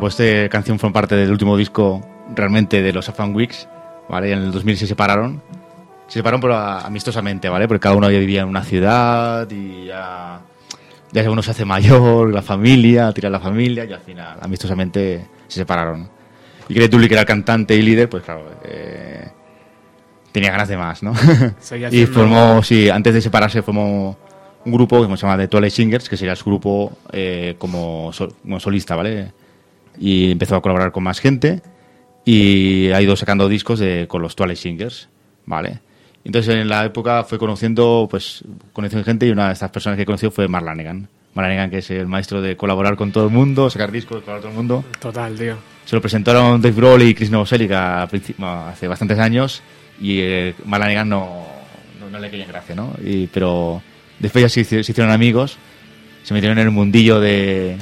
Pues 0.01 0.19
esta 0.19 0.49
canción 0.49 0.79
fue 0.79 0.93
parte 0.93 1.15
del 1.16 1.31
último 1.31 1.57
disco 1.57 2.01
realmente 2.35 2.83
de 2.83 2.93
los 2.93 3.09
Afan 3.09 3.35
Weeks, 3.35 3.69
¿vale? 4.09 4.33
En 4.33 4.39
el 4.41 4.53
2000 4.53 4.77
se 4.77 4.87
separaron. 4.87 5.43
Se 6.07 6.15
separaron 6.20 6.41
pero 6.41 6.57
amistosamente, 6.57 7.49
¿vale? 7.49 7.69
Porque 7.69 7.81
cada 7.83 7.95
uno 7.95 8.11
ya 8.11 8.19
vivía 8.19 8.43
en 8.43 8.49
una 8.49 8.65
ciudad 8.65 9.49
y 9.51 9.87
ya, 9.87 10.41
ya 11.12 11.31
uno 11.31 11.43
se 11.43 11.51
hace 11.51 11.65
mayor, 11.66 12.33
la 12.33 12.41
familia, 12.43 13.12
tira 13.12 13.29
la 13.29 13.41
familia 13.41 13.85
y 13.85 13.93
al 13.93 14.01
final 14.01 14.39
amistosamente 14.41 15.27
se 15.49 15.61
separaron. 15.61 16.09
Y 16.69 16.75
Greg 16.75 16.91
Dulli, 16.91 17.09
que 17.09 17.15
era 17.15 17.23
el 17.23 17.27
cantante 17.27 17.75
y 17.75 17.83
líder, 17.83 18.09
pues 18.09 18.23
claro, 18.23 18.45
eh, 18.65 19.29
tenía 20.33 20.51
ganas 20.51 20.69
de 20.69 20.77
más, 20.77 21.03
¿no? 21.03 21.12
Y 21.95 22.07
formó, 22.07 22.62
sí, 22.62 22.89
antes 22.91 23.12
de 23.15 23.20
separarse 23.20 23.62
formó 23.62 24.16
un 24.65 24.73
grupo 24.73 25.07
que 25.07 25.16
se 25.16 25.23
llama 25.23 25.37
The 25.39 25.49
Twilight 25.49 25.73
Singers, 25.73 26.09
que 26.09 26.16
sería 26.16 26.37
su 26.37 26.45
grupo 26.47 26.93
eh, 27.12 27.55
como, 27.59 28.12
sol- 28.12 28.35
como 28.43 28.61
solista, 28.61 28.97
¿vale? 28.97 29.33
Y 29.99 30.31
empezó 30.31 30.57
a 30.57 30.62
colaborar 30.62 30.93
con 30.93 31.03
más 31.03 31.20
gente 31.20 31.62
y 32.25 32.91
ha 32.91 33.01
ido 33.01 33.16
sacando 33.16 33.49
discos 33.49 33.79
de, 33.79 34.07
con 34.07 34.20
los 34.20 34.37
Twilight 34.37 34.59
Singers, 34.59 35.09
¿vale? 35.47 35.81
Entonces 36.25 36.57
en 36.57 36.69
la 36.69 36.85
época 36.85 37.25
fue 37.25 37.39
conociendo, 37.39 38.07
pues, 38.11 38.45
conoció 38.75 39.03
gente 39.03 39.27
y 39.27 39.31
una 39.31 39.47
de 39.47 39.55
estas 39.55 39.70
personas 39.70 39.97
que 39.97 40.05
conoció 40.05 40.31
fue 40.31 40.47
Mark 40.47 40.66
Lanegan. 40.66 41.09
Mark 41.33 41.49
Lanegan, 41.49 41.70
que 41.70 41.79
es 41.79 41.91
el 41.91 42.07
maestro 42.07 42.43
de 42.43 42.55
colaborar 42.55 42.97
con 42.97 43.12
todo 43.12 43.25
el 43.25 43.31
mundo, 43.31 43.70
sacar 43.70 43.91
discos, 43.91 44.23
colaborar 44.23 44.43
con 44.43 44.51
todo 44.51 44.51
el 44.51 44.57
mundo. 44.57 44.85
Total, 45.01 45.35
tío. 45.37 45.57
Se 45.87 45.97
lo 45.97 46.03
presentaron 46.03 46.61
Dave 46.61 46.75
Grohl 46.75 47.03
y 47.03 47.15
Chris 47.15 47.31
Novoselic 47.31 47.73
hace 47.73 48.89
bastantes 48.89 49.19
años 49.19 49.62
y 49.99 50.19
eh, 50.20 50.55
Mark 50.66 50.83
Lanegan 50.83 51.09
no, 51.09 51.47
no, 51.99 52.11
no 52.11 52.19
le 52.19 52.31
quería 52.31 52.47
gracia, 52.47 52.75
¿no? 52.75 52.93
Y, 53.03 53.27
pero 53.29 53.83
después 54.19 54.43
ya 54.43 54.49
se, 54.51 54.65
se 54.65 54.81
hicieron 54.81 55.11
amigos, 55.11 55.57
se 56.25 56.35
metieron 56.35 56.59
en 56.59 56.66
el 56.66 56.70
mundillo 56.73 57.20
de 57.20 57.79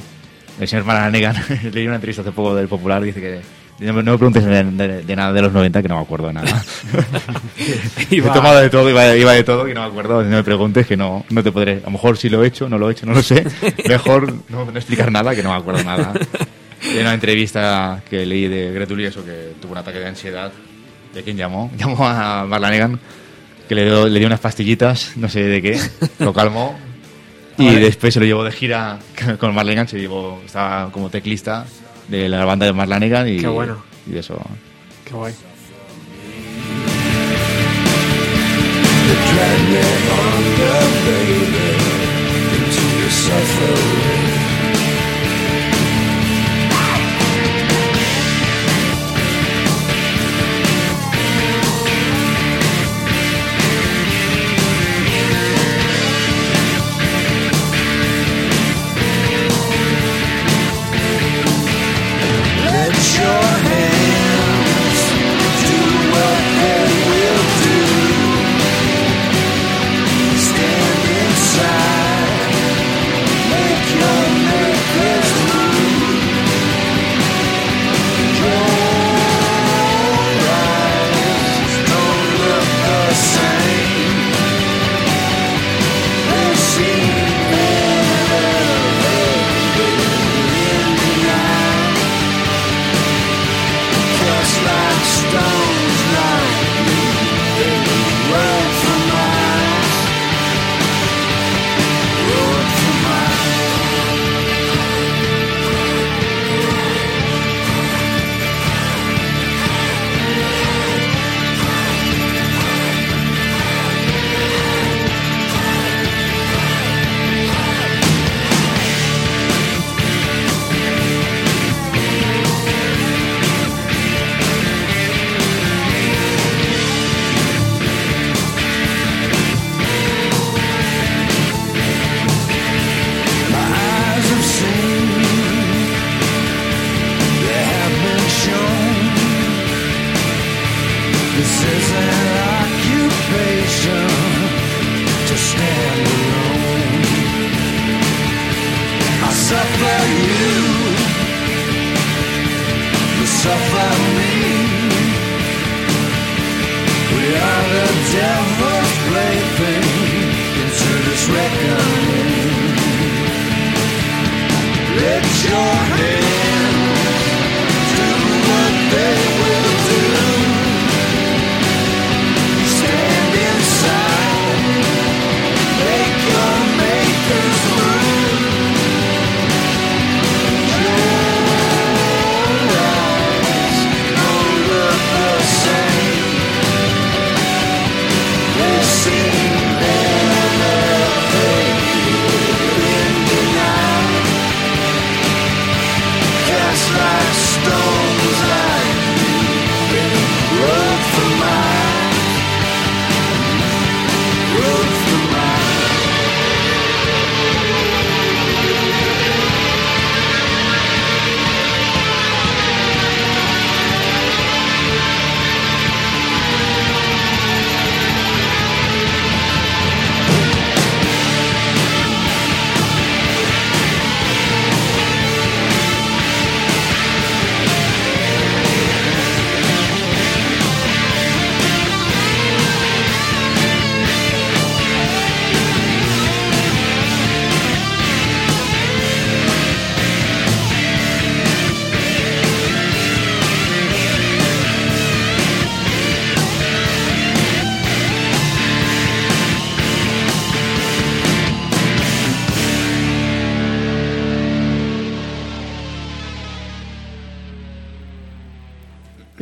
del 0.57 0.67
señor 0.67 0.85
Mark 0.85 0.99
Lanegan. 1.01 1.35
Leí 1.73 1.85
una 1.87 1.95
entrevista 1.95 2.21
hace 2.21 2.31
poco 2.31 2.55
del 2.55 2.67
Popular 2.67 3.01
dice 3.03 3.19
que 3.21 3.41
no 3.79 3.93
me, 3.93 4.01
preguntes 4.03 4.43
de, 4.43 4.63
de- 4.63 5.03
de 5.03 5.15
nada 5.15 5.31
de 5.33 5.41
los 5.43 5.53
90 5.53 5.81
que 5.83 5.87
no 5.87 5.97
me 5.97 6.01
acuerdo 6.01 6.27
de 6.27 6.33
nada. 6.33 6.47
Iba- 8.09 8.31
He 8.31 8.33
tomado 8.33 8.59
de 8.59 8.69
todo, 8.69 8.89
iba, 8.89 9.15
iba 9.15 9.33
de 9.33 9.43
todo 9.43 9.67
y 9.67 9.73
no 9.73 9.81
me 9.81 9.87
acuerdo. 9.87 10.23
No 10.23 10.29
me 10.37 10.43
preguntes 10.43 10.87
que 10.87 10.97
no, 10.97 11.25
no 11.29 11.43
te 11.43 11.51
podré. 11.51 11.77
A 11.83 11.85
lo 11.85 11.91
mejor 11.91 12.17
si 12.17 12.29
lo 12.29 12.43
he 12.43 12.47
hecho, 12.47 12.67
no 12.69 12.77
lo 12.77 12.89
he 12.89 12.93
hecho, 12.93 13.05
no 13.05 13.13
lo 13.13 13.21
sé. 13.21 13.45
Mejor 13.87 14.33
no, 14.49 14.65
no 14.65 14.71
explicar 14.77 15.11
nada 15.11 15.35
que 15.35 15.43
no 15.43 15.51
me 15.51 15.57
acuerdo 15.57 15.83
nada. 15.83 16.13
Hay 16.83 16.99
una 16.99 17.13
entrevista 17.13 18.01
que 18.09 18.25
leí 18.25 18.47
de 18.47 18.71
Gretuli, 18.71 19.05
eso 19.05 19.23
que 19.23 19.53
tuvo 19.61 19.73
un 19.73 19.77
ataque 19.79 19.99
de 19.99 20.07
ansiedad. 20.07 20.51
¿De 21.13 21.23
quién 21.23 21.37
llamó? 21.37 21.71
Llamó 21.77 22.05
a 22.07 22.45
Marlanegan, 22.45 22.99
que 23.69 23.75
le 23.75 23.85
dio, 23.85 24.07
le 24.07 24.19
dio 24.19 24.27
unas 24.27 24.39
pastillitas, 24.39 25.13
no 25.17 25.29
sé 25.29 25.43
de 25.43 25.61
qué, 25.61 25.79
lo 26.19 26.33
calmó. 26.33 26.77
Y 27.57 27.65
Vale. 27.65 27.79
después 27.79 28.13
se 28.13 28.19
lo 28.19 28.25
llevó 28.25 28.43
de 28.43 28.51
gira 28.51 28.99
con 29.39 29.53
Marlanegan, 29.55 29.87
se 29.87 29.99
llevó, 29.99 30.41
estaba 30.45 30.91
como 30.91 31.09
teclista 31.09 31.65
de 32.07 32.29
la 32.29 32.45
banda 32.45 32.65
de 32.65 32.73
Marlanegan 32.73 33.27
y, 33.27 33.37
Qué 33.37 33.47
bueno. 33.47 33.83
y 34.05 34.11
de 34.11 34.19
eso. 34.19 34.39
Qué 35.05 35.13
guay. 35.13 35.33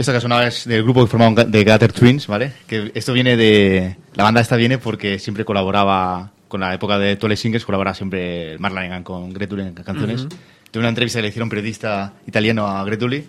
Esto 0.06 0.14
que 0.14 0.22
sonaba 0.22 0.45
es 0.45 0.68
del 0.68 0.84
grupo 0.84 1.03
que 1.03 1.10
formaban 1.10 1.49
de 1.49 1.64
Gutter 1.64 1.91
Twins, 1.91 2.27
¿vale? 2.27 2.53
Que 2.68 2.91
esto 2.94 3.11
viene 3.11 3.36
de... 3.36 3.95
La 4.14 4.23
banda 4.23 4.40
esta 4.40 4.56
viene 4.56 4.77
porque 4.77 5.18
siempre 5.18 5.44
colaboraba, 5.44 6.32
con 6.48 6.61
la 6.61 6.76
época 6.76 6.99
de 6.99 7.15
Tole 7.15 7.36
Singers, 7.36 7.65
colaboraba 7.65 7.95
siempre 7.95 8.56
Mark 8.60 8.76
Lanegan 8.76 9.02
con 9.03 9.34
Gretuli 9.34 9.64
en 9.64 9.73
canciones. 9.73 10.26
Ujú. 10.26 10.36
Tuve 10.69 10.82
una 10.82 10.90
entrevista 10.90 11.18
que 11.18 11.23
le 11.23 11.30
hicieron 11.30 11.49
periodista 11.49 12.14
italiano 12.27 12.68
a 12.68 12.86
Gretuli. 12.86 13.26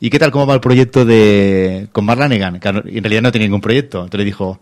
¿Y 0.00 0.10
qué 0.10 0.18
tal, 0.18 0.32
cómo 0.32 0.48
va 0.48 0.54
el 0.54 0.60
proyecto 0.60 1.04
de 1.04 1.86
con 1.92 2.04
Mark 2.04 2.18
Lanegan? 2.18 2.58
Que 2.58 2.70
en 2.70 3.04
realidad 3.04 3.22
no 3.22 3.30
tenía 3.30 3.46
ningún 3.46 3.60
proyecto. 3.60 3.98
Entonces 3.98 4.18
le 4.18 4.24
dijo, 4.24 4.58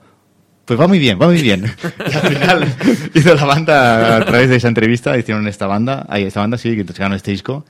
pues 0.66 0.78
va 0.78 0.86
muy 0.86 0.98
bien, 0.98 1.18
va 1.18 1.28
muy 1.28 1.40
bien. 1.40 1.64
Y 2.10 2.14
al 2.14 2.28
final 2.28 2.74
hizo 3.14 3.34
la 3.34 3.44
banda, 3.46 4.16
a 4.18 4.24
través 4.26 4.50
de 4.50 4.56
esa 4.56 4.68
entrevista, 4.68 5.16
hicieron 5.16 5.48
esta 5.48 5.66
banda, 5.66 6.04
ahí 6.10 6.24
esta 6.24 6.40
banda 6.40 6.58
sí, 6.58 6.76
que 6.76 6.84
sacaron 6.84 7.14
este 7.14 7.30
disco, 7.30 7.64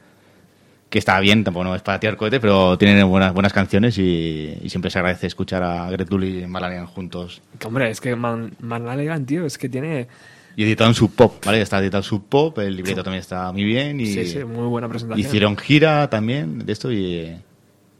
que 0.91 0.99
está 0.99 1.21
bien, 1.21 1.45
tampoco 1.45 1.65
no 1.65 1.75
es 1.75 1.83
para 1.83 2.01
tirar 2.01 2.17
cohete, 2.17 2.41
pero 2.41 2.79
tienen 2.79 3.07
buenas, 3.09 3.35
buenas 3.35 3.53
canciones 3.53 3.99
y, 3.99 4.57
y 4.63 4.69
siempre 4.71 4.91
se 4.91 4.99
agradece 4.99 5.27
escuchar 5.27 5.63
a 5.63 5.91
Gretuli 5.91 6.43
y 6.43 6.47
Mark 6.47 6.63
Lanegan 6.63 6.87
juntos. 6.87 7.43
Que, 7.59 7.67
hombre, 7.67 7.91
es 7.91 8.01
que 8.01 8.17
Man, 8.17 8.55
Man 8.61 8.87
Lanegan, 8.87 9.27
tío, 9.27 9.45
es 9.45 9.59
que 9.59 9.69
tiene... 9.69 10.09
Y 10.57 10.65
editado 10.65 10.91
en 10.91 10.95
Sub 10.95 11.15
Pop, 11.15 11.45
¿vale? 11.45 11.61
Está 11.61 11.79
editado 11.79 12.01
en 12.03 12.09
Sub 12.09 12.25
Pop, 12.29 12.59
el 12.59 12.75
libreto 12.75 13.05
también 13.05 13.21
está 13.21 13.53
muy 13.53 13.65
bien 13.65 14.01
y 14.01 14.07
Sí, 14.07 14.27
sí, 14.27 14.39
muy 14.45 14.67
buena 14.67 14.89
presentación. 14.89 15.25
hicieron 15.27 15.57
gira 15.57 16.09
también 16.11 16.65
de 16.67 16.73
esto 16.73 16.91
y 16.91 17.15
eh, 17.17 17.39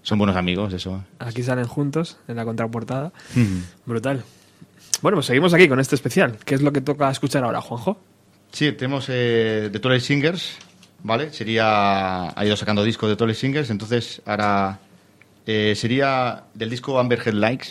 son 0.03 0.19
buenos 0.19 0.35
amigos, 0.37 0.73
eso. 0.73 1.05
Aquí 1.21 1.43
salen 1.43 1.67
juntos 1.67 2.19
en 2.27 2.37
la 2.37 2.45
contraportada. 2.45 3.13
Ujú. 3.37 3.45
Brutal. 3.87 4.25
Bueno, 5.03 5.17
pues 5.17 5.27
seguimos 5.27 5.55
aquí 5.55 5.69
con 5.69 5.79
este 5.79 5.95
especial. 5.95 6.37
¿Qué 6.45 6.57
es 6.57 6.63
lo 6.63 6.73
que 6.73 6.81
toca 6.81 7.09
escuchar 7.11 7.45
ahora, 7.45 7.61
Juanjo? 7.61 8.01
Sí, 8.51 8.73
tenemos 8.73 9.07
eh, 9.09 9.69
The 9.71 9.79
Tole 9.79 10.01
Singers, 10.01 10.57
¿vale? 11.03 11.33
Sería. 11.33 12.31
Ha 12.39 12.45
ido 12.47 12.57
sacando 12.57 12.83
discos 12.85 13.09
de 13.09 13.17
Tole 13.17 13.35
Singers, 13.35 13.71
entonces 13.71 14.23
ahora. 14.27 14.81
eh, 15.47 15.75
sería 15.77 16.45
del 16.55 16.71
disco 16.71 16.99
Amber 16.99 17.21
Head 17.25 17.35
Likes. 17.35 17.69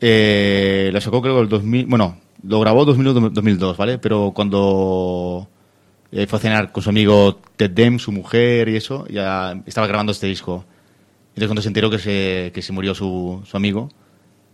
Eh, 0.00 0.90
lo 0.92 1.00
sacó 1.00 1.22
creo 1.22 1.40
el 1.40 1.48
2000. 1.48 1.86
Bueno, 1.86 2.18
lo 2.42 2.60
grabó 2.60 2.84
2001-2002, 2.86 3.76
¿vale? 3.76 3.98
Pero 3.98 4.32
cuando 4.34 5.48
eh, 6.10 6.26
fue 6.26 6.38
a 6.38 6.42
cenar 6.42 6.72
con 6.72 6.82
su 6.82 6.90
amigo 6.90 7.40
Ted 7.56 7.70
Dem, 7.70 7.98
su 7.98 8.10
mujer 8.12 8.68
y 8.68 8.76
eso, 8.76 9.06
ya 9.08 9.60
estaba 9.66 9.86
grabando 9.86 10.12
este 10.12 10.26
disco. 10.26 10.64
Entonces 11.30 11.48
cuando 11.48 11.62
se 11.62 11.68
enteró 11.68 11.88
que 11.90 11.98
se, 11.98 12.50
que 12.54 12.62
se 12.62 12.72
murió 12.72 12.94
su, 12.94 13.40
su 13.44 13.56
amigo, 13.56 13.88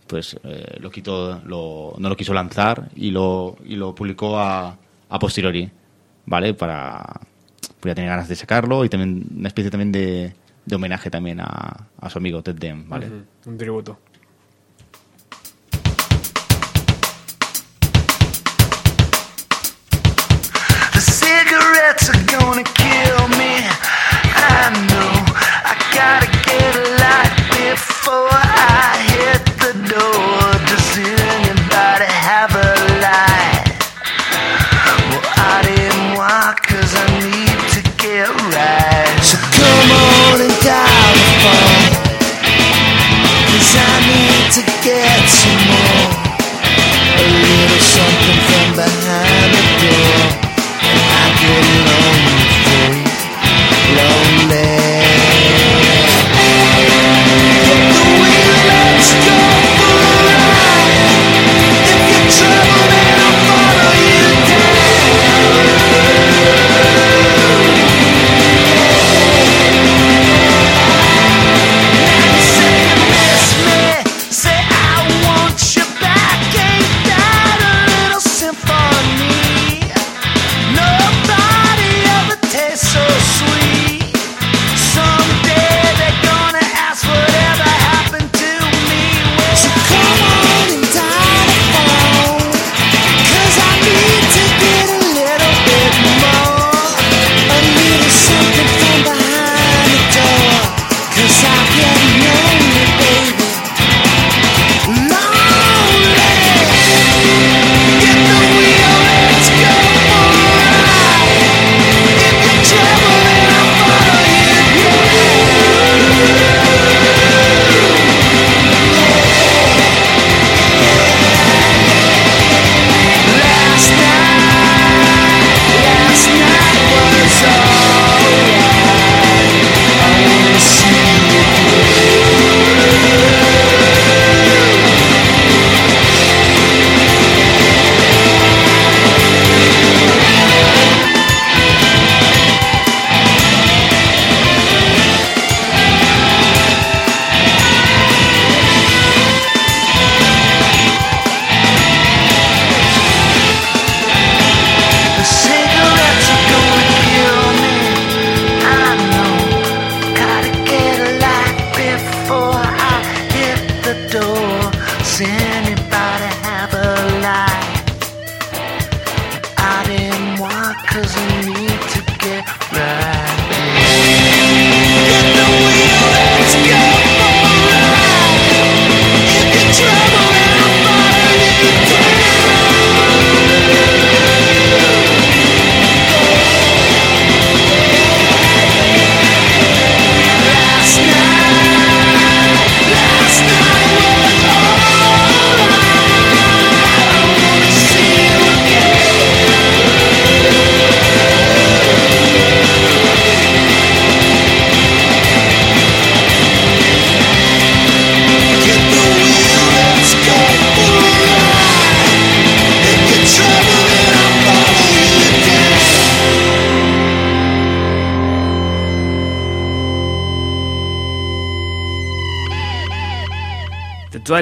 pues 0.07 0.37
eh, 0.43 0.77
lo 0.79 0.91
quitó, 0.91 1.41
lo, 1.45 1.95
no 1.97 2.09
lo 2.09 2.15
quiso 2.15 2.33
lanzar 2.33 2.89
y 2.95 3.11
lo, 3.11 3.57
y 3.65 3.75
lo 3.75 3.93
publicó 3.95 4.37
a, 4.39 4.77
a 5.09 5.19
posteriori, 5.19 5.69
¿vale? 6.25 6.53
Para, 6.53 7.03
ya 7.83 7.95
tenía 7.95 8.11
ganas 8.11 8.27
de 8.27 8.35
sacarlo 8.35 8.85
y 8.85 8.89
también 8.89 9.25
una 9.37 9.47
especie 9.47 9.71
también 9.71 9.91
de, 9.91 10.33
homenaje 10.73 11.09
también 11.09 11.39
a, 11.39 11.87
a 11.99 12.09
su 12.09 12.17
amigo 12.19 12.43
Ted 12.43 12.55
Dem, 12.55 12.87
¿vale? 12.87 13.09
Un 13.45 13.57
tributo. 13.57 13.99
I 51.59 51.61
get 51.61 51.88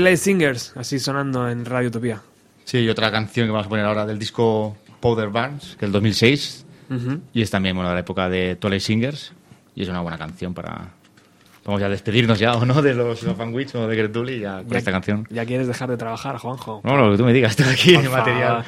Twilight 0.08 0.20
Singers, 0.24 0.72
así 0.78 1.00
sonando 1.00 1.50
en 1.50 1.66
Radio 1.66 1.90
Utopía. 1.90 2.22
Sí, 2.64 2.78
y 2.80 2.88
otra 2.90 3.12
canción 3.12 3.46
que 3.46 3.52
vamos 3.52 3.66
a 3.66 3.70
poner 3.70 3.84
ahora 3.86 4.06
del 4.06 4.18
disco 4.18 4.78
Powder 5.02 5.28
Barnes, 5.28 5.76
que 5.78 5.84
es 5.84 5.90
el 5.90 5.92
2006. 5.92 6.66
Ujú. 6.90 7.20
Y 7.34 7.42
es 7.42 7.52
también 7.52 7.76
bueno, 7.76 7.90
de 7.90 7.96
la 7.96 8.00
época 8.02 8.30
de 8.30 8.56
Twilight 8.56 8.82
Singers. 8.82 9.34
Y 9.76 9.84
es 9.84 9.90
una 9.90 10.00
buena 10.00 10.18
canción 10.18 10.54
para. 10.54 10.92
Vamos 11.66 11.82
ya 11.82 11.88
a 11.88 11.90
despedirnos 11.90 12.40
ya, 12.40 12.54
¿o 12.56 12.66
no? 12.66 12.82
De 12.82 12.94
los 12.94 13.20
Fan 13.20 13.54
Witch 13.54 13.76
o 13.76 13.86
de 13.90 13.96
Gret 13.98 14.14
Dully 14.14 14.40
ya 14.40 14.60
con 14.60 14.70
Ya- 14.70 14.78
esta 14.78 14.92
canción. 14.94 15.28
Ya 15.30 15.46
quieres 15.46 15.68
dejar 15.68 15.90
de 15.90 15.98
trabajar, 15.98 16.38
Juanjo. 16.38 16.80
No, 16.86 16.96
lo 16.96 17.12
que 17.12 17.18
tú 17.18 17.26
me 17.26 17.34
digas, 17.34 17.52
estoy 17.60 17.74
aquí 17.74 17.94
en 17.96 18.10
material. 18.10 18.64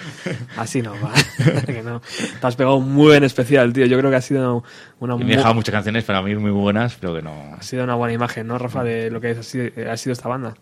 Así 0.57 0.81
no 0.81 0.91
va. 1.01 1.13
Que 1.65 1.81
no. 1.81 2.01
Te 2.41 2.45
has 2.47 2.57
pegado 2.57 2.75
un 2.75 2.91
muy 2.91 3.07
buen 3.07 3.23
especial, 3.23 3.71
tío. 3.71 3.85
Yo 3.85 3.97
creo 3.97 4.09
que 4.11 4.17
ha 4.17 4.21
sido 4.21 4.65
una, 4.99 5.15
Y 5.15 5.19
me 5.19 5.33
he 5.33 5.37
dejado 5.37 5.53
muchas 5.53 5.71
canciones 5.71 6.03
para 6.03 6.21
mí 6.21 6.35
muy 6.35 6.51
buenas, 6.51 6.97
pero 6.99 7.15
que 7.15 7.21
no. 7.21 7.31
ha 7.57 7.61
sido 7.63 7.85
una 7.85 7.95
buena 7.95 8.13
imagen, 8.13 8.45
¿no, 8.47 8.57
Rafa, 8.57 8.83
de 8.83 9.09
lo 9.09 9.21
que 9.21 9.41
sido, 9.43 9.69
ha 9.89 9.95
sido 9.95 10.11
esta 10.11 10.27
banda? 10.27 10.55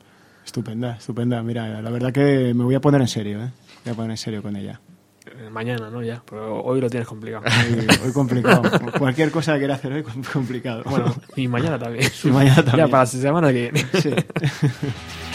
Estupenda, 0.48 0.96
estupenda. 0.96 1.44
Mira, 1.44 1.82
la 1.82 1.90
verdad 1.90 2.14
que 2.14 2.54
me 2.56 2.64
voy 2.64 2.74
a 2.74 2.80
poner 2.80 3.02
en 3.02 3.08
serio, 3.10 3.40
¿eh? 3.44 3.52
Me 3.84 3.92
voy 3.92 3.92
a 3.92 3.96
poner 3.96 4.12
en 4.12 4.18
serio 4.18 4.42
con 4.42 4.56
ella. 4.56 4.80
Eh, 5.26 5.50
Mañana, 5.52 5.90
¿no? 5.90 6.02
Ya. 6.02 6.24
Pero 6.28 6.62
hoy 6.64 6.80
lo 6.80 6.90
tienes 6.90 7.06
complicado. 7.06 7.44
Hoy, 7.46 7.86
hoy 8.06 8.14
complicado. 8.14 8.62
Cualquier 8.98 9.30
cosa 9.30 9.54
que 9.54 9.60
quiera 9.60 9.76
hacer 9.76 9.92
hoy, 9.92 10.04
com- 10.04 10.24
complicado. 10.32 10.84
Bueno, 10.86 11.14
y 11.36 11.50
mañana 11.50 11.78
también. 11.78 12.10
Y 12.24 12.28
mañana 12.30 12.56
también. 12.64 12.78
Ya 12.78 12.88
para 12.88 13.04
la 13.04 13.08
semana 13.08 13.52
que 13.52 13.72
viene. 13.72 13.86
Sí. 14.02 14.12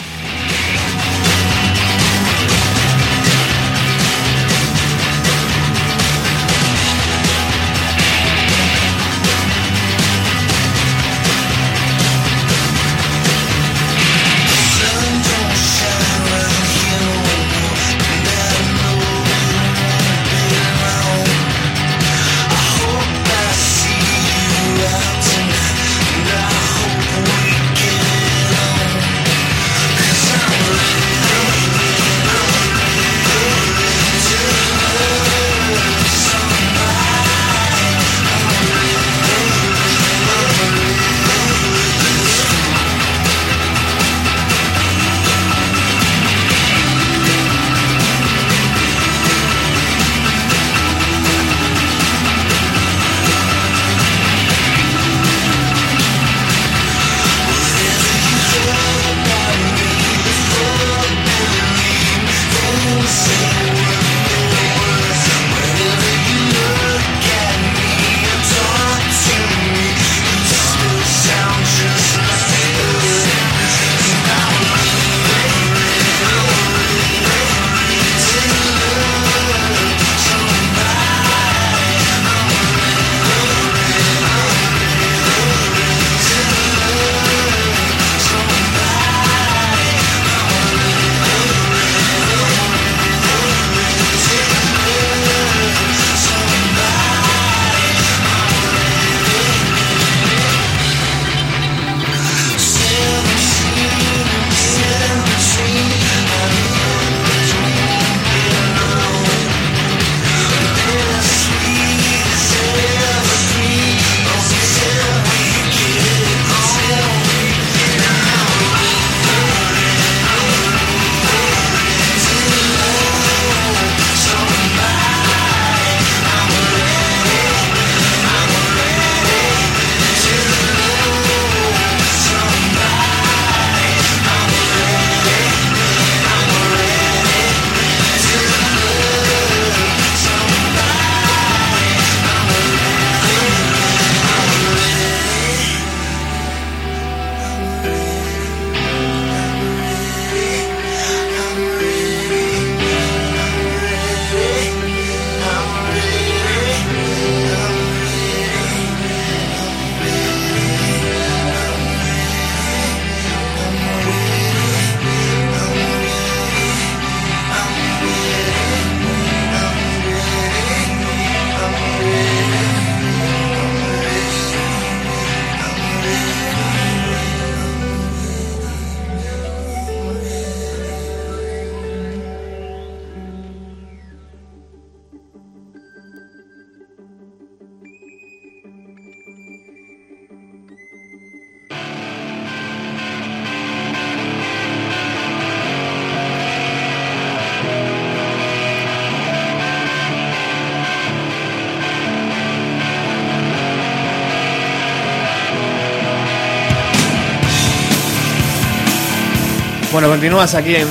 Bueno, 210.03 210.15
continúas 210.15 210.53
aquí 210.53 210.75
en 210.75 210.85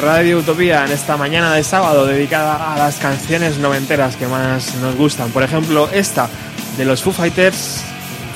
Radio 0.00 0.38
Utopía 0.38 0.84
en 0.84 0.92
esta 0.92 1.16
mañana 1.16 1.52
de 1.54 1.64
sábado 1.64 2.06
dedicada 2.06 2.72
a 2.72 2.78
las 2.78 2.98
canciones 2.98 3.58
noventeras 3.58 4.14
que 4.14 4.28
más 4.28 4.76
nos 4.76 4.94
gustan. 4.94 5.32
Por 5.32 5.42
ejemplo, 5.42 5.88
esta 5.92 6.28
de 6.76 6.84
los 6.84 7.02
Foo 7.02 7.12
Fighters, 7.12 7.82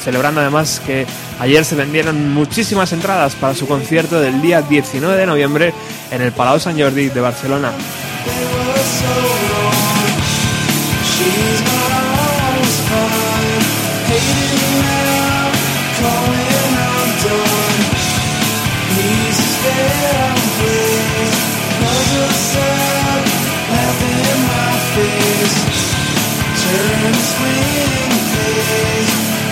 celebrando 0.02 0.40
además 0.40 0.82
que 0.84 1.06
ayer 1.38 1.64
se 1.64 1.76
vendieron 1.76 2.34
muchísimas 2.34 2.92
entradas 2.92 3.36
para 3.36 3.54
su 3.54 3.68
concierto 3.68 4.20
del 4.20 4.42
día 4.42 4.60
19 4.60 5.16
de 5.16 5.26
noviembre 5.26 5.72
en 6.10 6.20
el 6.20 6.32
Palau 6.32 6.58
Sant 6.58 6.80
Jordi 6.80 7.08
de 7.08 7.20
Barcelona. 7.20 7.70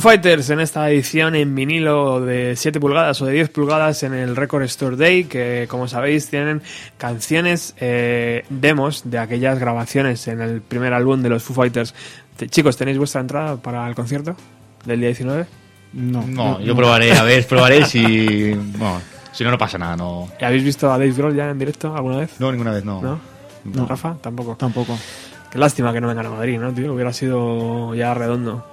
Foo 0.00 0.10
Fighters 0.12 0.48
en 0.50 0.60
esta 0.60 0.88
edición 0.90 1.34
en 1.34 1.54
vinilo 1.54 2.20
de 2.22 2.54
7 2.56 2.80
pulgadas 2.80 3.20
o 3.20 3.26
de 3.26 3.32
10 3.34 3.50
pulgadas 3.50 4.02
en 4.02 4.14
el 4.14 4.34
Record 4.34 4.62
Store 4.62 4.96
Day, 4.96 5.24
que 5.24 5.66
como 5.68 5.88
sabéis 5.88 6.28
tienen 6.30 6.62
canciones 6.96 7.74
eh, 7.80 8.44
demos 8.48 9.02
de 9.10 9.18
aquellas 9.18 9.58
grabaciones 9.58 10.26
en 10.28 10.40
el 10.40 10.62
primer 10.62 10.94
álbum 10.94 11.20
de 11.22 11.28
los 11.28 11.42
Foo 11.42 11.54
Fighters. 11.54 11.94
Te- 12.36 12.48
chicos, 12.48 12.76
¿tenéis 12.78 12.96
vuestra 12.96 13.20
entrada 13.20 13.56
para 13.56 13.86
el 13.88 13.94
concierto 13.94 14.36
del 14.86 15.00
día 15.00 15.08
19? 15.08 15.46
No. 15.92 16.24
No, 16.26 16.60
yo 16.60 16.74
probaré, 16.74 17.12
a 17.12 17.22
ver, 17.22 17.46
probaré 17.46 17.84
si. 17.84 18.54
Bueno, 18.78 19.00
si 19.32 19.44
no, 19.44 19.50
no 19.50 19.58
pasa 19.58 19.76
nada, 19.76 19.96
no. 19.96 20.28
¿Y 20.40 20.44
¿Habéis 20.44 20.64
visto 20.64 20.90
a 20.90 20.96
Dave 20.98 21.12
Grohl 21.12 21.34
ya 21.36 21.50
en 21.50 21.58
directo 21.58 21.94
alguna 21.94 22.18
vez? 22.18 22.40
No, 22.40 22.50
ninguna 22.50 22.72
vez, 22.72 22.84
no. 22.84 23.02
¿No? 23.02 23.20
No. 23.64 23.86
¿Rafa? 23.86 24.16
Tampoco. 24.20 24.56
Tampoco. 24.56 24.98
Qué 25.50 25.58
lástima 25.58 25.92
que 25.92 26.00
no 26.00 26.08
vengan 26.08 26.26
a 26.26 26.30
Madrid, 26.30 26.58
¿no, 26.58 26.72
tío? 26.72 26.94
Hubiera 26.94 27.12
sido 27.12 27.94
ya 27.94 28.14
redondo. 28.14 28.64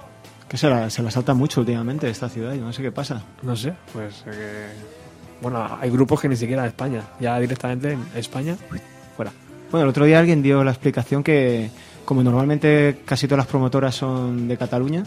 Que 0.48 0.56
se 0.56 0.68
la, 0.68 0.88
se 0.90 1.02
la 1.02 1.10
salta 1.10 1.34
mucho 1.34 1.60
últimamente 1.60 2.08
esta 2.08 2.28
ciudad 2.28 2.54
y 2.54 2.58
no 2.58 2.72
sé 2.72 2.82
qué 2.82 2.90
pasa. 2.92 3.22
No 3.42 3.54
sé, 3.54 3.74
pues... 3.92 4.24
eh, 4.26 4.68
bueno, 5.42 5.78
hay 5.80 5.90
grupos 5.90 6.20
que 6.20 6.28
ni 6.28 6.36
siquiera 6.36 6.62
de 6.62 6.68
España. 6.68 7.02
Ya 7.20 7.38
directamente 7.38 7.92
en 7.92 8.04
España, 8.14 8.56
fuera. 9.16 9.30
Bueno, 9.70 9.84
el 9.84 9.90
otro 9.90 10.04
día 10.06 10.18
alguien 10.18 10.42
dio 10.42 10.64
la 10.64 10.70
explicación 10.70 11.22
que, 11.22 11.70
como 12.04 12.22
normalmente 12.22 13.00
casi 13.04 13.26
todas 13.28 13.38
las 13.44 13.46
promotoras 13.46 13.94
son 13.94 14.48
de 14.48 14.56
Cataluña, 14.56 15.04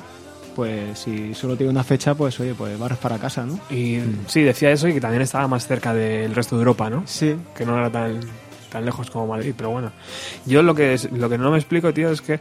pues 0.55 0.99
si 0.99 1.33
solo 1.33 1.55
tiene 1.57 1.71
una 1.71 1.83
fecha, 1.83 2.13
pues 2.13 2.39
oye, 2.39 2.53
pues 2.53 2.77
barras 2.77 2.99
para 2.99 3.17
casa, 3.17 3.43
¿no? 3.45 3.59
Y 3.75 3.99
sí, 4.27 4.41
decía 4.43 4.69
eso 4.71 4.87
y 4.87 4.93
que 4.93 5.01
también 5.01 5.23
estaba 5.23 5.47
más 5.47 5.65
cerca 5.65 5.93
del 5.93 6.35
resto 6.35 6.55
de 6.55 6.61
Europa, 6.61 6.89
¿no? 6.89 7.03
Sí. 7.07 7.35
Que 7.57 7.65
no 7.65 7.75
era 7.77 7.89
tan, 7.89 8.19
tan 8.71 8.85
lejos 8.85 9.09
como 9.09 9.27
Madrid, 9.27 9.53
pero 9.57 9.71
bueno. 9.71 9.91
Yo 10.45 10.61
lo 10.61 10.75
que, 10.75 10.93
es- 10.93 11.11
lo 11.11 11.27
que 11.29 11.37
no 11.39 11.49
me 11.51 11.57
explico, 11.57 11.91
tío, 11.93 12.11
es 12.11 12.21
que 12.21 12.39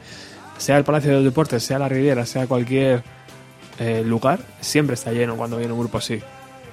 sea 0.60 0.76
el 0.76 0.84
Palacio 0.84 1.10
de 1.10 1.16
los 1.16 1.24
Deportes, 1.24 1.62
sea 1.62 1.78
la 1.78 1.88
Riviera, 1.88 2.26
sea 2.26 2.46
cualquier 2.46 3.02
eh, 3.78 4.02
lugar, 4.04 4.40
siempre 4.60 4.94
está 4.94 5.10
lleno 5.12 5.36
cuando 5.36 5.56
viene 5.56 5.72
un 5.72 5.80
grupo 5.80 5.98
así. 5.98 6.20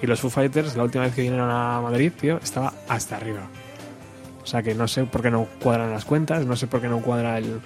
Y 0.02 0.06
los 0.08 0.20
Foo 0.20 0.30
Fighters, 0.30 0.76
la 0.76 0.84
última 0.84 1.06
vez 1.06 1.16
que 1.16 1.22
vinieron 1.22 1.50
a 1.50 1.82
Madrid, 1.82 2.12
tío, 2.20 2.38
estaba 2.44 2.74
hasta 2.88 3.16
arriba. 3.18 3.42
O 4.44 4.46
sea 4.46 4.62
que 4.62 4.76
no 4.76 4.88
sé 4.88 5.04
por 5.06 5.22
qué 5.22 5.32
no 5.32 5.48
cuadran 5.62 5.92
las 5.92 6.06
cuentas, 6.06 6.46
no 6.46 6.56
sé 6.56 6.68
por 6.68 6.82
qué 6.82 6.88
no 6.88 7.00
cuadra 7.02 7.38
el... 7.38 7.60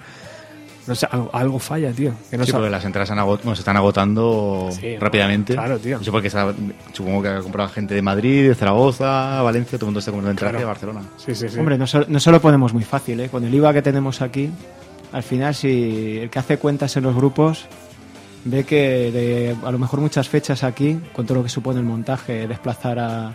No 0.84 0.96
sé, 0.96 1.06
algo, 1.08 1.30
algo 1.32 1.58
falla, 1.60 1.92
tío. 1.92 2.12
Que 2.28 2.36
no 2.36 2.44
sí, 2.44 2.50
porque 2.50 2.68
las 2.68 2.84
entradas 2.84 3.06
se, 3.08 3.12
han 3.12 3.20
agot- 3.20 3.38
bueno, 3.44 3.54
se 3.54 3.60
están 3.60 3.76
agotando 3.76 4.68
Sí, 4.72 4.96
rápidamente. 4.96 5.52
claro, 5.54 5.78
tío. 5.78 5.98
No 5.98 6.02
sé 6.04 6.10
por 6.10 6.20
qué 6.20 6.26
está- 6.26 6.52
supongo 6.92 7.22
que 7.22 7.28
ha 7.28 7.38
comprado 7.40 7.68
gente 7.68 7.94
de 7.94 8.02
Madrid, 8.02 8.48
de 8.48 8.54
Zaragoza, 8.56 9.40
Valencia, 9.42 9.78
todo 9.78 9.86
el 9.86 9.88
mundo 9.90 10.00
está 10.00 10.10
comprando 10.10 10.32
entradas 10.32 10.52
Claro. 10.54 10.58
de 10.58 10.64
Barcelona. 10.66 11.02
Sí, 11.18 11.36
sí, 11.36 11.48
sí. 11.48 11.58
Hombre, 11.58 11.78
no, 11.78 11.86
se- 11.86 12.06
no 12.08 12.18
se 12.18 12.30
lo 12.32 12.40
ponemos 12.40 12.72
muy 12.74 12.82
fácil, 12.82 13.20
¿eh? 13.20 13.28
Con 13.28 13.44
el 13.44 13.54
IVA 13.54 13.72
que 13.74 13.82
tenemos 13.82 14.20
aquí, 14.22 14.50
al 15.12 15.22
final, 15.22 15.54
si 15.54 16.18
el 16.18 16.30
que 16.30 16.38
hace 16.38 16.58
cuentas 16.58 16.96
en 16.96 17.04
los 17.04 17.14
grupos 17.14 17.66
ve 18.44 18.64
que 18.64 19.10
de, 19.12 19.56
a 19.64 19.70
lo 19.70 19.78
mejor 19.78 20.00
muchas 20.00 20.28
fechas 20.28 20.64
aquí, 20.64 20.98
con 21.12 21.26
todo 21.26 21.38
lo 21.38 21.44
que 21.44 21.48
supone 21.50 21.78
el 21.80 21.86
montaje, 21.86 22.48
desplazar 22.48 22.98
a, 22.98 23.34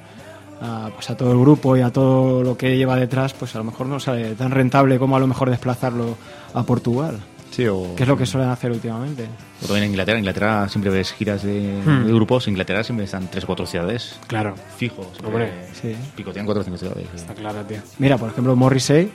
a, 0.61 0.89
pues 0.93 1.09
a 1.09 1.15
todo 1.15 1.31
el 1.31 1.39
grupo 1.39 1.77
y 1.77 1.81
a 1.81 1.91
todo 1.91 2.43
lo 2.43 2.57
que 2.57 2.75
lleva 2.77 2.95
detrás, 2.95 3.33
pues 3.33 3.55
a 3.55 3.59
lo 3.59 3.63
mejor 3.63 3.87
no 3.87 3.99
sale 3.99 4.35
tan 4.35 4.51
rentable 4.51 4.99
como 4.99 5.15
a 5.15 5.19
lo 5.19 5.27
mejor 5.27 5.49
desplazarlo 5.49 6.17
a 6.53 6.63
Portugal. 6.63 7.19
Sí, 7.51 7.65
o, 7.65 7.95
Que 7.95 8.03
es 8.03 8.09
lo 8.09 8.17
que 8.17 8.25
suelen 8.25 8.49
hacer 8.49 8.71
últimamente. 8.71 9.23
o 9.63 9.65
también 9.65 9.85
en 9.85 9.89
Inglaterra. 9.91 10.17
En 10.17 10.23
Inglaterra 10.25 10.67
siempre 10.69 10.91
ves 10.91 11.13
giras 11.13 11.41
de, 11.43 11.81
Hmm. 11.85 12.05
de 12.05 12.13
grupos. 12.13 12.45
En 12.47 12.51
Inglaterra 12.53 12.83
siempre 12.83 13.05
están 13.05 13.27
tres 13.31 13.45
o 13.45 13.47
cuatro 13.47 13.65
ciudades. 13.65 14.19
Claro. 14.27 14.53
Fijo. 14.75 15.03
siempre 15.13 15.27
Hombre. 15.27 15.51
Sí. 15.81 15.95
Picotean 16.15 16.45
cuatro 16.45 16.61
o 16.61 16.63
cinco 16.65 16.77
ciudades. 16.77 17.07
Está 17.15 17.33
claro, 17.33 17.61
tío. 17.63 17.77
Mira, 17.99 18.17
por 18.17 18.29
ejemplo, 18.29 18.55
Morrissey 18.55 19.09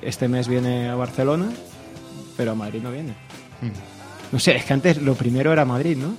este 0.00 0.28
mes 0.28 0.46
viene 0.48 0.88
a 0.88 0.94
Barcelona, 0.94 1.46
pero 2.36 2.52
a 2.52 2.54
Madrid 2.54 2.80
no 2.82 2.90
viene. 2.92 3.14
No 4.32 4.38
sé, 4.38 4.56
es 4.56 4.64
que 4.64 4.72
antes 4.72 5.00
lo 5.00 5.14
primero 5.14 5.52
era 5.52 5.64
Madrid, 5.64 5.96
¿no? 5.96 6.16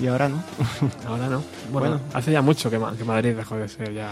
Y 0.00 0.06
ahora 0.06 0.28
no. 0.28 0.42
Ahora 1.08 1.26
no. 1.28 1.42
Bueno, 1.72 1.96
Bueno. 1.96 2.00
hace 2.14 2.30
ya 2.32 2.40
mucho 2.40 2.70
que, 2.70 2.78
Ma- 2.78 2.94
que 2.96 3.02
Madrid 3.04 3.34
dejó 3.34 3.56
de 3.56 3.68
ser 3.68 3.92
ya 3.92 4.10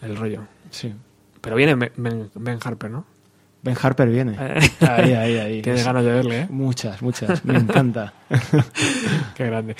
el 0.00 0.16
rollo. 0.16 0.42
Sí. 0.70 0.94
Pero 1.40 1.56
viene 1.56 1.74
Ben, 1.74 1.90
Ben- 1.96 2.30
Ben 2.34 2.58
Harper, 2.62 2.90
¿no? 2.90 3.04
Ben 3.62 3.76
Harper 3.82 4.08
viene. 4.08 4.36
Eh. 4.38 4.70
Ahí, 4.88 5.12
ahí, 5.12 5.38
ahí. 5.38 5.62
Tienes 5.62 5.84
ganas 5.84 6.04
de 6.04 6.12
verle, 6.12 6.40
¿eh? 6.42 6.46
Muchas, 6.50 7.02
muchas. 7.02 7.44
Me 7.44 7.56
encanta. 7.58 8.12
Qué 9.34 9.44
grande. 9.46 9.74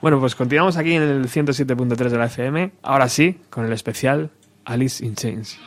Bueno, 0.00 0.20
pues 0.20 0.36
continuamos 0.36 0.76
aquí 0.76 0.92
en 0.94 1.02
el 1.02 1.28
107.3 1.28 1.96
de 2.08 2.18
la 2.18 2.26
FM. 2.26 2.70
Ahora 2.82 3.08
sí, 3.08 3.40
con 3.50 3.64
el 3.66 3.72
especial 3.72 4.30
Alice 4.64 5.04
in 5.04 5.16
Chains. 5.16 5.58